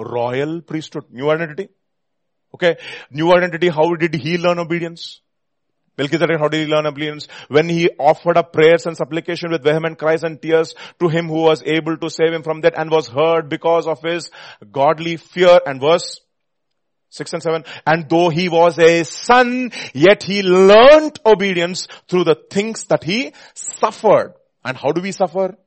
Royal 0.03 0.61
priesthood. 0.61 1.05
New 1.11 1.29
identity. 1.29 1.69
Okay. 2.53 2.77
New 3.11 3.33
identity. 3.33 3.69
How 3.69 3.93
did 3.95 4.13
he 4.13 4.37
learn 4.37 4.59
obedience? 4.59 5.21
Melchizedek, 5.97 6.39
how 6.39 6.47
did 6.47 6.67
he 6.67 6.71
learn 6.71 6.85
obedience? 6.85 7.27
When 7.47 7.67
he 7.67 7.89
offered 7.97 8.37
up 8.37 8.53
prayers 8.53 8.85
and 8.85 8.95
supplication 8.95 9.49
with 9.49 9.63
vehement 9.63 9.97
cries 9.97 10.23
and 10.23 10.39
tears 10.39 10.75
to 10.99 11.09
him 11.09 11.27
who 11.27 11.41
was 11.41 11.63
able 11.65 11.97
to 11.97 12.09
save 12.09 12.33
him 12.33 12.43
from 12.43 12.61
that 12.61 12.77
and 12.77 12.91
was 12.91 13.07
heard 13.07 13.49
because 13.49 13.87
of 13.87 14.01
his 14.03 14.29
godly 14.71 15.17
fear 15.17 15.59
and 15.65 15.81
verse 15.81 16.19
6 17.09 17.33
and 17.33 17.43
7. 17.43 17.63
And 17.87 18.07
though 18.09 18.29
he 18.29 18.47
was 18.47 18.77
a 18.77 19.03
son, 19.03 19.71
yet 19.93 20.21
he 20.21 20.43
learned 20.43 21.19
obedience 21.25 21.87
through 22.07 22.25
the 22.25 22.37
things 22.51 22.85
that 22.85 23.03
he 23.03 23.33
suffered. 23.55 24.35
And 24.63 24.77
how 24.77 24.91
do 24.91 25.01
we 25.01 25.11
suffer? 25.11 25.57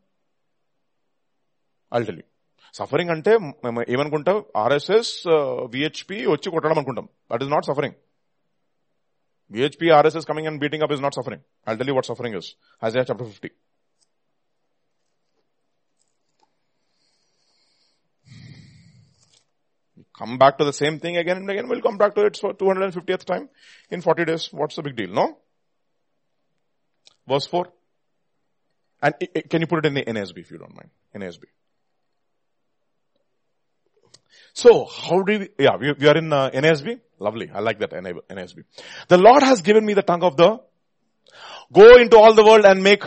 I'll 1.91 2.05
tell 2.05 2.15
you. 2.15 2.30
Suffering 2.80 3.12
అంటే 3.16 3.34
మేము 3.66 3.82
ఏమనుకుంటాం 3.96 4.38
RSS 4.64 5.14
VHP 5.76 6.18
వచ్చి 6.34 6.48
కొట్టడం 6.56 6.78
అనుకుంటాం 6.78 7.08
that 7.32 7.44
is 7.46 7.54
not 7.56 7.68
suffering 7.70 7.96
VHP, 9.52 9.92
RSS 9.92 10.26
coming 10.26 10.48
and 10.48 10.60
beating 10.60 10.82
up 10.82 10.92
is 10.92 11.00
not 11.00 11.14
suffering. 11.14 11.42
I'll 11.66 11.78
tell 11.78 11.86
you 11.86 11.94
what 11.94 12.06
suffering 12.06 12.34
is. 12.34 12.56
Isaiah 12.84 13.06
chapter 13.06 13.26
50. 13.26 13.52
Come 20.18 20.38
back 20.38 20.58
to 20.58 20.64
the 20.64 20.74
same 20.74 21.00
thing 21.00 21.18
again 21.18 21.38
and 21.38 21.50
again. 21.50 21.68
We'll 21.68 21.82
come 21.82 21.98
back 21.98 22.16
to 22.16 22.26
it 22.26 22.38
for 22.38 22.54
250th 22.54 23.26
time 23.26 23.50
in 23.92 24.02
40 24.02 24.26
days. 24.26 24.50
What's 24.52 24.78
the 24.78 24.82
big 24.82 24.96
deal? 24.96 25.10
No? 25.10 25.38
Verse 27.28 27.46
4. 27.48 27.68
And 29.04 29.14
can 29.50 29.62
you 29.62 29.68
put 29.68 29.86
it 29.86 29.88
in 29.88 29.94
the 29.94 30.06
NASB 30.06 30.38
if 30.38 30.52
you 30.52 30.58
don't 30.58 30.74
mind? 30.74 30.90
NASB. 31.14 31.44
So, 34.53 34.85
how 34.85 35.23
do 35.23 35.39
we, 35.39 35.49
yeah, 35.59 35.77
we, 35.79 35.93
we 35.93 36.09
are 36.09 36.17
in 36.17 36.33
uh, 36.33 36.51
NASB. 36.51 37.01
Lovely. 37.19 37.51
I 37.53 37.61
like 37.61 37.79
that 37.81 37.91
NASB. 37.91 38.65
The 39.09 39.19
Lord 39.19 39.43
has 39.43 39.61
given 39.61 39.85
me 39.85 39.95
the 39.95 40.03
tongue 40.03 40.23
of 40.23 40.37
the, 40.37 40.61
go 41.73 41.97
into 41.97 42.17
all 42.17 42.35
the 42.35 42.45
world 42.45 42.65
and 42.65 42.83
make 42.83 43.05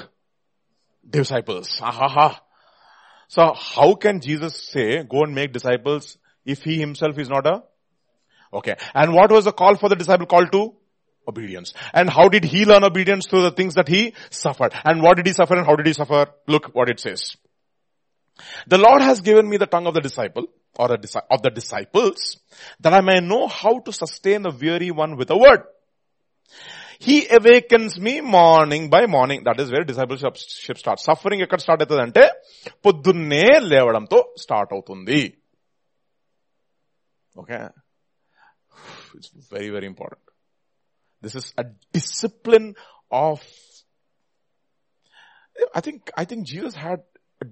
disciples. 1.07 1.80
Ha. 1.80 2.41
So 3.28 3.53
how 3.56 3.95
can 3.95 4.22
Jesus 4.22 4.56
say, 4.56 5.03
go 5.03 5.24
and 5.24 5.34
make 5.34 5.52
disciples 5.52 6.18
if 6.45 6.61
he 6.61 6.80
himself 6.80 7.18
is 7.18 7.30
not 7.30 7.48
a, 7.48 7.64
okay. 8.53 8.76
And 8.94 9.14
what 9.14 9.32
was 9.32 9.45
the 9.45 9.52
call 9.52 9.76
for 9.76 9.90
the 9.90 9.95
disciple 9.95 10.28
called 10.28 10.52
to? 10.52 10.76
Obedience. 11.28 11.74
And 11.94 12.10
how 12.10 12.28
did 12.28 12.44
he 12.44 12.65
learn 12.65 12.84
obedience 12.84 13.28
through 13.28 13.44
the 13.44 13.52
things 13.52 13.76
that 13.76 13.88
he 13.88 14.14
suffered? 14.30 14.74
And 14.84 15.02
what 15.02 15.18
did 15.18 15.26
he 15.26 15.34
suffer 15.34 15.56
and 15.56 15.65
how 15.65 15.76
did 15.76 15.88
he 15.88 15.94
suffer? 15.94 16.28
Look 16.48 16.76
what 16.76 16.90
it 16.90 16.99
says. 16.99 17.36
The 18.68 18.78
Lord 18.78 19.02
has 19.02 19.22
given 19.22 19.49
me 19.49 19.57
the 19.57 19.65
tongue 19.65 19.88
of 19.88 19.94
the 19.94 20.02
disciple 20.02 20.48
or 20.77 20.89
of 20.93 21.43
the 21.43 21.51
disciples 21.51 22.39
that 22.81 22.93
I 22.93 23.01
may 23.01 23.20
know 23.20 23.49
how 23.49 23.81
to 23.81 23.93
sustain 23.93 24.43
the 24.43 24.55
weary 24.61 24.91
one 24.91 25.16
with 25.16 25.31
a 25.31 25.37
word. 25.37 25.62
He 27.01 27.16
awakens 27.39 27.99
me 28.01 28.20
morning 28.20 28.91
by 28.91 29.07
morning. 29.07 29.43
That 29.45 29.61
is 29.61 29.70
where 29.70 29.85
discipleship 29.85 30.79
starts. 30.83 31.03
Suffering 31.09 31.41
ఎక్కడ 31.45 31.61
start 31.65 31.83
అవుతుంది 31.83 32.05
అంటే 32.07 32.25
పొద్దున్నే 32.87 33.45
లేవడంతో 33.73 34.20
start 34.45 34.73
అవుతుంది 34.77 35.20
okay 37.43 37.59
it's 39.19 39.33
very 39.57 39.70
very 39.77 39.89
important 39.93 40.27
this 41.23 41.37
is 41.43 41.51
a 41.62 41.66
discipline 41.99 42.70
of 43.25 43.47
I 45.75 45.81
think, 45.81 46.11
I 46.16 46.25
think 46.25 46.47
Jesus 46.47 46.75
had 46.75 47.01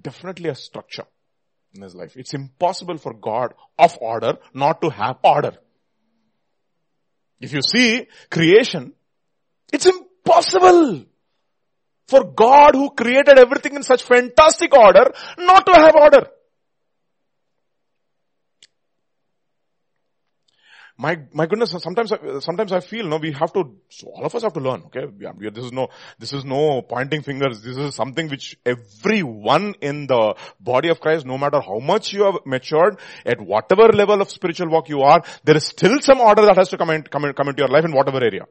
definitely 0.09 0.49
a 0.49 0.55
structure 0.55 1.07
in 1.74 1.82
his 1.82 1.96
life. 1.96 2.18
It's 2.18 2.34
impossible 2.34 2.98
for 2.98 3.14
God 3.14 3.54
of 3.78 3.98
order 4.02 4.38
not 4.54 4.82
to 4.82 4.90
have 4.90 5.18
order. 5.24 5.54
If 7.40 7.54
you 7.54 7.62
see 7.62 8.08
creation, 8.30 8.94
it's 9.74 9.86
impossible 9.86 11.06
for 12.08 12.24
God 12.26 12.76
who 12.76 12.92
created 12.92 13.40
everything 13.40 13.76
in 13.76 13.84
such 13.84 14.04
fantastic 14.04 14.76
order 14.76 15.14
not 15.38 15.66
to 15.66 15.74
have 15.74 15.96
order. 15.96 16.28
My 20.98 21.20
my 21.34 21.46
goodness 21.46 21.72
sometimes 21.80 22.12
sometimes 22.40 22.72
i 22.72 22.80
feel 22.80 23.08
no 23.08 23.18
we 23.18 23.32
have 23.32 23.52
to 23.54 23.64
so 23.90 24.08
all 24.08 24.26
of 24.26 24.36
us 24.36 24.44
have 24.44 24.54
to 24.54 24.60
learn 24.60 24.84
okay 24.86 25.06
this 25.50 25.66
is 25.66 25.72
no 25.72 25.88
this 26.20 26.34
is 26.34 26.46
no 26.46 26.82
pointing 26.82 27.22
fingers 27.22 27.62
this 27.62 27.78
is 27.78 27.96
something 27.96 28.30
which 28.30 28.58
everyone 28.66 29.74
in 29.82 30.08
the 30.08 30.36
body 30.60 30.90
of 30.90 31.00
christ 31.00 31.26
no 31.26 31.38
matter 31.38 31.62
how 31.62 31.80
much 31.80 32.14
you 32.14 32.24
have 32.24 32.40
matured 32.46 33.00
at 33.26 33.40
whatever 33.40 33.88
level 33.94 34.22
of 34.22 34.30
spiritual 34.30 34.70
walk 34.70 34.90
you 34.90 35.02
are 35.02 35.24
there 35.44 35.58
is 35.58 35.66
still 35.66 36.00
some 36.02 36.20
order 36.20 36.46
that 36.46 36.58
has 36.58 36.70
to 36.70 36.78
come 36.78 36.90
in 36.90 37.04
come, 37.04 37.26
in, 37.26 37.34
come 37.34 37.48
into 37.50 37.62
your 37.62 37.70
life 37.70 37.86
in 37.86 37.94
whatever 37.94 38.24
area 38.24 38.46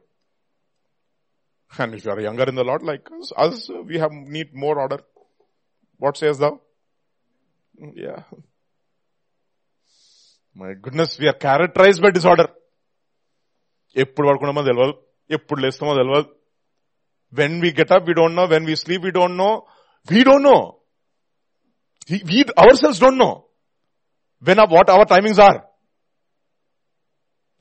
And 1.77 1.95
if 1.95 2.05
you 2.05 2.11
are 2.11 2.19
younger 2.19 2.43
in 2.43 2.55
the 2.55 2.63
Lord 2.63 2.83
like 2.83 3.07
us, 3.17 3.31
us 3.35 3.69
we 3.85 3.97
have 3.97 4.11
need 4.11 4.53
more 4.53 4.79
order. 4.79 4.99
What 5.97 6.17
says 6.17 6.37
thou? 6.37 6.59
Yeah. 7.95 8.23
My 10.56 10.72
goodness, 10.84 11.18
we 11.18 11.28
are 11.32 11.38
characterized 11.46 12.02
by 12.06 12.10
disorder. 12.18 12.48
ఎప్పుడు 13.96 14.26
పడుకున్నామో 14.28 14.62
తెలియదు 14.70 14.94
ఎప్పుడు 15.36 15.60
లేస్తామో 15.64 15.92
తెలియదు 15.98 16.28
when 17.32 17.54
we 17.64 17.70
get 17.78 17.92
up 17.96 18.06
we 18.08 18.14
don't 18.18 18.36
know 18.40 18.44
when 18.54 18.66
we 18.70 18.74
sleep 18.82 19.04
we 19.06 19.12
don't 19.18 19.38
know 19.44 19.50
we 20.08 20.20
don't 20.28 20.46
know 20.50 20.58
we 22.30 22.40
hour 22.62 22.78
cells 22.82 23.00
don't 23.04 23.20
know 23.24 23.30
when 24.48 24.60
what 24.76 24.92
our 24.96 25.08
timings 25.14 25.42
are 25.48 25.58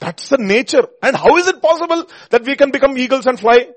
That's 0.01 0.29
the 0.29 0.37
nature. 0.37 0.85
And 1.01 1.15
how 1.15 1.37
is 1.37 1.47
it 1.47 1.61
possible 1.61 2.05
that 2.31 2.43
we 2.45 2.55
can 2.55 2.71
become 2.71 2.97
eagles 2.97 3.25
and 3.25 3.39
fly? 3.39 3.67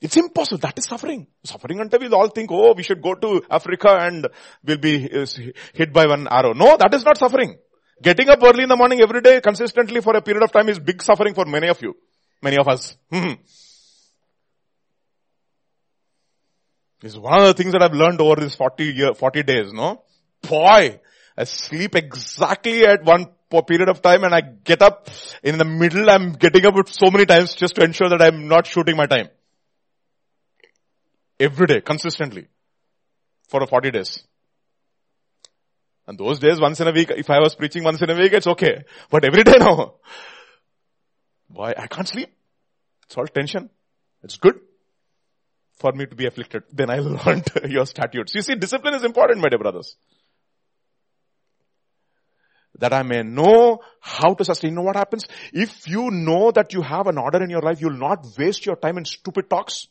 It's 0.00 0.16
impossible. 0.16 0.58
That 0.58 0.78
is 0.78 0.86
suffering. 0.86 1.26
Suffering 1.44 1.80
until 1.80 2.00
we 2.00 2.08
all 2.08 2.28
think, 2.28 2.50
oh, 2.50 2.72
we 2.74 2.82
should 2.82 3.02
go 3.02 3.14
to 3.14 3.42
Africa 3.50 3.98
and 4.00 4.26
we'll 4.64 4.78
be 4.78 5.10
uh, 5.12 5.26
hit 5.74 5.92
by 5.92 6.06
one 6.06 6.26
arrow. 6.30 6.54
No, 6.54 6.76
that 6.78 6.92
is 6.94 7.04
not 7.04 7.18
suffering. 7.18 7.58
Getting 8.02 8.30
up 8.30 8.42
early 8.42 8.62
in 8.62 8.68
the 8.70 8.76
morning 8.76 9.02
every 9.02 9.20
day 9.20 9.42
consistently 9.42 10.00
for 10.00 10.16
a 10.16 10.22
period 10.22 10.42
of 10.42 10.52
time 10.52 10.70
is 10.70 10.78
big 10.78 11.02
suffering 11.02 11.34
for 11.34 11.44
many 11.44 11.68
of 11.68 11.82
you. 11.82 11.94
Many 12.42 12.56
of 12.56 12.66
us. 12.66 12.96
Hmm. 13.12 13.32
It's 17.02 17.16
one 17.16 17.40
of 17.40 17.46
the 17.46 17.54
things 17.54 17.72
that 17.72 17.82
I've 17.82 17.94
learned 17.94 18.20
over 18.20 18.40
these 18.40 18.54
40 18.54 18.84
year, 18.84 19.14
40 19.14 19.42
days, 19.42 19.72
no? 19.72 20.02
Boy, 20.42 21.00
I 21.36 21.44
sleep 21.44 21.94
exactly 21.94 22.86
at 22.86 23.04
one 23.04 23.26
period 23.66 23.88
of 23.88 24.00
time 24.00 24.24
and 24.24 24.34
I 24.34 24.40
get 24.40 24.80
up 24.80 25.08
in 25.42 25.58
the 25.58 25.64
middle, 25.64 26.08
I'm 26.08 26.32
getting 26.32 26.64
up 26.64 26.74
so 26.88 27.10
many 27.10 27.26
times 27.26 27.54
just 27.54 27.74
to 27.74 27.84
ensure 27.84 28.08
that 28.08 28.22
I'm 28.22 28.48
not 28.48 28.66
shooting 28.66 28.96
my 28.96 29.06
time. 29.06 29.28
Every 31.40 31.66
day, 31.66 31.80
consistently. 31.80 32.48
For 33.48 33.66
40 33.66 33.90
days. 33.90 34.22
And 36.06 36.18
those 36.18 36.38
days, 36.38 36.60
once 36.60 36.80
in 36.80 36.88
a 36.88 36.92
week, 36.92 37.10
if 37.10 37.30
I 37.30 37.40
was 37.40 37.54
preaching 37.54 37.82
once 37.82 38.02
in 38.02 38.10
a 38.10 38.14
week, 38.14 38.32
it's 38.32 38.46
okay. 38.46 38.84
But 39.10 39.24
every 39.24 39.42
day 39.42 39.56
now, 39.58 39.94
why 41.48 41.74
I 41.76 41.86
can't 41.86 42.06
sleep. 42.06 42.30
It's 43.06 43.16
all 43.16 43.26
tension. 43.26 43.70
It's 44.22 44.36
good 44.36 44.60
for 45.78 45.92
me 45.92 46.06
to 46.06 46.14
be 46.14 46.26
afflicted. 46.26 46.64
Then 46.72 46.90
I 46.90 46.98
learned 47.26 47.48
your 47.68 47.86
statutes. 47.86 48.34
You 48.34 48.42
see, 48.42 48.54
discipline 48.54 48.94
is 48.94 49.04
important, 49.04 49.40
my 49.40 49.48
dear 49.48 49.58
brothers. 49.58 49.96
That 52.78 52.92
I 52.92 53.02
may 53.02 53.22
know 53.22 53.80
how 54.00 54.34
to 54.34 54.44
sustain. 54.44 54.70
You 54.70 54.76
know 54.76 54.82
what 54.82 54.96
happens? 54.96 55.26
If 55.52 55.88
you 55.88 56.10
know 56.10 56.50
that 56.52 56.72
you 56.72 56.82
have 56.82 57.08
an 57.08 57.18
order 57.18 57.42
in 57.42 57.50
your 57.50 57.62
life, 57.62 57.80
you'll 57.80 57.98
not 57.98 58.26
waste 58.38 58.64
your 58.64 58.76
time 58.76 58.98
in 58.98 59.04
stupid 59.04 59.50
talks. 59.50 59.86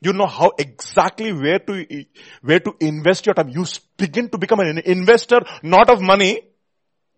You 0.00 0.14
know 0.14 0.26
how 0.26 0.52
exactly 0.58 1.32
where 1.32 1.58
to, 1.58 2.04
where 2.40 2.60
to 2.60 2.74
invest 2.80 3.26
your 3.26 3.34
time. 3.34 3.50
You 3.50 3.66
begin 3.98 4.30
to 4.30 4.38
become 4.38 4.60
an 4.60 4.78
investor, 4.78 5.40
not 5.62 5.90
of 5.90 6.00
money, 6.00 6.40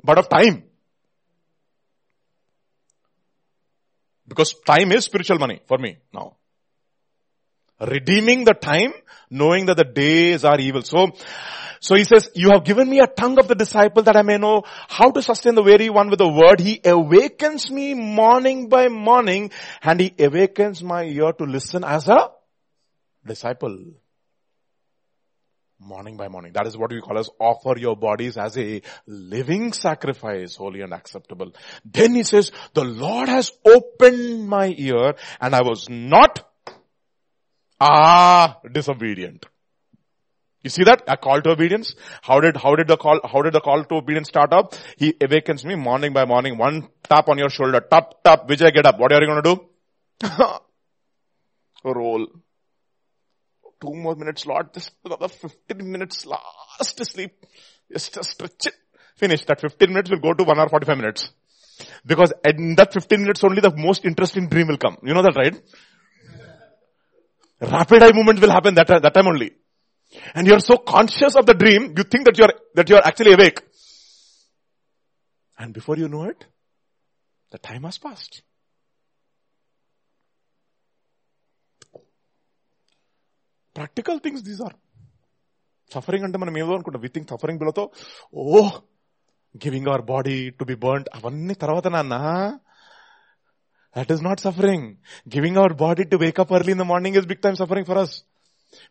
but 0.02 0.18
of 0.18 0.28
time. 0.28 0.64
Because 4.26 4.54
time 4.66 4.90
is 4.92 5.04
spiritual 5.04 5.38
money 5.38 5.60
for 5.66 5.78
me 5.78 5.98
now. 6.12 6.36
Redeeming 7.80 8.44
the 8.44 8.54
time, 8.54 8.92
knowing 9.30 9.66
that 9.66 9.76
the 9.76 9.84
days 9.84 10.44
are 10.44 10.59
evil. 10.59 10.82
So, 10.82 11.12
so 11.80 11.94
he 11.94 12.04
says, 12.04 12.30
you 12.34 12.50
have 12.50 12.64
given 12.64 12.88
me 12.88 13.00
a 13.00 13.06
tongue 13.06 13.38
of 13.38 13.46
the 13.46 13.54
disciple 13.54 14.02
that 14.04 14.16
I 14.16 14.22
may 14.22 14.38
know 14.38 14.62
how 14.88 15.10
to 15.10 15.22
sustain 15.22 15.54
the 15.54 15.62
weary 15.62 15.90
one 15.90 16.10
with 16.10 16.18
the 16.18 16.28
word. 16.28 16.60
He 16.60 16.80
awakens 16.84 17.70
me 17.70 17.94
morning 17.94 18.68
by 18.68 18.88
morning 18.88 19.52
and 19.82 20.00
he 20.00 20.14
awakens 20.18 20.82
my 20.82 21.04
ear 21.04 21.32
to 21.32 21.44
listen 21.44 21.84
as 21.84 22.09
a 22.09 22.30
disciple. 23.26 23.78
Morning 25.78 26.16
by 26.16 26.28
morning. 26.28 26.52
That 26.52 26.68
is 26.68 26.76
what 26.76 26.92
we 26.92 27.00
call 27.00 27.18
as 27.18 27.28
offer 27.40 27.76
your 27.76 27.96
bodies 27.96 28.36
as 28.36 28.56
a 28.56 28.82
living 29.06 29.72
sacrifice, 29.72 30.54
holy 30.54 30.80
and 30.80 30.94
acceptable. 30.94 31.52
Then 31.84 32.14
he 32.14 32.22
says, 32.22 32.52
the 32.72 32.84
Lord 32.84 33.28
has 33.28 33.50
opened 33.64 34.48
my 34.48 34.72
ear 34.78 35.14
and 35.40 35.56
I 35.56 35.62
was 35.62 35.88
not 35.90 36.46
Ah, 37.84 38.60
disobedient. 38.70 39.44
You 40.62 40.70
see 40.70 40.84
that? 40.84 41.02
A 41.08 41.16
call 41.16 41.42
to 41.42 41.50
obedience? 41.50 41.96
How 42.22 42.38
did, 42.38 42.56
how 42.56 42.76
did 42.76 42.86
the 42.86 42.96
call, 42.96 43.18
how 43.24 43.42
did 43.42 43.54
the 43.54 43.60
call 43.60 43.82
to 43.82 43.96
obedience 43.96 44.28
start 44.28 44.52
up? 44.52 44.76
He 44.96 45.14
awakens 45.20 45.64
me 45.64 45.74
morning 45.74 46.12
by 46.12 46.24
morning, 46.24 46.56
one 46.56 46.88
tap 47.02 47.28
on 47.28 47.38
your 47.38 47.50
shoulder, 47.50 47.80
tap, 47.80 48.22
tap, 48.22 48.46
Vijay 48.46 48.72
get 48.72 48.86
up. 48.86 49.00
What 49.00 49.12
are 49.12 49.20
you 49.20 49.26
gonna 49.26 49.42
do? 49.42 49.66
Roll. 51.84 52.28
Two 53.82 53.94
more 53.94 54.14
minutes, 54.14 54.46
Lord. 54.46 54.72
Just 54.72 54.92
another 55.04 55.26
15 55.26 55.90
minutes 55.90 56.24
last 56.24 57.04
sleep. 57.04 57.44
Just, 57.92 58.14
just 58.14 58.30
stretch 58.30 58.66
it. 58.66 58.74
Finish. 59.16 59.44
That 59.46 59.60
15 59.60 59.88
minutes 59.88 60.09
will 60.09 60.20
go 60.20 60.32
to 60.34 60.44
1 60.44 60.56
hour 60.56 60.68
45 60.68 60.96
minutes. 60.96 61.30
Because 62.06 62.32
in 62.44 62.76
that 62.76 62.92
15 62.92 63.20
minutes 63.20 63.42
only 63.42 63.60
the 63.60 63.74
most 63.74 64.04
interesting 64.04 64.48
dream 64.48 64.68
will 64.68 64.78
come. 64.78 64.98
You 65.02 65.14
know 65.14 65.22
that, 65.22 65.34
right? 65.34 65.60
Rapid 67.60 68.02
eye 68.04 68.12
movement 68.12 68.40
will 68.40 68.50
happen 68.50 68.76
that, 68.76 68.86
that 68.86 69.14
time 69.14 69.26
only. 69.26 69.50
And 70.34 70.46
you're 70.46 70.60
so 70.60 70.76
conscious 70.76 71.34
of 71.34 71.46
the 71.46 71.54
dream, 71.54 71.94
you 71.96 72.04
think 72.04 72.26
that 72.26 72.38
you're, 72.38 72.52
that 72.74 72.88
you're 72.88 73.04
actually 73.04 73.32
awake. 73.32 73.62
And 75.59 75.74
before 75.74 75.96
you 75.96 76.09
know 76.09 76.24
it, 76.24 76.46
the 77.50 77.59
time 77.59 77.82
has 77.82 77.98
passed. 77.98 78.42
Practical 83.75 84.19
things 84.19 84.43
these 84.43 84.61
are 84.67 84.75
suffering 85.93 86.23
అంటే 86.23 86.38
మనం 86.38 86.57
ఏదో 86.57 86.71
అనుకుంటాం 86.77 87.01
we 87.01 87.07
think 87.07 87.29
suffering 87.34 87.59
బిలోతో 87.59 87.91
ఓ 88.34 88.61
giving 89.65 89.88
our 89.88 90.01
body 90.01 90.49
to 90.49 90.65
be 90.65 90.75
burn 90.75 91.05
అవన్నీ 91.19 91.53
తర్వాత 91.53 91.88
నాన్న 91.88 92.15
that 93.95 94.11
is 94.11 94.21
not 94.21 94.39
suffering. 94.39 94.97
Giving 95.27 95.57
our 95.57 95.73
body 95.73 96.05
to 96.05 96.17
wake 96.17 96.39
up 96.39 96.51
early 96.51 96.71
in 96.71 96.77
the 96.77 96.85
morning 96.85 97.15
is 97.15 97.25
big 97.25 97.41
time 97.41 97.55
suffering 97.55 97.85
for 97.85 97.97
us. 97.97 98.23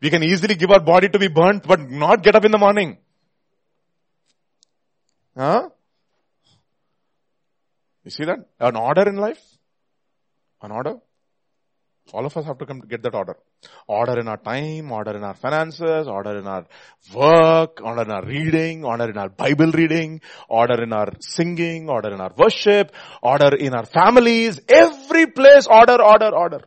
We 0.02 0.10
can 0.10 0.24
easily 0.24 0.54
give 0.54 0.70
our 0.70 0.80
body 0.80 1.08
to 1.08 1.18
be 1.18 1.28
burnt, 1.28 1.64
but 1.64 1.80
not 1.88 2.22
get 2.22 2.34
up 2.34 2.44
in 2.44 2.50
the 2.50 2.58
morning. 2.58 2.98
Huh? 5.36 5.68
You 8.04 8.10
see 8.10 8.24
that? 8.24 8.40
An 8.58 8.76
order 8.76 9.08
in 9.08 9.16
life? 9.16 9.44
all 12.13 12.25
of 12.25 12.35
us 12.35 12.45
have 12.45 12.57
to 12.57 12.65
come 12.65 12.81
to 12.81 12.87
get 12.87 13.01
that 13.03 13.15
order. 13.15 13.37
Order 13.87 14.19
in 14.19 14.27
our 14.27 14.37
time, 14.37 14.91
order 14.91 15.15
in 15.15 15.23
our 15.23 15.33
finances, 15.33 16.07
order 16.07 16.37
in 16.37 16.47
our 16.47 16.65
work, 17.13 17.79
order 17.81 18.01
in 18.01 18.11
our 18.11 18.25
reading, 18.25 18.83
order 18.83 19.09
in 19.09 19.17
our 19.17 19.29
Bible 19.29 19.71
reading, 19.71 20.19
order 20.49 20.83
in 20.83 20.91
our 20.91 21.13
singing, 21.19 21.89
order 21.89 22.13
in 22.13 22.19
our 22.19 22.33
worship, 22.37 22.93
order 23.21 23.55
in 23.55 23.73
our 23.73 23.85
families, 23.85 24.59
every 24.67 25.27
place, 25.27 25.67
order, 25.67 26.01
order, 26.01 26.35
order. 26.35 26.61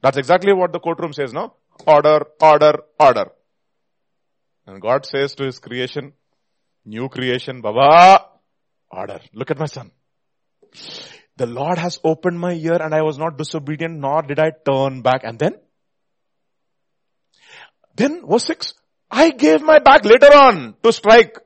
That's 0.00 0.16
exactly 0.16 0.52
what 0.52 0.72
the 0.72 0.80
courtroom 0.80 1.12
says, 1.12 1.32
no? 1.32 1.54
Order, 1.86 2.26
order, 2.40 2.74
order. 3.00 3.26
And 4.66 4.80
God 4.80 5.06
says 5.06 5.34
to 5.36 5.44
his 5.44 5.58
creation, 5.58 6.12
new 6.84 7.08
creation, 7.08 7.60
Baba, 7.60 8.26
order. 8.90 9.20
Look 9.32 9.50
at 9.50 9.58
my 9.58 9.66
son. 9.66 9.90
The 11.36 11.46
Lord 11.46 11.78
has 11.78 11.98
opened 12.04 12.38
my 12.38 12.52
ear 12.52 12.78
and 12.80 12.94
I 12.94 13.02
was 13.02 13.18
not 13.18 13.36
disobedient 13.36 13.98
nor 13.98 14.22
did 14.22 14.38
I 14.38 14.52
turn 14.64 15.02
back. 15.02 15.22
And 15.24 15.38
then? 15.38 15.54
Then 17.96 18.26
verse 18.26 18.44
6. 18.44 18.74
I 19.10 19.30
gave 19.30 19.62
my 19.62 19.78
back 19.78 20.04
later 20.04 20.32
on 20.34 20.74
to 20.82 20.92
strike 20.92 21.38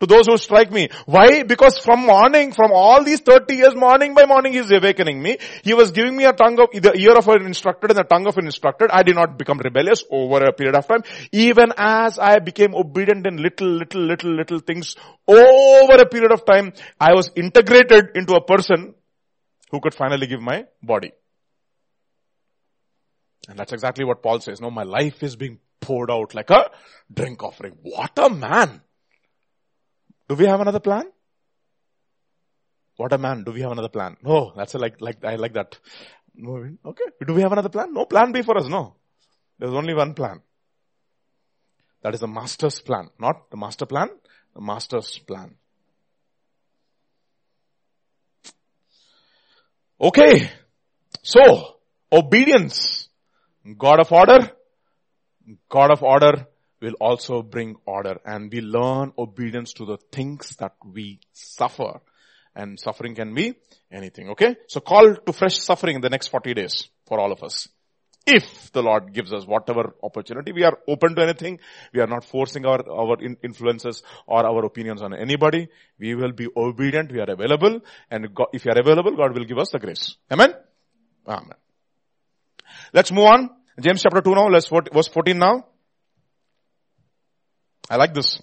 to 0.00 0.06
those 0.06 0.26
who 0.26 0.36
strike 0.36 0.70
me. 0.70 0.88
Why? 1.06 1.42
Because 1.42 1.78
from 1.78 2.06
morning, 2.06 2.52
from 2.52 2.70
all 2.72 3.02
these 3.02 3.20
30 3.20 3.54
years, 3.54 3.74
morning 3.74 4.14
by 4.14 4.26
morning, 4.26 4.52
He 4.52 4.58
is 4.58 4.70
awakening 4.70 5.22
me. 5.22 5.38
He 5.64 5.74
was 5.74 5.90
giving 5.90 6.16
me 6.16 6.24
a 6.24 6.32
tongue 6.32 6.58
of, 6.60 6.70
the 6.70 6.92
ear 6.96 7.16
of 7.16 7.26
an 7.28 7.46
instructed 7.46 7.90
and 7.90 7.98
the 7.98 8.04
tongue 8.04 8.26
of 8.26 8.36
an 8.36 8.46
instructed. 8.46 8.90
I 8.90 9.02
did 9.02 9.14
not 9.14 9.38
become 9.38 9.58
rebellious 9.58 10.04
over 10.10 10.44
a 10.44 10.52
period 10.52 10.76
of 10.76 10.86
time. 10.86 11.02
Even 11.32 11.72
as 11.76 12.18
I 12.18 12.38
became 12.40 12.74
obedient 12.74 13.26
in 13.26 13.36
little, 13.38 13.68
little, 13.68 14.02
little, 14.02 14.34
little 14.34 14.58
things 14.58 14.96
over 15.26 15.94
a 15.94 16.06
period 16.06 16.32
of 16.32 16.44
time, 16.44 16.72
I 17.00 17.14
was 17.14 17.30
integrated 17.34 18.10
into 18.14 18.34
a 18.34 18.44
person 18.44 18.94
who 19.70 19.80
could 19.80 19.94
finally 19.94 20.26
give 20.26 20.40
my 20.40 20.66
body. 20.82 21.12
And 23.48 23.58
that's 23.58 23.72
exactly 23.72 24.04
what 24.04 24.22
Paul 24.22 24.40
says. 24.40 24.60
No, 24.60 24.70
my 24.70 24.82
life 24.82 25.22
is 25.22 25.36
being 25.36 25.58
poured 25.80 26.10
out 26.10 26.34
like 26.34 26.50
a 26.50 26.70
drink 27.12 27.42
offering. 27.42 27.76
What 27.82 28.12
a 28.18 28.28
man! 28.28 28.82
Do 30.28 30.34
we 30.34 30.46
have 30.46 30.60
another 30.60 30.80
plan? 30.80 31.04
What 32.96 33.12
a 33.12 33.18
man. 33.18 33.44
Do 33.44 33.52
we 33.52 33.60
have 33.60 33.72
another 33.72 33.88
plan? 33.88 34.16
No, 34.22 34.52
that's 34.56 34.74
a 34.74 34.78
like, 34.78 35.00
like, 35.00 35.24
I 35.24 35.36
like 35.36 35.52
that. 35.54 35.78
Okay. 36.38 37.04
Do 37.26 37.34
we 37.34 37.42
have 37.42 37.52
another 37.52 37.68
plan? 37.68 37.92
No 37.92 38.06
plan 38.06 38.32
B 38.32 38.42
for 38.42 38.56
us. 38.56 38.68
No. 38.68 38.96
There's 39.58 39.72
only 39.72 39.94
one 39.94 40.14
plan. 40.14 40.40
That 42.02 42.14
is 42.14 42.20
the 42.20 42.28
master's 42.28 42.80
plan. 42.80 43.10
Not 43.18 43.50
the 43.50 43.56
master 43.56 43.86
plan, 43.86 44.10
the 44.54 44.60
master's 44.60 45.18
plan. 45.18 45.56
Okay. 50.00 50.50
So, 51.22 51.76
obedience. 52.12 53.08
God 53.76 54.00
of 54.00 54.12
order. 54.12 54.50
God 55.68 55.90
of 55.90 56.02
order 56.02 56.46
will 56.80 56.94
also 57.00 57.42
bring 57.42 57.76
order 57.86 58.20
and 58.24 58.52
we 58.52 58.60
learn 58.60 59.12
obedience 59.18 59.72
to 59.74 59.84
the 59.84 59.98
things 60.12 60.56
that 60.56 60.74
we 60.84 61.20
suffer. 61.32 62.00
And 62.54 62.80
suffering 62.80 63.14
can 63.14 63.34
be 63.34 63.54
anything, 63.92 64.30
okay? 64.30 64.56
So 64.68 64.80
call 64.80 65.14
to 65.14 65.32
fresh 65.32 65.58
suffering 65.58 65.96
in 65.96 66.00
the 66.00 66.08
next 66.08 66.28
40 66.28 66.54
days 66.54 66.88
for 67.06 67.20
all 67.20 67.32
of 67.32 67.42
us. 67.42 67.68
If 68.26 68.72
the 68.72 68.82
Lord 68.82 69.12
gives 69.12 69.32
us 69.32 69.46
whatever 69.46 69.94
opportunity, 70.02 70.50
we 70.50 70.64
are 70.64 70.76
open 70.88 71.14
to 71.14 71.22
anything. 71.22 71.60
We 71.94 72.00
are 72.00 72.08
not 72.08 72.24
forcing 72.24 72.66
our, 72.66 72.80
our 72.90 73.16
influences 73.22 74.02
or 74.26 74.44
our 74.44 74.64
opinions 74.64 75.00
on 75.00 75.14
anybody. 75.14 75.68
We 75.98 76.16
will 76.16 76.32
be 76.32 76.48
obedient. 76.56 77.12
We 77.12 77.20
are 77.20 77.30
available. 77.30 77.80
And 78.10 78.34
God, 78.34 78.48
if 78.52 78.64
you 78.64 78.72
are 78.72 78.80
available, 78.80 79.14
God 79.14 79.32
will 79.32 79.44
give 79.44 79.58
us 79.58 79.70
the 79.70 79.78
grace. 79.78 80.16
Amen? 80.32 80.54
Amen. 81.28 81.56
Let's 82.92 83.12
move 83.12 83.26
on. 83.26 83.50
James 83.80 84.02
chapter 84.02 84.22
2 84.22 84.34
now. 84.34 84.48
Let's, 84.48 84.68
verse 84.68 85.06
14 85.06 85.38
now. 85.38 85.66
I 87.88 87.96
like 87.96 88.14
this. 88.14 88.40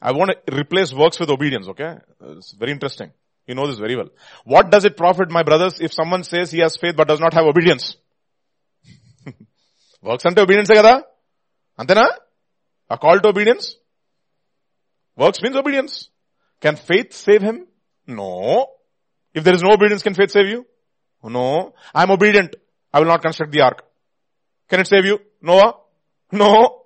I 0.00 0.12
want 0.12 0.32
to 0.46 0.56
replace 0.56 0.92
works 0.92 1.18
with 1.18 1.30
obedience, 1.30 1.68
okay? 1.68 1.96
It's 2.20 2.52
very 2.52 2.72
interesting. 2.72 3.12
You 3.46 3.54
know 3.54 3.66
this 3.66 3.78
very 3.78 3.96
well. 3.96 4.08
What 4.44 4.70
does 4.70 4.84
it 4.84 4.96
profit, 4.96 5.30
my 5.30 5.42
brothers, 5.42 5.80
if 5.80 5.92
someone 5.92 6.24
says 6.24 6.50
he 6.50 6.58
has 6.60 6.76
faith 6.76 6.96
but 6.96 7.08
does 7.08 7.20
not 7.20 7.32
have 7.34 7.44
obedience? 7.46 7.96
works 10.02 10.26
ante 10.26 10.42
obedience 10.42 10.68
kada? 10.68 11.04
Antena? 11.78 12.08
A 12.90 12.98
call 12.98 13.20
to 13.20 13.28
obedience? 13.28 13.76
Works 15.16 15.40
means 15.42 15.56
obedience. 15.56 16.10
Can 16.60 16.76
faith 16.76 17.12
save 17.12 17.42
him? 17.42 17.66
No. 18.06 18.66
If 19.32 19.44
there 19.44 19.54
is 19.54 19.62
no 19.62 19.72
obedience, 19.72 20.02
can 20.02 20.14
faith 20.14 20.30
save 20.30 20.46
you? 20.48 20.66
No. 21.22 21.74
I 21.94 22.02
am 22.02 22.10
obedient. 22.10 22.56
I 22.92 23.00
will 23.00 23.06
not 23.06 23.22
construct 23.22 23.52
the 23.52 23.62
ark. 23.62 23.84
Can 24.68 24.80
it 24.80 24.86
save 24.86 25.04
you? 25.04 25.20
Noah? 25.40 25.74
No. 26.32 26.85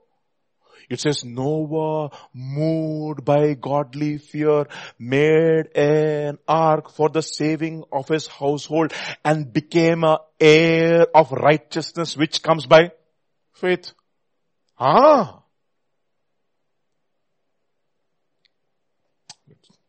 It 0.91 0.99
says 0.99 1.25
Noah, 1.25 2.11
moved 2.35 3.25
by 3.25 3.55
godly 3.55 4.19
fear, 4.19 4.67
made 4.99 5.69
an 5.77 6.39
ark 6.49 6.91
for 6.91 7.09
the 7.09 7.23
saving 7.23 7.85
of 7.93 8.09
his 8.09 8.27
household 8.27 8.93
and 9.25 9.53
became 9.53 10.03
a 10.03 10.19
heir 10.41 11.07
of 11.15 11.31
righteousness 11.31 12.17
which 12.17 12.43
comes 12.43 12.67
by 12.67 12.91
faith. 13.55 13.93
Ah. 14.81 15.45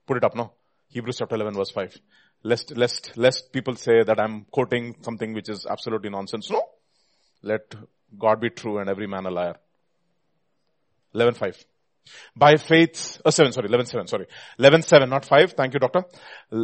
Put 0.06 0.18
it 0.18 0.24
up 0.24 0.36
now. 0.36 0.54
Hebrews 0.90 1.18
chapter 1.18 1.36
11 1.36 1.56
verse 1.56 1.72
5. 1.72 1.98
Lest, 2.44 2.78
lest, 2.78 3.18
lest 3.18 3.52
people 3.52 3.76
say 3.76 4.04
that 4.04 4.20
I'm 4.20 4.46
quoting 4.52 4.98
something 5.02 5.34
which 5.34 5.50
is 5.50 5.66
absolutely 5.68 6.12
nonsense. 6.12 6.52
No. 6.52 6.62
Let 7.42 7.74
God 8.20 8.40
be 8.40 8.52
true 8.52 8.78
and 8.78 8.90
every 8.90 9.08
man 9.08 9.26
a 9.26 9.32
liar. 9.32 9.56
11.5. 11.16 11.66
By 12.36 12.56
faith, 12.56 13.22
uh, 13.24 13.32
7, 13.32 13.52
sorry, 13.52 13.70
11.7, 13.70 14.10
sorry. 14.10 14.28
11.7, 14.60 15.08
not 15.08 15.26
5. 15.26 15.54
Thank 15.54 15.74
you, 15.74 15.80
doctor. 15.80 16.04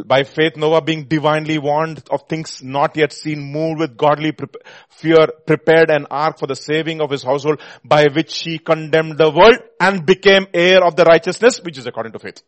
By 0.04 0.24
faith, 0.24 0.56
Noah 0.56 0.82
being 0.82 1.04
divinely 1.04 1.58
warned 1.58 2.02
of 2.10 2.28
things 2.28 2.62
not 2.62 2.96
yet 2.96 3.12
seen, 3.12 3.40
moved 3.40 3.80
with 3.80 3.96
godly 3.96 4.32
pre- 4.32 4.48
fear, 4.88 5.28
prepared 5.46 5.90
an 5.90 6.06
ark 6.10 6.38
for 6.38 6.46
the 6.46 6.56
saving 6.56 7.00
of 7.00 7.10
his 7.10 7.22
household, 7.22 7.60
by 7.84 8.08
which 8.12 8.36
he 8.40 8.58
condemned 8.58 9.16
the 9.16 9.30
world 9.30 9.58
and 9.80 10.04
became 10.04 10.46
heir 10.52 10.84
of 10.84 10.96
the 10.96 11.04
righteousness, 11.04 11.62
which 11.62 11.78
is 11.78 11.86
according 11.86 12.12
to 12.12 12.18
faith. 12.18 12.42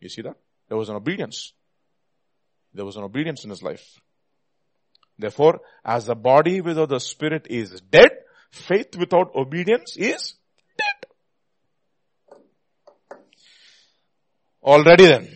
You 0.00 0.08
see 0.08 0.22
that? 0.22 0.36
There 0.68 0.78
was 0.78 0.88
an 0.88 0.96
obedience. 0.96 1.52
There 2.72 2.84
was 2.84 2.96
an 2.96 3.02
obedience 3.02 3.44
in 3.44 3.50
his 3.50 3.62
life. 3.62 4.00
Therefore, 5.18 5.60
as 5.84 6.06
the 6.06 6.14
body 6.14 6.60
without 6.60 6.90
the 6.90 7.00
spirit 7.00 7.48
is 7.50 7.80
dead, 7.80 8.10
faith 8.52 8.96
without 8.96 9.34
obedience 9.34 9.96
is 9.96 10.34
Already 14.62 15.06
then. 15.06 15.28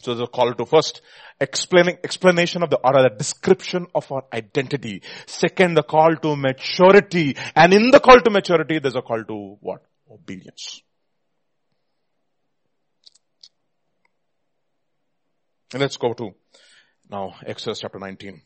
So 0.00 0.14
the 0.14 0.26
call 0.26 0.52
to 0.54 0.66
first 0.66 1.00
explaining, 1.40 1.98
explanation 2.04 2.62
of 2.62 2.70
the, 2.70 2.78
or 2.78 3.02
the 3.02 3.14
description 3.16 3.86
of 3.94 4.10
our 4.10 4.24
identity. 4.32 5.02
Second, 5.26 5.74
the 5.74 5.82
call 5.82 6.16
to 6.16 6.36
maturity. 6.36 7.36
And 7.54 7.72
in 7.72 7.90
the 7.90 8.00
call 8.00 8.20
to 8.20 8.30
maturity, 8.30 8.78
there's 8.78 8.96
a 8.96 9.02
call 9.02 9.24
to 9.24 9.56
what? 9.60 9.82
Obedience. 10.10 10.82
And 15.72 15.80
let's 15.80 15.96
go 15.96 16.12
to 16.12 16.34
now 17.10 17.34
Exodus 17.46 17.80
chapter 17.80 17.98
19. 17.98 18.42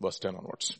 Verse 0.00 0.18
10 0.18 0.36
onwards. 0.36 0.78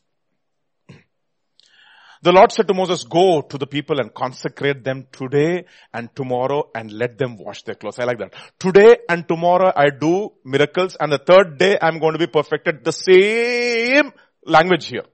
The 2.23 2.33
Lord 2.33 2.51
said 2.51 2.67
to 2.69 2.75
Moses, 2.75 3.05
go 3.05 3.43
to 3.43 3.59
the 3.59 3.67
people 3.67 4.01
and 4.01 4.13
consecrate 4.13 4.83
them 4.83 5.07
today 5.13 5.67
and 5.95 6.15
tomorrow 6.15 6.69
and 6.75 6.93
let 6.93 7.17
them 7.17 7.37
wash 7.37 7.63
their 7.63 7.77
clothes. 7.77 7.99
I 7.99 8.05
like 8.05 8.19
that. 8.19 8.35
Today 8.59 8.99
and 9.09 9.27
tomorrow 9.29 9.73
I 9.75 9.91
do 9.91 10.33
miracles 10.45 10.97
and 10.99 11.13
the 11.13 11.19
third 11.19 11.59
day 11.59 11.79
I'm 11.81 12.01
going 12.01 12.15
to 12.15 12.19
be 12.19 12.27
perfected. 12.27 12.85
The 12.85 12.93
same 12.93 14.13
language 14.45 14.87
here. 14.87 15.05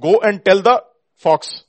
Go 0.00 0.20
and 0.20 0.44
tell 0.44 0.62
the 0.62 0.82
fox. 1.16 1.64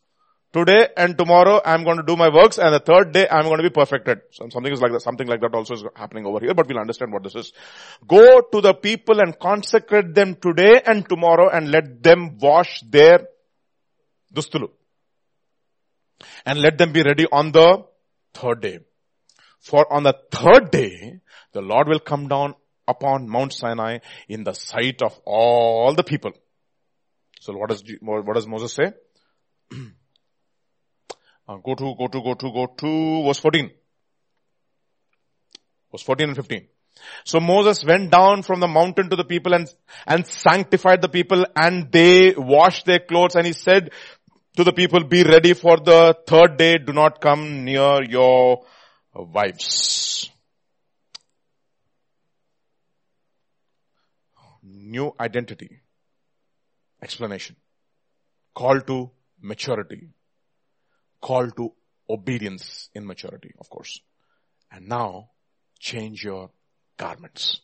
Today 0.51 0.87
and 0.97 1.15
tomorrow 1.15 1.61
I'm 1.63 1.83
going 1.83 1.97
to 1.97 2.03
do 2.03 2.15
my 2.15 2.29
works 2.29 2.57
and 2.57 2.73
the 2.73 2.79
third 2.79 3.11
day 3.11 3.27
I'm 3.29 3.43
going 3.43 3.57
to 3.57 3.63
be 3.63 3.69
perfected. 3.69 4.21
So 4.31 4.49
something 4.49 4.73
is 4.73 4.81
like 4.81 4.91
that, 4.93 5.01
something 5.01 5.27
like 5.27 5.41
that 5.41 5.53
also 5.53 5.75
is 5.75 5.83
happening 5.95 6.25
over 6.25 6.39
here, 6.39 6.55
but 6.55 6.67
we'll 6.67 6.79
understand 6.79 7.13
what 7.13 7.21
this 7.21 7.35
is. 7.35 7.53
Go 8.07 8.41
to 8.41 8.61
the 8.61 8.73
people 8.73 9.19
and 9.19 9.37
consecrate 9.37 10.15
them 10.15 10.37
today 10.41 10.81
and 10.83 11.07
tomorrow 11.07 11.49
and 11.49 11.69
let 11.69 12.01
them 12.01 12.39
wash 12.39 12.81
their 12.89 13.27
దుస్తులు 14.38 14.68
and 16.46 16.58
let 16.64 16.78
them 16.80 16.92
be 16.96 17.02
ready 17.02 17.26
on 17.38 17.52
the 17.52 17.68
third 18.38 18.60
day. 18.66 18.78
For 19.68 19.82
on 19.92 20.02
the 20.08 20.14
third 20.30 20.70
day, 20.70 21.20
the 21.52 21.62
Lord 21.62 21.88
will 21.88 22.00
come 22.00 22.28
down 22.28 22.54
upon 22.86 23.28
Mount 23.28 23.52
Sinai 23.52 23.98
in 24.28 24.44
the 24.44 24.52
sight 24.52 25.00
of 25.02 25.18
all 25.24 25.94
the 25.94 26.04
people. 26.04 26.32
So 27.40 27.52
what 27.54 27.70
does, 27.70 27.82
what 28.00 28.34
does 28.34 28.46
Moses 28.46 28.74
say? 28.74 28.92
uh, 31.48 31.56
go 31.56 31.74
to, 31.74 31.94
go 31.98 32.06
to, 32.08 32.22
go 32.22 32.34
to, 32.34 32.52
go 32.52 32.66
to 32.66 33.24
verse 33.26 33.38
14. 33.38 33.70
Verse 35.92 36.02
14 36.02 36.28
and 36.28 36.36
15. 36.36 36.68
So 37.24 37.40
Moses 37.40 37.84
went 37.84 38.10
down 38.10 38.42
from 38.42 38.60
the 38.60 38.68
mountain 38.68 39.10
to 39.10 39.16
the 39.16 39.24
people 39.24 39.54
and, 39.54 39.68
and 40.06 40.26
sanctified 40.26 41.02
the 41.02 41.08
people 41.08 41.44
and 41.56 41.90
they 41.90 42.34
washed 42.36 42.86
their 42.86 43.00
clothes 43.00 43.34
and 43.34 43.46
he 43.46 43.52
said 43.52 43.90
to 44.59 44.65
the 44.65 44.73
people, 44.73 45.05
be 45.05 45.23
ready 45.23 45.53
for 45.53 45.77
the 45.77 46.13
third 46.27 46.57
day, 46.57 46.77
do 46.77 46.91
not 46.91 47.21
come 47.21 47.63
near 47.63 48.03
your 48.03 48.65
wives. 49.15 50.29
New 54.61 55.13
identity. 55.17 55.79
Explanation. 57.01 57.55
Call 58.53 58.81
to 58.81 59.09
maturity. 59.41 60.09
Call 61.21 61.49
to 61.51 61.71
obedience 62.09 62.89
in 62.93 63.07
maturity, 63.07 63.53
of 63.59 63.69
course. 63.69 64.01
And 64.69 64.89
now, 64.89 65.29
change 65.79 66.21
your 66.21 66.49
garments. 66.97 67.61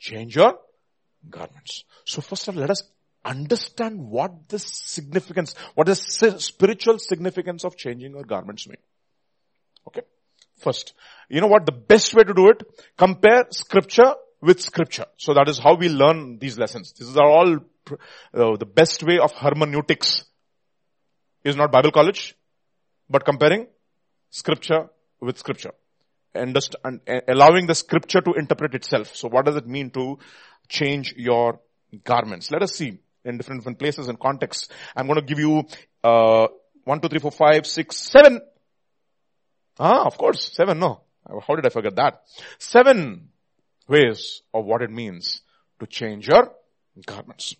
Change 0.00 0.34
your 0.34 0.58
garments. 1.28 1.84
So 2.04 2.22
first 2.22 2.48
of 2.48 2.56
all, 2.56 2.62
let 2.62 2.70
us 2.70 2.82
understand 3.24 4.00
what 4.00 4.48
the 4.48 4.58
significance, 4.58 5.54
what 5.74 5.86
the 5.86 5.94
spiritual 5.94 6.98
significance 6.98 7.64
of 7.64 7.76
changing 7.76 8.12
your 8.12 8.24
garments 8.24 8.66
mean. 8.66 8.78
Okay. 9.86 10.02
First, 10.56 10.94
you 11.28 11.40
know 11.40 11.46
what 11.46 11.66
the 11.66 11.72
best 11.72 12.14
way 12.14 12.22
to 12.22 12.34
do 12.34 12.48
it? 12.48 12.62
Compare 12.96 13.46
scripture 13.50 14.14
with 14.40 14.60
scripture. 14.60 15.06
So 15.16 15.34
that 15.34 15.48
is 15.48 15.58
how 15.58 15.74
we 15.74 15.88
learn 15.88 16.38
these 16.38 16.58
lessons. 16.58 16.92
These 16.92 17.16
are 17.16 17.28
all 17.28 17.56
uh, 17.56 18.56
the 18.56 18.66
best 18.66 19.02
way 19.02 19.18
of 19.18 19.32
hermeneutics 19.32 20.24
is 21.44 21.56
not 21.56 21.72
Bible 21.72 21.90
college, 21.90 22.36
but 23.08 23.24
comparing 23.24 23.66
scripture 24.30 24.88
with 25.20 25.38
scripture. 25.38 25.72
And, 26.34 26.56
and 26.84 27.00
allowing 27.26 27.66
the 27.66 27.74
scripture 27.74 28.20
to 28.20 28.34
interpret 28.34 28.74
itself. 28.74 29.16
So 29.16 29.28
what 29.28 29.46
does 29.46 29.56
it 29.56 29.66
mean 29.66 29.90
to 29.90 30.18
change 30.68 31.12
your 31.16 31.60
garments? 32.04 32.52
Let 32.52 32.62
us 32.62 32.76
see 32.76 32.98
in 33.24 33.36
different, 33.36 33.60
different 33.60 33.78
places 33.78 34.08
and 34.08 34.18
contexts. 34.18 34.68
I'm 34.96 35.06
going 35.06 35.20
to 35.20 35.24
give 35.24 35.38
you, 35.38 35.64
uh, 36.02 36.48
one, 36.84 37.00
two, 37.00 37.08
three, 37.08 37.18
four, 37.18 37.30
five, 37.30 37.66
six, 37.66 37.96
seven. 37.96 38.40
Ah, 39.78 40.04
of 40.04 40.16
course, 40.18 40.52
seven, 40.52 40.78
no. 40.78 41.02
How 41.46 41.54
did 41.54 41.66
I 41.66 41.70
forget 41.70 41.96
that? 41.96 42.22
Seven 42.58 43.28
ways 43.88 44.42
of 44.52 44.64
what 44.64 44.82
it 44.82 44.90
means 44.90 45.42
to 45.78 45.86
change 45.86 46.28
your 46.28 46.52
garments. 47.06 47.54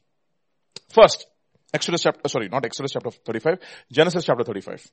First, 0.88 1.26
Exodus 1.72 2.02
chapter, 2.02 2.28
sorry, 2.28 2.48
not 2.48 2.64
Exodus 2.64 2.92
chapter 2.92 3.10
35, 3.10 3.58
Genesis 3.92 4.24
chapter 4.24 4.44
35. 4.44 4.90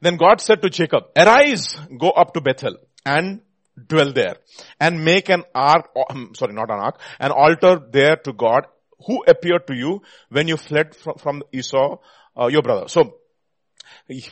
Then 0.00 0.16
God 0.16 0.40
said 0.40 0.62
to 0.62 0.70
Jacob, 0.70 1.04
arise, 1.16 1.76
go 1.98 2.10
up 2.10 2.34
to 2.34 2.40
Bethel 2.40 2.76
and 3.04 3.40
dwell 3.86 4.12
there 4.12 4.36
and 4.80 5.04
make 5.04 5.28
an 5.28 5.44
ark, 5.54 5.90
um, 6.10 6.32
sorry, 6.34 6.54
not 6.54 6.70
an 6.70 6.78
ark, 6.78 7.00
an 7.20 7.32
altar 7.32 7.80
there 7.90 8.16
to 8.16 8.32
God 8.32 8.66
who 9.06 9.22
appeared 9.26 9.66
to 9.68 9.74
you 9.74 10.02
when 10.28 10.48
you 10.48 10.56
fled 10.56 10.94
from, 10.94 11.14
from 11.18 11.42
Esau, 11.52 11.98
uh, 12.38 12.46
your 12.46 12.62
brother. 12.62 12.88
So, 12.88 13.14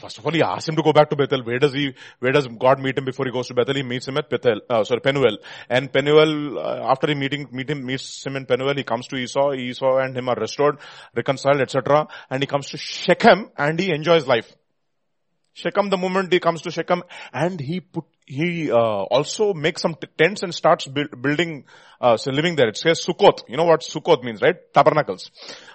First 0.00 0.18
of 0.18 0.24
all, 0.24 0.32
he 0.32 0.42
asks 0.42 0.68
him 0.68 0.76
to 0.76 0.82
go 0.82 0.92
back 0.92 1.10
to 1.10 1.16
Bethel. 1.16 1.42
Where 1.42 1.58
does 1.58 1.74
he, 1.74 1.94
where 2.18 2.32
does 2.32 2.46
God 2.46 2.80
meet 2.80 2.96
him 2.96 3.04
before 3.04 3.26
he 3.26 3.32
goes 3.32 3.48
to 3.48 3.54
Bethel? 3.54 3.74
He 3.74 3.82
meets 3.82 4.08
him 4.08 4.16
at 4.16 4.30
Bethel, 4.30 4.60
uh, 4.70 4.84
sorry, 4.84 5.00
Penuel. 5.00 5.36
And 5.68 5.92
Penuel, 5.92 6.58
uh, 6.58 6.90
after 6.90 7.08
he 7.08 7.14
meeting, 7.14 7.48
meet 7.52 7.68
him, 7.68 7.84
meets 7.84 8.24
him 8.24 8.36
in 8.36 8.46
Penuel, 8.46 8.74
he 8.74 8.84
comes 8.84 9.06
to 9.08 9.16
Esau. 9.16 9.52
Esau 9.52 9.98
and 9.98 10.16
him 10.16 10.30
are 10.30 10.34
restored, 10.34 10.78
reconciled, 11.14 11.60
etc. 11.60 12.08
And 12.30 12.42
he 12.42 12.46
comes 12.46 12.70
to 12.70 12.78
Shechem 12.78 13.50
and 13.56 13.78
he 13.78 13.92
enjoys 13.92 14.26
life. 14.26 14.50
Shechem, 15.56 15.88
the 15.88 15.96
moment 15.96 16.30
he 16.30 16.38
comes 16.38 16.60
to 16.62 16.70
Shechem, 16.70 17.02
and 17.32 17.58
he 17.58 17.80
put, 17.80 18.04
he 18.26 18.70
uh, 18.70 18.76
also 18.76 19.54
makes 19.54 19.80
some 19.80 19.94
t- 19.94 20.06
tents 20.18 20.42
and 20.42 20.54
starts 20.54 20.86
bu- 20.86 21.16
building, 21.16 21.64
uh, 21.98 22.18
so 22.18 22.30
living 22.30 22.56
there. 22.56 22.68
It 22.68 22.76
says 22.76 23.02
Sukkot. 23.02 23.48
You 23.48 23.56
know 23.56 23.64
what 23.64 23.80
Sukkot 23.80 24.22
means, 24.22 24.42
right? 24.42 24.56
Tabernacles. 24.74 25.30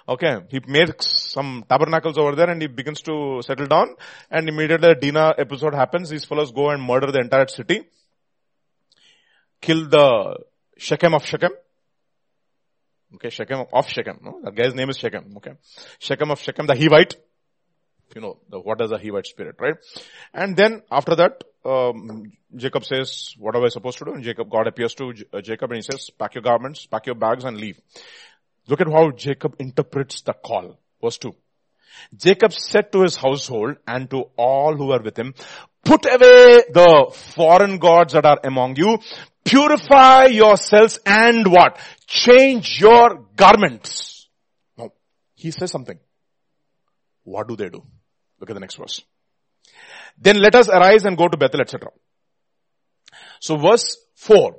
Okay, 0.08 0.36
he 0.50 0.60
makes 0.68 1.32
some 1.32 1.64
tabernacles 1.68 2.16
over 2.16 2.36
there, 2.36 2.48
and 2.48 2.62
he 2.62 2.68
begins 2.68 3.00
to 3.02 3.40
settle 3.44 3.66
down. 3.66 3.96
And 4.30 4.48
immediately 4.48 4.94
the 4.94 5.00
Dinah 5.00 5.34
episode 5.38 5.74
happens. 5.74 6.10
These 6.10 6.26
fellows 6.26 6.52
go 6.52 6.70
and 6.70 6.80
murder 6.80 7.10
the 7.10 7.18
entire 7.18 7.48
city, 7.48 7.82
kill 9.60 9.88
the 9.88 10.36
Shechem 10.78 11.12
of 11.12 11.26
Shechem. 11.26 11.50
Okay, 13.16 13.30
Shechem 13.30 13.66
of 13.72 13.88
Shechem. 13.88 14.20
No, 14.22 14.40
that 14.44 14.54
guy's 14.54 14.76
name 14.76 14.90
is 14.90 14.96
Shechem. 14.96 15.36
Okay, 15.38 15.54
Shechem 15.98 16.30
of 16.30 16.40
Shechem, 16.40 16.68
the 16.68 16.74
Hivite 16.74 17.16
you 18.14 18.20
know, 18.20 18.38
the, 18.48 18.58
what 18.58 18.80
is 18.80 18.90
a 18.90 18.98
Hivite 18.98 19.26
spirit, 19.26 19.56
right? 19.60 19.74
And 20.32 20.56
then 20.56 20.82
after 20.90 21.14
that, 21.16 21.44
um, 21.64 22.32
Jacob 22.56 22.84
says, 22.84 23.34
what 23.38 23.54
am 23.56 23.64
I 23.64 23.68
supposed 23.68 23.98
to 23.98 24.04
do? 24.04 24.12
And 24.12 24.22
Jacob, 24.22 24.50
God 24.50 24.66
appears 24.66 24.94
to 24.94 25.12
J- 25.12 25.24
uh, 25.32 25.40
Jacob 25.40 25.70
and 25.70 25.76
he 25.76 25.82
says, 25.82 26.10
pack 26.10 26.34
your 26.34 26.42
garments, 26.42 26.86
pack 26.86 27.06
your 27.06 27.14
bags 27.14 27.44
and 27.44 27.56
leave. 27.56 27.80
Look 28.68 28.80
at 28.80 28.88
how 28.88 29.10
Jacob 29.10 29.56
interprets 29.58 30.22
the 30.22 30.32
call. 30.32 30.78
Verse 31.00 31.18
2. 31.18 31.34
Jacob 32.16 32.52
said 32.52 32.90
to 32.92 33.02
his 33.02 33.16
household 33.16 33.76
and 33.86 34.08
to 34.10 34.24
all 34.36 34.76
who 34.76 34.86
were 34.86 35.00
with 35.00 35.18
him, 35.18 35.34
put 35.84 36.04
away 36.06 36.62
the 36.72 37.14
foreign 37.34 37.78
gods 37.78 38.14
that 38.14 38.24
are 38.24 38.40
among 38.44 38.76
you, 38.76 38.98
purify 39.44 40.26
yourselves 40.26 40.98
and 41.04 41.46
what? 41.50 41.78
Change 42.06 42.80
your 42.80 43.26
garments. 43.36 44.28
Now, 44.76 44.92
he 45.34 45.50
says 45.50 45.70
something. 45.70 45.98
What 47.24 47.48
do 47.48 47.56
they 47.56 47.68
do? 47.68 47.84
Look 48.42 48.50
at 48.50 48.54
the 48.54 48.60
next 48.60 48.74
verse. 48.74 49.00
Then 50.18 50.38
let 50.42 50.56
us 50.56 50.68
arise 50.68 51.04
and 51.04 51.16
go 51.16 51.28
to 51.28 51.36
Bethel, 51.36 51.60
etc. 51.60 51.90
So 53.38 53.56
verse 53.56 53.96
4. 54.16 54.56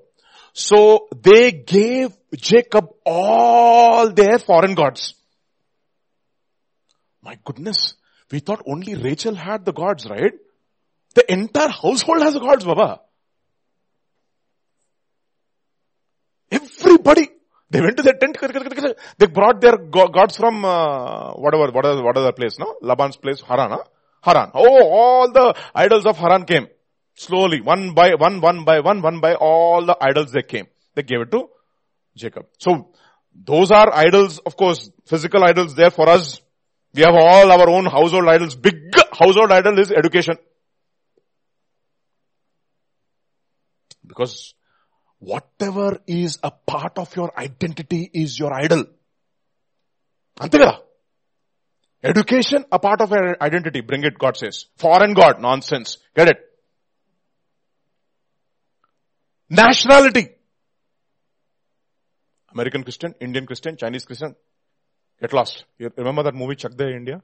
So 0.54 1.10
they 1.22 1.52
gave 1.52 2.16
Jacob 2.34 2.86
all 3.06 4.10
their 4.14 4.40
foreign 4.40 4.74
gods. 4.74 5.16
My 7.22 7.38
goodness. 7.44 7.96
We 8.32 8.40
thought 8.40 8.64
only 8.66 8.96
Rachel 8.96 9.36
had 9.36 9.66
the 9.66 9.74
gods, 9.74 10.10
right? 10.10 10.32
The 11.14 11.30
entire 11.30 11.68
household 11.68 12.22
has 12.22 12.36
gods, 12.36 12.64
Baba. 12.64 13.02
Everybody. 16.50 17.33
They 17.74 17.82
went 17.82 17.98
to 17.98 18.04
their 18.04 18.14
tent. 18.14 18.38
They 19.18 19.26
brought 19.26 19.60
their 19.60 19.78
gods 19.78 20.38
from 20.38 20.64
uh, 20.64 21.34
whatever, 21.34 21.72
what 21.72 21.86
are, 21.88 22.04
what 22.04 22.16
other 22.16 22.32
place, 22.32 22.60
no? 22.60 22.76
Laban's 22.82 23.18
place, 23.18 23.42
Haran, 23.42 23.72
huh? 23.72 23.84
Haran. 24.22 24.52
Oh, 24.54 24.88
all 24.90 25.32
the 25.32 25.56
idols 25.74 26.06
of 26.06 26.16
Haran 26.18 26.46
came. 26.46 26.68
Slowly, 27.16 27.62
one 27.62 27.96
by 27.96 28.14
one, 28.14 28.42
one 28.42 28.64
by 28.64 28.80
one, 28.82 29.02
one 29.02 29.20
by 29.22 29.34
all 29.34 29.88
the 29.88 29.98
idols 30.00 30.32
they 30.32 30.44
came. 30.44 30.68
They 30.94 31.02
gave 31.02 31.22
it 31.22 31.32
to 31.32 31.50
Jacob. 32.16 32.46
So, 32.60 32.92
those 33.34 33.72
are 33.72 33.92
idols, 33.92 34.38
of 34.38 34.56
course, 34.56 34.92
physical 35.08 35.44
idols 35.44 35.74
there 35.74 35.90
for 35.90 36.08
us. 36.08 36.42
We 36.94 37.02
have 37.02 37.16
all 37.16 37.52
our 37.52 37.70
own 37.70 37.86
household 37.86 38.28
idols. 38.28 38.56
Big 38.56 38.76
household 39.12 39.52
idol 39.52 39.80
is 39.80 39.92
education. 39.92 40.38
Because 44.06 44.54
whatever 45.23 45.89
is 46.07 46.39
a 46.43 46.51
part 46.51 46.99
of 46.99 47.15
your 47.17 47.31
identity 47.47 48.03
is 48.25 48.39
your 48.43 48.53
idol. 48.65 48.85
అంతే 50.45 50.59
కదా 50.65 50.75
Education, 52.03 52.65
a 52.71 52.79
part 52.79 53.01
of 53.01 53.11
your 53.11 53.37
identity. 53.43 53.81
Bring 53.81 54.05
it, 54.05 54.19
God 54.19 54.37
says. 54.37 54.67
Foreign 54.77 55.15
God, 55.15 55.41
nonsense. 55.41 55.99
Get 56.15 56.29
it? 56.29 56.39
Nationality. 59.51 60.29
American 62.53 62.83
Christian, 62.85 63.15
Indian 63.21 63.47
Christian, 63.47 63.77
Chinese 63.77 64.05
Christian. 64.05 64.37
Get 65.21 65.33
lost. 65.33 65.65
You 65.79 65.91
remember 65.97 66.23
that 66.23 66.35
movie 66.35 66.55
Chak 66.55 66.77
De 66.77 66.89
India? 66.89 67.21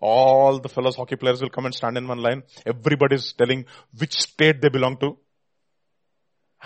All 0.00 0.60
the 0.60 0.68
fellows 0.68 0.96
hockey 0.96 1.16
players 1.16 1.40
will 1.40 1.50
come 1.50 1.66
and 1.66 1.74
stand 1.74 1.96
in 1.96 2.06
one 2.06 2.18
line. 2.18 2.42
Everybody 2.66 3.16
is 3.16 3.32
telling 3.32 3.64
which 3.98 4.14
state 4.14 4.60
they 4.60 4.68
belong 4.68 4.98
to. 4.98 5.16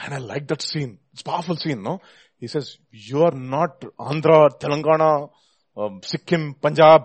And 0.03 0.13
I 0.13 0.17
like 0.17 0.47
that 0.47 0.61
scene. 0.61 0.99
It's 1.11 1.21
a 1.21 1.23
powerful 1.25 1.57
scene, 1.57 1.83
no? 1.83 2.01
He 2.37 2.47
says, 2.47 2.77
you 2.91 3.23
are 3.23 3.31
not 3.31 3.81
Andhra, 3.99 4.49
Telangana, 4.59 5.29
um, 5.75 5.99
Sikkim, 6.03 6.55
Punjab. 6.55 7.03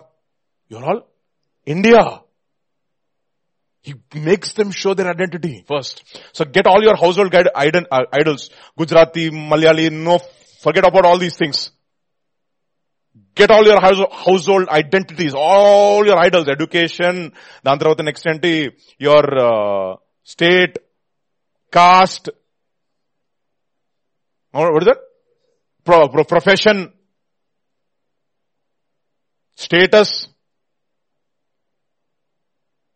You're 0.69 0.85
all 0.85 1.07
India. 1.66 2.21
He 3.83 3.95
makes 4.15 4.53
them 4.55 4.71
show 4.71 4.95
their 4.95 5.09
identity 5.09 5.65
first. 5.69 6.05
So 6.33 6.45
get 6.45 6.66
all 6.66 6.83
your 6.83 6.97
household 6.97 7.31
guide, 7.31 7.49
idol, 7.55 7.85
uh, 7.91 8.05
idols. 8.12 8.51
Gujarati, 8.79 9.31
Malayali, 9.31 9.91
no, 9.91 10.21
forget 10.61 10.87
about 10.87 11.05
all 11.05 11.19
these 11.19 11.37
things. 11.37 11.71
Get 13.35 13.51
all 13.51 13.65
your 13.65 13.81
house, 13.81 13.99
household 14.12 14.69
identities, 14.69 15.35
all 15.37 16.07
your 16.07 16.16
idols, 16.16 16.49
education, 16.49 17.33
the 17.62 17.71
Andhra 17.71 18.09
extent, 18.09 18.45
your 18.99 19.39
uh, 19.39 19.97
state, 20.23 20.79
caste, 21.71 22.31
what 24.55 24.83
is 24.83 24.87
that? 24.87 24.99
Pro, 25.85 26.09
pro, 26.09 26.25
profession, 26.25 26.93
status, 29.57 30.29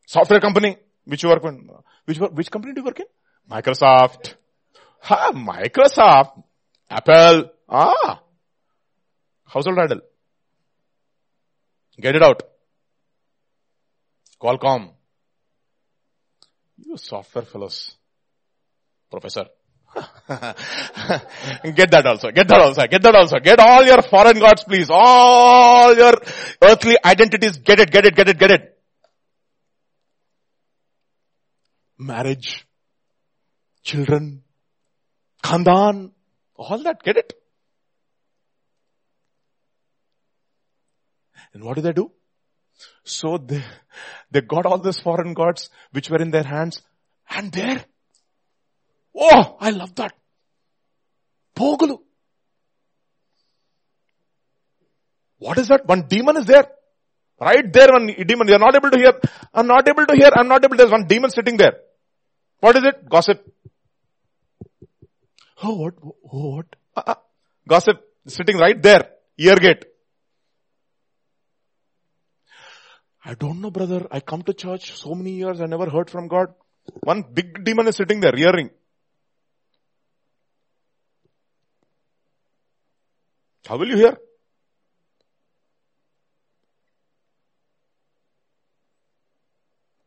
software 0.07 0.41
company, 0.41 0.77
which 1.05 1.23
you 1.23 1.29
work 1.29 1.45
in, 1.45 1.69
which, 2.05 2.19
which 2.19 2.51
company 2.51 2.75
do 2.75 2.81
you 2.81 2.85
work 2.85 3.01
in? 3.01 3.07
Microsoft. 3.51 4.35
Ha, 5.03 5.33
Microsoft. 5.33 6.43
Apple. 6.89 7.51
Ah. 7.69 8.23
Household 9.45 9.79
idol. 9.79 10.01
Get 12.01 12.15
it 12.15 12.23
out. 12.23 12.43
Qualcomm. 14.41 14.93
You 16.77 16.97
software 16.97 17.45
fellows. 17.45 17.97
Professor. 19.11 19.47
get 20.29 21.91
that 21.91 22.05
also, 22.07 22.31
get 22.31 22.49
that 22.49 22.61
also, 22.61 22.87
get 22.87 23.03
that 23.03 23.15
also. 23.15 23.39
Get 23.39 23.59
all 23.61 23.85
your 23.85 24.03
foreign 24.03 24.39
gods 24.39 24.65
please. 24.65 24.89
All 24.91 25.95
your 25.95 26.15
earthly 26.63 26.97
identities, 27.05 27.59
get 27.59 27.81
it, 27.81 27.91
get 27.91 28.05
it, 28.07 28.15
get 28.15 28.29
it, 28.29 28.39
get 28.39 28.51
it. 28.51 28.79
Marriage, 31.99 32.67
children, 33.83 34.43
khandan, 35.43 36.13
all 36.57 36.83
that, 36.83 37.03
get 37.03 37.17
it. 37.17 37.33
And 41.53 41.65
what 41.65 41.77
do 41.77 41.83
they 41.83 41.93
do? 41.93 42.13
So 43.05 43.39
they, 43.39 43.65
they 44.31 44.43
got 44.43 44.67
all 44.67 44.79
these 44.79 45.01
foreign 45.01 45.35
gods 45.35 45.71
which 45.93 46.11
were 46.11 46.21
in 46.21 46.31
their 46.31 46.45
hands 46.45 46.83
and 47.31 47.51
there 47.51 47.85
Oh, 49.21 49.57
I 49.61 49.71
love 49.71 49.95
that. 49.97 50.13
Pogulu. 51.57 51.99
What 55.39 55.59
is 55.59 55.69
that? 55.69 55.87
One 55.87 56.03
demon 56.03 56.37
is 56.37 56.47
there. 56.47 56.67
Right 57.41 57.73
there, 57.73 57.89
one 57.91 58.07
demon. 58.07 58.49
You're 58.49 58.59
not 58.59 58.75
able 58.75 58.91
to 58.91 58.99
hear. 58.99 59.13
I'm 59.55 59.67
not 59.67 59.89
able 59.89 60.07
to 60.07 60.15
hear. 60.15 60.31
I'm 60.35 60.49
not 60.49 60.65
able. 60.65 60.77
There's 60.77 60.91
one 60.91 61.07
demon 61.07 61.31
sitting 61.31 61.57
there. 61.57 61.75
What 62.61 62.77
is 62.77 62.85
it? 62.85 63.09
Gossip. 63.09 63.45
Oh, 65.63 65.75
what? 65.75 65.95
What? 66.23 66.67
Uh-uh. 66.97 67.15
Gossip 67.69 68.01
sitting 68.27 68.57
right 68.57 68.81
there. 68.81 69.11
Ear 69.39 69.57
gate. 69.57 69.85
I 73.25 73.35
don't 73.35 73.61
know, 73.61 73.71
brother. 73.71 74.07
I 74.11 74.21
come 74.21 74.43
to 74.43 74.53
church 74.53 74.97
so 74.97 75.15
many 75.15 75.33
years. 75.33 75.61
I 75.61 75.67
never 75.67 75.89
heard 75.91 76.11
from 76.11 76.29
God. 76.29 76.55
One 77.03 77.25
big 77.33 77.65
demon 77.65 77.87
is 77.89 77.97
sitting 77.97 78.21
there, 78.21 78.33
hearing. 78.35 78.71
How 83.69 83.77
will 83.77 83.89
you 83.89 83.97
hear? 83.97 84.17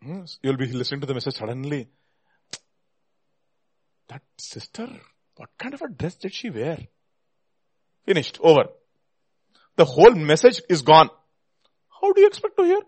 Hmm, 0.02 0.24
you'll 0.42 0.58
be 0.58 0.66
listening 0.66 1.02
to 1.02 1.06
the 1.06 1.14
message 1.14 1.36
suddenly. 1.36 1.88
That 4.10 4.24
sister, 4.40 4.88
what 5.36 5.50
kind 5.60 5.76
of 5.76 5.84
a 5.84 5.90
dress 5.90 6.16
did 6.16 6.34
she 6.34 6.50
wear? 6.50 6.80
Finished. 8.04 8.40
Over. 8.42 8.64
The 9.76 9.86
whole 9.86 10.16
message 10.16 10.64
is 10.68 10.82
gone. 10.82 11.12
How 12.02 12.14
do 12.14 12.20
you 12.20 12.28
expect 12.28 12.58
to 12.58 12.64
hear? 12.64 12.82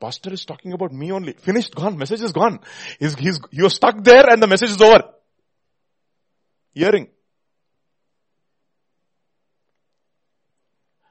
Pastor 0.00 0.32
is 0.32 0.46
talking 0.46 0.72
about 0.72 0.94
me 0.94 1.12
only. 1.12 1.34
Finished, 1.34 1.74
gone. 1.74 1.98
Message 1.98 2.22
is 2.22 2.32
gone. 2.32 2.60
He's, 2.98 3.14
he's, 3.16 3.38
you're 3.50 3.68
stuck 3.68 4.02
there 4.02 4.30
and 4.30 4.42
the 4.42 4.46
message 4.46 4.70
is 4.70 4.80
over. 4.80 5.12
Hearing. 6.76 7.08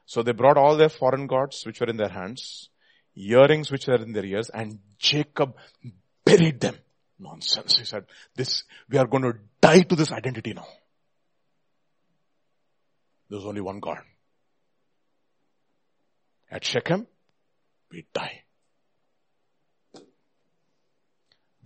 So 0.04 0.22
they 0.22 0.30
brought 0.30 0.56
all 0.56 0.76
their 0.76 0.88
foreign 0.88 1.26
gods 1.26 1.66
which 1.66 1.80
were 1.80 1.88
in 1.88 1.96
their 1.96 2.08
hands, 2.08 2.70
earrings 3.16 3.72
which 3.72 3.88
were 3.88 3.96
in 3.96 4.12
their 4.12 4.24
ears, 4.24 4.48
and 4.48 4.78
Jacob 4.96 5.56
buried 6.24 6.60
them. 6.60 6.76
Nonsense. 7.18 7.78
He 7.78 7.84
said, 7.84 8.04
this, 8.36 8.62
we 8.88 8.98
are 8.98 9.06
going 9.06 9.24
to 9.24 9.32
die 9.60 9.80
to 9.80 9.96
this 9.96 10.12
identity 10.12 10.52
now. 10.52 10.68
There's 13.28 13.44
only 13.44 13.62
one 13.62 13.80
God. 13.80 13.98
At 16.48 16.64
Shechem, 16.64 17.08
we 17.90 18.06
die. 18.14 18.42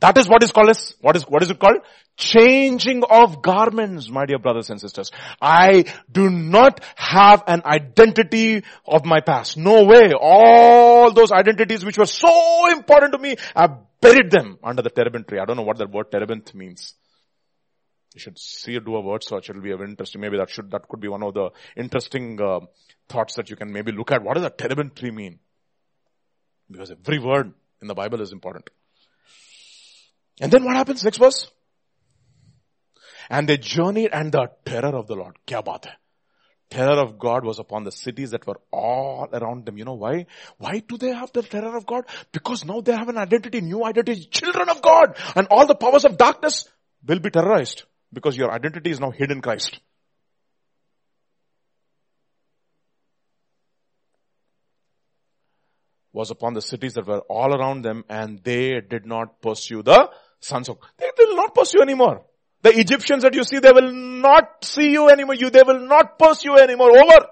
That 0.01 0.17
is 0.17 0.29
what 0.29 0.43
is 0.43 0.51
called 0.51 0.71
as, 0.71 0.95
what 1.01 1.15
is, 1.15 1.23
what 1.29 1.43
is 1.43 1.51
it 1.51 1.59
called? 1.59 1.79
Changing 2.17 3.03
of 3.05 3.43
garments, 3.43 4.09
my 4.09 4.25
dear 4.25 4.39
brothers 4.39 4.71
and 4.71 4.81
sisters. 4.81 5.11
I 5.41 5.85
do 6.11 6.31
not 6.31 6.83
have 6.97 7.45
an 7.47 7.63
identity 7.65 8.65
of 8.87 9.05
my 9.05 9.21
past. 9.21 9.59
No 9.59 9.85
way. 9.85 10.13
All 10.19 11.13
those 11.13 11.33
identities 11.33 11.85
which 11.85 11.99
were 11.99 12.07
so 12.07 12.71
important 12.73 13.13
to 13.13 13.19
me, 13.19 13.37
I 13.55 13.69
buried 14.01 14.31
them 14.31 14.59
under 14.65 14.83
the 14.83 14.91
terebinth 14.91 15.27
tree. 15.27 15.39
I 15.39 15.45
don't 15.45 15.57
know 15.57 15.63
what 15.63 15.79
that 15.79 15.91
word 15.91 16.11
terebinth 16.11 16.55
means. 16.55 16.95
You 18.15 18.21
should 18.21 18.39
see 18.39 18.79
do 18.81 18.97
a 18.97 19.01
word 19.01 19.23
search. 19.23 19.51
It'll 19.51 19.63
be 19.63 19.71
very 19.71 19.89
interesting. 19.89 20.21
Maybe 20.21 20.39
that 20.39 20.51
should, 20.51 20.71
that 20.71 20.89
could 20.89 21.01
be 21.01 21.09
one 21.09 21.23
of 21.23 21.35
the 21.35 21.51
interesting 21.77 22.41
uh, 22.41 22.61
thoughts 23.09 23.35
that 23.35 23.51
you 23.51 23.57
can 23.57 23.71
maybe 23.73 23.93
look 23.93 24.11
at. 24.13 24.23
What 24.23 24.35
does 24.35 24.45
a 24.45 24.51
terebinth 24.51 24.95
tree 24.95 25.11
mean? 25.11 25.39
Because 26.71 26.91
every 26.91 27.19
word 27.19 27.53
in 27.83 27.89
the 27.89 27.95
Bible 27.95 28.21
is 28.21 28.33
important. 28.33 28.71
And 30.41 30.51
then 30.51 30.65
what 30.65 30.75
happens? 30.75 31.05
Next 31.05 31.19
verse. 31.19 31.51
And 33.29 33.49
they 33.49 33.59
journeyed 33.59 34.11
and 34.12 34.33
the 34.33 34.49
terror 34.65 34.97
of 34.97 35.07
the 35.07 35.15
Lord. 35.15 35.37
Kya 35.47 35.62
baat 35.65 35.85
hai? 35.85 35.95
Terror 36.71 37.03
of 37.03 37.19
God 37.19 37.45
was 37.45 37.59
upon 37.59 37.83
the 37.83 37.91
cities 37.91 38.31
that 38.31 38.47
were 38.47 38.61
all 38.73 39.29
around 39.33 39.67
them. 39.67 39.77
You 39.77 39.85
know 39.85 39.95
why? 39.95 40.27
Why 40.59 40.83
do 40.87 40.97
they 40.97 41.12
have 41.12 41.33
the 41.33 41.43
terror 41.43 41.77
of 41.77 41.85
God? 41.85 42.05
Because 42.33 42.65
now 42.65 42.81
they 42.81 42.93
have 42.93 43.09
an 43.09 43.19
identity, 43.19 43.61
new 43.61 43.85
identity, 43.85 44.25
children 44.31 44.69
of 44.69 44.81
God. 44.81 45.17
And 45.35 45.49
all 45.51 45.67
the 45.67 45.75
powers 45.75 46.05
of 46.05 46.17
darkness 46.17 46.69
will 47.05 47.19
be 47.19 47.31
terrorized. 47.31 47.85
Because 48.12 48.37
your 48.37 48.53
identity 48.53 48.91
is 48.91 49.01
now 49.01 49.11
hid 49.11 49.33
in 49.33 49.41
Christ. 49.41 49.81
Was 56.12 56.31
upon 56.31 56.55
the 56.55 56.62
cities 56.62 56.95
that 56.95 57.07
were 57.07 57.21
all 57.29 57.55
around 57.55 57.83
them 57.83 58.05
and 58.09 58.43
they 58.43 58.81
did 58.81 59.07
not 59.07 59.41
pursue 59.41 59.83
the 59.83 60.11
sons 60.41 60.69
of, 60.69 60.79
they 60.99 61.11
will 61.19 61.37
not 61.37 61.55
pursue 61.55 61.83
anymore. 61.83 62.25
The 62.62 62.79
Egyptians 62.79 63.23
that 63.23 63.35
you 63.35 63.45
see, 63.45 63.59
they 63.59 63.73
will 63.73 63.93
not 63.93 64.65
see 64.65 64.91
you 64.91 65.09
anymore. 65.09 65.35
You, 65.35 65.51
they 65.51 65.62
will 65.62 65.87
not 65.87 66.19
pursue 66.19 66.57
anymore. 66.57 66.91
Over. 66.91 67.27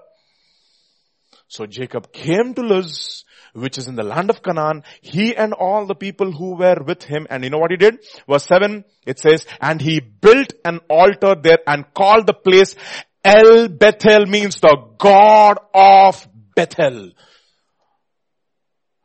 So 1.47 1.65
Jacob 1.65 2.11
came 2.11 2.53
to 2.55 2.61
Luz, 2.61 3.25
which 3.53 3.77
is 3.77 3.87
in 3.87 3.95
the 3.95 4.03
land 4.03 4.29
of 4.29 4.41
Canaan, 4.41 4.83
he 5.01 5.35
and 5.35 5.53
all 5.53 5.85
the 5.85 5.95
people 5.95 6.31
who 6.31 6.55
were 6.55 6.77
with 6.85 7.03
him. 7.03 7.27
And 7.29 7.43
you 7.43 7.49
know 7.49 7.57
what 7.57 7.71
he 7.71 7.77
did? 7.77 7.99
Verse 8.27 8.45
7, 8.45 8.85
it 9.05 9.19
says, 9.19 9.45
and 9.59 9.81
he 9.81 9.99
built 9.99 10.53
an 10.63 10.79
altar 10.89 11.35
there 11.35 11.59
and 11.67 11.85
called 11.93 12.27
the 12.27 12.33
place 12.33 12.75
El 13.23 13.67
Bethel 13.67 14.25
means 14.25 14.59
the 14.59 14.77
God 14.97 15.57
of 15.73 16.27
Bethel. 16.55 17.11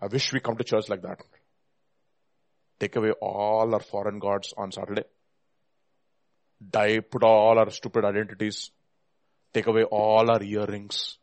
I 0.00 0.06
wish 0.06 0.32
we 0.32 0.40
come 0.40 0.56
to 0.56 0.64
church 0.64 0.88
like 0.88 1.02
that. 1.02 1.20
Take 2.84 2.96
away 2.96 3.12
all 3.12 3.72
our 3.72 3.80
foreign 3.80 4.18
gods 4.18 4.52
on 4.58 4.70
Saturday. 4.70 5.04
Die, 6.70 7.00
put 7.00 7.24
all 7.24 7.58
our 7.58 7.70
stupid 7.70 8.04
identities. 8.04 8.72
Take 9.54 9.68
away 9.68 9.84
all 9.84 10.30
our 10.30 10.42
earrings. 10.42 11.16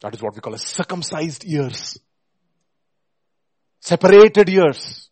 That 0.00 0.14
is 0.14 0.22
what 0.22 0.34
we 0.34 0.40
call 0.40 0.54
a 0.54 0.58
circumcised 0.58 1.44
ears. 1.44 1.98
Separated 3.80 4.48
ears. 4.48 5.10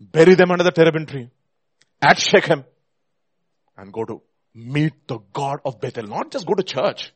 Bury 0.00 0.34
them 0.34 0.50
under 0.50 0.64
the 0.64 0.72
terebinth 0.72 1.10
tree 1.10 1.28
at 2.02 2.18
Shechem 2.18 2.64
and 3.76 3.92
go 3.92 4.04
to 4.04 4.20
meet 4.52 5.06
the 5.06 5.20
God 5.32 5.60
of 5.64 5.80
Bethel. 5.80 6.08
Not 6.08 6.32
just 6.32 6.44
go 6.44 6.54
to 6.54 6.64
church. 6.64 7.12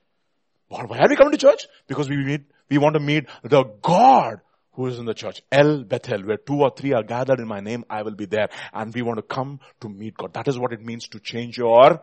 Why 0.69 0.99
are 0.99 1.09
we 1.09 1.17
coming 1.17 1.33
to 1.33 1.39
church? 1.39 1.67
Because 1.87 2.09
we 2.09 2.17
meet, 2.17 2.43
we 2.69 2.79
want 2.79 2.95
to 2.95 3.01
meet 3.01 3.27
the 3.43 3.65
God 3.83 4.41
who 4.73 4.87
is 4.87 4.99
in 4.99 5.07
the 5.07 5.15
church. 5.15 5.43
El 5.51 5.85
Bethel, 5.85 6.25
where 6.25 6.37
two 6.37 6.61
or 6.61 6.71
three 6.71 6.93
are 6.93 7.03
gathered 7.03 7.41
in 7.41 7.49
my 7.49 7.61
name, 7.61 7.85
I 7.89 8.03
will 8.03 8.15
be 8.15 8.27
there. 8.27 8.49
And 8.73 8.95
we 8.95 9.03
want 9.03 9.17
to 9.17 9.23
come 9.23 9.61
to 9.81 9.89
meet 9.89 10.17
God. 10.17 10.35
That 10.35 10.47
is 10.47 10.59
what 10.59 10.73
it 10.73 10.85
means 10.85 11.09
to 11.09 11.21
change 11.21 11.59
your 11.59 12.01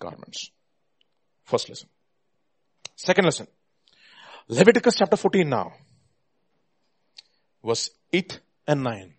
garments. 0.00 0.50
First 1.44 1.68
lesson. 1.68 1.88
Second 2.96 3.24
lesson. 3.26 3.46
Leviticus 4.48 4.96
chapter 4.96 5.16
14 5.16 5.48
now. 5.48 5.72
Verse 7.64 7.90
8 8.12 8.40
and 8.66 8.82
9. 8.82 9.14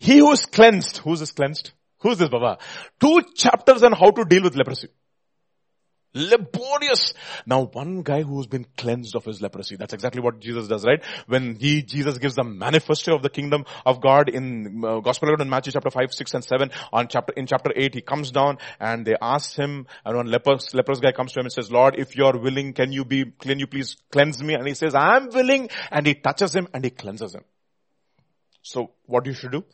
He 0.00 0.18
who 0.18 0.32
is 0.32 0.46
cleansed, 0.46 0.98
who 0.98 1.12
is 1.12 1.30
cleansed? 1.30 1.70
Who 2.00 2.10
is 2.10 2.18
this 2.18 2.28
Baba? 2.28 2.58
Two 2.98 3.22
chapters 3.36 3.84
on 3.84 3.92
how 3.92 4.10
to 4.10 4.24
deal 4.24 4.42
with 4.42 4.56
leprosy. 4.56 4.88
Laborious. 6.14 7.14
Now 7.46 7.64
one 7.64 8.02
guy 8.02 8.22
who's 8.22 8.46
been 8.46 8.66
cleansed 8.76 9.16
of 9.16 9.24
his 9.24 9.40
leprosy. 9.40 9.76
That's 9.76 9.94
exactly 9.94 10.20
what 10.20 10.40
Jesus 10.40 10.68
does, 10.68 10.84
right? 10.84 11.02
When 11.26 11.56
he, 11.56 11.82
Jesus 11.82 12.18
gives 12.18 12.34
the 12.34 12.44
manifesto 12.44 13.14
of 13.14 13.22
the 13.22 13.30
kingdom 13.30 13.64
of 13.86 14.02
God 14.02 14.28
in 14.28 14.82
uh, 14.84 15.00
Gospel 15.00 15.28
according 15.28 15.46
in 15.46 15.50
Matthew 15.50 15.72
chapter 15.72 15.90
5, 15.90 16.12
6 16.12 16.34
and 16.34 16.44
7 16.44 16.70
on 16.92 17.08
chapter, 17.08 17.32
in 17.34 17.46
chapter 17.46 17.72
8, 17.74 17.94
he 17.94 18.00
comes 18.02 18.30
down 18.30 18.58
and 18.78 19.06
they 19.06 19.16
ask 19.22 19.56
him, 19.56 19.86
and 20.04 20.16
one 20.16 20.26
leprous, 20.26 20.74
leprous 20.74 21.00
guy 21.00 21.12
comes 21.12 21.32
to 21.32 21.40
him 21.40 21.46
and 21.46 21.52
says, 21.52 21.72
Lord, 21.72 21.94
if 21.98 22.14
you're 22.14 22.36
willing, 22.36 22.74
can 22.74 22.92
you 22.92 23.06
be, 23.06 23.24
can 23.24 23.58
you 23.58 23.66
please 23.66 23.96
cleanse 24.10 24.42
me? 24.42 24.54
And 24.54 24.66
he 24.66 24.74
says, 24.74 24.94
I'm 24.94 25.30
willing. 25.30 25.70
And 25.90 26.06
he 26.06 26.14
touches 26.14 26.54
him 26.54 26.68
and 26.74 26.84
he 26.84 26.90
cleanses 26.90 27.34
him. 27.34 27.44
So 28.62 28.90
what 29.06 29.24
you 29.26 29.32
should 29.32 29.52
do? 29.52 29.64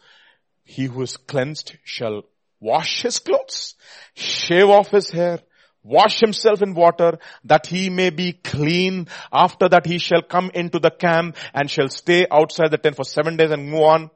He 0.62 0.84
who 0.84 1.02
is 1.02 1.16
cleansed 1.16 1.76
shall 1.82 2.22
wash 2.60 3.02
his 3.02 3.18
clothes, 3.18 3.74
shave 4.14 4.68
off 4.68 4.90
his 4.90 5.10
hair, 5.10 5.40
wash 5.88 6.20
himself 6.20 6.62
in 6.62 6.74
water 6.74 7.18
that 7.44 7.66
he 7.66 7.88
may 7.88 8.10
be 8.10 8.32
clean. 8.32 9.08
After 9.32 9.68
that 9.68 9.86
he 9.86 9.98
shall 9.98 10.22
come 10.22 10.50
into 10.54 10.78
the 10.78 10.90
camp 10.90 11.36
and 11.54 11.70
shall 11.70 11.88
stay 11.88 12.26
outside 12.30 12.70
the 12.70 12.78
tent 12.78 12.96
for 12.96 13.04
seven 13.04 13.36
days 13.36 13.50
and 13.50 13.70
move 13.70 13.82
on. 13.82 14.10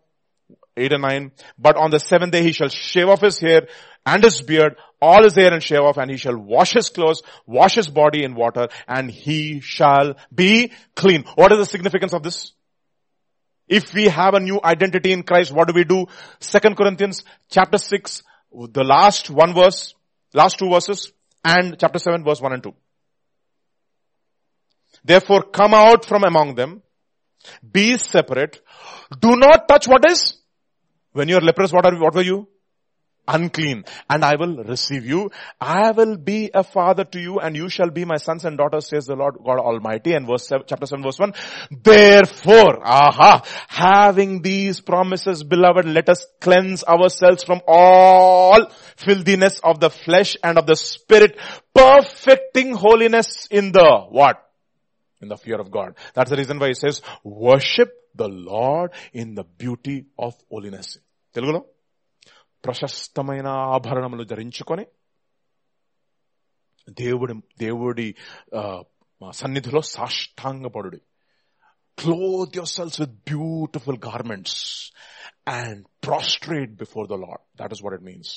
Eight 0.77 0.93
and 0.93 1.03
nine. 1.03 1.33
But 1.59 1.77
on 1.77 1.91
the 1.91 1.99
seventh 1.99 2.33
day 2.33 2.43
he 2.43 2.53
shall 2.53 2.69
shave 2.69 3.09
off 3.09 3.21
his 3.21 3.39
hair 3.39 3.69
and 4.07 4.23
his 4.23 4.41
beard, 4.41 4.77
all 5.01 5.23
his 5.23 5.35
hair 5.35 5.53
and 5.53 5.63
shave 5.63 5.81
off 5.81 5.99
and 5.99 6.11
he 6.11 6.17
shall 6.17 6.37
wash 6.37 6.73
his 6.73 6.89
clothes, 6.89 7.23
wash 7.47 7.75
his 7.75 7.89
body 7.89 8.25
in 8.25 8.35
water 8.35 8.69
and 8.87 9.11
he 9.11 9.61
shall 9.61 10.15
be 10.35 10.73
clean. 10.95 11.25
What 11.35 11.53
is 11.53 11.59
the 11.59 11.67
significance 11.67 12.13
of 12.13 12.23
this? 12.23 12.53
If 13.69 13.95
we 13.95 14.09
have 14.09 14.35
a 14.35 14.41
new 14.41 14.61
identity 14.63 15.13
in 15.13 15.23
Christ, 15.23 15.53
what 15.53 15.69
do 15.69 15.75
we 15.75 15.85
do? 15.85 16.07
Second 16.41 16.77
Corinthians 16.77 17.25
chapter 17.51 17.79
6, 17.79 18.23
the 18.71 18.85
last 18.85 19.31
one 19.31 19.55
verse, 19.55 19.95
last 20.35 20.59
two 20.59 20.69
verses 20.69 21.13
and 21.45 21.77
chapter 21.79 21.99
7 21.99 22.25
verse 22.25 22.41
1 22.41 22.53
and 22.53 22.63
2. 22.63 22.75
Therefore 25.05 25.43
come 25.43 25.75
out 25.75 26.05
from 26.05 26.25
among 26.25 26.55
them, 26.55 26.83
be 27.73 27.99
separate, 27.99 28.61
do 29.19 29.37
not 29.37 29.67
touch 29.69 29.89
what 29.89 30.09
is? 30.11 30.39
When 31.13 31.29
you 31.29 31.37
are 31.37 31.41
leprous, 31.41 31.73
what 31.73 31.85
are, 31.87 31.99
what 31.99 32.15
were 32.15 32.23
you? 32.23 32.49
Unclean 33.29 33.85
and 34.09 34.25
I 34.25 34.37
will 34.37 34.57
receive 34.65 35.07
you. 35.07 35.31
I 35.61 35.93
will 35.93 36.17
be 36.17 36.51
a 36.53 36.63
father 36.63 37.05
to 37.05 37.21
you 37.21 37.39
and 37.39 37.57
you 37.57 37.69
shall 37.69 37.91
be 37.91 38.05
my 38.05 38.17
sons 38.17 38.45
and 38.45 38.59
daughters 38.59 38.89
says 38.89 39.07
the 39.07 39.17
Lord 39.17 39.37
God 39.45 39.59
Almighty 39.59 40.13
and 40.15 40.27
verse 40.27 40.47
seven, 40.47 40.67
chapter 40.69 40.87
7 40.87 41.03
verse 41.03 41.19
1. 41.19 41.33
Therefore, 41.83 42.87
aha, 42.87 43.43
having 43.69 44.43
these 44.43 44.81
promises 44.81 45.45
beloved, 45.45 45.87
let 45.87 46.09
us 46.09 46.27
cleanse 46.41 46.85
ourselves 46.85 47.45
from 47.45 47.61
all 47.67 48.67
filthiness 48.97 49.61
of 49.63 49.81
the 49.81 49.91
flesh 49.91 50.37
and 50.43 50.59
of 50.59 50.67
the 50.67 50.77
spirit, 50.77 51.39
perfecting 51.75 52.75
holiness 52.75 53.47
in 53.51 53.73
the 53.73 54.07
what? 54.11 54.43
In 55.21 55.29
the 55.29 55.37
fear 55.37 55.61
of 55.61 55.71
God. 55.71 55.97
That's 56.15 56.31
the 56.31 56.37
reason 56.37 56.59
why 56.59 56.69
he 56.69 56.75
says 56.75 57.01
worship 57.23 57.93
the 58.15 58.29
Lord 58.29 58.91
in 59.13 59.35
the 59.35 59.45
beauty 59.45 60.07
of 60.19 60.35
holiness. 60.51 60.99
Telugu 61.33 61.72
ప్రశస్తమైన 62.64 63.48
ఆభరణములు 63.76 64.24
ధరించుకొని 64.24 64.86
దేవుడి 66.98 67.34
దేవుడి 67.60 68.08
ఆ, 68.56 68.62
సన్నిధిలో 69.34 69.82
సాష్టాంగపడు 69.94 71.00
clothe 71.98 72.56
your 72.56 72.72
cells 72.72 73.00
with 73.02 73.16
beautiful 73.32 74.00
garments 74.08 74.60
and 75.54 75.82
prostrate 76.04 76.72
before 76.76 77.08
the 77.08 77.18
lord 77.26 77.44
that 77.62 77.74
is 77.78 77.84
what 77.86 77.98
it 78.00 78.08
means 78.12 78.34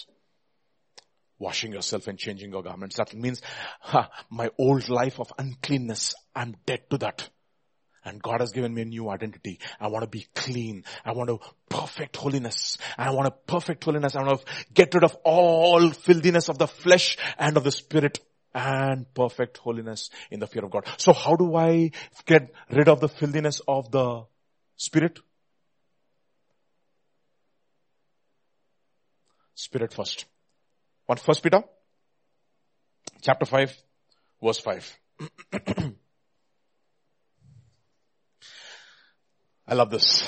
washing 1.41 1.73
yourself 1.73 2.07
and 2.11 2.19
changing 2.19 2.51
your 2.51 2.63
garments. 2.63 2.97
That 2.97 3.13
means 3.17 3.39
ha, 3.91 4.01
my 4.31 4.47
old 4.59 4.87
life 4.91 5.19
of 5.19 5.29
uncleanness, 5.39 6.03
I'm 6.37 6.51
dead 6.67 6.83
to 6.91 6.99
that. 6.99 7.19
And 8.06 8.22
God 8.22 8.40
has 8.40 8.52
given 8.52 8.74
me 8.74 8.84
a 8.84 8.86
new 8.86 9.10
identity. 9.10 9.60
I 9.80 9.88
want 9.88 10.04
to 10.04 10.10
be 10.10 10.28
clean. 10.36 10.84
I 11.04 11.14
want 11.14 11.30
to 11.30 11.40
perfect 11.70 12.16
holiness. 12.16 12.78
I 12.98 13.12
want 13.12 13.28
a 13.28 13.32
perfect 13.32 13.84
holiness. 13.84 14.16
I 14.16 14.22
want 14.22 14.40
to 14.40 14.46
get 14.74 14.94
rid 14.94 15.04
of 15.04 15.18
all 15.24 15.90
filthiness 15.90 16.48
of 16.48 16.60
the 16.60 16.68
flesh 16.68 17.18
and 17.40 17.58
of 17.58 17.64
the 17.64 17.72
spirit 17.72 18.20
and 18.54 19.12
perfect 19.14 19.58
holiness 19.58 20.10
in 20.32 20.40
the 20.40 20.48
fear 20.48 20.64
of 20.64 20.72
God. 20.72 20.86
So 20.98 21.14
how 21.14 21.36
do 21.36 21.56
I 21.56 21.92
get 22.26 22.54
rid 22.72 22.88
of 22.88 23.02
the 23.02 23.10
filthiness 23.10 23.60
of 23.68 23.92
the 23.92 24.24
spirit? 24.78 25.20
Spirit 29.56 29.94
first. 29.94 30.26
One 31.06 31.18
first 31.18 31.44
Peter 31.44 31.64
chapter 33.22 33.46
5 33.46 33.76
verse 34.44 34.60
5. 34.60 35.00
I 39.68 39.74
love 39.74 39.90
this. 39.90 40.24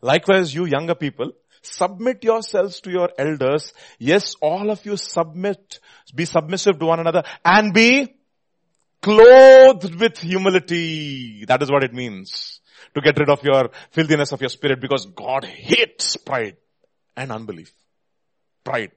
Likewise, 0.00 0.54
you 0.54 0.66
younger 0.66 0.94
people, 0.94 1.32
submit 1.62 2.22
yourselves 2.22 2.80
to 2.80 2.90
your 2.90 3.10
elders. 3.18 3.72
Yes, 3.98 4.34
all 4.40 4.70
of 4.70 4.84
you 4.84 4.96
submit, 4.96 5.80
be 6.14 6.24
submissive 6.24 6.78
to 6.78 6.86
one 6.86 7.00
another 7.00 7.22
and 7.44 7.72
be 7.72 8.14
clothed 9.00 9.94
with 9.94 10.18
humility. 10.18 11.44
That 11.46 11.62
is 11.62 11.70
what 11.70 11.84
it 11.84 11.92
means. 11.92 12.60
To 12.94 13.00
get 13.00 13.18
rid 13.18 13.28
of 13.28 13.42
your 13.42 13.70
filthiness 13.90 14.32
of 14.32 14.40
your 14.40 14.50
spirit 14.50 14.80
because 14.80 15.06
God 15.06 15.44
hates 15.44 16.16
pride 16.16 16.56
and 17.16 17.32
unbelief. 17.32 17.72
Pride. 18.62 18.92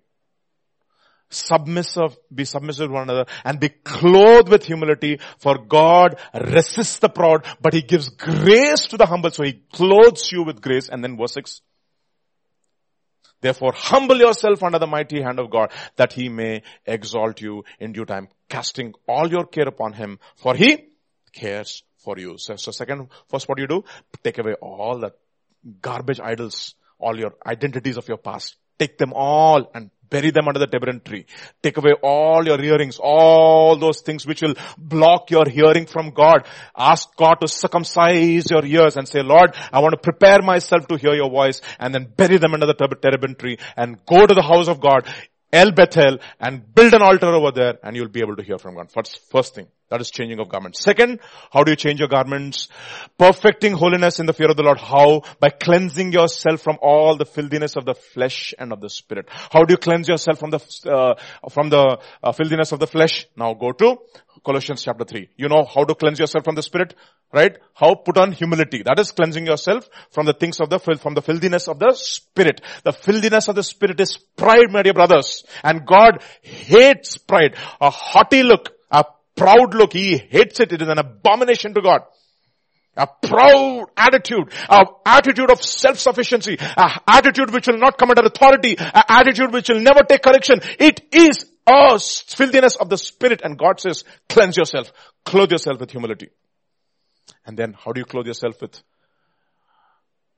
Submissive, 1.30 2.18
be 2.34 2.45
submissive 2.45 2.88
to 2.88 2.94
one 2.94 3.04
another 3.04 3.26
and 3.44 3.60
be 3.60 3.70
clothed 3.70 4.49
with 4.49 4.64
humility 4.64 5.20
for 5.40 5.58
God 5.58 6.18
resists 6.34 6.99
the 6.99 7.10
proud 7.10 7.45
but 7.62 7.74
He 7.74 7.82
gives 7.82 8.10
grace 8.10 8.86
to 8.88 8.98
the 8.98 9.06
humble 9.06 9.32
so 9.32 9.44
He 9.44 9.62
clothes 9.74 10.32
you 10.32 10.44
with 10.44 10.62
grace 10.62 10.88
and 10.88 11.04
then 11.04 11.18
verse 11.18 11.34
6. 11.34 11.62
Therefore 13.41 13.74
humble 13.76 14.18
yourself 14.18 14.64
under 14.64 14.80
the 14.80 14.88
mighty 14.88 15.22
hand 15.22 15.40
of 15.40 15.49
God 15.49 15.72
that 15.98 16.14
He 16.14 16.30
may 16.30 16.64
exalt 16.86 17.41
you 17.41 17.66
in 17.80 17.91
due 17.91 18.06
time 18.06 18.30
casting 18.48 18.94
all 19.08 19.30
your 19.30 19.45
care 19.45 19.68
upon 19.68 19.94
Him 19.94 20.20
for 20.36 20.56
He 20.56 20.88
cares 21.34 21.84
for 21.98 22.18
you. 22.18 22.38
So, 22.38 22.56
so 22.56 22.72
second, 22.72 23.10
first 23.30 23.49
what 23.49 23.58
do 23.58 23.64
you 23.64 23.68
do? 23.68 23.84
Take 24.24 24.38
away 24.38 24.54
all 24.54 24.99
the 24.99 25.12
garbage 25.82 26.20
idols, 26.22 26.76
all 26.99 27.20
your 27.20 27.36
identities 27.45 27.98
of 27.98 28.08
your 28.08 28.18
past. 28.18 28.56
Take 28.80 28.98
them 28.98 29.12
all 29.14 29.70
and 29.74 29.90
bury 30.10 30.32
them 30.32 30.48
under 30.48 30.60
the 30.60 30.68
terebinth 30.68 31.04
tree. 31.04 31.26
Take 31.62 31.78
away 31.78 31.94
all 32.02 32.46
your 32.46 32.62
earrings, 32.62 33.00
all 33.02 33.76
those 33.76 34.02
things 34.02 34.26
which 34.26 34.42
will 34.42 34.56
block 34.78 35.32
your 35.32 35.48
hearing 35.48 35.86
from 35.86 36.12
God. 36.12 36.46
Ask 36.76 37.16
God 37.16 37.36
to 37.42 37.48
circumcise 37.48 38.50
your 38.50 38.66
ears 38.66 38.98
and 38.98 39.08
say, 39.08 39.22
Lord, 39.22 39.56
I 39.72 39.80
want 39.80 39.94
to 39.94 39.98
prepare 39.98 40.42
myself 40.42 40.88
to 40.88 40.98
hear 40.98 41.14
your 41.14 41.30
voice 41.30 41.62
and 41.80 41.94
then 41.94 42.06
bury 42.16 42.38
them 42.38 42.54
under 42.54 42.66
the 42.66 42.74
terebinth 42.74 43.38
tree 43.38 43.58
and 43.76 44.04
go 44.06 44.26
to 44.26 44.34
the 44.34 44.42
house 44.42 44.68
of 44.68 44.80
God, 44.80 45.08
El 45.52 45.72
Bethel 45.72 46.20
and 46.40 46.74
build 46.74 46.94
an 46.94 47.02
altar 47.02 47.28
over 47.28 47.52
there 47.52 47.80
and 47.84 47.96
you'll 47.96 48.10
be 48.10 48.22
able 48.22 48.36
to 48.36 48.44
hear 48.44 48.58
from 48.58 48.76
God. 48.76 48.92
First, 48.92 49.30
first 49.32 49.56
thing. 49.56 49.68
That 49.89 50.01
is 50.01 50.11
changing 50.11 50.39
of 50.39 50.49
garments. 50.49 50.81
Second, 50.81 51.19
how 51.51 51.64
do 51.64 51.72
you 51.72 51.77
change 51.77 51.99
your 51.99 52.09
garments? 52.09 52.68
Perfecting 53.18 53.73
holiness 53.73 54.19
in 54.19 54.26
the 54.26 54.34
fear 54.34 54.49
of 54.49 54.57
the 54.57 54.64
Lord. 54.64 54.80
How? 54.80 55.22
By 55.39 55.49
cleansing 55.49 56.11
yourself 56.11 56.61
from 56.61 56.77
all 56.81 57.15
the 57.15 57.26
filthiness 57.26 57.77
of 57.77 57.85
the 57.85 57.93
flesh 57.93 58.53
and 58.59 58.73
of 58.73 58.81
the 58.81 58.89
spirit. 58.89 59.27
How 59.30 59.64
do 59.64 59.73
you 59.73 59.77
cleanse 59.77 60.09
yourself 60.09 60.39
from 60.39 60.49
the, 60.49 60.59
uh, 60.85 61.49
from 61.49 61.69
the 61.69 61.99
uh, 62.22 62.31
filthiness 62.34 62.73
of 62.73 62.80
the 62.80 62.88
flesh? 62.88 63.27
Now 63.38 63.53
go 63.53 63.72
to 63.72 63.97
Colossians 64.43 64.84
chapter 64.84 65.05
3. 65.05 65.30
You 65.38 65.47
know 65.47 65.65
how 65.65 65.84
to 65.84 65.95
cleanse 65.95 66.19
yourself 66.19 66.43
from 66.43 66.55
the 66.55 66.64
spirit, 66.64 66.93
right? 67.34 67.57
How 67.73 67.95
put 67.95 68.18
on 68.18 68.31
humility. 68.31 68.84
That 68.84 68.99
is 68.99 69.11
cleansing 69.11 69.45
yourself 69.45 69.89
from 70.11 70.26
the 70.26 70.34
things 70.34 70.59
of 70.59 70.69
the, 70.69 70.80
from 70.80 71.14
the 71.14 71.22
filthiness 71.22 71.68
of 71.68 71.80
the 71.80 71.93
spirit. 71.93 72.61
The 72.84 72.91
filthiness 72.91 73.47
of 73.47 73.55
the 73.55 73.64
spirit 73.64 73.99
is 73.99 74.18
pride, 74.18 74.72
my 74.72 74.84
dear 74.84 74.93
brothers. 74.93 75.43
And 75.64 75.85
God 75.85 76.23
hates 76.41 77.18
pride. 77.18 77.55
A 77.81 77.89
haughty 77.89 78.43
look, 78.43 78.77
proud 79.38 79.73
look. 79.76 79.93
He 79.93 80.18
hates 80.18 80.59
it. 80.59 80.73
It 80.73 80.81
is 80.81 80.89
an 80.89 80.97
abomination 80.97 81.73
to 81.76 81.81
God. 81.81 82.01
A 82.97 83.07
proud 83.22 83.89
attitude, 83.95 84.51
a 84.68 84.84
attitude 85.05 85.51
of 85.51 85.61
self-sufficiency, 85.61 86.57
a 86.59 86.99
attitude 87.07 87.53
which 87.53 87.68
will 87.68 87.77
not 87.77 87.95
come 87.95 88.09
under 88.09 88.23
authority, 88.23 88.76
a 88.80 89.03
attitude 89.07 89.53
which 89.53 89.69
will 89.69 89.80
never 89.80 90.01
take 90.01 90.23
correction. 90.23 90.59
It 90.80 91.01
is 91.11 91.45
a 91.68 91.99
filthiness 91.99 92.76
of 92.76 92.89
the 92.89 92.97
spirit 92.97 93.41
and 93.43 93.55
God 93.55 93.80
says, 93.80 94.03
cleanse 94.27 94.57
yourself, 94.57 94.91
clothe 95.26 95.51
yourself 95.51 95.80
with 95.80 95.91
humility. 95.91 96.30
And 97.45 97.55
then 97.55 97.73
how 97.73 97.91
do 97.91 97.99
you 97.99 98.05
clothe 98.05 98.26
yourself 98.26 98.59
with 98.61 98.81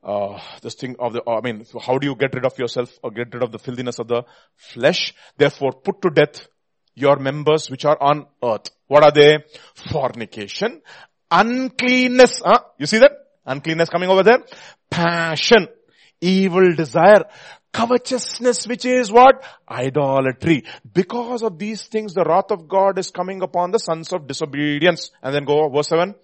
uh, 0.03 0.39
this 0.61 0.75
thing 0.75 0.97
of 0.99 1.13
the, 1.13 1.21
I 1.29 1.39
mean, 1.41 1.65
how 1.81 1.97
do 1.97 2.07
you 2.07 2.15
get 2.15 2.33
rid 2.33 2.45
of 2.45 2.57
yourself 2.59 2.91
or 3.03 3.11
get 3.11 3.33
rid 3.33 3.43
of 3.43 3.53
the 3.53 3.59
filthiness 3.59 3.99
of 3.99 4.07
the 4.09 4.23
flesh? 4.55 5.13
Therefore, 5.37 5.71
put 5.71 6.01
to 6.01 6.09
death 6.09 6.47
your 6.99 7.17
members 7.17 7.69
which 7.69 7.85
are 7.85 7.97
on 8.01 8.25
earth. 8.43 8.69
What 8.87 9.03
are 9.03 9.11
they? 9.11 9.43
Fornication, 9.91 10.81
uncleanness. 11.29 12.41
Huh? 12.43 12.59
You 12.77 12.85
see 12.85 12.99
that? 12.99 13.11
Uncleanness 13.45 13.89
coming 13.89 14.09
over 14.09 14.23
there. 14.23 14.43
Passion, 14.89 15.67
evil 16.21 16.73
desire, 16.75 17.25
covetousness 17.71 18.67
which 18.67 18.85
is 18.85 19.11
what? 19.11 19.43
Idolatry. 19.69 20.63
Because 20.91 21.43
of 21.43 21.57
these 21.57 21.83
things 21.83 22.13
the 22.13 22.23
wrath 22.23 22.51
of 22.51 22.67
God 22.67 22.99
is 22.99 23.11
coming 23.11 23.41
upon 23.41 23.71
the 23.71 23.79
sons 23.79 24.11
of 24.13 24.27
disobedience. 24.27 25.11
And 25.21 25.33
then 25.33 25.45
go 25.45 25.69
verse 25.69 25.89
7. 25.89 26.15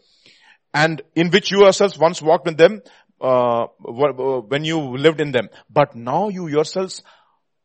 And 0.73 1.02
in 1.15 1.30
which 1.30 1.52
you 1.52 1.61
yourselves 1.61 1.97
once 1.97 2.22
walked 2.22 2.45
with 2.45 2.57
them, 2.57 2.81
uh, 3.22 3.68
when 3.80 4.65
you 4.65 4.80
lived 4.97 5.22
in 5.22 5.31
them. 5.31 5.49
But 5.69 5.95
now 5.95 6.30
you 6.30 6.47
yourselves 6.47 7.02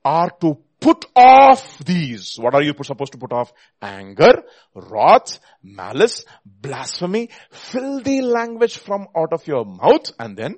are 0.05 0.31
to 0.41 0.59
put 0.81 1.05
off 1.15 1.79
these. 1.79 2.37
What 2.39 2.55
are 2.55 2.63
you 2.63 2.75
supposed 2.83 3.13
to 3.13 3.19
put 3.19 3.33
off? 3.33 3.53
Anger, 3.81 4.43
wrath, 4.75 5.39
malice, 5.63 6.25
blasphemy, 6.45 7.31
filthy 7.51 8.23
language 8.23 8.79
from 8.79 9.09
out 9.17 9.33
of 9.33 9.47
your 9.47 9.65
mouth 9.65 10.11
and 10.19 10.37
then 10.37 10.57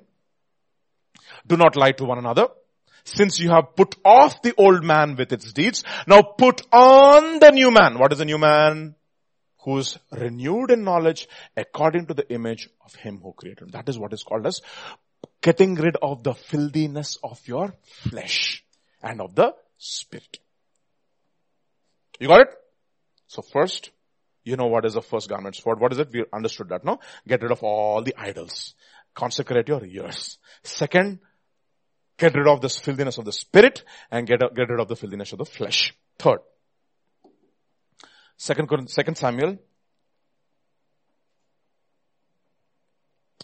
do 1.45 1.57
not 1.57 1.75
lie 1.75 1.91
to 1.91 2.05
one 2.05 2.17
another. 2.17 2.47
Since 3.05 3.39
you 3.39 3.49
have 3.49 3.75
put 3.75 3.95
off 4.05 4.41
the 4.41 4.53
old 4.57 4.83
man 4.83 5.15
with 5.17 5.33
its 5.33 5.51
deeds, 5.51 5.83
now 6.07 6.21
put 6.21 6.61
on 6.71 7.39
the 7.39 7.51
new 7.51 7.69
man. 7.69 7.99
What 7.99 8.13
is 8.13 8.19
the 8.19 8.25
new 8.25 8.37
man? 8.37 8.95
Who 9.65 9.77
is 9.77 9.97
renewed 10.11 10.71
in 10.71 10.83
knowledge 10.83 11.27
according 11.55 12.07
to 12.07 12.13
the 12.13 12.29
image 12.31 12.69
of 12.83 12.95
him 12.95 13.19
who 13.21 13.33
created 13.33 13.63
him. 13.63 13.67
That 13.69 13.89
is 13.89 13.99
what 13.99 14.13
is 14.13 14.23
called 14.23 14.45
as 14.45 14.61
getting 15.41 15.75
rid 15.75 15.97
of 16.01 16.23
the 16.23 16.33
filthiness 16.33 17.17
of 17.23 17.45
your 17.45 17.73
flesh 17.83 18.63
and 19.01 19.21
of 19.21 19.35
the 19.35 19.53
spirit. 19.83 20.39
You 22.19 22.27
got 22.27 22.41
it? 22.41 22.49
So 23.27 23.41
first, 23.41 23.91
you 24.43 24.55
know 24.55 24.67
what 24.67 24.85
is 24.85 24.93
the 24.93 25.01
first 25.01 25.29
garments 25.29 25.59
for. 25.59 25.75
What 25.75 25.91
is 25.91 25.99
it? 25.99 26.09
We 26.13 26.25
understood 26.31 26.69
that, 26.69 26.83
no? 26.83 26.99
Get 27.27 27.41
rid 27.41 27.51
of 27.51 27.63
all 27.63 28.01
the 28.01 28.15
idols. 28.17 28.75
Consecrate 29.15 29.67
your 29.67 29.85
ears. 29.85 30.37
Second, 30.63 31.19
get 32.17 32.35
rid 32.35 32.47
of 32.47 32.61
this 32.61 32.77
filthiness 32.77 33.17
of 33.17 33.25
the 33.25 33.31
spirit 33.31 33.83
and 34.11 34.27
get, 34.27 34.39
get 34.39 34.69
rid 34.69 34.79
of 34.79 34.87
the 34.87 34.95
filthiness 34.95 35.31
of 35.33 35.39
the 35.39 35.45
flesh. 35.45 35.93
Third, 36.19 36.39
second, 38.37 38.89
second 38.89 39.17
Samuel. 39.17 39.57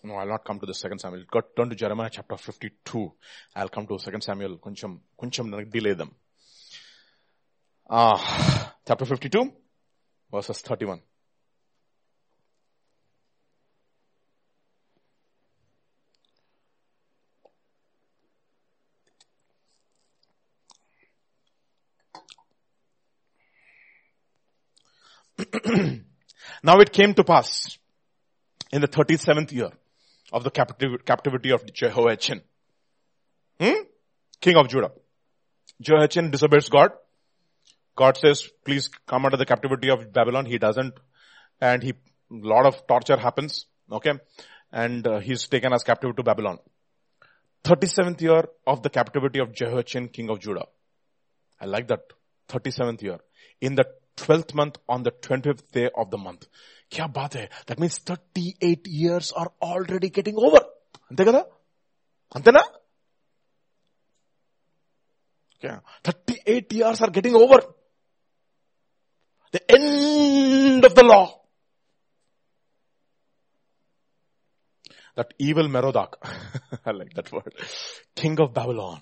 No, 0.03 0.15
I'll 0.15 0.27
not 0.27 0.45
come 0.45 0.59
to 0.59 0.65
the 0.65 0.73
second 0.73 0.99
Samuel. 0.99 1.25
Turn 1.57 1.69
to 1.69 1.75
Jeremiah 1.75 2.09
chapter 2.11 2.37
52. 2.37 3.11
I'll 3.55 3.69
come 3.69 3.85
to 3.87 3.99
second 3.99 4.21
Samuel. 4.21 4.57
Kuncham, 4.57 4.99
kuncham 5.21 5.71
delay 5.71 5.93
them. 5.93 6.15
Ah, 7.91 8.75
chapter 8.87 9.03
52, 9.03 9.51
verses 10.31 10.61
31. 10.61 11.01
now 26.63 26.79
it 26.79 26.93
came 26.93 27.15
to 27.15 27.23
pass 27.23 27.79
in 28.71 28.81
the 28.81 28.87
37th 28.87 29.51
year 29.51 29.71
of 30.31 30.43
the 30.43 30.51
captivity 30.51 31.49
of 31.49 31.65
Jehoiachin. 31.73 32.41
Hmm? 33.59 33.81
king 34.39 34.57
of 34.57 34.67
Judah. 34.67 34.91
Jehoiachin 35.81 36.29
disobeys 36.29 36.69
God. 36.69 36.91
God 37.99 38.17
says, 38.17 38.47
please 38.65 38.89
come 39.07 39.25
under 39.25 39.35
the 39.35 39.45
captivity 39.45 39.89
of 39.89 40.13
Babylon. 40.13 40.45
He 40.45 40.57
doesn't. 40.57 40.93
And 41.59 41.83
he, 41.83 41.93
lot 42.31 42.65
of 42.65 42.87
torture 42.87 43.17
happens. 43.17 43.65
Okay. 43.91 44.13
And 44.71 45.05
uh, 45.05 45.19
he's 45.19 45.47
taken 45.47 45.73
as 45.73 45.83
captive 45.83 46.15
to 46.15 46.23
Babylon. 46.23 46.59
37th 47.65 48.21
year 48.21 48.43
of 48.65 48.83
the 48.83 48.89
captivity 48.89 49.39
of 49.39 49.53
Jehoiachin, 49.53 50.07
king 50.07 50.29
of 50.29 50.39
Judah. 50.39 50.67
I 51.59 51.65
like 51.65 51.89
that. 51.89 51.99
37th 52.47 53.01
year. 53.01 53.19
In 53.59 53.75
the 53.75 53.85
12th 54.15 54.53
month 54.53 54.77
on 54.87 55.03
the 55.03 55.11
25th 55.11 55.69
day 55.71 55.89
of 55.93 56.09
the 56.09 56.17
month. 56.17 56.47
Kya 56.89 57.11
baat 57.11 57.33
hai? 57.33 57.49
That 57.67 57.79
means 57.79 57.97
38 57.97 58.87
years 58.87 59.33
are 59.33 59.51
already 59.61 60.09
getting 60.09 60.37
over. 60.37 60.61
Ante 61.11 61.25
kada? 61.25 61.43
Ante 62.33 62.51
na? 62.51 62.63
Okay. 65.57 65.75
38 66.05 66.73
years 66.73 67.01
are 67.01 67.09
getting 67.09 67.35
over. 67.35 67.59
The 69.51 69.71
end 69.71 70.85
of 70.85 70.93
the 70.95 71.03
law. 71.03 71.41
That 75.15 75.33
Evil-Merodach, 75.37 76.15
I 76.85 76.91
like 76.91 77.13
that 77.15 77.31
word, 77.31 77.53
king 78.15 78.39
of 78.39 78.53
Babylon, 78.53 79.01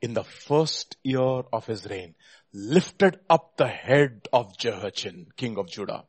in 0.00 0.14
the 0.14 0.24
first 0.24 0.96
year 1.02 1.20
of 1.52 1.66
his 1.66 1.86
reign, 1.86 2.14
lifted 2.52 3.18
up 3.28 3.56
the 3.56 3.68
head 3.68 4.28
of 4.32 4.56
Jehoiachin, 4.56 5.28
king 5.36 5.58
of 5.58 5.68
Judah, 5.68 6.04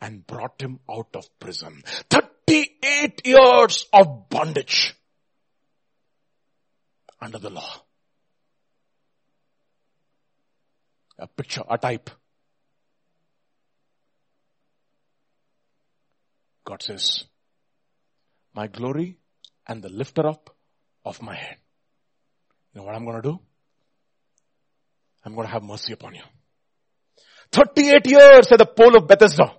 and 0.00 0.26
brought 0.26 0.60
him 0.62 0.80
out 0.90 1.14
of 1.14 1.38
prison. 1.38 1.82
38 2.10 3.26
years 3.26 3.86
of 3.92 4.28
bondage 4.28 4.94
under 7.20 7.38
the 7.38 7.50
law. 7.50 7.83
A 11.18 11.26
picture, 11.26 11.62
a 11.68 11.78
type. 11.78 12.10
God 16.64 16.82
says, 16.82 17.24
my 18.54 18.66
glory 18.68 19.18
and 19.66 19.82
the 19.82 19.88
lifter 19.88 20.26
up 20.26 20.56
of 21.04 21.20
my 21.22 21.34
head. 21.34 21.56
You 22.72 22.80
know 22.80 22.86
what 22.86 22.94
I'm 22.94 23.04
going 23.04 23.20
to 23.20 23.28
do? 23.30 23.38
I'm 25.24 25.34
going 25.34 25.46
to 25.46 25.52
have 25.52 25.62
mercy 25.62 25.92
upon 25.92 26.14
you. 26.14 26.22
38 27.52 28.06
years 28.06 28.52
at 28.52 28.58
the 28.58 28.66
pole 28.66 28.96
of 28.96 29.06
Bethesda. 29.06 29.54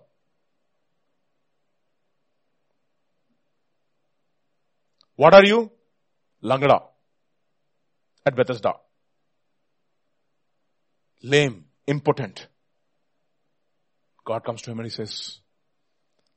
What 5.16 5.34
are 5.34 5.46
you? 5.46 5.72
Langada 6.44 6.82
at 8.26 8.36
Bethesda 8.36 8.74
lame, 11.24 11.66
impotent. 11.88 12.48
God 14.26 14.44
comes 14.44 14.62
to 14.64 14.72
him 14.72 14.80
and 14.80 14.86
he 14.86 14.92
says, 14.92 15.40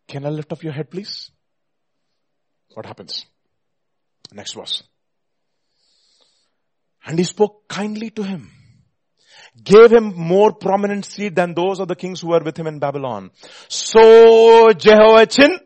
can 0.07 0.25
I 0.25 0.31
lift 0.31 0.53
up 0.53 0.63
your 0.63 0.73
head 0.73 0.91
please? 0.91 1.31
What 2.75 2.87
happens? 2.87 3.27
Next 4.33 4.55
verse. 4.55 4.83
And 7.05 7.19
he 7.19 7.25
spoke 7.25 7.69
kindly 7.69 8.11
to 8.11 8.23
him. 8.23 8.51
Gave 9.63 9.91
him 9.91 10.15
more 10.15 10.53
prominent 10.53 11.05
seat 11.05 11.35
than 11.35 11.55
those 11.55 11.81
of 11.81 11.89
the 11.89 11.97
kings 11.97 12.21
who 12.21 12.29
were 12.29 12.43
with 12.43 12.57
him 12.57 12.67
in 12.67 12.79
Babylon. 12.79 13.31
So 13.69 14.73
Jehoiachin 14.73 15.59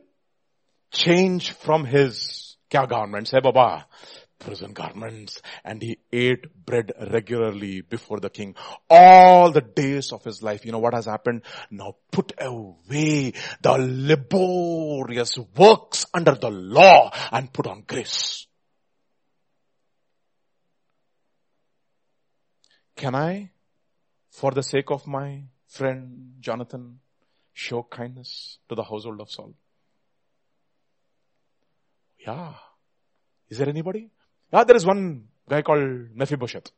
changed 0.92 1.56
from 1.56 1.84
his 1.84 2.56
hey 2.70 3.40
Baba, 3.42 3.86
prison 4.44 4.72
garments 4.72 5.40
and 5.64 5.80
he 5.82 5.98
ate 6.12 6.46
bread 6.66 6.92
regularly 7.10 7.80
before 7.80 8.20
the 8.20 8.30
king 8.30 8.54
all 8.90 9.50
the 9.50 9.60
days 9.60 10.12
of 10.12 10.24
his 10.24 10.42
life. 10.42 10.64
You 10.64 10.72
know 10.72 10.78
what 10.78 10.94
has 10.94 11.06
happened? 11.06 11.42
Now 11.70 11.96
put 12.10 12.32
away 12.38 13.32
the 13.60 13.76
laborious 13.78 15.38
works 15.56 16.06
under 16.12 16.34
the 16.34 16.50
law 16.50 17.10
and 17.30 17.52
put 17.52 17.66
on 17.66 17.84
grace. 17.86 18.46
Can 22.96 23.14
I, 23.14 23.50
for 24.30 24.52
the 24.52 24.62
sake 24.62 24.90
of 24.90 25.06
my 25.06 25.44
friend 25.66 26.34
Jonathan, 26.40 27.00
show 27.52 27.82
kindness 27.82 28.58
to 28.68 28.74
the 28.74 28.84
household 28.84 29.20
of 29.20 29.30
Saul? 29.30 29.54
Yeah. 32.18 32.54
Is 33.48 33.58
there 33.58 33.68
anybody? 33.68 34.10
Ah, 34.52 34.64
there 34.64 34.76
is 34.76 34.84
one 34.84 35.24
guy 35.48 35.62
called 35.62 36.14
Mephibosheth. 36.14 36.70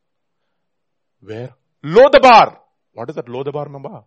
Where? 1.20 1.54
Lodabar. 1.84 2.58
What 2.92 3.10
is 3.10 3.16
that 3.16 3.26
Lodabar 3.26 3.70
number? 3.70 4.02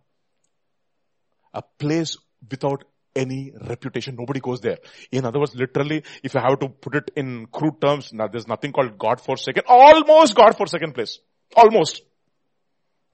A 1.52 1.62
place 1.78 2.16
without 2.50 2.84
any 3.14 3.52
reputation. 3.68 4.16
Nobody 4.18 4.40
goes 4.40 4.60
there. 4.60 4.78
In 5.10 5.26
other 5.26 5.38
words, 5.38 5.54
literally, 5.54 6.02
if 6.22 6.34
you 6.34 6.40
have 6.40 6.58
to 6.60 6.68
put 6.68 6.94
it 6.94 7.10
in 7.16 7.46
crude 7.46 7.80
terms, 7.80 8.12
now 8.12 8.28
there's 8.28 8.46
nothing 8.46 8.72
called 8.72 8.96
God 8.98 9.20
forsaken. 9.20 9.64
Almost 9.66 10.34
God 10.34 10.56
forsaken 10.56 10.92
place. 10.92 11.18
Almost. 11.56 12.02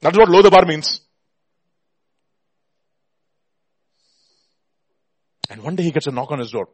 That's 0.01 0.19
what 0.19 0.29
Lodabar 0.29 0.67
means. 0.69 1.01
And 5.51 5.63
one 5.63 5.77
day 5.77 5.83
he 5.83 5.91
gets 5.91 6.07
a 6.07 6.11
knock 6.11 6.31
on 6.31 6.39
his 6.39 6.51
door. 6.51 6.69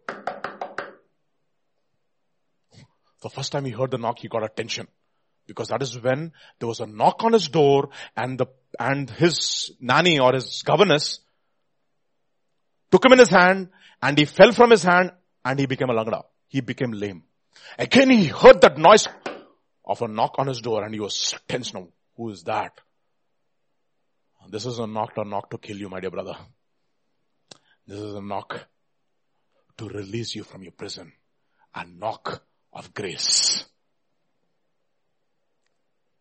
The 3.22 3.28
first 3.30 3.52
time 3.52 3.64
he 3.64 3.70
heard 3.70 3.90
the 3.90 3.98
knock, 3.98 4.18
he 4.18 4.28
got 4.28 4.44
attention. 4.44 4.88
Because 5.46 5.68
that 5.68 5.82
is 5.82 6.00
when 6.00 6.32
there 6.58 6.68
was 6.68 6.80
a 6.80 6.86
knock 6.86 7.24
on 7.24 7.32
his 7.32 7.48
door 7.48 7.90
and 8.16 8.38
the, 8.38 8.46
and 8.78 9.10
his 9.10 9.72
nanny 9.80 10.18
or 10.18 10.32
his 10.32 10.62
governess 10.62 11.20
took 12.90 13.04
him 13.04 13.12
in 13.12 13.18
his 13.18 13.30
hand 13.30 13.68
and 14.02 14.16
he 14.16 14.24
fell 14.24 14.52
from 14.52 14.70
his 14.70 14.82
hand 14.82 15.10
and 15.44 15.58
he 15.58 15.66
became 15.66 15.90
a 15.90 15.94
langda. 15.94 16.22
He 16.48 16.60
became 16.60 16.92
lame. 16.92 17.24
Again 17.78 18.10
he 18.10 18.26
heard 18.26 18.60
that 18.60 18.78
noise 18.78 19.08
of 19.84 20.02
a 20.02 20.08
knock 20.08 20.36
on 20.38 20.46
his 20.46 20.60
door 20.60 20.84
and 20.84 20.94
he 20.94 21.00
was 21.00 21.34
tense 21.48 21.74
now. 21.74 21.88
Who 22.16 22.30
is 22.30 22.44
that? 22.44 22.80
This 24.48 24.66
is 24.66 24.78
a 24.78 24.86
knock 24.86 25.12
or 25.16 25.24
knock 25.24 25.50
to 25.50 25.58
kill 25.58 25.76
you, 25.76 25.88
my 25.88 26.00
dear 26.00 26.10
brother. 26.10 26.36
This 27.86 27.98
is 27.98 28.14
a 28.14 28.22
knock 28.22 28.66
to 29.78 29.88
release 29.88 30.34
you 30.34 30.44
from 30.44 30.62
your 30.62 30.72
prison. 30.72 31.12
A 31.74 31.84
knock 31.86 32.42
of 32.72 32.94
grace. 32.94 33.64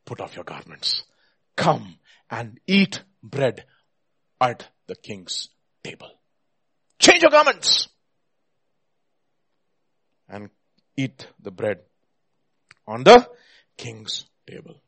Put 0.05 0.21
off 0.21 0.35
your 0.35 0.45
garments. 0.45 1.03
Come 1.55 1.97
and 2.29 2.59
eat 2.65 3.03
bread 3.21 3.65
at 4.41 4.67
the 4.87 4.95
king's 4.95 5.49
table. 5.83 6.09
Change 6.99 7.21
your 7.21 7.31
garments 7.31 7.89
and 10.27 10.49
eat 10.97 11.27
the 11.41 11.51
bread 11.51 11.79
on 12.87 13.03
the 13.03 13.27
king's 13.77 14.25
table. 14.49 14.81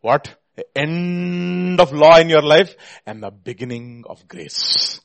What? 0.00 0.34
The 0.56 0.66
end 0.76 1.80
of 1.80 1.92
law 1.92 2.16
in 2.18 2.28
your 2.28 2.42
life 2.42 2.74
and 3.06 3.22
the 3.22 3.30
beginning 3.30 4.04
of 4.08 4.26
grace. 4.28 5.00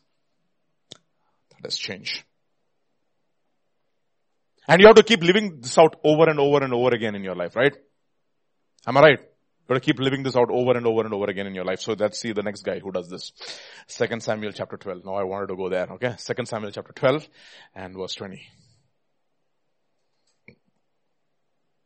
That 1.52 1.64
has 1.64 1.78
changed. 1.78 2.24
And 4.68 4.82
you 4.82 4.88
have 4.88 4.96
to 4.96 5.04
keep 5.04 5.22
living 5.22 5.62
this 5.62 5.78
out 5.78 6.00
over 6.04 6.30
and 6.30 6.40
over 6.40 6.64
and 6.64 6.74
over 6.74 6.90
again 6.90 7.16
in 7.16 7.24
your 7.24 7.36
life, 7.36 7.56
right? 7.56 7.76
Am 8.88 8.98
I 8.98 9.02
right? 9.02 9.20
You 9.20 9.74
got 9.74 9.76
to 9.76 9.80
keep 9.80 10.00
living 10.00 10.24
this 10.24 10.36
out 10.36 10.50
over 10.52 10.78
and 10.78 10.86
over 10.86 11.04
and 11.06 11.14
over 11.14 11.26
again 11.26 11.48
in 11.48 11.56
your 11.56 11.66
life. 11.66 11.80
So 11.82 11.96
let's 11.98 12.20
see 12.20 12.34
the 12.34 12.44
next 12.44 12.62
guy 12.62 12.80
who 12.80 12.92
does 12.92 13.10
this. 13.10 13.32
Second 13.88 14.22
Samuel 14.22 14.52
chapter 14.52 14.78
12. 14.78 15.06
Now 15.06 15.16
I 15.16 15.24
wanted 15.24 15.48
to 15.48 15.56
go 15.56 15.70
there, 15.70 15.88
okay? 15.94 16.16
Second 16.18 16.48
Samuel 16.48 16.72
chapter 16.72 16.94
12 16.94 17.28
and 17.76 17.96
verse 17.96 18.14
20. 18.16 18.42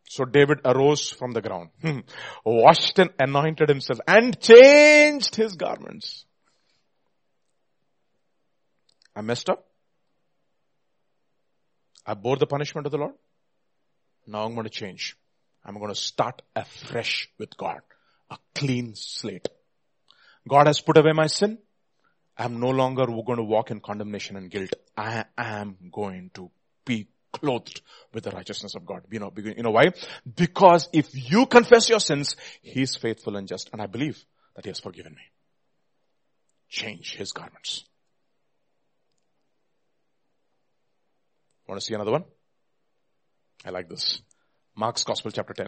So 0.10 0.26
David 0.26 0.60
arose 0.66 1.10
from 1.10 1.32
the 1.32 1.42
ground, 1.42 1.70
washed 2.44 2.98
and 2.98 3.12
anointed 3.20 3.70
himself 3.70 4.00
and 4.08 4.38
changed 4.42 5.36
his 5.36 5.54
garments. 5.56 6.26
I 9.16 9.22
messed 9.22 9.50
up. 9.50 9.69
I 12.10 12.16
bore 12.16 12.38
the 12.38 12.48
punishment 12.48 12.88
of 12.88 12.92
the 12.92 12.98
Lord. 12.98 13.14
Now 14.26 14.44
I'm 14.44 14.56
going 14.56 14.64
to 14.64 14.72
change. 14.72 15.16
I'm 15.64 15.76
going 15.76 15.94
to 15.94 15.96
start 15.96 16.42
afresh 16.56 17.30
with 17.38 17.56
God. 17.56 17.82
A 18.32 18.38
clean 18.56 18.96
slate. 18.96 19.48
God 20.48 20.66
has 20.66 20.82
put 20.82 20.98
away 20.98 21.12
my 21.14 21.28
sin. 21.28 21.60
I'm 22.36 22.60
no 22.60 22.72
longer 22.72 23.06
going 23.06 23.38
to 23.38 23.44
walk 23.44 23.70
in 23.70 23.80
condemnation 23.80 24.38
and 24.38 24.50
guilt. 24.50 24.74
I 24.98 25.26
am 25.38 25.78
going 25.92 26.32
to 26.34 26.50
be 26.84 27.10
clothed 27.32 27.82
with 28.12 28.24
the 28.24 28.32
righteousness 28.32 28.74
of 28.74 28.88
God. 28.88 29.04
You 29.12 29.20
know, 29.20 29.32
you 29.38 29.62
know 29.62 29.70
why? 29.70 29.92
Because 30.36 30.90
if 30.92 31.10
you 31.14 31.46
confess 31.46 31.90
your 31.90 32.00
sins, 32.00 32.36
He 32.64 32.82
is 32.82 32.96
faithful 32.96 33.36
and 33.36 33.48
just, 33.48 33.70
and 33.72 33.84
I 33.84 33.86
believe 33.86 34.26
that 34.56 34.66
He 34.66 34.72
has 34.72 34.80
forgiven 34.80 35.14
me. 35.14 35.22
Change 36.70 37.18
His 37.18 37.34
garments. 37.34 37.86
Want 41.70 41.80
to 41.80 41.86
see 41.86 41.94
another 41.94 42.12
one? 42.12 42.24
I 43.64 43.70
like 43.70 43.88
this. 43.88 44.24
Mark's 44.76 45.04
Gospel 45.04 45.30
chapter 45.30 45.54
10. 45.54 45.68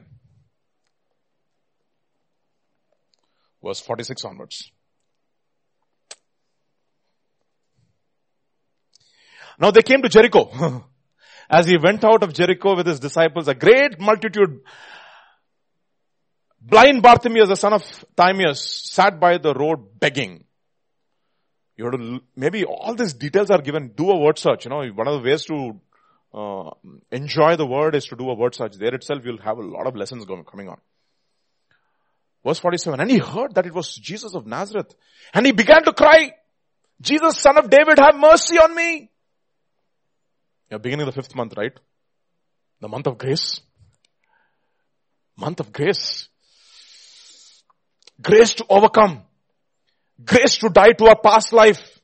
Verse 3.64 3.80
46 3.82 4.26
onwards. 4.26 4.72
Now 9.60 9.70
they 9.70 9.84
came 9.84 10.02
to 10.02 10.10
Jericho. 10.10 10.86
As 11.52 11.68
he 11.68 11.78
went 11.78 12.04
out 12.04 12.24
of 12.24 12.34
Jericho 12.34 12.76
with 12.76 12.88
his 12.88 13.00
disciples, 13.00 13.48
a 13.48 13.54
great 13.54 14.00
multitude, 14.00 14.62
blind 16.60 17.04
Bartimaeus, 17.04 17.50
the 17.50 17.56
son 17.56 17.74
of 17.74 18.06
Timaeus, 18.16 18.90
sat 18.90 19.20
by 19.20 19.38
the 19.38 19.54
road 19.54 20.00
begging. 20.00 20.46
You 21.78 21.86
have 21.86 21.94
to, 21.94 22.22
maybe 22.36 22.66
all 22.66 22.96
these 22.96 23.14
details 23.14 23.52
are 23.52 23.62
given. 23.62 23.92
Do 23.96 24.10
a 24.10 24.18
word 24.18 24.40
search. 24.40 24.66
You 24.66 24.72
know, 24.72 24.84
one 24.96 25.08
of 25.08 25.22
the 25.22 25.30
ways 25.30 25.46
to 25.46 25.80
uh, 26.34 26.72
enjoy 27.12 27.56
the 27.58 27.66
word 27.66 27.96
is 27.96 28.06
to 28.06 28.16
do 28.16 28.30
a 28.30 28.36
word 28.36 28.56
search. 28.56 28.76
There 28.76 28.94
itself 28.94 29.22
you'll 29.26 29.42
have 29.42 29.58
a 29.58 29.62
lot 29.62 29.88
of 29.88 29.96
lessons 29.96 30.26
going, 30.26 30.44
coming 30.46 30.70
on. 30.70 30.80
Verse 32.46 32.60
47, 32.60 33.00
and 33.00 33.12
he 33.12 33.20
heard 33.20 33.54
that 33.56 33.68
it 33.68 33.74
was 33.74 33.94
Jesus 33.94 34.34
of 34.34 34.48
Nazareth. 34.48 34.96
And 35.34 35.46
he 35.46 35.52
began 35.52 35.84
to 35.84 35.94
cry, 35.94 36.32
Jesus, 37.00 37.38
son 37.38 37.58
of 37.58 37.70
David, 37.70 38.00
have 38.00 38.16
mercy 38.16 38.58
on 38.58 38.74
me. 38.74 39.12
You're 40.70 40.80
beginning 40.80 41.06
the 41.06 41.12
fifth 41.12 41.36
month, 41.36 41.54
right? 41.56 41.74
The 42.80 42.88
month 42.88 43.06
of 43.08 43.18
grace. 43.18 43.60
Month 45.38 45.60
of 45.60 45.72
grace. 45.72 46.30
Grace 48.22 48.54
to 48.56 48.66
overcome. 48.70 49.24
Grace 50.24 50.58
to 50.58 50.70
die 50.70 50.94
to 50.94 51.06
our 51.06 51.20
past 51.20 51.54
life. 51.54 52.00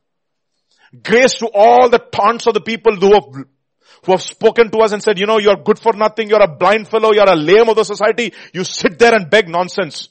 Grace 1.03 1.35
to 1.35 1.47
all 1.47 1.89
the 1.89 1.99
taunts 1.99 2.45
of 2.47 2.53
the 2.53 2.61
people 2.61 2.95
who 2.95 3.13
have, 3.13 3.45
who 4.05 4.11
have 4.11 4.21
spoken 4.21 4.71
to 4.71 4.79
us 4.79 4.91
and 4.91 5.01
said, 5.01 5.17
you 5.19 5.25
know, 5.25 5.39
you're 5.39 5.57
good 5.57 5.79
for 5.79 5.93
nothing, 5.93 6.29
you're 6.29 6.41
a 6.41 6.47
blind 6.47 6.87
fellow, 6.87 7.11
you're 7.13 7.29
a 7.29 7.35
lame 7.35 7.69
of 7.69 7.75
the 7.75 7.83
society, 7.83 8.33
you 8.53 8.63
sit 8.63 8.97
there 8.99 9.13
and 9.13 9.29
beg 9.29 9.47
nonsense. 9.47 10.09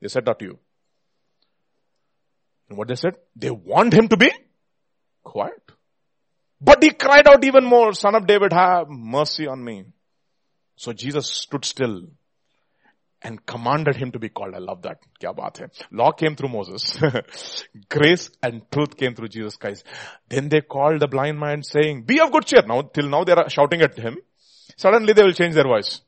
They 0.00 0.08
said 0.08 0.24
that 0.26 0.38
to 0.40 0.44
you. 0.44 0.58
And 2.68 2.78
what 2.78 2.88
they 2.88 2.96
said? 2.96 3.16
They 3.36 3.50
want 3.50 3.92
him 3.92 4.08
to 4.08 4.16
be 4.16 4.30
quiet. 5.22 5.62
But 6.60 6.82
he 6.82 6.90
cried 6.90 7.28
out 7.28 7.44
even 7.44 7.64
more, 7.64 7.92
son 7.92 8.14
of 8.14 8.26
David, 8.26 8.52
have 8.52 8.88
mercy 8.88 9.46
on 9.46 9.62
me. 9.62 9.84
So 10.76 10.92
Jesus 10.92 11.26
stood 11.26 11.64
still 11.64 12.08
and 13.24 13.44
commanded 13.46 13.96
him 13.96 14.12
to 14.12 14.18
be 14.18 14.28
called. 14.28 14.54
I 14.54 14.58
love 14.58 14.82
that. 14.82 14.98
Kya 15.18 15.34
baat 15.34 15.58
hai. 15.58 15.66
Law 15.90 16.12
came 16.12 16.36
through 16.36 16.50
Moses. 16.50 16.98
Grace 17.88 18.30
and 18.42 18.70
truth 18.70 18.96
came 18.96 19.14
through 19.14 19.28
Jesus 19.28 19.56
Christ. 19.56 19.84
Then 20.28 20.50
they 20.50 20.60
called 20.60 21.00
the 21.00 21.08
blind 21.08 21.40
man 21.40 21.62
saying, 21.62 22.02
be 22.02 22.20
of 22.20 22.30
good 22.30 22.44
cheer. 22.44 22.62
Now, 22.66 22.82
till 22.82 23.08
now 23.08 23.24
they 23.24 23.32
are 23.32 23.48
shouting 23.48 23.80
at 23.80 23.98
him. 23.98 24.18
Suddenly 24.76 25.14
they 25.14 25.22
will 25.22 25.32
change 25.32 25.54
their 25.54 25.64
voice. 25.64 26.02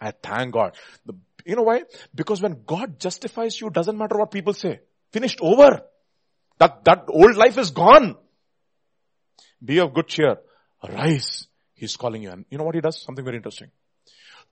I 0.00 0.12
thank 0.12 0.52
God. 0.54 0.76
The, 1.04 1.14
you 1.44 1.56
know 1.56 1.62
why? 1.62 1.82
Because 2.14 2.40
when 2.40 2.62
God 2.64 3.00
justifies 3.00 3.60
you, 3.60 3.70
doesn't 3.70 3.98
matter 3.98 4.16
what 4.16 4.30
people 4.30 4.54
say. 4.54 4.80
Finished 5.12 5.40
over. 5.42 5.82
That, 6.58 6.84
that 6.84 7.04
old 7.08 7.34
life 7.34 7.58
is 7.58 7.70
gone. 7.70 8.16
Be 9.64 9.80
of 9.80 9.92
good 9.92 10.06
cheer. 10.06 10.36
Arise. 10.84 11.48
He's 11.74 11.96
calling 11.96 12.22
you. 12.22 12.30
And 12.30 12.44
you 12.48 12.58
know 12.58 12.64
what 12.64 12.76
he 12.76 12.80
does? 12.80 13.02
Something 13.02 13.24
very 13.24 13.38
interesting. 13.38 13.70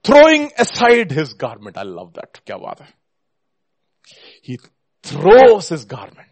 Throwing 0.03 0.51
aside 0.57 1.11
his 1.11 1.33
garment. 1.33 1.77
I 1.77 1.83
love 1.83 2.13
that. 2.13 2.41
Kya 2.45 2.59
baat 2.59 2.79
hai? 2.79 2.89
He 4.41 4.59
throws 5.03 5.69
his 5.69 5.85
garment. 5.85 6.27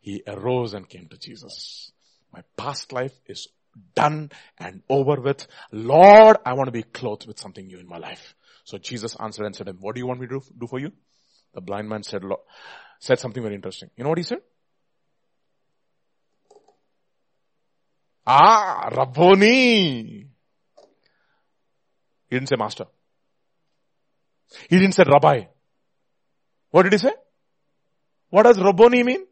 He 0.00 0.22
arose 0.26 0.74
and 0.74 0.88
came 0.88 1.08
to 1.08 1.18
Jesus. 1.18 1.92
My 2.32 2.42
past 2.56 2.92
life 2.92 3.12
is 3.26 3.48
done 3.94 4.30
and 4.58 4.82
over 4.88 5.20
with. 5.20 5.46
Lord, 5.72 6.38
I 6.46 6.54
want 6.54 6.68
to 6.68 6.72
be 6.72 6.82
clothed 6.82 7.26
with 7.26 7.38
something 7.38 7.66
new 7.66 7.78
in 7.78 7.88
my 7.88 7.98
life. 7.98 8.34
So 8.64 8.78
Jesus 8.78 9.16
answered 9.18 9.46
and 9.46 9.54
said 9.54 9.68
him, 9.68 9.78
what 9.80 9.94
do 9.94 10.00
you 10.00 10.06
want 10.06 10.20
me 10.20 10.28
to 10.28 10.40
do 10.58 10.66
for 10.66 10.78
you? 10.78 10.92
The 11.54 11.60
blind 11.60 11.88
man 11.88 12.02
said, 12.04 12.22
said 13.00 13.18
something 13.18 13.42
very 13.42 13.54
interesting. 13.56 13.90
You 13.96 14.04
know 14.04 14.10
what 14.10 14.18
he 14.18 14.24
said? 14.24 14.38
Ah, 18.26 18.90
Rabboni. 18.96 20.29
He 22.30 22.36
didn't 22.36 22.48
say 22.48 22.56
master. 22.56 22.86
He 24.68 24.78
didn't 24.78 24.92
say 24.92 25.04
rabbi. 25.06 25.44
What 26.70 26.84
did 26.84 26.92
he 26.92 26.98
say? 26.98 27.12
What 28.30 28.44
does 28.44 28.60
Rabboni 28.60 29.02
mean? 29.02 29.26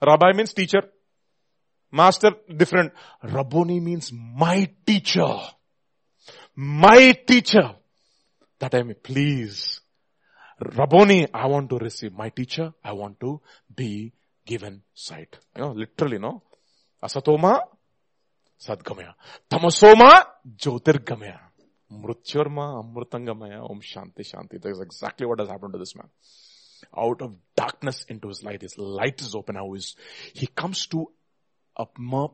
Rabbi 0.00 0.32
means 0.34 0.52
teacher. 0.52 0.82
Master, 1.90 2.32
different. 2.56 2.92
Rabboni 3.22 3.80
means 3.80 4.12
my 4.12 4.68
teacher. 4.86 5.36
My 6.54 7.12
teacher. 7.26 7.74
That 8.60 8.74
I 8.74 8.82
may 8.82 8.94
please. 8.94 9.80
Rabboni, 10.60 11.26
I 11.34 11.46
want 11.46 11.70
to 11.70 11.78
receive 11.78 12.12
my 12.12 12.28
teacher. 12.28 12.72
I 12.82 12.92
want 12.92 13.18
to 13.20 13.40
be 13.74 14.12
given 14.46 14.82
sight. 14.94 15.36
You 15.56 15.62
know, 15.62 15.72
literally, 15.72 16.18
no? 16.18 16.42
Asatoma, 17.02 17.60
sadgamaya. 18.66 19.14
Tamasoma, 19.50 20.26
jyotirgamaya. 20.56 21.40
Mrutyurma, 21.92 22.82
amrutangamaya, 22.82 23.70
om 23.70 23.80
shanti 23.80 24.24
shanti. 24.24 24.60
That 24.60 24.70
is 24.70 24.80
exactly 24.80 25.26
what 25.26 25.38
has 25.40 25.48
happened 25.48 25.72
to 25.74 25.78
this 25.78 25.94
man. 25.94 26.08
Out 26.96 27.22
of 27.22 27.34
darkness 27.56 28.04
into 28.08 28.28
his 28.28 28.42
light. 28.42 28.62
His 28.62 28.76
light 28.78 29.20
is 29.20 29.34
open 29.34 29.54
now. 29.56 29.72
He 30.32 30.46
comes 30.46 30.86
to 30.88 31.10
a 31.76 31.86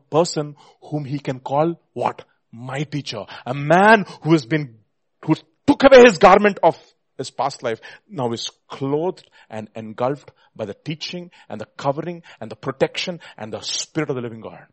person 0.09 0.55
whom 0.81 1.05
he 1.05 1.19
can 1.19 1.39
call 1.39 1.79
what? 1.93 2.25
My 2.51 2.83
teacher. 2.83 3.25
A 3.45 3.53
man 3.53 4.05
who 4.23 4.33
has 4.33 4.45
been, 4.45 4.79
who 5.23 5.35
took 5.65 5.83
away 5.83 6.03
his 6.05 6.17
garment 6.17 6.59
of 6.61 6.77
his 7.17 7.31
past 7.31 7.63
life 7.63 7.79
now 8.09 8.31
is 8.33 8.49
clothed 8.67 9.29
and 9.49 9.69
engulfed 9.75 10.31
by 10.55 10.65
the 10.65 10.73
teaching 10.73 11.31
and 11.47 11.61
the 11.61 11.67
covering 11.77 12.23
and 12.39 12.51
the 12.51 12.55
protection 12.55 13.19
and 13.37 13.53
the 13.53 13.61
spirit 13.61 14.09
of 14.09 14.15
the 14.15 14.21
living 14.21 14.41
God. 14.41 14.65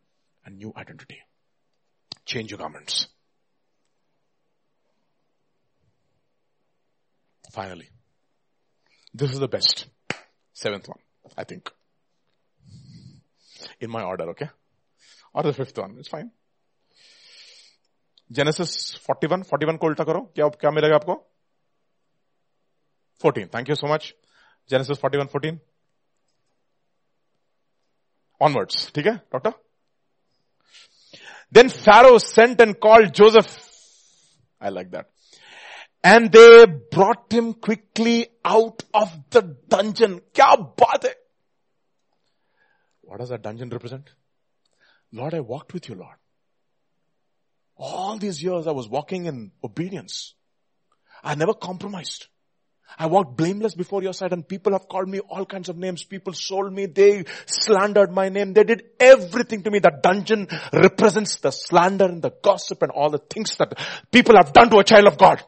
A 0.45 0.51
new 0.51 0.73
identity 0.77 1.19
Change 2.28 2.52
your 2.52 2.58
garments. 2.58 3.08
Finally. 7.52 7.90
This 9.14 9.32
is 9.32 9.40
the 9.40 9.48
best. 9.48 9.88
Seventh 10.54 10.88
one, 10.88 11.00
I 11.38 11.44
think. 11.44 11.70
In 13.80 13.90
my 13.90 14.04
order, 14.04 14.30
okay? 14.30 14.50
Or 15.34 15.44
the 15.44 15.54
fifth 15.54 15.78
one, 15.78 15.96
it's 16.00 16.08
fine. 16.08 16.32
Genesis 18.32 18.96
41, 19.06 19.44
41 19.44 19.78
को 19.78 19.88
उल्टा 19.88 20.04
करो 20.04 20.22
क्या 20.36 20.48
क्या 20.62 20.72
मिलेगा 20.72 20.96
आपको 20.96 21.16
14. 23.24 23.50
Thank 23.52 23.68
you 23.70 23.76
so 23.76 23.88
much. 23.88 24.14
Genesis 24.68 24.98
41, 24.98 25.28
14. 25.28 25.60
Onwards. 28.42 28.92
ठीक 28.96 29.06
है 29.06 29.16
doctor 29.34 29.54
Then 31.51 31.69
Pharaoh 31.69 32.19
sent 32.19 32.61
and 32.61 32.79
called 32.79 33.15
Joseph. 33.15 33.47
I 34.61 34.69
like 34.69 34.91
that. 34.91 35.11
And 36.05 36.31
they 36.31 36.67
brought 36.67 37.33
him 37.33 37.55
quickly 37.55 38.29
out 38.45 38.83
of 38.95 39.11
the 39.31 39.43
dungeon. 39.69 40.21
Kya 40.33 40.77
baat 40.77 41.05
hai? 41.05 41.15
What 43.03 43.19
does 43.21 43.31
that 43.31 43.43
dungeon 43.43 43.71
represent? 43.71 44.11
Lord, 45.13 45.35
I 45.35 45.41
walked 45.41 45.73
with 45.73 45.89
you, 45.89 45.95
Lord. 45.95 46.17
All 47.77 48.19
these 48.19 48.43
years 48.43 48.67
I 48.67 48.73
was 48.73 48.89
walking 48.89 49.27
in 49.27 49.53
obedience. 49.65 50.35
I 51.23 51.35
never 51.35 51.55
compromised. 51.55 52.27
I 52.97 53.07
walked 53.07 53.37
blameless 53.37 53.75
before 53.75 54.03
your 54.03 54.13
sight 54.13 54.33
and 54.33 54.47
people 54.47 54.73
have 54.73 54.89
called 54.89 55.09
me 55.09 55.21
all 55.21 55.45
kinds 55.45 55.69
of 55.69 55.77
names. 55.77 56.05
People 56.05 56.33
sold 56.33 56.73
me. 56.73 56.87
They 56.87 57.25
slandered 57.47 58.13
my 58.13 58.29
name. 58.29 58.55
They 58.55 58.65
did 58.65 58.85
everything 58.99 59.63
to 59.65 59.71
me. 59.71 59.81
That 59.81 60.03
dungeon 60.03 60.49
represents 60.73 61.37
the 61.37 61.51
slander 61.51 62.07
and 62.07 62.23
the 62.23 62.33
gossip 62.43 62.83
and 62.83 62.91
all 62.93 63.11
the 63.11 63.19
things 63.19 63.57
that 63.57 63.79
people 64.11 64.37
have 64.37 64.53
done 64.53 64.71
to 64.71 64.79
a 64.79 64.85
child 64.85 65.07
of 65.07 65.19
God. 65.19 65.43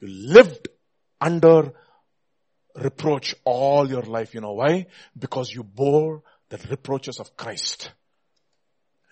You 0.00 0.08
lived 0.08 0.68
under 1.20 1.72
reproach 2.76 3.34
all 3.44 3.88
your 3.88 4.02
life. 4.02 4.34
You 4.34 4.40
know 4.40 4.52
why? 4.52 4.86
Because 5.18 5.52
you 5.52 5.64
bore 5.64 6.22
the 6.48 6.58
reproaches 6.70 7.18
of 7.18 7.36
Christ. 7.36 7.90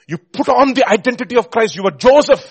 You 0.06 0.18
put 0.18 0.48
on 0.48 0.74
the 0.74 0.88
identity 0.88 1.36
of 1.36 1.50
Christ. 1.50 1.74
You 1.74 1.82
were 1.82 1.90
Joseph. 1.90 2.44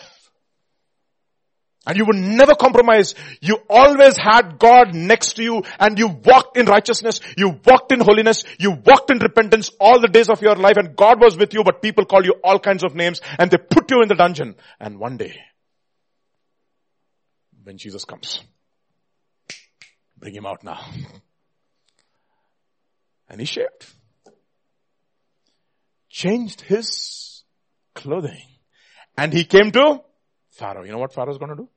And 1.88 1.98
you 1.98 2.06
would 2.06 2.16
never 2.16 2.56
compromise. 2.56 3.14
You 3.42 3.60
always 3.70 4.18
had 4.18 4.58
God 4.58 4.96
next 4.96 5.34
to 5.34 5.44
you 5.44 5.64
and 5.80 6.00
you 6.00 6.08
walked 6.08 6.58
in 6.58 6.66
righteousness. 6.66 7.20
You 7.38 7.60
walked 7.64 7.92
in 7.92 8.00
holiness. 8.00 8.44
You 8.60 8.72
walked 8.72 9.12
in 9.12 9.20
repentance 9.20 9.70
all 9.80 10.02
the 10.02 10.08
days 10.08 10.30
of 10.30 10.42
your 10.42 10.56
life 10.56 10.78
and 10.78 10.96
God 10.96 11.22
was 11.22 11.38
with 11.38 11.54
you 11.54 11.64
but 11.64 11.84
people 11.84 12.06
call 12.06 12.26
you 12.26 12.36
all 12.44 12.60
kinds 12.60 12.84
of 12.84 12.96
names 12.96 13.22
and 13.38 13.52
they 13.52 13.58
put 13.58 13.92
you 13.92 14.02
in 14.02 14.08
the 14.08 14.16
dungeon. 14.16 14.56
And 14.80 15.00
one 15.00 15.18
day, 15.18 15.40
when 17.64 17.78
Jesus 17.78 18.04
comes, 18.04 18.44
bring 20.18 20.34
him 20.34 20.48
out 20.48 20.64
now. 20.64 20.84
And 23.30 23.40
he 23.40 23.46
shaved. 23.46 23.86
changed 26.10 26.62
his 26.62 27.35
clothing 27.96 28.46
and 29.18 29.34
he 29.34 29.46
came 29.46 29.72
to 29.72 30.02
Pharaoh. 30.52 30.84
You 30.84 30.92
know 30.92 31.00
what 31.00 31.14
Pharaoh 31.14 31.32
is 31.32 31.38
going 31.38 31.50
to 31.50 31.56
do? 31.56 31.70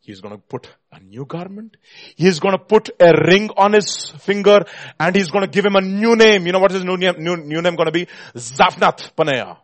He's 0.00 0.20
going 0.20 0.34
to 0.34 0.38
put 0.38 0.68
a 0.92 1.00
new 1.00 1.24
garment. 1.24 1.78
He's 2.14 2.38
going 2.38 2.52
to 2.52 2.62
put 2.62 2.90
a 3.00 3.12
ring 3.26 3.48
on 3.56 3.72
his 3.72 4.10
finger 4.18 4.66
and 5.00 5.16
he's 5.16 5.30
going 5.30 5.44
to 5.44 5.50
give 5.50 5.64
him 5.64 5.76
a 5.76 5.80
new 5.80 6.14
name. 6.14 6.46
You 6.46 6.52
know 6.52 6.58
what 6.58 6.72
his 6.72 6.84
new 6.84 6.98
name, 6.98 7.14
new, 7.18 7.36
new 7.36 7.62
name 7.62 7.74
going 7.74 7.86
to 7.86 7.92
be? 7.92 8.06
Zaphnath 8.34 9.14
Paneah. 9.14 9.56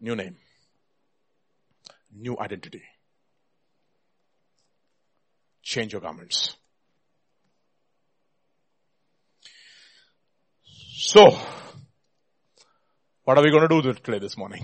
New 0.00 0.16
name. 0.16 0.36
New 2.12 2.36
identity. 2.40 2.82
Change 5.62 5.92
your 5.92 6.00
garments. 6.00 6.56
So, 10.96 11.38
what 13.30 13.38
are 13.38 13.44
we 13.44 13.50
going 13.52 13.68
to 13.68 13.80
do 13.80 13.92
today 13.92 14.18
this 14.18 14.36
morning? 14.36 14.60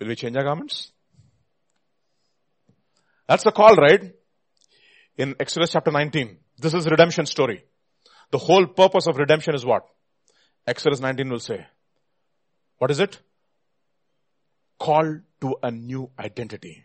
Will 0.00 0.08
we 0.08 0.16
change 0.16 0.36
our 0.36 0.42
garments? 0.42 0.90
That's 3.28 3.44
the 3.44 3.52
call, 3.52 3.76
right? 3.76 4.12
In 5.16 5.36
Exodus 5.38 5.70
chapter 5.70 5.92
19. 5.92 6.36
This 6.58 6.74
is 6.74 6.90
redemption 6.90 7.26
story. 7.26 7.62
The 8.32 8.38
whole 8.38 8.66
purpose 8.66 9.06
of 9.06 9.18
redemption 9.18 9.54
is 9.54 9.64
what? 9.64 9.84
Exodus 10.66 10.98
19 10.98 11.30
will 11.30 11.38
say. 11.38 11.64
What 12.78 12.90
is 12.90 12.98
it? 12.98 13.20
Call 14.80 15.20
to 15.42 15.56
a 15.62 15.70
new 15.70 16.10
identity. 16.18 16.82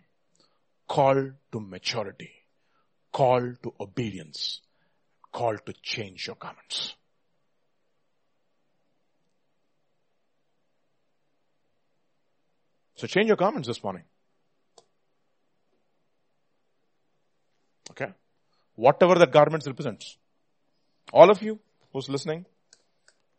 Call 0.87 1.31
to 1.51 1.59
maturity. 1.59 2.40
Call 3.11 3.53
to 3.63 3.73
obedience. 3.79 4.61
Call 5.31 5.57
to 5.57 5.73
change 5.81 6.27
your 6.27 6.35
garments. 6.37 6.95
So 12.95 13.07
change 13.07 13.27
your 13.27 13.37
garments 13.37 13.67
this 13.67 13.83
morning. 13.83 14.03
Okay? 17.89 18.11
Whatever 18.75 19.15
that 19.15 19.31
garments 19.31 19.67
represents. 19.67 20.17
All 21.11 21.29
of 21.29 21.41
you 21.41 21.59
who's 21.91 22.09
listening 22.09 22.45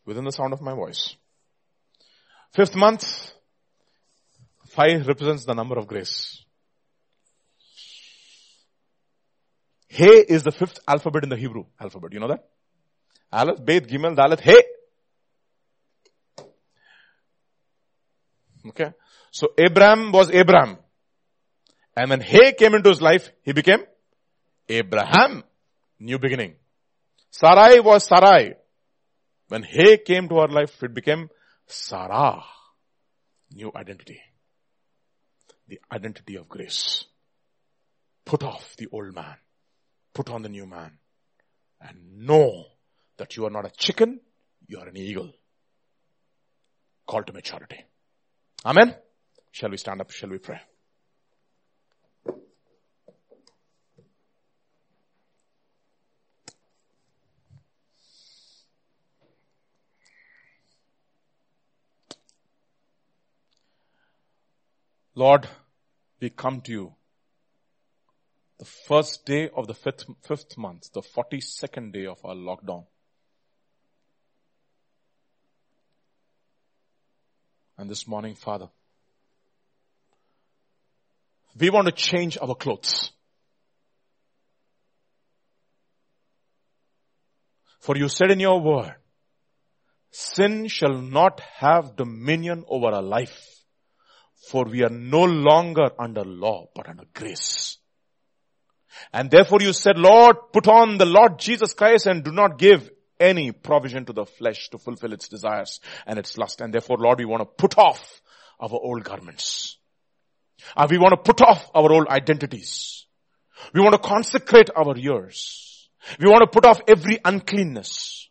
within 0.05 0.25
the 0.25 0.33
sound 0.33 0.53
of 0.53 0.61
my 0.61 0.75
voice. 0.75 1.17
Fifth 2.53 2.75
month, 2.75 3.33
five 4.67 5.07
represents 5.07 5.45
the 5.45 5.55
number 5.55 5.79
of 5.79 5.87
grace. 5.87 6.45
He 9.93 10.07
is 10.07 10.43
the 10.43 10.53
fifth 10.53 10.79
alphabet 10.89 11.23
in 11.23 11.29
the 11.29 11.37
Hebrew 11.37 11.65
alphabet. 11.79 12.15
You 12.15 12.21
know 12.21 12.29
that? 12.29 12.49
Aleph, 13.31 13.63
Beth, 13.63 13.87
Gimel, 13.87 14.17
Dalet, 14.17 14.41
He. 14.41 14.59
Okay. 18.69 18.93
So 19.31 19.49
Abram 19.59 20.11
was 20.11 20.35
Abram. 20.35 20.79
And 21.95 22.09
when 22.09 22.23
He 22.23 22.53
came 22.53 22.75
into 22.75 22.89
his 22.89 23.03
life, 23.03 23.31
he 23.43 23.53
became 23.53 23.81
Abraham. 24.67 25.45
New 26.01 26.19
beginning. 26.19 26.55
Sarai 27.31 27.81
was 27.81 28.07
Sarai. 28.07 28.55
When 29.49 29.63
He 29.63 29.99
came 29.99 30.27
to 30.31 30.37
her 30.37 30.49
life, 30.49 30.83
it 30.83 30.95
became 30.95 31.29
Sarah. 31.67 32.43
New 33.53 33.71
identity. 33.77 34.21
The 35.69 35.81
identity 35.93 36.37
of 36.37 36.49
grace. 36.49 37.05
Put 38.25 38.43
off 38.43 38.75
the 38.79 38.89
old 38.91 39.15
man. 39.15 39.37
Put 40.15 40.31
on 40.31 40.43
the 40.43 40.49
new 40.49 40.67
man. 40.67 40.99
And 41.81 42.27
know 42.27 42.67
that 43.17 43.37
you 43.37 43.45
are 43.47 43.51
not 43.51 43.67
a 43.67 43.71
chicken, 43.71 44.21
you 44.67 44.79
are 44.79 44.89
an 44.89 44.97
eagle. 44.97 45.33
Call 47.07 47.25
to 47.25 47.33
maturity. 47.33 47.85
Amen. 48.65 48.95
Shall 49.51 49.71
we 49.71 49.77
stand 49.77 50.01
up? 50.01 50.11
Shall 50.11 50.31
we 50.31 50.39
pray? 50.39 50.61
Lord, 65.15 65.47
we 66.21 66.31
come 66.31 66.63
to 66.63 66.73
you 66.73 66.95
the 68.63 68.69
first 68.87 69.27
day 69.27 69.51
of 69.57 69.67
the 69.67 69.75
fifth, 69.75 70.05
fifth 70.23 70.57
month, 70.57 70.93
the 70.93 71.01
42nd 71.01 71.93
day 71.93 72.07
of 72.07 72.25
our 72.25 72.37
lockdown. 72.37 72.85
And 77.77 77.91
this 77.91 78.07
morning, 78.07 78.37
Father, 78.37 78.69
we 81.59 81.71
want 81.71 81.87
to 81.87 81.93
change 81.93 82.39
our 82.41 82.55
clothes. 82.55 83.11
For 87.81 87.97
you 87.97 88.09
said 88.09 88.31
in 88.31 88.39
your 88.39 88.61
word, 88.61 88.95
sin 90.13 90.69
shall 90.69 91.03
not 91.03 91.41
have 91.57 91.97
dominion 91.97 92.65
over 92.69 92.93
our 92.93 93.03
life, 93.03 93.65
for 94.49 94.67
we 94.67 94.85
are 94.85 94.97
no 95.17 95.25
longer 95.25 95.91
under 95.99 96.23
law, 96.23 96.69
but 96.77 96.89
under 96.89 97.07
grace. 97.13 97.79
And 99.13 99.31
therefore 99.31 99.61
you 99.61 99.73
said, 99.73 99.99
Lord, 99.99 100.37
put 100.53 100.69
on 100.69 100.99
the 100.99 101.07
Lord 101.07 101.39
Jesus 101.39 101.73
Christ 101.73 102.07
and 102.07 102.23
do 102.23 102.33
not 102.33 102.59
give 102.59 102.91
any 103.19 103.53
provision 103.53 104.05
to 104.07 104.13
the 104.13 104.27
flesh 104.27 104.69
to 104.71 104.79
fulfill 104.79 105.13
its 105.13 105.29
desires 105.29 105.81
and 106.07 106.19
its 106.19 106.37
lust. 106.37 106.61
And 106.61 106.73
therefore, 106.75 106.99
Lord, 106.99 107.19
we 107.19 107.25
want 107.25 107.43
to 107.43 107.47
put 107.47 107.79
off 107.79 108.21
our 108.61 108.71
old 108.73 109.05
garments. 109.05 109.79
Uh, 110.77 110.87
we 110.91 110.99
want 110.99 111.13
to 111.13 111.17
put 111.17 111.41
off 111.41 111.71
our 111.75 111.91
old 111.93 112.09
identities. 112.09 113.07
We 113.73 113.81
want 113.81 113.95
to 113.95 114.09
consecrate 114.09 114.71
our 114.75 114.97
years. 114.97 115.89
We 116.19 116.29
want 116.29 116.43
to 116.43 116.49
put 116.49 116.67
off 116.67 116.81
every 116.89 117.19
uncleanness. 117.25 118.29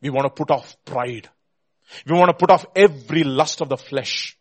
We 0.00 0.10
want 0.10 0.24
to 0.24 0.30
put 0.30 0.50
off 0.50 0.76
pride. 0.84 1.28
We 2.06 2.16
want 2.16 2.28
to 2.28 2.34
put 2.34 2.50
off 2.50 2.66
every 2.76 3.24
lust 3.24 3.60
of 3.60 3.68
the 3.68 3.76
flesh. 3.76 4.36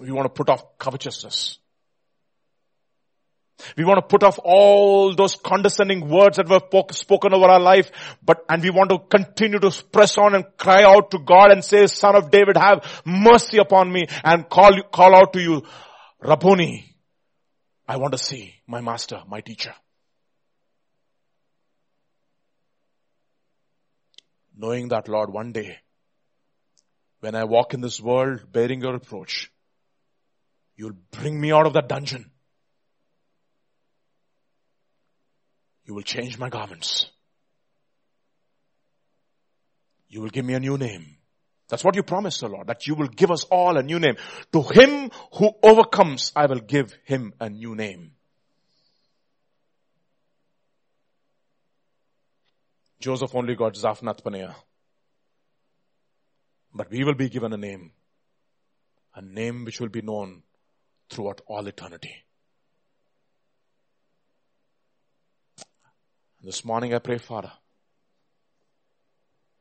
We 0.00 0.10
want 0.10 0.26
to 0.26 0.30
put 0.30 0.48
off 0.48 0.78
covetousness. 0.78 1.58
We 3.76 3.84
want 3.84 3.98
to 3.98 4.02
put 4.02 4.24
off 4.24 4.38
all 4.42 5.14
those 5.14 5.36
condescending 5.36 6.08
words 6.08 6.36
that 6.36 6.48
were 6.48 6.60
spoken 6.90 7.32
over 7.32 7.46
our 7.46 7.60
life, 7.60 7.90
but, 8.22 8.44
and 8.48 8.62
we 8.62 8.70
want 8.70 8.90
to 8.90 8.98
continue 8.98 9.60
to 9.60 9.70
press 9.92 10.18
on 10.18 10.34
and 10.34 10.44
cry 10.58 10.82
out 10.82 11.12
to 11.12 11.18
God 11.18 11.52
and 11.52 11.64
say, 11.64 11.86
son 11.86 12.16
of 12.16 12.30
David, 12.30 12.56
have 12.56 13.02
mercy 13.06 13.58
upon 13.58 13.92
me 13.92 14.06
and 14.24 14.48
call, 14.48 14.72
call 14.92 15.14
out 15.14 15.32
to 15.34 15.40
you, 15.40 15.62
Rabboni. 16.20 16.96
I 17.86 17.96
want 17.96 18.12
to 18.12 18.18
see 18.18 18.54
my 18.66 18.80
master, 18.80 19.22
my 19.28 19.40
teacher. 19.40 19.74
Knowing 24.56 24.88
that 24.88 25.08
Lord, 25.08 25.32
one 25.32 25.52
day, 25.52 25.78
when 27.20 27.34
I 27.34 27.44
walk 27.44 27.74
in 27.74 27.80
this 27.80 28.00
world 28.00 28.40
bearing 28.50 28.80
your 28.80 28.92
reproach, 28.92 29.50
you'll 30.76 30.96
bring 31.10 31.40
me 31.40 31.52
out 31.52 31.66
of 31.66 31.72
that 31.74 31.88
dungeon 31.88 32.30
You 35.84 35.94
will 35.94 36.02
change 36.02 36.38
my 36.38 36.48
garments. 36.48 37.10
You 40.08 40.22
will 40.22 40.30
give 40.30 40.44
me 40.44 40.54
a 40.54 40.60
new 40.60 40.78
name. 40.78 41.16
That's 41.68 41.84
what 41.84 41.96
you 41.96 42.02
promised, 42.02 42.42
O 42.44 42.46
Lord, 42.46 42.68
that 42.68 42.86
you 42.86 42.94
will 42.94 43.08
give 43.08 43.30
us 43.30 43.44
all 43.44 43.76
a 43.76 43.82
new 43.82 43.98
name. 43.98 44.16
To 44.52 44.62
him 44.62 45.10
who 45.32 45.50
overcomes, 45.62 46.32
I 46.36 46.46
will 46.46 46.60
give 46.60 46.94
him 47.04 47.34
a 47.40 47.50
new 47.50 47.74
name. 47.74 48.12
Joseph 53.00 53.34
only 53.34 53.54
got 53.54 53.74
Zaphnath 53.74 54.22
Paneah. 54.22 54.54
But 56.72 56.90
we 56.90 57.04
will 57.04 57.14
be 57.14 57.28
given 57.28 57.52
a 57.52 57.58
name. 57.58 57.92
A 59.14 59.22
name 59.22 59.64
which 59.64 59.80
will 59.80 59.90
be 59.90 60.02
known 60.02 60.42
throughout 61.14 61.40
all 61.46 61.66
eternity. 61.66 62.24
This 66.42 66.64
morning 66.64 66.92
I 66.92 66.98
pray, 66.98 67.18
Father, 67.18 67.52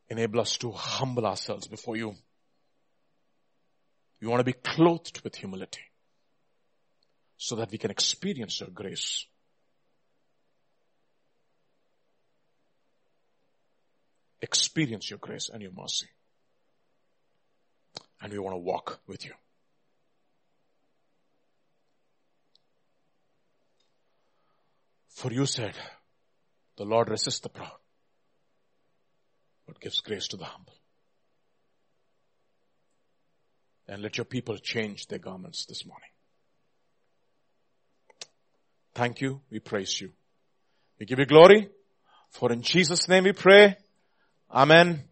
enable 0.09 0.41
us 0.41 0.57
to 0.57 0.71
humble 0.71 1.25
ourselves 1.25 1.67
before 1.67 1.95
you. 1.95 2.15
We 4.19 4.27
want 4.27 4.39
to 4.39 4.43
be 4.43 4.53
clothed 4.53 5.21
with 5.23 5.35
humility 5.35 5.81
so 7.38 7.55
that 7.57 7.71
we 7.71 7.77
can 7.77 7.91
experience 7.91 8.59
your 8.59 8.69
grace. 8.69 9.25
Experience 14.41 15.09
your 15.09 15.19
grace 15.19 15.49
and 15.53 15.61
your 15.61 15.71
mercy. 15.71 16.07
And 18.21 18.31
we 18.34 18.39
want 18.39 18.55
to 18.55 18.59
walk 18.59 18.99
with 19.07 19.25
you. 19.25 19.34
For 25.14 25.31
you 25.31 25.45
said, 25.45 25.73
the 26.77 26.85
Lord 26.85 27.10
resists 27.10 27.40
the 27.40 27.49
proud, 27.49 27.77
but 29.68 29.80
gives 29.80 30.02
grace 30.02 30.27
to 30.30 30.38
the 30.38 30.45
humble. 30.45 30.73
And 33.88 34.02
let 34.02 34.18
your 34.18 34.26
people 34.26 34.57
change 34.57 35.07
their 35.07 35.19
garments 35.19 35.65
this 35.65 35.85
morning. 35.85 36.10
Thank 38.95 39.22
you. 39.22 39.41
We 39.52 39.60
praise 39.60 39.99
you. 39.99 40.11
We 40.99 41.06
give 41.06 41.19
you 41.19 41.26
glory. 41.26 41.69
For 42.30 42.52
in 42.52 42.61
Jesus' 42.61 43.07
name 43.07 43.26
we 43.26 43.34
pray. 43.34 43.77
Amen. 44.52 45.03